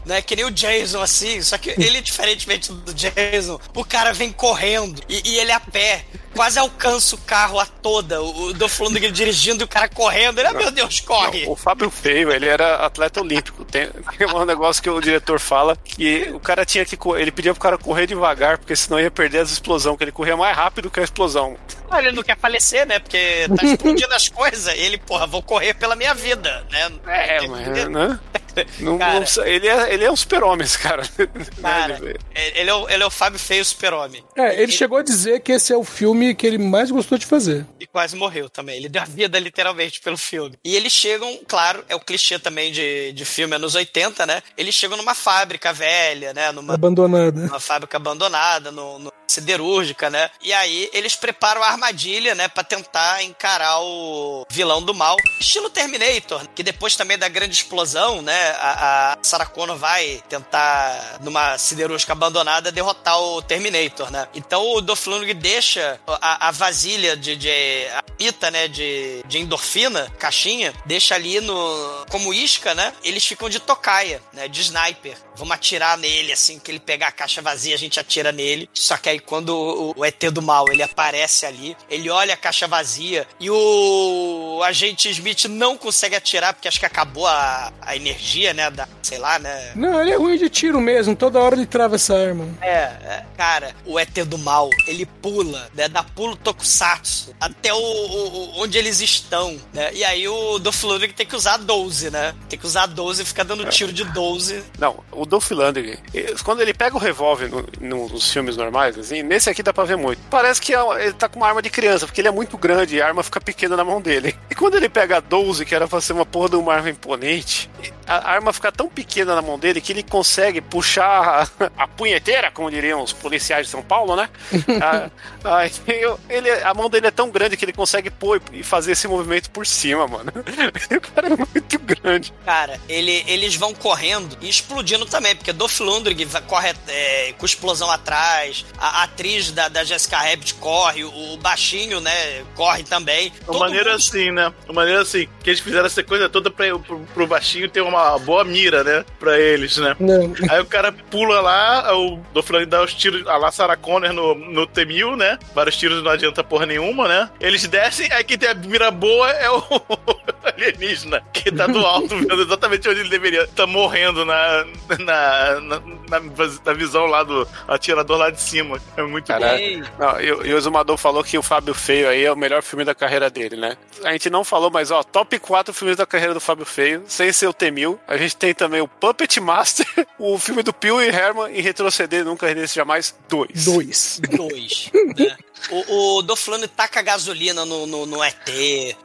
né? 0.04 0.20
Que 0.20 0.36
nem 0.36 0.44
o 0.44 0.50
Jason, 0.50 1.00
assim. 1.00 1.40
Só 1.42 1.56
que 1.58 1.70
ele, 1.70 2.00
diferentemente 2.02 2.72
do 2.72 2.92
Jason, 2.92 3.60
o 3.74 3.84
cara 3.84 4.12
vem 4.12 4.32
correndo 4.32 5.00
e, 5.08 5.30
e 5.30 5.38
ele 5.38 5.52
a 5.52 5.60
pé. 5.60 6.04
Quase 6.34 6.58
alcança 6.58 7.14
o 7.14 7.18
carro 7.18 7.58
a 7.58 7.66
toda. 7.66 8.22
O, 8.22 8.52
Dolph 8.54 8.80
Lundgren 8.80 9.12
dirigindo 9.12 9.62
e 9.62 9.66
o 9.66 9.68
cara 9.68 9.88
correndo. 9.88 10.38
Ele, 10.38 10.48
ah, 10.48 10.52
meu 10.52 10.70
Deus, 10.70 11.00
corre! 11.00 11.44
O 11.46 11.54
Fábio 11.54 11.90
Feio, 11.90 12.32
ele 12.32 12.46
era 12.46 12.76
atleta 12.76 13.20
olímpico. 13.20 13.64
Tem, 13.64 13.88
tem 14.16 14.26
um 14.26 14.44
negócio 14.44 14.82
que 14.82 14.90
o 14.90 15.00
diretor 15.00 15.38
fala 15.38 15.76
que 15.76 16.30
o 16.32 16.40
cara 16.40 16.64
tinha 16.64 16.84
que 16.84 16.96
correr, 16.96 17.22
ele 17.22 17.32
pedia 17.32 17.52
pro 17.52 17.62
cara 17.62 17.78
correr 17.78 18.06
devagar, 18.06 18.58
porque 18.58 18.74
senão 18.74 18.98
ia 18.98 19.10
perder 19.10 19.40
as 19.40 19.50
explosões, 19.50 19.96
que 19.96 20.04
ele 20.04 20.12
corria 20.12 20.36
mais 20.36 20.56
rápido 20.56 20.90
que 20.90 21.00
a 21.00 21.04
explosão. 21.04 21.56
Ah, 21.90 21.98
Ele 21.98 22.12
não 22.12 22.22
quer 22.22 22.38
falecer, 22.38 22.86
né? 22.86 22.98
Porque 22.98 23.46
tá 23.54 23.64
explodindo 23.66 24.14
as 24.14 24.28
coisas. 24.28 24.74
Ele, 24.74 24.96
porra, 24.96 25.26
vou 25.26 25.42
correr 25.42 25.74
pela 25.74 25.94
minha 25.94 26.14
vida, 26.14 26.64
né? 26.70 26.90
É, 27.06 27.46
mas, 27.46 27.88
né? 27.88 28.18
Não- 28.80 28.98
Cara. 28.98 29.20
não 29.36 29.44
ele, 29.46 29.68
é, 29.68 29.94
ele 29.94 30.04
é 30.04 30.10
um 30.10 30.16
super-homem, 30.16 30.64
esse 30.64 30.78
cara. 30.78 31.02
Cara, 31.60 31.98
Ele- 32.02 32.18
ele 32.60 32.70
é 32.70 32.74
o, 32.74 32.88
ele 32.88 33.02
é 33.02 33.06
o 33.06 33.10
Fábio 33.10 33.38
Feio 33.38 33.64
Super-Homem. 33.64 34.24
É, 34.36 34.60
ele 34.62 34.72
chegou 34.72 34.98
a 34.98 35.02
dizer 35.02 35.40
que 35.40 35.52
esse 35.52 35.72
é 35.72 35.76
o 35.76 35.84
filme 35.84 36.34
que 36.34 36.46
ele 36.46 36.58
mais 36.58 36.90
gostou 36.90 37.16
de 37.18 37.26
fazer. 37.26 37.66
E 37.80 37.86
quase 37.86 38.16
morreu 38.16 38.48
também. 38.48 38.76
Ele 38.76 38.88
deu 38.88 39.02
a 39.02 39.04
vida 39.04 39.38
literalmente 39.38 40.00
pelo 40.00 40.16
filme. 40.16 40.56
E 40.64 40.74
eles 40.76 40.92
chegam, 40.92 41.38
claro, 41.46 41.84
é 41.88 41.94
o 41.94 42.00
clichê 42.00 42.38
também 42.38 42.72
de, 42.72 43.12
de 43.12 43.24
filme 43.24 43.54
anos 43.56 43.74
80, 43.74 44.26
né? 44.26 44.42
Eles 44.56 44.74
chegam 44.74 44.96
numa 44.96 45.14
fábrica 45.14 45.72
velha, 45.72 46.32
né? 46.32 46.50
Numa, 46.52 46.74
Abandonada. 46.74 47.40
uma 47.42 47.60
fábrica 47.60 47.96
abandonada, 47.96 48.70
no, 48.70 48.98
no- 48.98 49.12
siderúrgica, 49.26 50.10
né? 50.10 50.28
E 50.42 50.52
aí 50.52 50.90
eles 50.92 51.16
preparam 51.16 51.62
a 51.62 51.68
armadilha, 51.68 52.34
né? 52.34 52.48
Pra 52.48 52.62
tentar 52.62 53.22
encarar 53.24 53.80
o 53.80 54.44
vilão 54.50 54.82
do 54.82 54.92
mal. 54.94 55.16
Estilo 55.40 55.70
Terminator, 55.70 56.46
que 56.54 56.62
depois 56.62 56.96
também 56.96 57.16
da 57.18 57.28
grande 57.28 57.54
explosão, 57.54 58.20
né? 58.20 58.41
A, 58.42 59.12
a 59.12 59.18
Sarah 59.22 59.46
Connor 59.46 59.76
vai 59.76 60.22
tentar, 60.28 61.18
numa 61.20 61.56
siderúrgica 61.58 62.12
abandonada, 62.12 62.72
derrotar 62.72 63.20
o 63.20 63.42
Terminator, 63.42 64.10
né? 64.10 64.28
Então 64.34 64.62
o 64.62 64.80
Lundgren 64.80 65.36
deixa 65.36 66.00
a, 66.06 66.48
a 66.48 66.50
vasilha 66.50 67.16
de, 67.16 67.36
de 67.36 67.50
a 67.94 68.02
pita, 68.02 68.50
né? 68.50 68.68
De, 68.68 69.22
de 69.26 69.38
endorfina, 69.38 70.10
caixinha, 70.18 70.72
deixa 70.86 71.14
ali 71.14 71.40
no 71.40 72.06
como 72.10 72.32
isca, 72.32 72.74
né? 72.74 72.92
Eles 73.02 73.24
ficam 73.24 73.48
de 73.48 73.60
tocaia, 73.60 74.22
né? 74.32 74.48
De 74.48 74.60
sniper. 74.60 75.16
Vamos 75.36 75.54
atirar 75.54 75.96
nele, 75.96 76.32
assim, 76.32 76.58
que 76.58 76.70
ele 76.70 76.80
pegar 76.80 77.08
a 77.08 77.12
caixa 77.12 77.40
vazia, 77.40 77.74
a 77.74 77.78
gente 77.78 77.98
atira 77.98 78.32
nele. 78.32 78.68
Só 78.74 78.96
que 78.96 79.08
aí 79.08 79.18
quando 79.18 79.56
o, 79.56 79.94
o 79.96 80.04
ET 80.04 80.20
do 80.30 80.42
mal, 80.42 80.66
ele 80.70 80.82
aparece 80.82 81.46
ali, 81.46 81.76
ele 81.88 82.10
olha 82.10 82.34
a 82.34 82.36
caixa 82.36 82.68
vazia 82.68 83.26
e 83.40 83.50
o 83.50 84.60
agente 84.64 85.10
Smith 85.10 85.44
não 85.44 85.76
consegue 85.76 86.16
atirar, 86.16 86.54
porque 86.54 86.68
acho 86.68 86.78
que 86.78 86.86
acabou 86.86 87.26
a, 87.26 87.72
a 87.80 87.96
energia, 87.96 88.22
né? 88.54 88.70
Da, 88.70 88.88
sei 89.02 89.18
lá, 89.18 89.38
né? 89.38 89.72
Não, 89.74 90.00
ele 90.00 90.10
é 90.12 90.16
ruim 90.16 90.36
de 90.38 90.48
tiro 90.48 90.80
mesmo, 90.80 91.14
toda 91.14 91.38
hora 91.40 91.54
ele 91.54 91.66
trava 91.66 91.96
essa 91.96 92.16
arma. 92.16 92.48
É, 92.60 92.68
é, 92.74 93.24
cara, 93.36 93.74
o 93.86 93.98
ET 93.98 94.12
do 94.24 94.38
mal, 94.38 94.68
ele 94.86 95.04
pula, 95.06 95.68
né, 95.74 95.88
dá 95.88 96.02
pulo 96.02 96.36
tokusatsu 96.36 97.34
até 97.40 97.72
o, 97.72 97.76
o- 97.76 98.28
o- 98.58 98.62
onde 98.62 98.78
eles 98.78 99.00
estão, 99.00 99.56
né? 99.72 99.90
E 99.92 100.04
aí 100.04 100.26
o 100.28 100.58
Dolph 100.58 100.82
Lundgren 100.84 101.12
tem 101.12 101.26
que 101.26 101.36
usar 101.36 101.56
12, 101.58 102.10
né? 102.10 102.34
Tem 102.48 102.58
que 102.58 102.66
usar 102.66 102.86
12 102.86 103.22
e 103.22 103.24
ficar 103.24 103.44
dando 103.44 103.64
tiro 103.66 103.92
de 103.92 104.04
12. 104.04 104.62
Não, 104.78 105.02
o 105.10 105.26
Dolph 105.26 105.50
Lundgren, 105.50 105.98
quando 106.44 106.60
ele 106.60 106.72
pega 106.74 106.96
o 106.96 106.98
revólver 106.98 107.48
no- 107.48 107.66
no- 107.80 108.08
nos 108.08 108.30
filmes 108.32 108.56
normais, 108.56 108.98
assim, 108.98 109.22
nesse 109.22 109.50
aqui 109.50 109.62
dá 109.62 109.72
pra 109.72 109.84
ver 109.84 109.96
muito. 109.96 110.20
Parece 110.30 110.60
que 110.60 110.74
é- 110.74 111.04
ele 111.04 111.12
tá 111.12 111.28
com 111.28 111.38
uma 111.40 111.48
arma 111.48 111.60
de 111.62 111.70
criança, 111.70 112.06
porque 112.06 112.20
ele 112.20 112.28
é 112.28 112.32
muito 112.32 112.56
grande 112.56 112.96
e 112.96 113.02
a 113.02 113.06
arma 113.06 113.22
fica 113.22 113.40
pequena 113.40 113.76
na 113.76 113.84
mão 113.84 114.00
dele. 114.00 114.34
E 114.50 114.54
quando 114.54 114.76
ele 114.76 114.88
pega 114.88 115.16
a 115.16 115.20
12, 115.20 115.64
que 115.64 115.74
era 115.74 115.86
pra 115.88 116.00
ser 116.00 116.12
uma 116.12 116.26
porra 116.26 116.50
de 116.50 116.56
uma 116.56 116.72
arma 116.74 116.90
imponente, 116.90 117.68
a 118.06 118.21
arma 118.22 118.52
fica 118.52 118.70
tão 118.72 118.88
pequena 118.88 119.34
na 119.34 119.42
mão 119.42 119.58
dele 119.58 119.80
que 119.80 119.92
ele 119.92 120.02
consegue 120.02 120.60
puxar 120.60 121.48
a, 121.58 121.82
a 121.84 121.88
punheteira, 121.88 122.50
como 122.50 122.70
diriam 122.70 123.02
os 123.02 123.12
policiais 123.12 123.66
de 123.66 123.70
São 123.72 123.82
Paulo, 123.82 124.16
né? 124.16 124.28
a, 125.44 125.58
a- 125.62 125.66
eu- 125.92 126.18
ele, 126.28 126.50
a 126.50 126.74
mão 126.74 126.88
dele 126.88 127.06
é 127.06 127.10
tão 127.10 127.30
grande 127.30 127.56
que 127.56 127.64
ele 127.64 127.72
consegue 127.72 128.10
pôr 128.10 128.40
e 128.52 128.62
fazer 128.62 128.92
esse 128.92 129.06
movimento 129.08 129.50
por 129.50 129.66
cima, 129.66 130.06
mano. 130.06 130.32
o 130.36 131.00
cara 131.00 131.28
é 131.28 131.36
muito 131.36 131.78
grande. 131.78 132.32
Cara, 132.44 132.80
ele- 132.88 133.24
eles 133.26 133.54
vão 133.56 133.74
correndo 133.74 134.36
e 134.40 134.48
explodindo 134.48 135.06
também, 135.06 135.34
porque 135.36 135.52
Dolph 135.52 135.80
Lundgren 135.80 136.28
corre 136.46 136.74
é, 136.88 137.32
com 137.38 137.46
explosão 137.46 137.90
atrás, 137.90 138.64
a, 138.78 139.00
a 139.00 139.02
atriz 139.04 139.50
da, 139.52 139.68
da 139.68 139.84
Jessica 139.84 140.18
Rabbit 140.18 140.54
corre, 140.54 141.04
o, 141.04 141.34
o 141.34 141.36
baixinho, 141.38 142.00
né, 142.00 142.44
corre 142.54 142.82
também. 142.84 143.32
Uma 143.42 143.46
Todo 143.46 143.58
maneira 143.60 143.90
mundo- 143.92 143.98
assim, 143.98 144.30
né? 144.30 144.52
Uma 144.66 144.74
maneira 144.74 145.02
assim, 145.02 145.28
que 145.42 145.50
eles 145.50 145.60
fizeram 145.60 145.86
essa 145.86 146.02
coisa 146.02 146.28
toda 146.28 146.50
pra, 146.50 146.78
pro, 146.78 147.00
pro 147.14 147.26
baixinho 147.26 147.68
ter 147.68 147.80
uma 147.82 148.11
boa 148.18 148.44
mira, 148.44 148.82
né? 148.84 149.04
Pra 149.18 149.38
eles, 149.38 149.76
né? 149.76 149.96
Não. 149.98 150.32
Aí 150.50 150.60
o 150.60 150.66
cara 150.66 150.92
pula 150.92 151.40
lá, 151.40 151.96
o 151.96 152.16
Doflane 152.32 152.66
dá 152.66 152.82
os 152.82 152.94
tiros, 152.94 153.26
a 153.26 153.36
lá 153.36 153.50
Sarah 153.50 153.76
Connor 153.76 154.12
no, 154.12 154.34
no 154.34 154.66
T-1000, 154.66 155.16
né? 155.16 155.38
Vários 155.54 155.76
tiros 155.76 156.02
não 156.02 156.10
adianta 156.10 156.42
porra 156.44 156.66
nenhuma, 156.66 157.08
né? 157.08 157.30
Eles 157.40 157.66
descem, 157.66 158.10
aí 158.12 158.24
quem 158.24 158.38
tem 158.38 158.48
a 158.48 158.54
mira 158.54 158.90
boa 158.90 159.30
é 159.30 159.50
o 159.50 159.62
alienígena, 160.44 161.22
que 161.32 161.50
tá 161.50 161.66
do 161.66 161.78
alto, 161.84 162.16
vendo 162.16 162.42
exatamente 162.42 162.88
onde 162.88 163.00
ele 163.00 163.08
deveria. 163.08 163.46
Tá 163.48 163.66
morrendo 163.66 164.24
na, 164.24 164.64
na, 164.98 165.60
na, 165.60 165.80
na, 165.80 166.20
na 166.64 166.72
visão 166.72 167.06
lá 167.06 167.22
do 167.22 167.46
atirador 167.68 168.18
lá 168.18 168.30
de 168.30 168.40
cima. 168.40 168.78
É 168.96 169.02
muito 169.02 169.26
Caralho. 169.26 169.58
Ei, 169.58 169.82
Não, 169.98 170.20
e, 170.20 170.32
o- 170.32 170.46
e 170.46 170.54
o 170.54 170.60
Zumador 170.60 170.96
falou 170.96 171.22
que 171.22 171.38
o 171.38 171.42
Fábio 171.42 171.74
Feio 171.74 172.08
aí 172.08 172.24
é 172.24 172.32
o 172.32 172.36
melhor 172.36 172.62
filme 172.62 172.84
da 172.84 172.94
carreira 172.94 173.30
dele, 173.30 173.56
né? 173.56 173.76
A 174.04 174.12
gente 174.12 174.28
não 174.30 174.44
falou, 174.44 174.70
mas 174.70 174.90
ó, 174.90 175.02
top 175.02 175.38
4 175.38 175.72
filmes 175.72 175.96
da 175.96 176.06
carreira 176.06 176.34
do 176.34 176.40
Fábio 176.40 176.66
Feio, 176.66 177.02
sem 177.06 177.32
ser 177.32 177.46
o 177.46 177.52
T-1000. 177.52 177.98
A 178.06 178.16
gente 178.16 178.36
tem 178.36 178.54
também 178.54 178.80
o 178.80 178.88
Puppet 178.88 179.40
Master, 179.40 179.86
o 180.18 180.38
filme 180.38 180.62
do 180.62 180.72
Pio 180.72 181.00
e 181.00 181.08
Herman 181.08 181.56
e 181.56 181.60
retroceder 181.60 182.24
Nunca 182.24 182.52
Nesse 182.54 182.74
Jamais 182.74 183.14
2. 183.28 183.64
Dois. 183.64 184.20
dois, 184.36 184.90
né? 185.16 185.36
O, 185.70 186.16
o 186.18 186.22
Doflano 186.22 186.66
taca 186.66 187.00
gasolina 187.02 187.64
no, 187.64 187.86
no, 187.86 188.04
no 188.04 188.24
ET, 188.24 188.48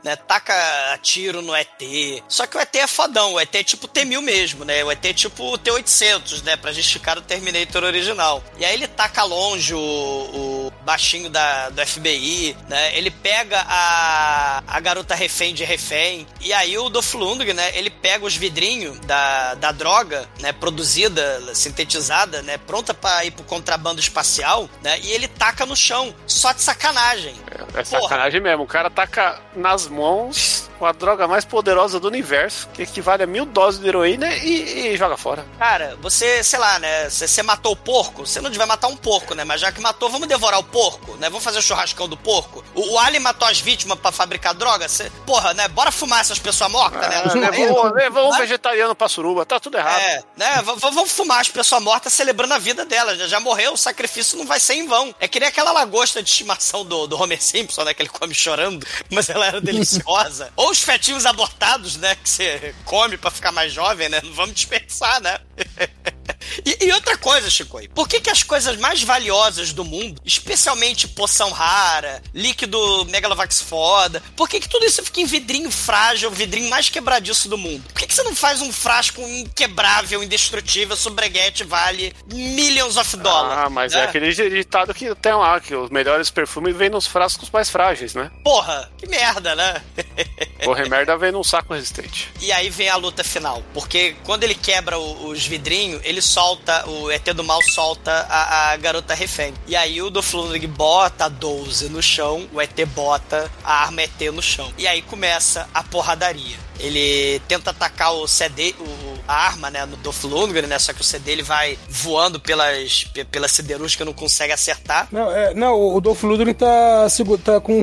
né? 0.03 0.15
Taca 0.15 0.97
tiro 1.03 1.41
no 1.41 1.55
ET. 1.55 1.83
Só 2.27 2.47
que 2.47 2.57
o 2.57 2.59
ET 2.59 2.75
é 2.75 2.87
fodão, 2.87 3.33
o 3.33 3.39
ET 3.39 3.53
é 3.53 3.63
tipo 3.63 3.87
T-1000 3.87 4.21
mesmo, 4.21 4.65
né? 4.65 4.83
O 4.83 4.91
ET 4.91 5.05
é 5.05 5.13
tipo 5.13 5.53
o 5.53 5.57
T-800, 5.57 6.43
né? 6.43 6.57
Pra 6.57 6.71
justificar 6.71 7.17
o 7.17 7.21
Terminator 7.21 7.83
original. 7.83 8.43
E 8.57 8.65
aí 8.65 8.73
ele 8.73 8.87
taca 8.87 9.23
longe 9.23 9.73
o, 9.73 9.77
o 9.79 10.56
baixinho 10.87 11.29
da, 11.29 11.67
do 11.67 11.85
FBI, 11.85 12.55
né? 12.69 12.97
Ele 12.97 13.11
pega 13.11 13.61
a, 13.67 14.63
a 14.65 14.79
garota 14.79 15.13
refém 15.13 15.53
de 15.53 15.65
refém. 15.65 16.25
E 16.39 16.53
aí 16.53 16.77
o 16.77 16.87
Doflundg, 16.87 17.53
né? 17.53 17.77
Ele 17.77 17.89
pega 17.89 18.25
os 18.25 18.37
vidrinhos 18.37 18.97
da, 19.01 19.55
da 19.55 19.73
droga, 19.73 20.29
né? 20.39 20.53
Produzida, 20.53 21.53
sintetizada, 21.53 22.41
né? 22.41 22.57
Pronta 22.57 22.93
pra 22.93 23.25
ir 23.25 23.31
pro 23.31 23.43
contrabando 23.43 23.99
espacial, 23.99 24.69
né? 24.81 24.97
E 25.01 25.11
ele 25.11 25.27
taca 25.27 25.65
no 25.65 25.75
chão, 25.75 26.15
só 26.25 26.53
de 26.53 26.61
sacanagem. 26.61 27.35
É 27.75 27.83
sacanagem 27.83 28.39
mesmo. 28.39 28.63
O 28.63 28.67
cara 28.67 28.89
taca 28.89 29.41
nas 29.57 29.87
mãos 29.87 30.67
com 30.77 30.85
a 30.85 30.91
droga 30.91 31.27
mais 31.27 31.43
poderosa 31.43 31.99
do 31.99 32.07
universo, 32.07 32.69
que 32.73 32.83
equivale 32.83 33.23
a 33.23 33.27
mil 33.27 33.45
doses 33.45 33.79
de 33.79 33.87
heroína 33.87 34.33
e, 34.35 34.93
e 34.93 34.97
joga 34.97 35.17
fora. 35.17 35.45
Cara, 35.57 35.97
você, 36.01 36.43
sei 36.43 36.59
lá, 36.59 36.79
né? 36.79 37.09
Você, 37.09 37.27
você 37.27 37.43
matou 37.43 37.73
o 37.73 37.75
porco, 37.75 38.25
você 38.25 38.39
não 38.39 38.49
devia 38.49 38.65
matar 38.65 38.87
um 38.87 38.95
porco, 38.95 39.33
né? 39.33 39.43
Mas 39.43 39.61
já 39.61 39.71
que 39.71 39.81
matou, 39.81 40.09
vamos 40.09 40.27
devorar 40.27 40.59
o 40.59 40.63
porco, 40.63 40.76
né? 41.17 41.29
Vamos 41.29 41.43
fazer 41.43 41.59
o 41.59 41.61
churrascão 41.61 42.07
do 42.07 42.15
porco. 42.17 42.63
O, 42.75 42.93
o 42.93 42.99
Ali 42.99 43.19
matou 43.19 43.47
as 43.47 43.59
vítimas 43.59 43.97
pra 43.99 44.11
fabricar 44.11 44.53
droga, 44.53 44.87
você, 44.87 45.09
porra, 45.25 45.53
né? 45.53 45.67
Bora 45.67 45.91
fumar 45.91 46.21
essas 46.21 46.39
pessoas 46.39 46.69
mortas, 46.71 47.01
né? 47.09 47.23
Ah, 47.25 47.33
levou, 47.33 47.93
levou 47.93 48.29
um 48.33 48.37
vegetariano 48.37 48.95
pra 48.95 49.07
suruba, 49.09 49.45
tá 49.45 49.59
tudo 49.59 49.77
errado. 49.77 49.99
É, 49.99 50.23
né? 50.35 50.61
v- 50.61 50.75
Vamos 50.79 51.11
fumar 51.11 51.41
as 51.41 51.49
pessoas 51.49 51.81
mortas 51.81 52.13
celebrando 52.13 52.53
a 52.53 52.57
vida 52.59 52.85
delas. 52.85 53.17
Já, 53.17 53.27
já 53.27 53.39
morreu, 53.39 53.73
o 53.73 53.77
sacrifício 53.77 54.37
não 54.37 54.45
vai 54.45 54.59
ser 54.59 54.75
em 54.75 54.87
vão. 54.87 55.13
É 55.19 55.27
que 55.27 55.39
nem 55.39 55.49
aquela 55.49 55.71
lagosta 55.71 56.21
de 56.21 56.29
estimação 56.29 56.85
do, 56.85 57.07
do 57.07 57.21
Homer 57.21 57.41
Simpson, 57.41 57.83
né? 57.83 57.93
Que 57.93 58.01
ele 58.03 58.09
come 58.09 58.33
chorando, 58.33 58.85
mas 59.11 59.29
ela 59.29 59.45
era 59.45 59.61
deliciosa. 59.61 60.51
Ou 60.55 60.69
os 60.71 60.81
fetinhos 60.81 61.25
abortados, 61.25 61.95
né? 61.97 62.15
Que 62.15 62.29
você 62.29 62.75
come 62.85 63.17
pra 63.17 63.31
ficar 63.31 63.51
mais 63.51 63.71
jovem, 63.73 64.09
né? 64.09 64.21
Não 64.23 64.33
vamos 64.33 64.55
dispersar, 64.55 65.19
né? 65.21 65.37
E, 66.65 66.85
e 66.85 66.91
outra 66.91 67.17
coisa, 67.17 67.49
Chico, 67.49 67.79
por 67.93 68.07
que, 68.07 68.19
que 68.19 68.29
as 68.29 68.43
coisas 68.43 68.77
mais 68.77 69.03
valiosas 69.03 69.73
do 69.73 69.83
mundo, 69.83 70.21
especialmente 70.25 71.07
poção 71.07 71.51
rara, 71.51 72.21
líquido 72.33 73.05
Megalovax 73.05 73.61
foda, 73.61 74.21
por 74.35 74.49
que, 74.49 74.59
que 74.59 74.69
tudo 74.69 74.85
isso 74.85 75.03
fica 75.03 75.21
em 75.21 75.25
vidrinho 75.25 75.71
frágil, 75.71 76.31
vidrinho 76.31 76.69
mais 76.69 76.89
quebradiço 76.89 77.49
do 77.49 77.57
mundo? 77.57 77.83
Por 77.87 77.99
que, 77.99 78.07
que 78.07 78.13
você 78.13 78.23
não 78.23 78.35
faz 78.35 78.61
um 78.61 78.71
frasco 78.71 79.21
inquebrável, 79.21 80.23
indestrutível, 80.23 80.95
sobreguete, 80.95 81.63
vale 81.63 82.15
millions 82.31 82.97
of 82.97 83.17
dollars? 83.17 83.57
Ah, 83.57 83.69
mas 83.69 83.93
né? 83.93 84.01
é 84.01 84.03
aquele 84.05 84.33
ditado 84.33 84.93
que 84.93 85.13
tem 85.15 85.33
lá, 85.33 85.59
que 85.59 85.75
os 85.75 85.89
melhores 85.89 86.29
perfumes 86.29 86.75
vêm 86.75 86.89
nos 86.89 87.07
frascos 87.07 87.49
mais 87.49 87.69
frágeis, 87.69 88.13
né? 88.13 88.31
Porra, 88.43 88.89
que 88.97 89.07
merda, 89.07 89.55
né? 89.55 89.81
Porra, 90.63 90.85
merda 90.85 91.17
vem 91.17 91.31
num 91.31 91.43
saco 91.43 91.73
resistente. 91.73 92.31
E 92.41 92.51
aí 92.51 92.69
vem 92.69 92.89
a 92.89 92.95
luta 92.95 93.23
final. 93.23 93.63
Porque 93.73 94.15
quando 94.23 94.43
ele 94.43 94.55
quebra 94.55 94.97
os 94.97 95.45
vidrinhos, 95.45 96.01
ele 96.03 96.21
solta, 96.37 96.87
o 96.87 97.09
ET 97.09 97.23
do 97.33 97.43
mal 97.43 97.59
solta 97.63 98.11
a, 98.29 98.71
a 98.71 98.77
garota 98.77 99.15
refém. 99.15 99.55
E 99.65 99.75
aí 99.75 100.03
o 100.03 100.11
Doflundrig 100.11 100.67
bota 100.67 101.25
a 101.25 101.29
12 101.29 101.89
no 101.89 101.99
chão, 101.99 102.47
o 102.53 102.61
ET 102.61 102.79
bota 102.93 103.49
a 103.63 103.81
arma 103.81 104.03
ET 104.03 104.21
no 104.31 104.39
chão. 104.41 104.71
E 104.77 104.85
aí 104.85 105.01
começa 105.01 105.67
a 105.73 105.81
porradaria. 105.81 106.55
Ele 106.79 107.41
tenta 107.47 107.71
atacar 107.71 108.13
o 108.13 108.27
CD, 108.27 108.75
o, 108.79 109.16
arma, 109.27 109.69
né, 109.69 109.85
no 109.85 109.97
Doflundgren, 109.97 110.67
né? 110.67 110.79
Só 110.79 110.93
que 110.93 111.01
o 111.01 111.03
CD 111.03 111.31
ele 111.33 111.43
vai 111.43 111.77
voando 111.89 112.39
pelas, 112.39 113.03
pe- 113.05 113.25
pela 113.25 113.47
siderúrgica, 113.47 114.05
não 114.05 114.13
consegue 114.13 114.53
acertar. 114.53 115.07
Não, 115.11 115.31
é, 115.31 115.53
não, 115.53 115.73
o 115.79 115.99
Dolph 116.01 116.23
Lundgren 116.23 116.53
tá, 116.53 117.07
tá 117.43 117.59
com 117.59 117.73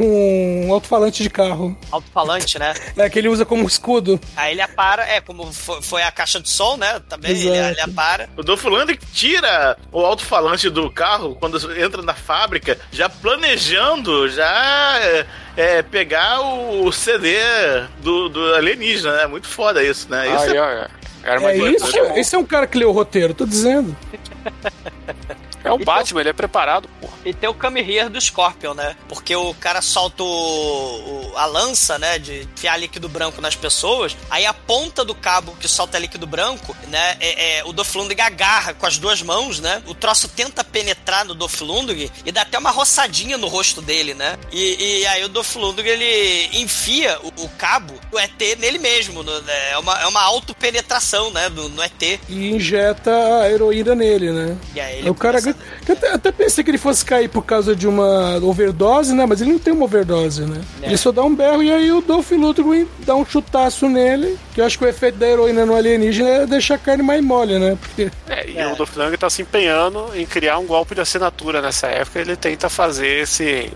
um 0.66 0.72
alto-falante 0.72 1.22
de 1.22 1.30
carro. 1.30 1.76
Alto-falante, 1.90 2.58
né? 2.58 2.74
É, 2.96 3.10
que 3.10 3.18
ele 3.18 3.28
usa 3.28 3.44
como 3.44 3.66
escudo. 3.66 4.20
Aí 4.36 4.52
ele 4.52 4.62
apara, 4.62 5.02
é, 5.04 5.20
como 5.20 5.52
fo- 5.52 5.82
foi 5.82 6.02
a 6.02 6.10
caixa 6.12 6.40
de 6.40 6.48
som, 6.48 6.76
né? 6.76 7.00
Também 7.08 7.32
ele, 7.32 7.48
Exato. 7.48 7.70
ele 7.72 7.80
apara. 7.80 8.28
O 8.36 8.42
Dolph 8.42 8.64
Lundgren 8.64 8.98
tira 9.12 9.76
o 9.92 10.00
alto-falante 10.00 10.70
do 10.70 10.90
carro 10.90 11.34
quando 11.40 11.58
entra 11.78 12.00
na 12.02 12.14
fábrica, 12.14 12.78
já 12.92 13.08
planejando, 13.08 14.28
já 14.28 14.98
é, 15.00 15.26
é, 15.56 15.82
pegar 15.82 16.40
o 16.40 16.90
CD 16.92 17.36
do, 18.00 18.28
do 18.28 18.54
alienígena, 18.54 19.16
né? 19.18 19.26
Muito 19.26 19.46
foda 19.48 19.82
isso, 19.82 20.08
né? 20.08 20.26
Isso 20.34 20.44
Aí, 20.50 20.56
é- 20.56 20.60
ó, 20.60 21.03
é. 21.24 21.44
É 21.44 21.56
isso? 21.70 21.96
Esse 22.16 22.34
é 22.34 22.38
um 22.38 22.44
cara 22.44 22.66
que 22.66 22.78
leu 22.78 22.90
o 22.90 22.92
roteiro, 22.92 23.34
tô 23.34 23.46
dizendo. 23.46 23.96
É 25.64 25.72
o 25.72 25.78
Batman, 25.78 26.20
ele 26.20 26.28
é 26.28 26.32
preparado, 26.32 26.88
pô. 27.00 27.08
E 27.24 27.32
tem 27.32 27.48
o 27.48 27.56
Here 27.78 28.10
do 28.10 28.20
Scorpion, 28.20 28.74
né? 28.74 28.94
Porque 29.08 29.34
o 29.34 29.54
cara 29.54 29.80
solta 29.80 30.22
o, 30.22 30.26
o- 30.26 31.32
a 31.36 31.46
lança, 31.46 31.98
né? 31.98 32.18
De 32.18 32.42
enfiar 32.54 32.76
líquido 32.76 33.08
branco 33.08 33.40
nas 33.40 33.56
pessoas. 33.56 34.14
Aí 34.30 34.44
a 34.44 34.52
ponta 34.52 35.04
do 35.04 35.14
cabo 35.14 35.56
que 35.58 35.66
solta 35.66 35.98
líquido 35.98 36.26
branco, 36.26 36.76
né? 36.88 37.16
É, 37.20 37.58
é, 37.58 37.64
o 37.64 37.72
Doflundg 37.72 38.20
agarra 38.20 38.74
com 38.74 38.84
as 38.86 38.98
duas 38.98 39.22
mãos, 39.22 39.58
né? 39.58 39.82
O 39.86 39.94
troço 39.94 40.28
tenta 40.28 40.62
penetrar 40.62 41.24
no 41.24 41.34
Doflundg 41.34 42.10
e 42.26 42.30
dá 42.30 42.42
até 42.42 42.58
uma 42.58 42.70
roçadinha 42.70 43.38
no 43.38 43.48
rosto 43.48 43.80
dele, 43.80 44.12
né? 44.14 44.38
E, 44.52 45.00
e 45.00 45.06
aí 45.06 45.24
o 45.24 45.28
Doflundg, 45.28 45.80
ele 45.88 46.50
enfia 46.58 47.18
o, 47.22 47.44
o 47.44 47.48
cabo 47.48 47.94
do 48.10 48.18
ET 48.18 48.38
nele 48.58 48.78
mesmo. 48.78 49.22
no- 49.22 49.40
né? 49.40 49.70
é, 49.72 49.78
uma, 49.78 49.98
é 50.00 50.06
uma 50.06 50.20
autopenetração, 50.22 51.30
né? 51.30 51.48
Do, 51.48 51.68
no 51.70 51.82
ET. 51.82 52.20
E 52.28 52.50
injeta 52.50 53.10
a 53.40 53.50
heroína 53.50 53.94
nele, 53.94 54.30
né? 54.30 54.56
E 54.74 54.80
aí 54.80 54.98
ele 54.98 55.10
o 55.10 55.14
cara. 55.14 55.40
Que 55.84 55.92
até, 55.92 56.12
até 56.12 56.32
pensei 56.32 56.62
que 56.64 56.70
ele 56.70 56.78
fosse 56.78 57.04
cair 57.04 57.28
por 57.28 57.44
causa 57.44 57.74
de 57.76 57.86
uma 57.86 58.36
overdose, 58.42 59.14
né? 59.14 59.26
Mas 59.26 59.40
ele 59.40 59.52
não 59.52 59.58
tem 59.58 59.72
uma 59.72 59.84
overdose, 59.84 60.42
né? 60.42 60.60
É. 60.82 60.86
Ele 60.86 60.96
só 60.96 61.12
dá 61.12 61.22
um 61.22 61.34
berro 61.34 61.62
e 61.62 61.70
aí 61.72 61.92
o 61.92 62.00
Dolph 62.00 62.30
Lundgren 62.32 62.86
dá 63.00 63.14
um 63.14 63.24
chutaço 63.24 63.88
nele. 63.88 64.38
Que 64.54 64.60
eu 64.60 64.64
acho 64.66 64.78
que 64.78 64.84
o 64.84 64.88
efeito 64.88 65.18
da 65.18 65.26
heroína 65.26 65.66
no 65.66 65.74
alienígena 65.74 66.28
é 66.28 66.46
deixar 66.46 66.74
a 66.76 66.78
carne 66.78 67.02
mais 67.02 67.22
mole, 67.22 67.58
né? 67.58 67.76
Porque 67.80 68.10
É, 68.28 68.48
e 68.48 68.56
É. 68.58 68.66
o 68.72 68.76
Dolph 68.76 68.96
Lundgren 68.96 69.18
tá 69.18 69.28
se 69.28 69.42
empenhando 69.42 70.10
em 70.14 70.24
criar 70.24 70.58
um 70.58 70.66
golpe 70.66 70.94
de 70.94 71.00
assinatura 71.00 71.60
nessa 71.60 71.86
época. 71.88 72.20
Ele 72.20 72.36
tenta 72.36 72.68
fazer 72.70 73.22
esse, 73.22 73.70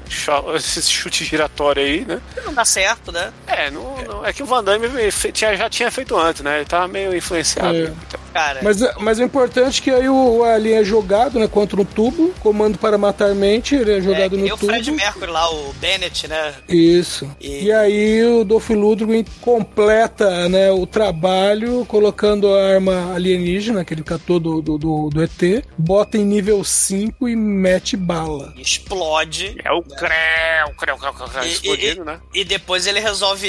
esse 0.54 0.82
chute 0.90 1.24
giratório 1.24 1.82
aí, 1.82 2.04
né? 2.06 2.20
Não 2.44 2.54
dá 2.54 2.64
certo, 2.64 3.10
né? 3.12 3.30
É, 3.46 3.70
não, 3.70 3.96
não- 4.06 4.24
é 4.24 4.32
que 4.32 4.42
o 4.42 4.46
Van 4.46 4.62
Damme 4.62 4.88
tinha- 5.32 5.56
já 5.56 5.68
tinha 5.68 5.90
feito 5.90 6.16
antes, 6.16 6.42
né? 6.42 6.56
Ele 6.58 6.64
tava 6.64 6.88
meio 6.88 7.14
influenciado. 7.16 7.76
É. 7.76 7.92
Cara. 8.38 8.60
Mas, 8.62 8.78
mas 9.00 9.18
o 9.18 9.22
importante 9.24 9.80
é 9.80 9.84
que 9.84 9.90
aí 9.90 10.08
o, 10.08 10.38
o 10.38 10.44
alien 10.44 10.76
é 10.78 10.84
jogado, 10.84 11.38
né? 11.40 11.48
Contra 11.48 11.80
um 11.80 11.84
tubo. 11.84 12.32
Comando 12.40 12.78
para 12.78 12.96
matar 12.96 13.34
mente. 13.34 13.74
Ele 13.74 13.92
é 13.92 13.98
É, 13.98 14.00
jogado 14.00 14.36
nem 14.36 14.48
no 14.48 14.54
o 14.54 14.58
tubo. 14.58 14.72
Fred 14.72 14.90
Mercury 14.92 15.30
lá, 15.30 15.50
o 15.50 15.72
Bennett, 15.74 16.28
né? 16.28 16.54
Isso. 16.68 17.28
E- 17.40 17.64
E... 17.64 17.72
aí 17.72 18.24
o 18.24 18.44
Dolph 18.44 18.70
Lundgren 18.70 19.24
completa 19.40 20.48
né, 20.48 20.70
o 20.70 20.86
trabalho 20.86 21.84
colocando 21.86 22.52
a 22.54 22.74
arma 22.74 23.12
alienígena 23.14 23.84
que 23.84 23.92
ele 23.94 24.02
catou 24.04 24.38
do, 24.38 24.62
do, 24.62 24.78
do, 24.78 25.10
do 25.10 25.22
ET, 25.22 25.64
bota 25.76 26.16
em 26.16 26.24
nível 26.24 26.62
5 26.62 27.28
e 27.28 27.34
mete 27.34 27.96
bala. 27.96 28.54
Explode. 28.56 29.56
é 29.64 29.72
o 29.72 29.82
creu, 29.82 30.74
creu, 30.78 30.96
creu, 30.96 31.12
creu, 31.12 31.42
E- 31.44 31.48
explodindo, 31.48 32.04
né? 32.04 32.20
E 32.32 32.44
depois 32.44 32.86
ele 32.86 33.00
resolve 33.00 33.46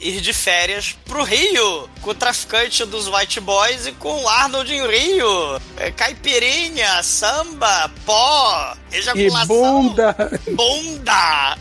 ir 0.00 0.20
de 0.20 0.32
férias 0.32 0.96
pro 1.06 1.22
Rio 1.24 1.88
com 2.02 2.10
o 2.10 2.14
traficante 2.14 2.84
dos 2.84 3.08
White 3.08 3.40
Boys 3.40 3.86
e 3.86 3.92
com 3.92 4.17
com 4.20 4.28
Arnold 4.28 4.72
em 4.74 4.86
Rio. 4.86 5.60
É, 5.76 5.90
caipirinha, 5.90 7.02
samba, 7.02 7.90
pó, 8.04 8.74
E 8.92 8.96
ejaculação. 8.96 9.46
bunda. 9.88 10.16
Bunda! 10.50 11.58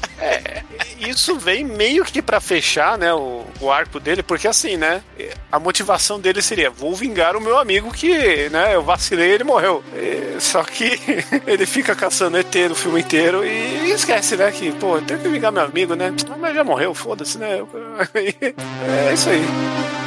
Isso 1.00 1.38
vem 1.38 1.64
meio 1.64 2.04
que 2.04 2.22
pra 2.22 2.40
fechar, 2.42 2.98
né, 2.98 3.14
o, 3.14 3.46
o 3.62 3.72
arco 3.72 4.00
dele, 4.00 4.24
porque 4.24 4.48
assim, 4.48 4.76
né, 4.76 5.04
a 5.52 5.60
motivação 5.60 6.20
dele 6.20 6.42
seria, 6.42 6.72
vou 6.72 6.96
vingar 6.96 7.36
o 7.36 7.42
meu 7.42 7.60
amigo 7.60 7.92
que, 7.94 8.50
né, 8.50 8.74
eu 8.74 8.82
vacilei 8.84 9.30
e 9.30 9.34
ele 9.34 9.44
morreu. 9.44 9.84
E- 9.96 10.38
só 10.42 10.64
que 10.64 11.00
ele 11.46 11.66
fica 11.68 11.96
caçando 11.96 12.38
ET 12.38 12.54
no 12.70 12.76
filme 12.76 13.02
inteiro 13.02 13.46
e 13.46 13.92
esquece, 13.92 14.36
né, 14.36 14.52
que, 14.52 14.72
pô, 14.72 15.00
tenho 15.02 15.20
que 15.20 15.30
vingar 15.30 15.52
meu 15.52 15.64
amigo, 15.64 15.96
né, 15.96 16.12
mas 16.40 16.56
já 16.56 16.64
morreu, 16.64 16.94
foda-se, 16.96 17.38
né. 17.38 17.60
É 19.10 19.14
isso 19.14 19.30
aí. 19.30 20.07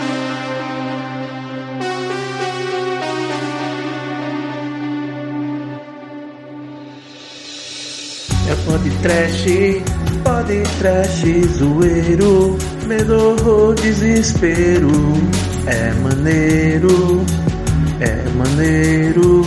É 8.51 8.55
pode 8.67 8.91
trash, 8.99 9.45
pode 10.25 10.63
trash, 10.81 11.23
zoeiro, 11.57 12.59
medo 12.85 13.37
ou 13.49 13.73
desespero. 13.75 14.91
É 15.67 15.93
maneiro, 16.03 17.25
é 18.01 18.29
maneiro. 18.37 19.45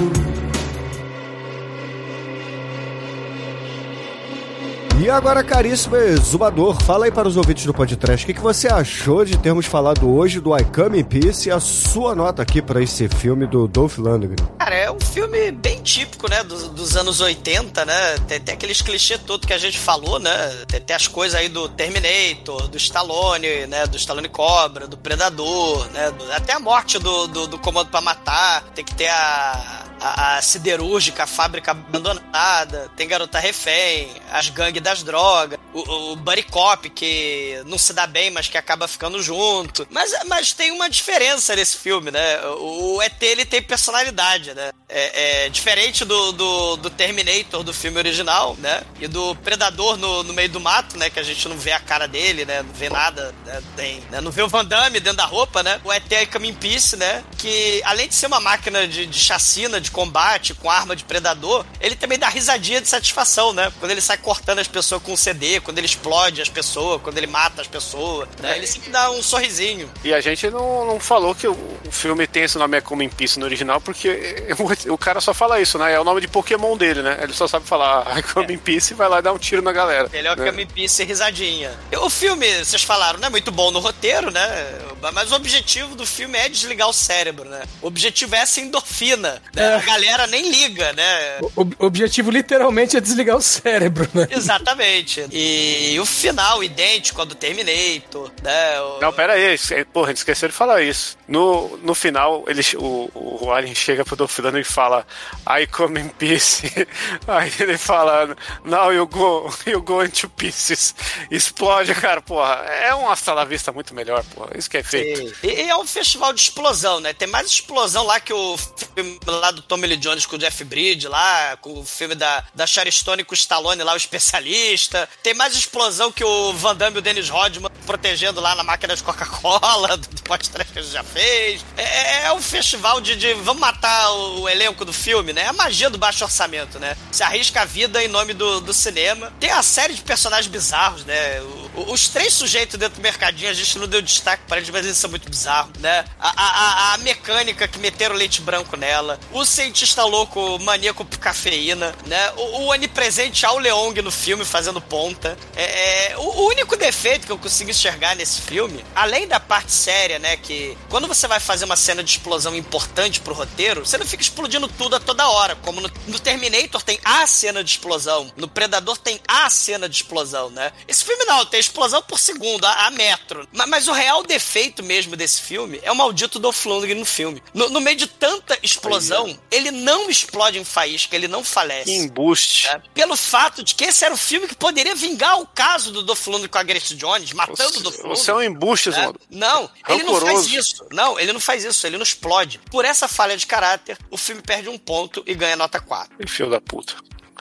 E 5.03 5.09
agora, 5.09 5.43
caríssimo 5.43 5.97
exumador, 5.97 6.81
fala 6.81 7.03
aí 7.03 7.11
para 7.11 7.27
os 7.27 7.35
ouvintes 7.35 7.65
do 7.65 7.73
podcast, 7.73 8.23
o 8.23 8.25
que, 8.25 8.33
que 8.33 8.39
você 8.39 8.69
achou 8.69 9.25
de 9.25 9.37
termos 9.37 9.65
falado 9.65 10.09
hoje 10.09 10.39
do 10.39 10.57
I 10.57 10.63
Come 10.63 10.97
in 10.97 11.03
Peace 11.03 11.49
e 11.49 11.51
a 11.51 11.59
sua 11.59 12.15
nota 12.15 12.41
aqui 12.41 12.61
para 12.61 12.81
esse 12.81 13.09
filme 13.09 13.45
do 13.45 13.67
Dolph 13.67 13.97
Lundgren? 13.97 14.37
Cara, 14.57 14.73
é 14.75 14.89
um 14.89 14.99
filme 15.01 15.51
bem 15.51 15.81
típico, 15.81 16.29
né, 16.29 16.41
dos, 16.45 16.69
dos 16.69 16.95
anos 16.95 17.19
80, 17.19 17.83
né? 17.83 18.17
Tem, 18.29 18.39
tem 18.39 18.53
aqueles 18.55 18.81
clichês 18.81 19.19
todos 19.27 19.45
que 19.45 19.51
a 19.51 19.57
gente 19.57 19.77
falou, 19.77 20.19
né? 20.19 20.31
Tem, 20.67 20.95
as 20.95 21.05
coisas 21.09 21.37
aí 21.37 21.49
do 21.49 21.67
Terminator, 21.67 22.69
do 22.69 22.77
Stallone, 22.77 23.67
né? 23.67 23.85
Do 23.85 23.97
Stallone 23.97 24.29
Cobra, 24.29 24.87
do 24.87 24.95
Predador, 24.95 25.85
né? 25.91 26.11
do- 26.11 26.31
até 26.31 26.53
a 26.53 26.61
morte 26.61 26.97
do, 26.97 27.27
do, 27.27 27.47
do 27.47 27.59
Comando 27.59 27.89
pra 27.89 27.99
Matar. 27.99 28.63
Tem 28.73 28.85
que 28.85 28.95
ter 28.95 29.09
a, 29.09 29.83
a, 30.03 30.37
a 30.37 30.41
siderúrgica, 30.41 31.23
a 31.23 31.27
fábrica 31.27 31.71
abandonada. 31.71 32.91
Tem 32.95 33.07
Garota 33.07 33.39
Refém, 33.39 34.09
as 34.31 34.49
gangues 34.49 34.81
das 34.81 35.01
drogas. 35.01 35.57
O, 35.73 36.11
o 36.11 36.15
Buddy 36.17 36.43
Cop, 36.43 36.89
que 36.89 37.61
não 37.65 37.77
se 37.77 37.93
dá 37.93 38.05
bem, 38.05 38.29
mas 38.29 38.49
que 38.49 38.57
acaba 38.57 38.87
ficando 38.87 39.23
junto. 39.23 39.87
Mas, 39.89 40.13
mas 40.27 40.51
tem 40.51 40.71
uma 40.71 40.89
diferença 40.89 41.55
nesse 41.55 41.77
filme, 41.77 42.11
né? 42.11 42.45
O, 42.57 42.97
o 42.97 43.01
ET, 43.01 43.21
ele 43.21 43.45
tem 43.45 43.61
personalidade, 43.61 44.53
né? 44.53 44.71
É, 44.89 45.45
é 45.45 45.49
diferente 45.49 46.03
do, 46.03 46.33
do, 46.33 46.75
do 46.75 46.89
Terminator 46.89 47.63
do 47.63 47.73
filme 47.73 47.97
original, 47.97 48.55
né? 48.59 48.83
E 48.99 49.07
do 49.07 49.33
Predador 49.37 49.97
no, 49.97 50.23
no 50.23 50.33
meio 50.33 50.49
do 50.49 50.59
mato, 50.59 50.97
né? 50.97 51.09
Que 51.09 51.19
a 51.19 51.23
gente 51.23 51.47
não 51.47 51.57
vê 51.57 51.71
a 51.71 51.79
cara 51.79 52.07
dele, 52.07 52.43
né? 52.45 52.61
Não 52.61 52.73
vê 52.73 52.89
nada, 52.89 53.33
né? 53.45 53.63
Tem, 53.75 54.03
né? 54.11 54.19
Não 54.19 54.31
vê 54.31 54.41
o 54.41 54.49
Van 54.49 54.65
Damme 54.65 54.99
dentro 54.99 55.17
da 55.17 55.25
roupa, 55.25 55.63
né? 55.63 55.79
O 55.83 55.91
ET 55.91 56.11
é 56.11 56.25
Come 56.25 56.51
Peace, 56.51 56.97
né? 56.97 57.23
Que 57.37 57.81
além 57.85 58.07
de 58.07 58.15
ser 58.15 58.27
uma 58.27 58.39
máquina 58.39 58.85
de, 58.85 59.05
de 59.07 59.19
chacina, 59.19 59.79
de 59.79 59.92
combate, 59.93 60.53
com 60.53 60.69
arma 60.69 60.95
de 60.95 61.03
predador, 61.05 61.65
ele 61.79 61.95
também 61.95 62.19
dá 62.19 62.27
risadinha 62.27 62.81
de 62.81 62.87
satisfação, 62.87 63.53
né? 63.53 63.71
Quando 63.79 63.91
ele 63.91 64.01
sai 64.01 64.17
cortando 64.17 64.59
as 64.59 64.67
pessoas 64.67 65.01
com 65.01 65.13
um 65.13 65.17
CD, 65.17 65.59
quando 65.61 65.77
ele 65.77 65.87
explode 65.87 66.41
as 66.41 66.49
pessoas, 66.49 67.01
quando 67.01 67.17
ele 67.17 67.27
mata 67.27 67.61
as 67.61 67.67
pessoas, 67.67 68.27
né? 68.41 68.57
Ele 68.57 68.67
sempre 68.67 68.89
dá 68.89 69.09
um 69.11 69.23
sorrisinho. 69.23 69.89
E 70.03 70.13
a 70.13 70.19
gente 70.19 70.49
não, 70.49 70.85
não 70.85 70.99
falou 70.99 71.33
que 71.35 71.47
o, 71.47 71.53
o 71.53 71.91
filme 71.91 72.27
tem 72.27 72.43
esse 72.43 72.57
nome 72.57 72.77
é 72.77 72.81
como 72.81 73.03
in 73.03 73.09
Peace 73.09 73.39
no 73.39 73.45
original, 73.45 73.79
porque 73.79 74.09
o, 74.89 74.93
o 74.93 74.97
cara 74.97 75.21
só 75.21 75.33
fala 75.33 75.61
isso, 75.61 75.77
né? 75.77 75.93
É 75.93 75.99
o 75.99 76.03
nome 76.03 76.19
de 76.21 76.27
Pokémon 76.27 76.75
dele, 76.75 77.01
né? 77.01 77.19
Ele 77.21 77.33
só 77.33 77.47
sabe 77.47 77.65
falar 77.65 78.17
I 78.17 78.23
come 78.23 78.53
in 78.53 78.57
Peace 78.57 78.93
e 78.93 78.95
vai 78.95 79.07
lá 79.07 79.21
dar 79.21 79.31
um 79.33 79.37
tiro 79.37 79.61
na 79.61 79.71
galera. 79.71 80.09
Ele 80.11 80.27
é 80.27 80.33
o 80.33 80.35
né? 80.35 80.49
Come 80.49 80.63
in 80.63 80.67
Peace 80.67 81.01
e 81.01 81.05
risadinha. 81.05 81.71
O 81.97 82.09
filme, 82.09 82.65
vocês 82.65 82.83
falaram, 82.83 83.19
não 83.19 83.27
é 83.27 83.29
muito 83.29 83.51
bom 83.51 83.71
no 83.71 83.79
roteiro, 83.79 84.31
né? 84.31 84.79
Mas 85.13 85.31
o 85.31 85.35
objetivo 85.35 85.95
do 85.95 86.05
filme 86.05 86.37
é 86.37 86.49
desligar 86.49 86.87
o 86.89 86.93
cérebro, 86.93 87.47
né? 87.49 87.63
O 87.81 87.87
objetivo 87.87 88.35
é 88.35 88.39
essa 88.39 88.59
endorfina. 88.59 89.41
né? 89.53 89.82
A 89.83 89.85
galera 89.85 90.27
nem 90.27 90.49
liga, 90.49 90.93
né? 90.93 91.39
O 91.55 91.85
objetivo 91.85 92.31
literalmente 92.31 92.95
é 92.95 93.01
desligar 93.01 93.35
o 93.35 93.41
cérebro, 93.41 94.07
né? 94.13 94.27
Exatamente. 94.31 95.25
E 95.31 95.99
o 95.99 96.05
final 96.05 96.63
idêntico 96.63 97.19
ao 97.19 97.25
do 97.25 97.35
Terminator, 97.35 98.31
né? 98.41 98.79
O- 98.81 98.99
Não, 99.01 99.11
pera 99.11 99.33
aí, 99.33 99.57
porra, 99.91 100.07
a 100.07 100.09
gente 100.09 100.17
esqueceu 100.17 100.47
de 100.47 100.55
falar 100.55 100.81
isso. 100.81 101.17
No, 101.27 101.77
no 101.77 101.93
final, 101.93 102.45
ele, 102.47 102.61
o, 102.77 103.09
o 103.45 103.51
Alien 103.51 103.75
chega 103.75 104.05
pro 104.05 104.15
Dolph 104.15 104.37
Lundgren 104.39 104.61
e 104.61 104.63
fala 104.63 105.05
I 105.47 105.67
come 105.67 105.99
in 105.99 106.07
peace. 106.09 106.63
Aí 107.27 107.51
ele 107.59 107.77
fala 107.77 108.35
Now 108.63 108.93
you 108.93 109.05
go, 109.07 109.53
you 109.65 109.81
go 109.81 110.03
into 110.03 110.29
pieces. 110.29 110.95
Explode, 111.29 111.93
cara, 111.95 112.21
porra. 112.21 112.55
É 112.65 112.95
um 112.95 113.09
hasta 113.09 113.33
la 113.33 113.43
vista 113.43 113.71
muito 113.71 113.93
melhor, 113.93 114.23
porra. 114.33 114.51
Isso 114.57 114.69
que 114.69 114.77
é 114.77 114.83
feito. 114.83 115.33
E, 115.43 115.47
e 115.47 115.69
é 115.69 115.75
um 115.75 115.85
festival 115.85 116.31
de 116.33 116.41
explosão, 116.41 116.99
né? 116.99 117.13
Tem 117.13 117.27
mais 117.27 117.47
explosão 117.47 118.03
lá 118.05 118.19
que 118.19 118.33
o 118.33 118.57
filme 118.57 119.19
lá 119.25 119.51
do 119.51 119.61
Tommy 119.73 119.87
Lee 119.87 119.97
Jones 119.97 120.27
com 120.27 120.35
o 120.35 120.39
Jeff 120.39 120.63
Bridge 120.63 121.07
lá, 121.07 121.57
com 121.57 121.79
o 121.79 121.83
filme 121.83 122.13
da, 122.13 122.43
da 122.53 122.67
Sharon 122.67 122.91
Stone 122.91 123.23
com 123.23 123.31
o 123.31 123.35
Stallone 123.35 123.81
lá, 123.81 123.93
o 123.93 123.97
especialista. 123.97 125.09
Tem 125.23 125.33
mais 125.33 125.55
explosão 125.55 126.11
que 126.11 126.23
o 126.23 126.53
Van 126.53 126.75
Damme 126.75 126.97
e 126.97 126.99
o 126.99 127.01
Dennis 127.01 127.27
Rodman 127.27 127.71
protegendo 127.87 128.39
lá 128.39 128.53
na 128.53 128.63
máquina 128.63 128.95
de 128.95 129.01
Coca-Cola, 129.01 129.97
do, 129.97 130.07
pote 130.21 130.51
que 130.51 130.79
ele 130.79 130.87
já 130.87 131.03
fez. 131.03 131.65
É, 131.75 132.25
é 132.25 132.33
um 132.33 132.41
festival 132.41 133.01
de, 133.01 133.15
de 133.15 133.33
vamos 133.33 133.61
matar 133.61 134.11
o, 134.11 134.41
o 134.41 134.49
elenco 134.49 134.85
do 134.85 134.93
filme, 134.93 135.33
né? 135.33 135.41
É 135.41 135.47
a 135.47 135.53
magia 135.53 135.89
do 135.89 135.97
baixo 135.97 136.23
orçamento, 136.23 136.79
né? 136.79 136.95
Se 137.11 137.23
arrisca 137.23 137.61
a 137.61 137.65
vida 137.65 138.03
em 138.03 138.07
nome 138.07 138.35
do, 138.35 138.61
do 138.61 138.73
cinema. 138.75 139.33
Tem 139.39 139.49
a 139.49 139.63
série 139.63 139.95
de 139.95 140.03
personagens 140.03 140.45
bizarros, 140.51 141.03
né? 141.03 141.41
O- 141.41 141.72
os 141.75 142.09
três 142.09 142.33
sujeitos 142.33 142.77
dentro 142.79 142.95
do 142.99 143.01
mercadinho, 143.01 143.49
a 143.49 143.53
gente 143.53 143.77
não 143.77 143.87
deu 143.87 144.01
destaque 144.01 144.43
para 144.47 144.57
eles, 144.57 144.69
mas 144.69 144.85
eles 144.85 144.97
são 144.97 145.09
muito 145.09 145.29
bizarros, 145.29 145.71
né? 145.79 146.05
A, 146.19 146.29
a, 146.29 146.93
a- 146.93 146.97
mecânica 147.03 147.67
que 147.67 147.79
meteram 147.79 148.15
leite 148.15 148.41
branco 148.41 148.77
nela, 148.77 149.19
o 149.31 149.43
cientista 149.45 150.03
louco 150.05 150.57
maníaco 150.59 151.03
por 151.03 151.17
cafeína, 151.19 151.93
né? 152.05 152.31
O, 152.37 152.41
o 152.61 152.67
onipresente 152.71 153.45
Ao 153.45 153.57
Leong 153.57 154.01
no 154.01 154.11
filme 154.11 154.45
fazendo 154.45 154.79
ponta. 154.79 155.37
É, 155.55 156.11
é, 156.11 156.17
o, 156.17 156.21
o 156.21 156.47
único 156.49 156.75
defeito 156.77 157.25
que 157.25 157.31
eu 157.31 157.37
consigo 157.37 157.69
enxergar 157.71 158.15
nesse 158.15 158.41
filme, 158.41 158.83
além 158.95 159.27
da 159.27 159.39
parte 159.39 159.71
séria, 159.71 160.19
né? 160.19 160.37
Que 160.37 160.77
quando 160.89 161.07
você 161.07 161.27
vai 161.27 161.39
fazer 161.39 161.65
uma 161.65 161.75
cena 161.75 162.03
de 162.03 162.11
explosão 162.11 162.55
importante 162.55 163.19
pro 163.19 163.33
roteiro, 163.33 163.85
você 163.85 163.97
não 163.97 164.05
fica 164.05 164.23
explodindo 164.23 164.67
tudo 164.67 164.95
a 164.95 164.99
toda 164.99 165.27
hora. 165.27 165.55
Como 165.57 165.81
no, 165.81 165.91
no 166.07 166.19
Terminator 166.19 166.81
tem 166.81 166.99
a 167.03 167.25
cena 167.27 167.63
de 167.63 167.71
explosão, 167.71 168.31
no 168.37 168.47
Predador 168.47 168.97
tem 168.97 169.19
a 169.27 169.49
cena 169.49 169.89
de 169.89 169.95
explosão, 169.95 170.49
né? 170.49 170.71
Esse 170.87 171.03
filme 171.03 171.25
não, 171.25 171.45
tem 171.45 171.59
explosão 171.63 172.01
por 172.01 172.19
segundo, 172.19 172.65
a, 172.65 172.87
a 172.87 172.91
metro. 172.91 173.47
Ma- 173.51 173.65
Mas, 173.67 173.87
o 173.87 173.91
real 173.91 174.23
defeito 174.23 174.83
mesmo 174.83 175.15
desse 175.15 175.41
filme 175.41 175.79
é 175.83 175.91
o 175.91 175.95
maldito 175.95 176.39
Dolph 176.39 176.65
Lundgren 176.65 176.99
no 176.99 177.05
filme. 177.05 177.41
No, 177.53 177.69
no 177.69 177.81
meio 177.81 177.97
de 177.97 178.07
tanta 178.07 178.57
explosão, 178.61 179.37
ele 179.51 179.71
não 179.71 180.09
explode 180.09 180.57
em 180.59 180.63
faísca, 180.63 181.15
ele 181.15 181.27
não 181.27 181.43
falece. 181.43 181.85
Que 181.85 181.95
embuste. 181.95 182.67
né? 182.67 182.81
Pelo 182.93 183.15
fato 183.15 183.63
de 183.63 183.75
que 183.75 183.85
esse 183.85 184.03
era 184.05 184.13
o 184.13 184.17
filme 184.17 184.47
que 184.47 184.55
poderia 184.55 184.95
vingar 184.95 185.39
o 185.39 185.47
caso 185.47 185.91
do 185.91 186.03
Dolph 186.03 186.25
Lundgren 186.27 186.49
com 186.49 186.57
a 186.57 186.63
Grace 186.63 186.95
Jones, 186.95 187.31
matando 187.33 187.79
o 187.79 187.81
Dolph 187.81 187.95
Lundgren. 187.97 188.15
Você 188.15 188.31
é 188.31 188.33
um 188.35 188.43
embuste, 188.43 188.89
né? 188.89 189.05
Zondo. 189.05 189.19
Não, 189.29 189.69
ele 189.89 190.03
não 190.03 190.13
faz 190.13 190.23
Rancoroso. 190.27 190.55
isso. 190.57 190.85
Não, 190.91 191.19
ele 191.19 191.33
não 191.33 191.39
faz 191.39 191.63
isso, 191.63 191.87
ele 191.87 191.97
não 191.97 192.03
explode. 192.03 192.59
Por 192.69 192.85
essa 192.85 193.07
falha 193.07 193.35
de 193.37 193.47
caráter, 193.47 193.97
o 194.11 194.17
filme 194.17 194.41
perde 194.41 194.69
um 194.69 194.77
ponto 194.77 195.23
e 195.25 195.33
ganha 195.33 195.55
nota 195.55 195.79
4. 195.79 196.27
Filho 196.27 196.49
da 196.49 196.59
puta. 196.61 196.95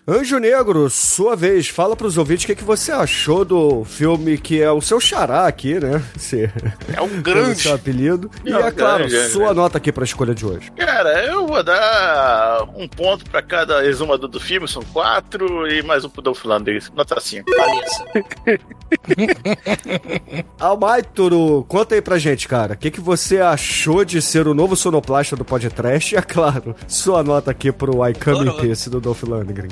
Anjo 0.07 0.39
Negro, 0.41 0.91
sua 0.91 1.37
vez, 1.37 1.69
fala 1.69 1.95
pros 1.95 2.19
ouvintes 2.19 2.43
o 2.43 2.47
que, 2.49 2.57
que 2.57 2.65
você 2.65 2.91
achou 2.91 3.45
do 3.45 3.85
filme 3.85 4.37
que 4.37 4.61
é 4.61 4.69
o 4.69 4.81
seu 4.81 4.99
xará 4.99 5.47
aqui, 5.47 5.79
né? 5.79 6.03
É 6.93 7.01
um 7.01 7.23
grande. 7.23 7.61
seu 7.63 7.73
apelido. 7.73 8.29
E 8.45 8.51
É 8.51 8.57
um 8.57 8.67
é 8.67 8.73
claro, 8.73 8.99
grande, 9.09 9.15
é, 9.17 9.29
sua 9.29 9.49
né? 9.51 9.55
nota 9.55 9.79
aqui 9.79 9.93
pra 9.93 10.03
escolha 10.03 10.35
de 10.35 10.45
hoje. 10.45 10.73
Cara, 10.73 11.25
eu 11.25 11.47
vou 11.47 11.63
dar 11.63 12.65
um 12.75 12.89
ponto 12.89 13.25
pra 13.31 13.41
cada 13.43 13.87
exumador 13.87 14.29
do 14.29 14.41
filme, 14.41 14.67
são 14.67 14.83
quatro, 14.93 15.69
e 15.71 15.85
mais 15.85 16.05
um 16.05 16.09
pro 16.09 16.21
Dolph 16.21 16.45
Lundgren, 16.47 16.81
nota 16.97 17.21
cinco. 17.21 17.49
Almaituru, 20.59 21.65
conta 21.69 21.95
aí 21.95 22.03
pra 22.03 22.19
gente, 22.19 22.49
cara. 22.49 22.75
O 22.75 22.77
que, 22.77 22.91
que 22.91 23.01
você 23.01 23.39
achou 23.39 24.05
de 24.05 24.21
ser 24.21 24.49
o 24.49 24.55
novo 24.55 24.75
sonoplasta 24.75 25.37
do 25.37 25.45
podcast? 25.45 26.13
E 26.13 26.19
é 26.19 26.23
claro, 26.23 26.75
sua 26.89 27.23
nota 27.23 27.53
aqui 27.53 27.71
pro 27.71 28.05
I 28.05 28.13
Come 28.15 28.39
in 28.39 28.49
Adoro. 28.49 28.57
Peace 28.63 28.91
do 28.91 29.01
Dolph 29.01 29.23
Lundgren. 29.23 29.71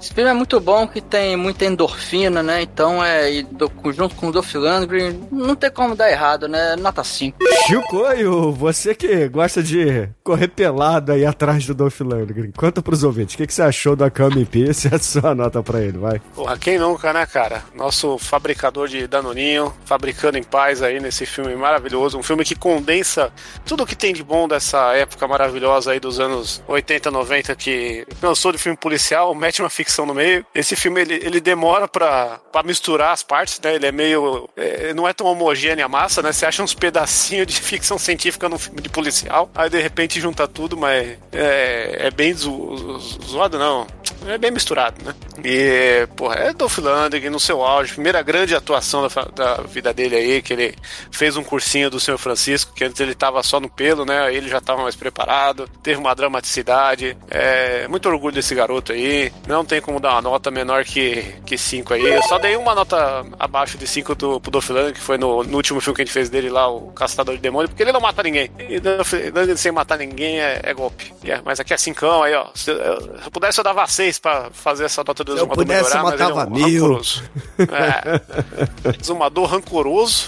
Esse 0.00 0.12
filme 0.12 0.30
é 0.30 0.34
muito 0.34 0.60
bom, 0.60 0.86
que 0.86 1.00
tem 1.00 1.36
muita 1.36 1.64
endorfina, 1.64 2.42
né? 2.42 2.62
Então 2.62 3.02
é. 3.02 3.32
E 3.32 3.42
do, 3.42 3.70
junto 3.92 4.14
com 4.14 4.28
o 4.28 4.32
Dolph 4.32 4.54
Lundgren, 4.54 5.20
não 5.32 5.56
tem 5.56 5.70
como 5.70 5.96
dar 5.96 6.10
errado, 6.10 6.46
né? 6.46 6.76
Nota 6.76 7.02
5. 7.02 7.38
Chicoio, 7.66 8.52
você 8.52 8.94
que 8.94 9.28
gosta 9.28 9.62
de 9.62 10.08
correr 10.22 10.48
pelado 10.48 11.12
aí 11.12 11.24
atrás 11.24 11.66
do 11.66 11.74
Dolph 11.74 12.00
Lundgren, 12.00 12.52
conta 12.52 12.82
pros 12.82 13.02
ouvintes, 13.02 13.34
o 13.34 13.38
que, 13.38 13.46
que 13.46 13.54
você 13.54 13.62
achou 13.62 13.96
do 13.96 14.04
Akame 14.04 14.44
Peace 14.44 14.88
e 14.88 14.94
a 14.94 14.98
sua 14.98 15.34
nota 15.34 15.62
pra 15.62 15.80
ele, 15.80 15.98
vai. 15.98 16.20
Porra, 16.34 16.58
quem 16.58 16.78
nunca, 16.78 17.12
né, 17.12 17.24
cara? 17.26 17.62
Nosso 17.74 18.18
fabricador 18.18 18.88
de 18.88 19.06
Danoninho, 19.06 19.72
fabricando 19.84 20.36
em 20.36 20.42
paz 20.42 20.82
aí 20.82 21.00
nesse 21.00 21.24
filme 21.24 21.54
maravilhoso. 21.56 22.18
Um 22.18 22.22
filme 22.22 22.44
que 22.44 22.54
condensa 22.54 23.32
tudo 23.64 23.86
que 23.86 23.96
tem 23.96 24.12
de 24.12 24.22
bom 24.22 24.46
dessa 24.46 24.94
época 24.94 25.26
maravilhosa 25.26 25.92
aí 25.92 26.00
dos 26.00 26.20
anos 26.20 26.62
80, 26.68 27.10
90, 27.10 27.56
que 27.56 28.06
lançou 28.22 28.52
de 28.52 28.58
filme 28.58 28.76
policial, 28.76 29.34
mete 29.34 29.62
uma 29.62 29.70
ficção 29.70 29.85
no 30.06 30.14
meio. 30.14 30.44
Esse 30.54 30.74
filme, 30.74 31.00
ele, 31.00 31.14
ele 31.14 31.40
demora 31.40 31.86
pra 31.86 32.40
misturar 32.64 33.12
as 33.12 33.22
partes, 33.22 33.60
né? 33.62 33.74
Ele 33.74 33.86
é 33.86 33.92
meio... 33.92 34.48
é, 34.56 34.92
não 34.94 35.06
é 35.06 35.12
tão 35.12 35.26
homogênea 35.26 35.84
a 35.84 35.88
massa, 35.88 36.22
né? 36.22 36.32
Você 36.32 36.44
acha 36.46 36.62
uns 36.62 36.74
pedacinhos 36.74 37.46
de 37.46 37.60
ficção 37.60 37.98
científica 37.98 38.48
num 38.48 38.58
filme 38.58 38.80
de 38.80 38.88
policial, 38.88 39.50
aí 39.54 39.70
de 39.70 39.80
repente 39.80 40.20
junta 40.20 40.46
tudo, 40.48 40.76
mas 40.76 41.18
é, 41.32 42.06
é 42.06 42.10
bem 42.10 42.32
zo- 42.34 42.98
zoado, 43.24 43.58
não. 43.58 43.86
É 44.26 44.38
bem 44.38 44.50
misturado, 44.50 44.96
né? 45.04 45.14
E, 45.44 46.06
porra, 46.16 46.36
é 46.36 46.52
Dolph 46.52 46.78
Lundgren 46.78 47.30
no 47.30 47.38
seu 47.38 47.62
auge, 47.62 47.94
primeira 47.94 48.22
grande 48.22 48.54
atuação 48.54 49.06
da, 49.06 49.22
da 49.34 49.62
vida 49.62 49.92
dele 49.92 50.16
aí, 50.16 50.42
que 50.42 50.52
ele 50.52 50.74
fez 51.10 51.36
um 51.36 51.44
cursinho 51.44 51.90
do 51.90 52.00
Senhor 52.00 52.18
Francisco, 52.18 52.72
que 52.74 52.84
antes 52.84 53.00
ele 53.00 53.14
tava 53.14 53.42
só 53.42 53.60
no 53.60 53.68
pelo, 53.68 54.04
né? 54.04 54.22
Aí 54.22 54.36
ele 54.36 54.48
já 54.48 54.60
tava 54.60 54.82
mais 54.82 54.96
preparado, 54.96 55.68
teve 55.82 55.98
uma 55.98 56.14
dramaticidade. 56.14 57.16
É, 57.30 57.86
muito 57.88 58.08
orgulho 58.08 58.34
desse 58.34 58.54
garoto 58.54 58.92
aí. 58.92 59.32
Não 59.46 59.64
tem 59.64 59.80
como 59.80 60.00
dar 60.00 60.12
uma 60.12 60.22
nota 60.22 60.50
menor 60.50 60.84
que 60.84 61.16
5 61.16 61.42
que 61.44 61.58
cinco 61.58 61.94
aí. 61.94 62.04
Eu 62.04 62.22
só 62.22 62.38
dei 62.38 62.56
uma 62.56 62.74
nota 62.74 63.24
abaixo 63.38 63.78
de 63.78 63.86
5 63.86 64.14
do, 64.14 64.40
pro 64.40 64.50
Dolph 64.50 64.68
Lundgren, 64.70 64.92
que 64.92 65.00
foi 65.00 65.18
no, 65.18 65.42
no 65.44 65.56
último 65.56 65.80
filme 65.80 65.96
que 65.96 66.02
a 66.02 66.04
gente 66.04 66.12
fez 66.12 66.28
dele 66.28 66.48
lá, 66.48 66.68
o 66.68 66.92
Caçador 66.92 67.36
de 67.36 67.40
Demônio, 67.40 67.68
porque 67.68 67.82
ele 67.82 67.92
não 67.92 68.00
mata 68.00 68.22
ninguém. 68.22 68.50
E 68.58 68.80
Dolph 68.80 69.12
Lundgren 69.12 69.56
sem 69.56 69.72
matar 69.72 69.98
ninguém 69.98 70.40
é, 70.40 70.60
é 70.62 70.74
golpe. 70.74 71.12
E 71.22 71.30
é, 71.30 71.40
mas 71.44 71.60
aqui 71.60 71.74
é 71.74 71.76
cincão 71.76 72.22
aí, 72.22 72.34
ó. 72.34 72.46
Se 72.54 72.70
eu, 72.70 73.00
se 73.00 73.26
eu 73.26 73.30
pudesse, 73.30 73.60
eu 73.60 73.64
dava 73.64 73.86
6 73.96 74.18
pra 74.18 74.50
fazer 74.52 74.84
essa 74.84 75.02
nota 75.02 75.24
do 75.24 75.32
Se 75.32 75.38
eu 75.38 75.44
Exumador 75.44 75.64
pudesse, 75.64 75.82
melhorar, 75.96 75.98
eu 75.98 76.04
mas 76.04 76.20
ele 76.20 76.30
é 76.30 76.34
um 76.44 76.50
mil. 76.50 76.82
rancoroso. 76.84 77.22
É. 77.58 78.96
Exumador 79.00 79.46
rancoroso. 79.46 80.26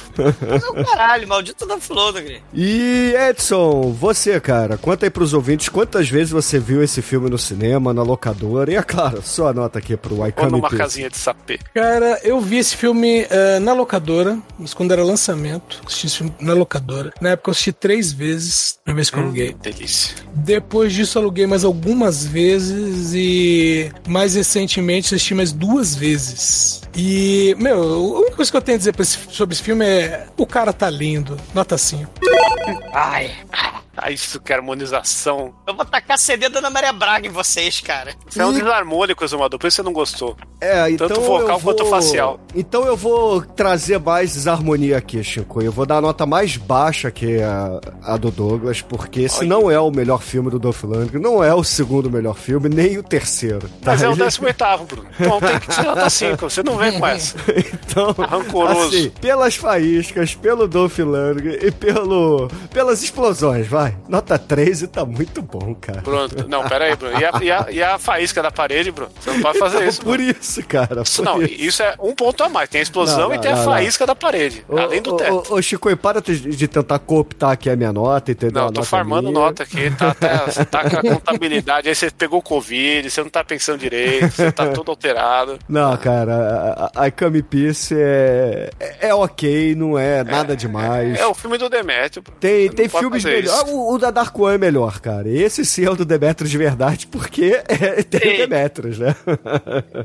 Não, 0.62 0.84
caralho, 0.84 1.28
maldito 1.28 1.66
da 1.66 1.76
Lundgren. 1.90 2.40
E 2.54 3.12
Edson, 3.28 3.92
você, 3.92 4.40
cara, 4.40 4.78
conta 4.78 5.04
aí 5.04 5.10
pros 5.10 5.34
ouvintes 5.34 5.68
quantas 5.68 6.08
vezes 6.08 6.30
você 6.30 6.58
viu 6.58 6.82
esse 6.82 7.02
filme 7.02 7.28
no 7.28 7.38
cinema, 7.38 7.92
na 7.92 8.02
locadora, 8.02 8.72
e 8.72 8.76
é 8.76 8.82
claro, 8.82 9.20
sua 9.22 9.52
nota 9.52 9.78
aqui 9.78 9.96
pro 9.96 10.16
Ou 10.18 10.26
Iconic 10.26 10.52
numa 10.52 10.70
casinha 10.70 11.10
de 11.10 11.18
sapê. 11.18 11.58
Cara, 11.74 12.18
eu 12.22 12.40
vi 12.40 12.56
esse 12.58 12.74
filme 12.76 13.26
eh, 13.28 13.58
na 13.58 13.74
locadora, 13.74 14.38
mas 14.58 14.72
quando 14.72 14.92
era 14.92 15.04
lançamento, 15.04 15.82
assisti 15.86 16.06
esse 16.06 16.16
filme 16.18 16.34
na 16.40 16.54
locadora. 16.54 17.12
Na 17.20 17.30
época 17.30 17.50
eu 17.50 17.52
assisti 17.52 17.72
três 17.72 18.12
vezes, 18.12 18.78
na 18.86 18.94
vez 18.94 19.10
que 19.10 19.16
eu 19.18 19.22
aluguei. 19.22 19.52
Delícia. 19.60 20.16
Depois 20.34 20.92
disso, 20.92 21.18
aluguei 21.18 21.46
mais 21.46 21.64
algumas 21.64 22.24
vezes 22.24 23.12
e 23.14 23.57
mais 24.06 24.34
recentemente 24.34 25.14
assisti 25.14 25.34
mais 25.34 25.52
duas 25.52 25.94
vezes. 25.94 26.82
E, 26.96 27.54
meu, 27.58 27.82
a 27.82 28.18
única 28.20 28.36
coisa 28.36 28.50
que 28.50 28.56
eu 28.56 28.62
tenho 28.62 28.76
a 28.76 28.78
dizer 28.78 28.94
esse- 28.98 29.18
sobre 29.30 29.54
esse 29.54 29.62
filme 29.62 29.84
é: 29.84 30.26
o 30.36 30.46
cara 30.46 30.72
tá 30.72 30.88
lindo, 30.90 31.36
nota 31.54 31.76
5. 31.78 32.10
Ai. 32.92 33.30
Ah, 34.00 34.10
isso 34.10 34.40
que 34.40 34.52
é 34.52 34.56
harmonização. 34.56 35.52
Eu 35.66 35.74
vou 35.74 35.84
tacar 35.84 36.18
CD 36.18 36.48
da 36.48 36.58
Ana 36.60 36.70
Maria 36.70 36.92
Braga 36.92 37.26
em 37.26 37.30
vocês, 37.30 37.80
cara. 37.80 38.14
Você 38.28 38.40
é 38.40 38.46
um 38.46 38.52
desarmônico, 38.52 39.24
Exumador, 39.24 39.58
por 39.58 39.66
isso 39.66 39.76
você 39.76 39.82
não 39.82 39.92
gostou. 39.92 40.36
É, 40.60 40.90
então 40.90 41.08
Tanto 41.08 41.20
vocal 41.20 41.40
eu 41.56 41.58
vou... 41.58 41.74
quanto 41.74 41.84
facial. 41.86 42.40
Então 42.54 42.84
eu 42.84 42.96
vou 42.96 43.40
trazer 43.42 43.98
mais 43.98 44.32
desarmonia 44.34 44.98
aqui, 44.98 45.22
Chico. 45.22 45.62
Eu 45.62 45.70
vou 45.72 45.86
dar 45.86 45.96
a 45.96 46.00
nota 46.00 46.26
mais 46.26 46.56
baixa 46.56 47.10
que 47.10 47.40
a, 47.42 47.80
a 48.02 48.16
do 48.16 48.30
Douglas, 48.30 48.80
porque 48.82 49.20
esse 49.22 49.40
Olha. 49.40 49.48
não 49.48 49.70
é 49.70 49.78
o 49.78 49.90
melhor 49.90 50.22
filme 50.22 50.50
do 50.50 50.58
Dolph 50.58 50.82
Lundgren, 50.84 51.20
não 51.22 51.42
é 51.42 51.54
o 51.54 51.62
segundo 51.64 52.10
melhor 52.10 52.34
filme, 52.36 52.68
nem 52.68 52.98
o 52.98 53.02
terceiro. 53.02 53.68
tá? 53.82 53.92
Mas 53.92 54.02
é 54.02 54.08
o 54.08 54.12
Ele- 54.12 54.24
18, 54.24 54.84
Bruno. 54.86 55.08
Então 55.18 55.40
tem 55.40 55.58
que 55.60 55.74
ser 55.74 55.82
nota 55.82 56.10
5. 56.10 56.50
Você 56.50 56.62
não 56.62 56.76
vem 56.76 56.98
com 56.98 57.06
essa. 57.06 57.36
Então, 57.90 58.12
Rancoroso. 58.12 58.88
assim, 58.88 59.10
pelas 59.20 59.54
faíscas, 59.56 60.34
pelo 60.34 60.66
Dolph 60.68 60.98
Lundgren 60.98 61.58
e 61.62 61.70
pelo, 61.70 62.48
pelas 62.72 63.02
explosões, 63.02 63.66
vai. 63.66 63.87
Nota 64.08 64.38
3 64.38 64.82
e 64.82 64.86
tá 64.86 65.04
muito 65.04 65.42
bom, 65.42 65.74
cara. 65.74 66.00
Bruno, 66.00 66.28
não, 66.48 66.68
pera 66.68 66.86
aí, 66.86 66.96
Bruno. 66.96 67.18
E 67.18 67.24
a, 67.24 67.30
e, 67.42 67.50
a, 67.50 67.66
e 67.70 67.82
a 67.82 67.98
faísca 67.98 68.42
da 68.42 68.50
parede, 68.50 68.90
Bruno? 68.90 69.10
Você 69.20 69.30
não 69.30 69.40
pode 69.40 69.58
fazer 69.58 69.86
isso. 69.86 70.00
por 70.02 70.16
Bruno. 70.16 70.34
isso, 70.38 70.66
cara. 70.66 71.02
Isso 71.02 71.22
não, 71.22 71.42
isso. 71.42 71.54
isso 71.54 71.82
é 71.82 71.94
um 72.00 72.14
ponto 72.14 72.42
a 72.42 72.48
mais. 72.48 72.68
Tem 72.68 72.80
a 72.80 72.82
explosão 72.82 73.28
Não, 73.28 73.34
e 73.34 73.38
tem 73.38 73.52
não, 73.52 73.60
a 73.60 73.64
não, 73.64 73.72
faísca 73.72 74.06
da 74.06 74.14
parede. 74.14 74.64
Ô, 74.68 74.78
além 74.78 75.02
do 75.02 75.16
teto. 75.16 75.52
Ô, 75.52 75.54
ô, 75.56 75.62
Chico, 75.62 75.90
e 75.90 75.96
para 75.96 76.20
de, 76.20 76.38
de 76.38 76.68
tentar 76.68 76.98
cooptar 76.98 77.50
aqui 77.50 77.70
a 77.70 77.76
minha 77.76 77.92
nota, 77.92 78.32
entendeu? 78.32 78.62
Não, 78.62 78.72
tô 78.72 78.82
farmando 78.82 79.28
minha. 79.28 79.40
nota 79.40 79.62
aqui, 79.62 79.90
tá, 79.90 80.14
você 80.46 80.64
tá 80.64 80.88
com 80.88 80.96
a 80.96 81.02
contabilidade, 81.02 81.88
aí 81.88 81.94
você 81.94 82.10
pegou 82.10 82.42
Covid, 82.42 83.10
você 83.10 83.22
não 83.22 83.30
tá 83.30 83.44
pensando 83.44 83.78
direito, 83.78 84.30
você 84.30 84.52
tá 84.52 84.68
todo 84.68 84.90
alterado. 84.90 85.58
Não, 85.68 85.96
cara, 85.96 86.90
a, 86.94 87.06
a 87.06 87.10
Kami 87.10 87.42
Peace 87.42 87.94
é, 87.96 88.70
é, 88.78 89.08
é 89.08 89.14
ok, 89.14 89.74
não 89.74 89.98
é 89.98 90.24
nada 90.24 90.56
demais. 90.56 91.18
É 91.18 91.26
o 91.26 91.34
filme 91.34 91.58
do 91.58 91.68
Demetrio. 91.68 92.22
Tem, 92.40 92.68
tem 92.70 92.88
não 92.88 93.00
filmes 93.00 93.24
melhores. 93.24 93.50
O, 93.78 93.94
o 93.94 93.98
da 93.98 94.10
Dark 94.10 94.36
One 94.36 94.56
é 94.56 94.58
melhor, 94.58 95.00
cara. 95.00 95.28
Esse 95.28 95.64
sim 95.64 95.84
é 95.84 95.90
o 95.90 95.94
do 95.94 96.04
Demetrius 96.04 96.50
de 96.50 96.58
verdade, 96.58 97.06
porque 97.06 97.62
é, 97.68 98.02
tem 98.02 98.34
o. 98.34 98.48
Demetrius, 98.48 98.98
né? 98.98 99.14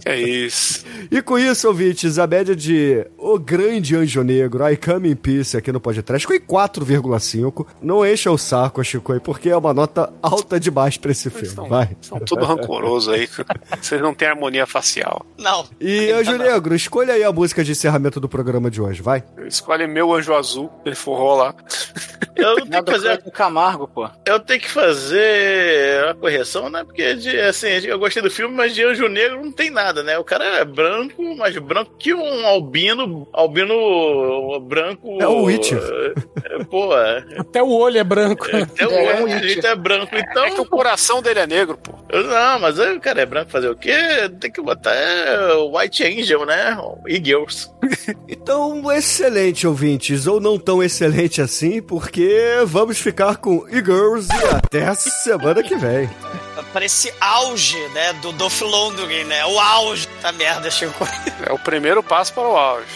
É 0.05 0.19
isso. 0.19 0.85
E 1.09 1.21
com 1.21 1.37
isso, 1.37 1.67
ouvintes, 1.67 2.19
a 2.19 2.27
média 2.27 2.55
de 2.55 3.05
O 3.17 3.39
Grande 3.39 3.95
Anjo 3.95 4.21
Negro, 4.23 4.67
I 4.69 4.77
Come 4.77 5.09
in 5.09 5.15
Peace 5.15 5.55
aqui 5.55 5.71
no 5.71 5.79
podcast 5.79 6.25
foi 6.27 6.39
4,5. 6.39 7.65
Não 7.81 8.05
encha 8.05 8.31
o 8.31 8.37
saco, 8.37 8.83
Chico, 8.83 9.19
porque 9.21 9.49
é 9.49 9.57
uma 9.57 9.73
nota 9.73 10.11
alta 10.21 10.59
demais 10.59 10.97
pra 10.97 11.11
esse 11.11 11.29
filme. 11.29 11.47
São, 11.47 11.67
Vai. 11.67 11.95
são 12.01 12.19
tudo 12.19 12.45
rancoroso 12.45 13.11
aí. 13.11 13.27
Vocês 13.81 14.01
não 14.01 14.13
têm 14.13 14.27
harmonia 14.27 14.67
facial. 14.67 15.25
Não. 15.37 15.65
E, 15.79 16.11
Anjo 16.11 16.37
Negro, 16.37 16.75
escolha 16.75 17.13
aí 17.13 17.23
a 17.23 17.31
música 17.31 17.63
de 17.63 17.71
encerramento 17.71 18.19
do 18.19 18.29
programa 18.29 18.69
de 18.69 18.81
hoje, 18.81 19.01
vai. 19.01 19.23
Escolhe 19.47 19.87
meu 19.87 20.13
anjo 20.13 20.33
azul, 20.33 20.69
ele 20.85 20.95
forrou 20.95 21.35
lá. 21.35 21.55
Eu 22.35 22.55
tenho 22.67 22.83
que 22.83 22.91
fazer, 22.91 23.21
com 23.21 23.31
Camargo, 23.63 23.87
pô. 23.87 24.09
eu 24.25 24.39
tenho 24.39 24.59
que 24.59 24.69
fazer 24.69 26.05
a 26.09 26.13
correção, 26.13 26.69
né? 26.69 26.83
Porque, 26.83 27.13
de, 27.15 27.39
assim, 27.39 27.67
eu 27.85 27.97
gostei 27.97 28.21
do 28.21 28.29
filme, 28.29 28.53
mas 28.53 28.75
de 28.75 28.83
Anjo 28.83 29.07
Negro 29.07 29.41
não 29.43 29.51
tem 29.51 29.69
nada, 29.69 30.03
né? 30.03 30.17
O 30.17 30.23
cara 30.23 30.43
é 30.43 30.65
branco, 30.65 31.35
mais 31.35 31.57
branco 31.57 31.95
que 31.97 32.13
um 32.13 32.45
albino, 32.45 33.27
albino 33.31 34.59
branco. 34.61 35.17
É 35.21 35.27
o 35.27 35.43
Witcher. 35.43 35.79
é, 36.43 36.63
Pô, 36.65 36.95
é, 36.97 37.23
Até 37.37 37.63
o 37.63 37.69
olho 37.69 37.97
é 37.97 38.03
branco. 38.03 38.45
até 38.45 38.85
o 38.85 38.91
É, 38.91 39.05
é 39.05 39.23
olho 39.23 39.39
jeito 39.43 39.65
é 39.65 39.75
branco, 39.75 40.15
então. 40.15 40.45
É 40.45 40.51
que 40.51 40.61
o 40.61 40.65
coração 40.65 41.21
dele 41.21 41.39
é 41.39 41.47
negro, 41.47 41.77
pô. 41.77 41.93
Não, 42.11 42.59
mas 42.59 42.79
aí 42.79 42.95
o 42.95 42.99
cara 42.99 43.21
é 43.21 43.25
branco 43.25 43.49
fazer 43.51 43.69
o 43.69 43.75
quê? 43.75 43.93
Tem 44.39 44.51
que 44.51 44.61
botar 44.61 44.93
é, 44.93 45.53
White 45.55 46.03
Angel, 46.03 46.45
né? 46.45 46.77
E 47.07 47.15
Girls. 47.15 47.69
Então, 48.27 48.91
excelente, 48.91 49.65
ouvintes, 49.67 50.27
ou 50.27 50.39
não 50.39 50.57
tão 50.59 50.83
excelente 50.83 51.41
assim, 51.41 51.81
porque 51.81 52.37
vamos 52.65 52.99
ficar 52.99 53.35
com 53.43 53.67
E-Girls 53.67 54.29
e 54.31 54.55
até 54.55 54.87
a 54.87 54.95
semana 54.95 55.61
que 55.61 55.75
vem. 55.75 56.09
Pra 56.71 56.85
esse 56.85 57.13
auge, 57.19 57.77
né, 57.89 58.13
do 58.13 58.31
Dolph 58.31 58.61
Lundgren, 58.61 59.25
né? 59.25 59.45
O 59.45 59.59
auge 59.59 60.07
da 60.21 60.31
merda, 60.31 60.71
Chico. 60.71 61.05
É 61.45 61.51
o 61.51 61.59
primeiro 61.59 62.01
passo 62.01 62.33
para 62.33 62.47
o 62.47 62.55
auge. 62.55 62.87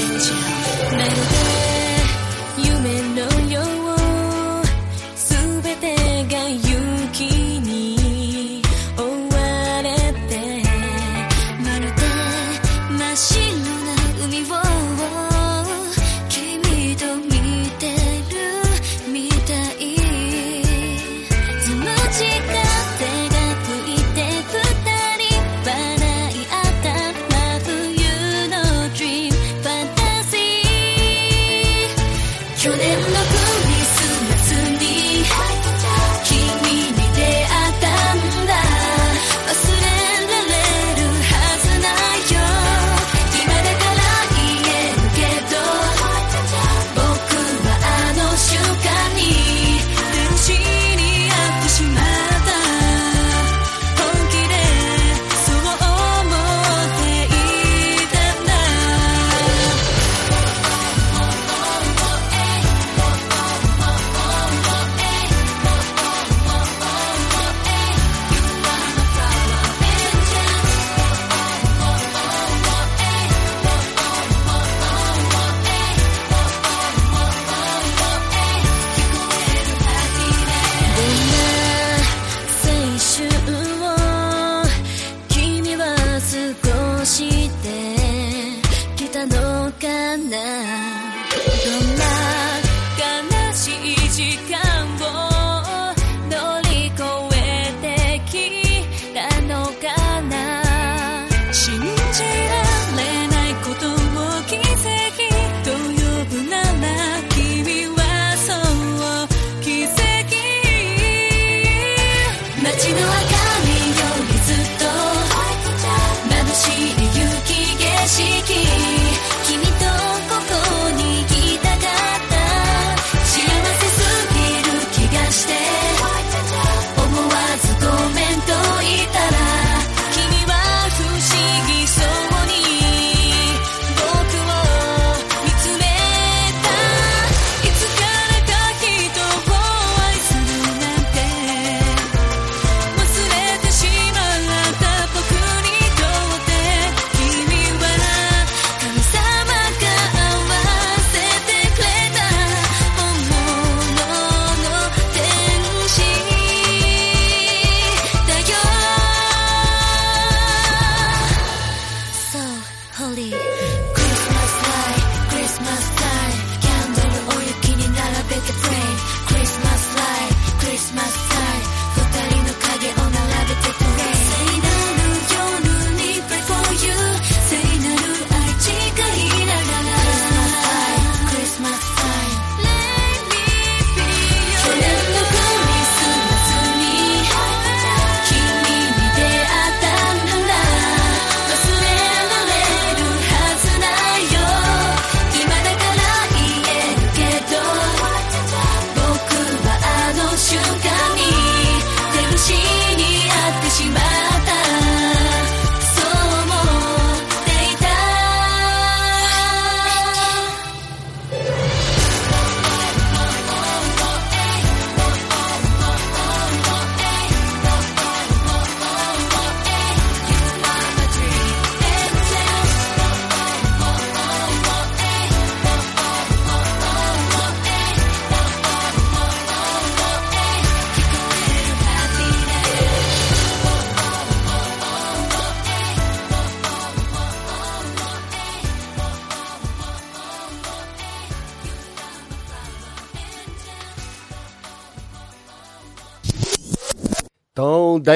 Angel, 0.00 1.27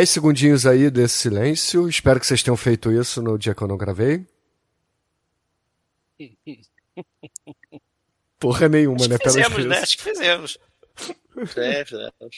10 0.03 0.11
segundinhos 0.11 0.67
aí 0.67 0.91
desse 0.91 1.15
silêncio. 1.15 1.89
Espero 1.89 2.19
que 2.19 2.27
vocês 2.27 2.43
tenham 2.43 2.57
feito 2.57 2.91
isso 2.91 3.23
no 3.23 3.39
dia 3.39 3.55
que 3.55 3.63
eu 3.63 3.69
não 3.69 3.77
gravei. 3.77 4.27
Porra 8.37 8.69
nenhuma, 8.69 8.97
Acho 8.97 9.09
né? 9.09 9.19
Fizemos, 9.23 9.65
né? 9.65 9.79
Acho 9.79 9.97
que 9.97 10.03
fizemos. 10.03 10.59
É, 11.57 11.85
fizemos. 11.85 12.13
Né? 12.21 12.29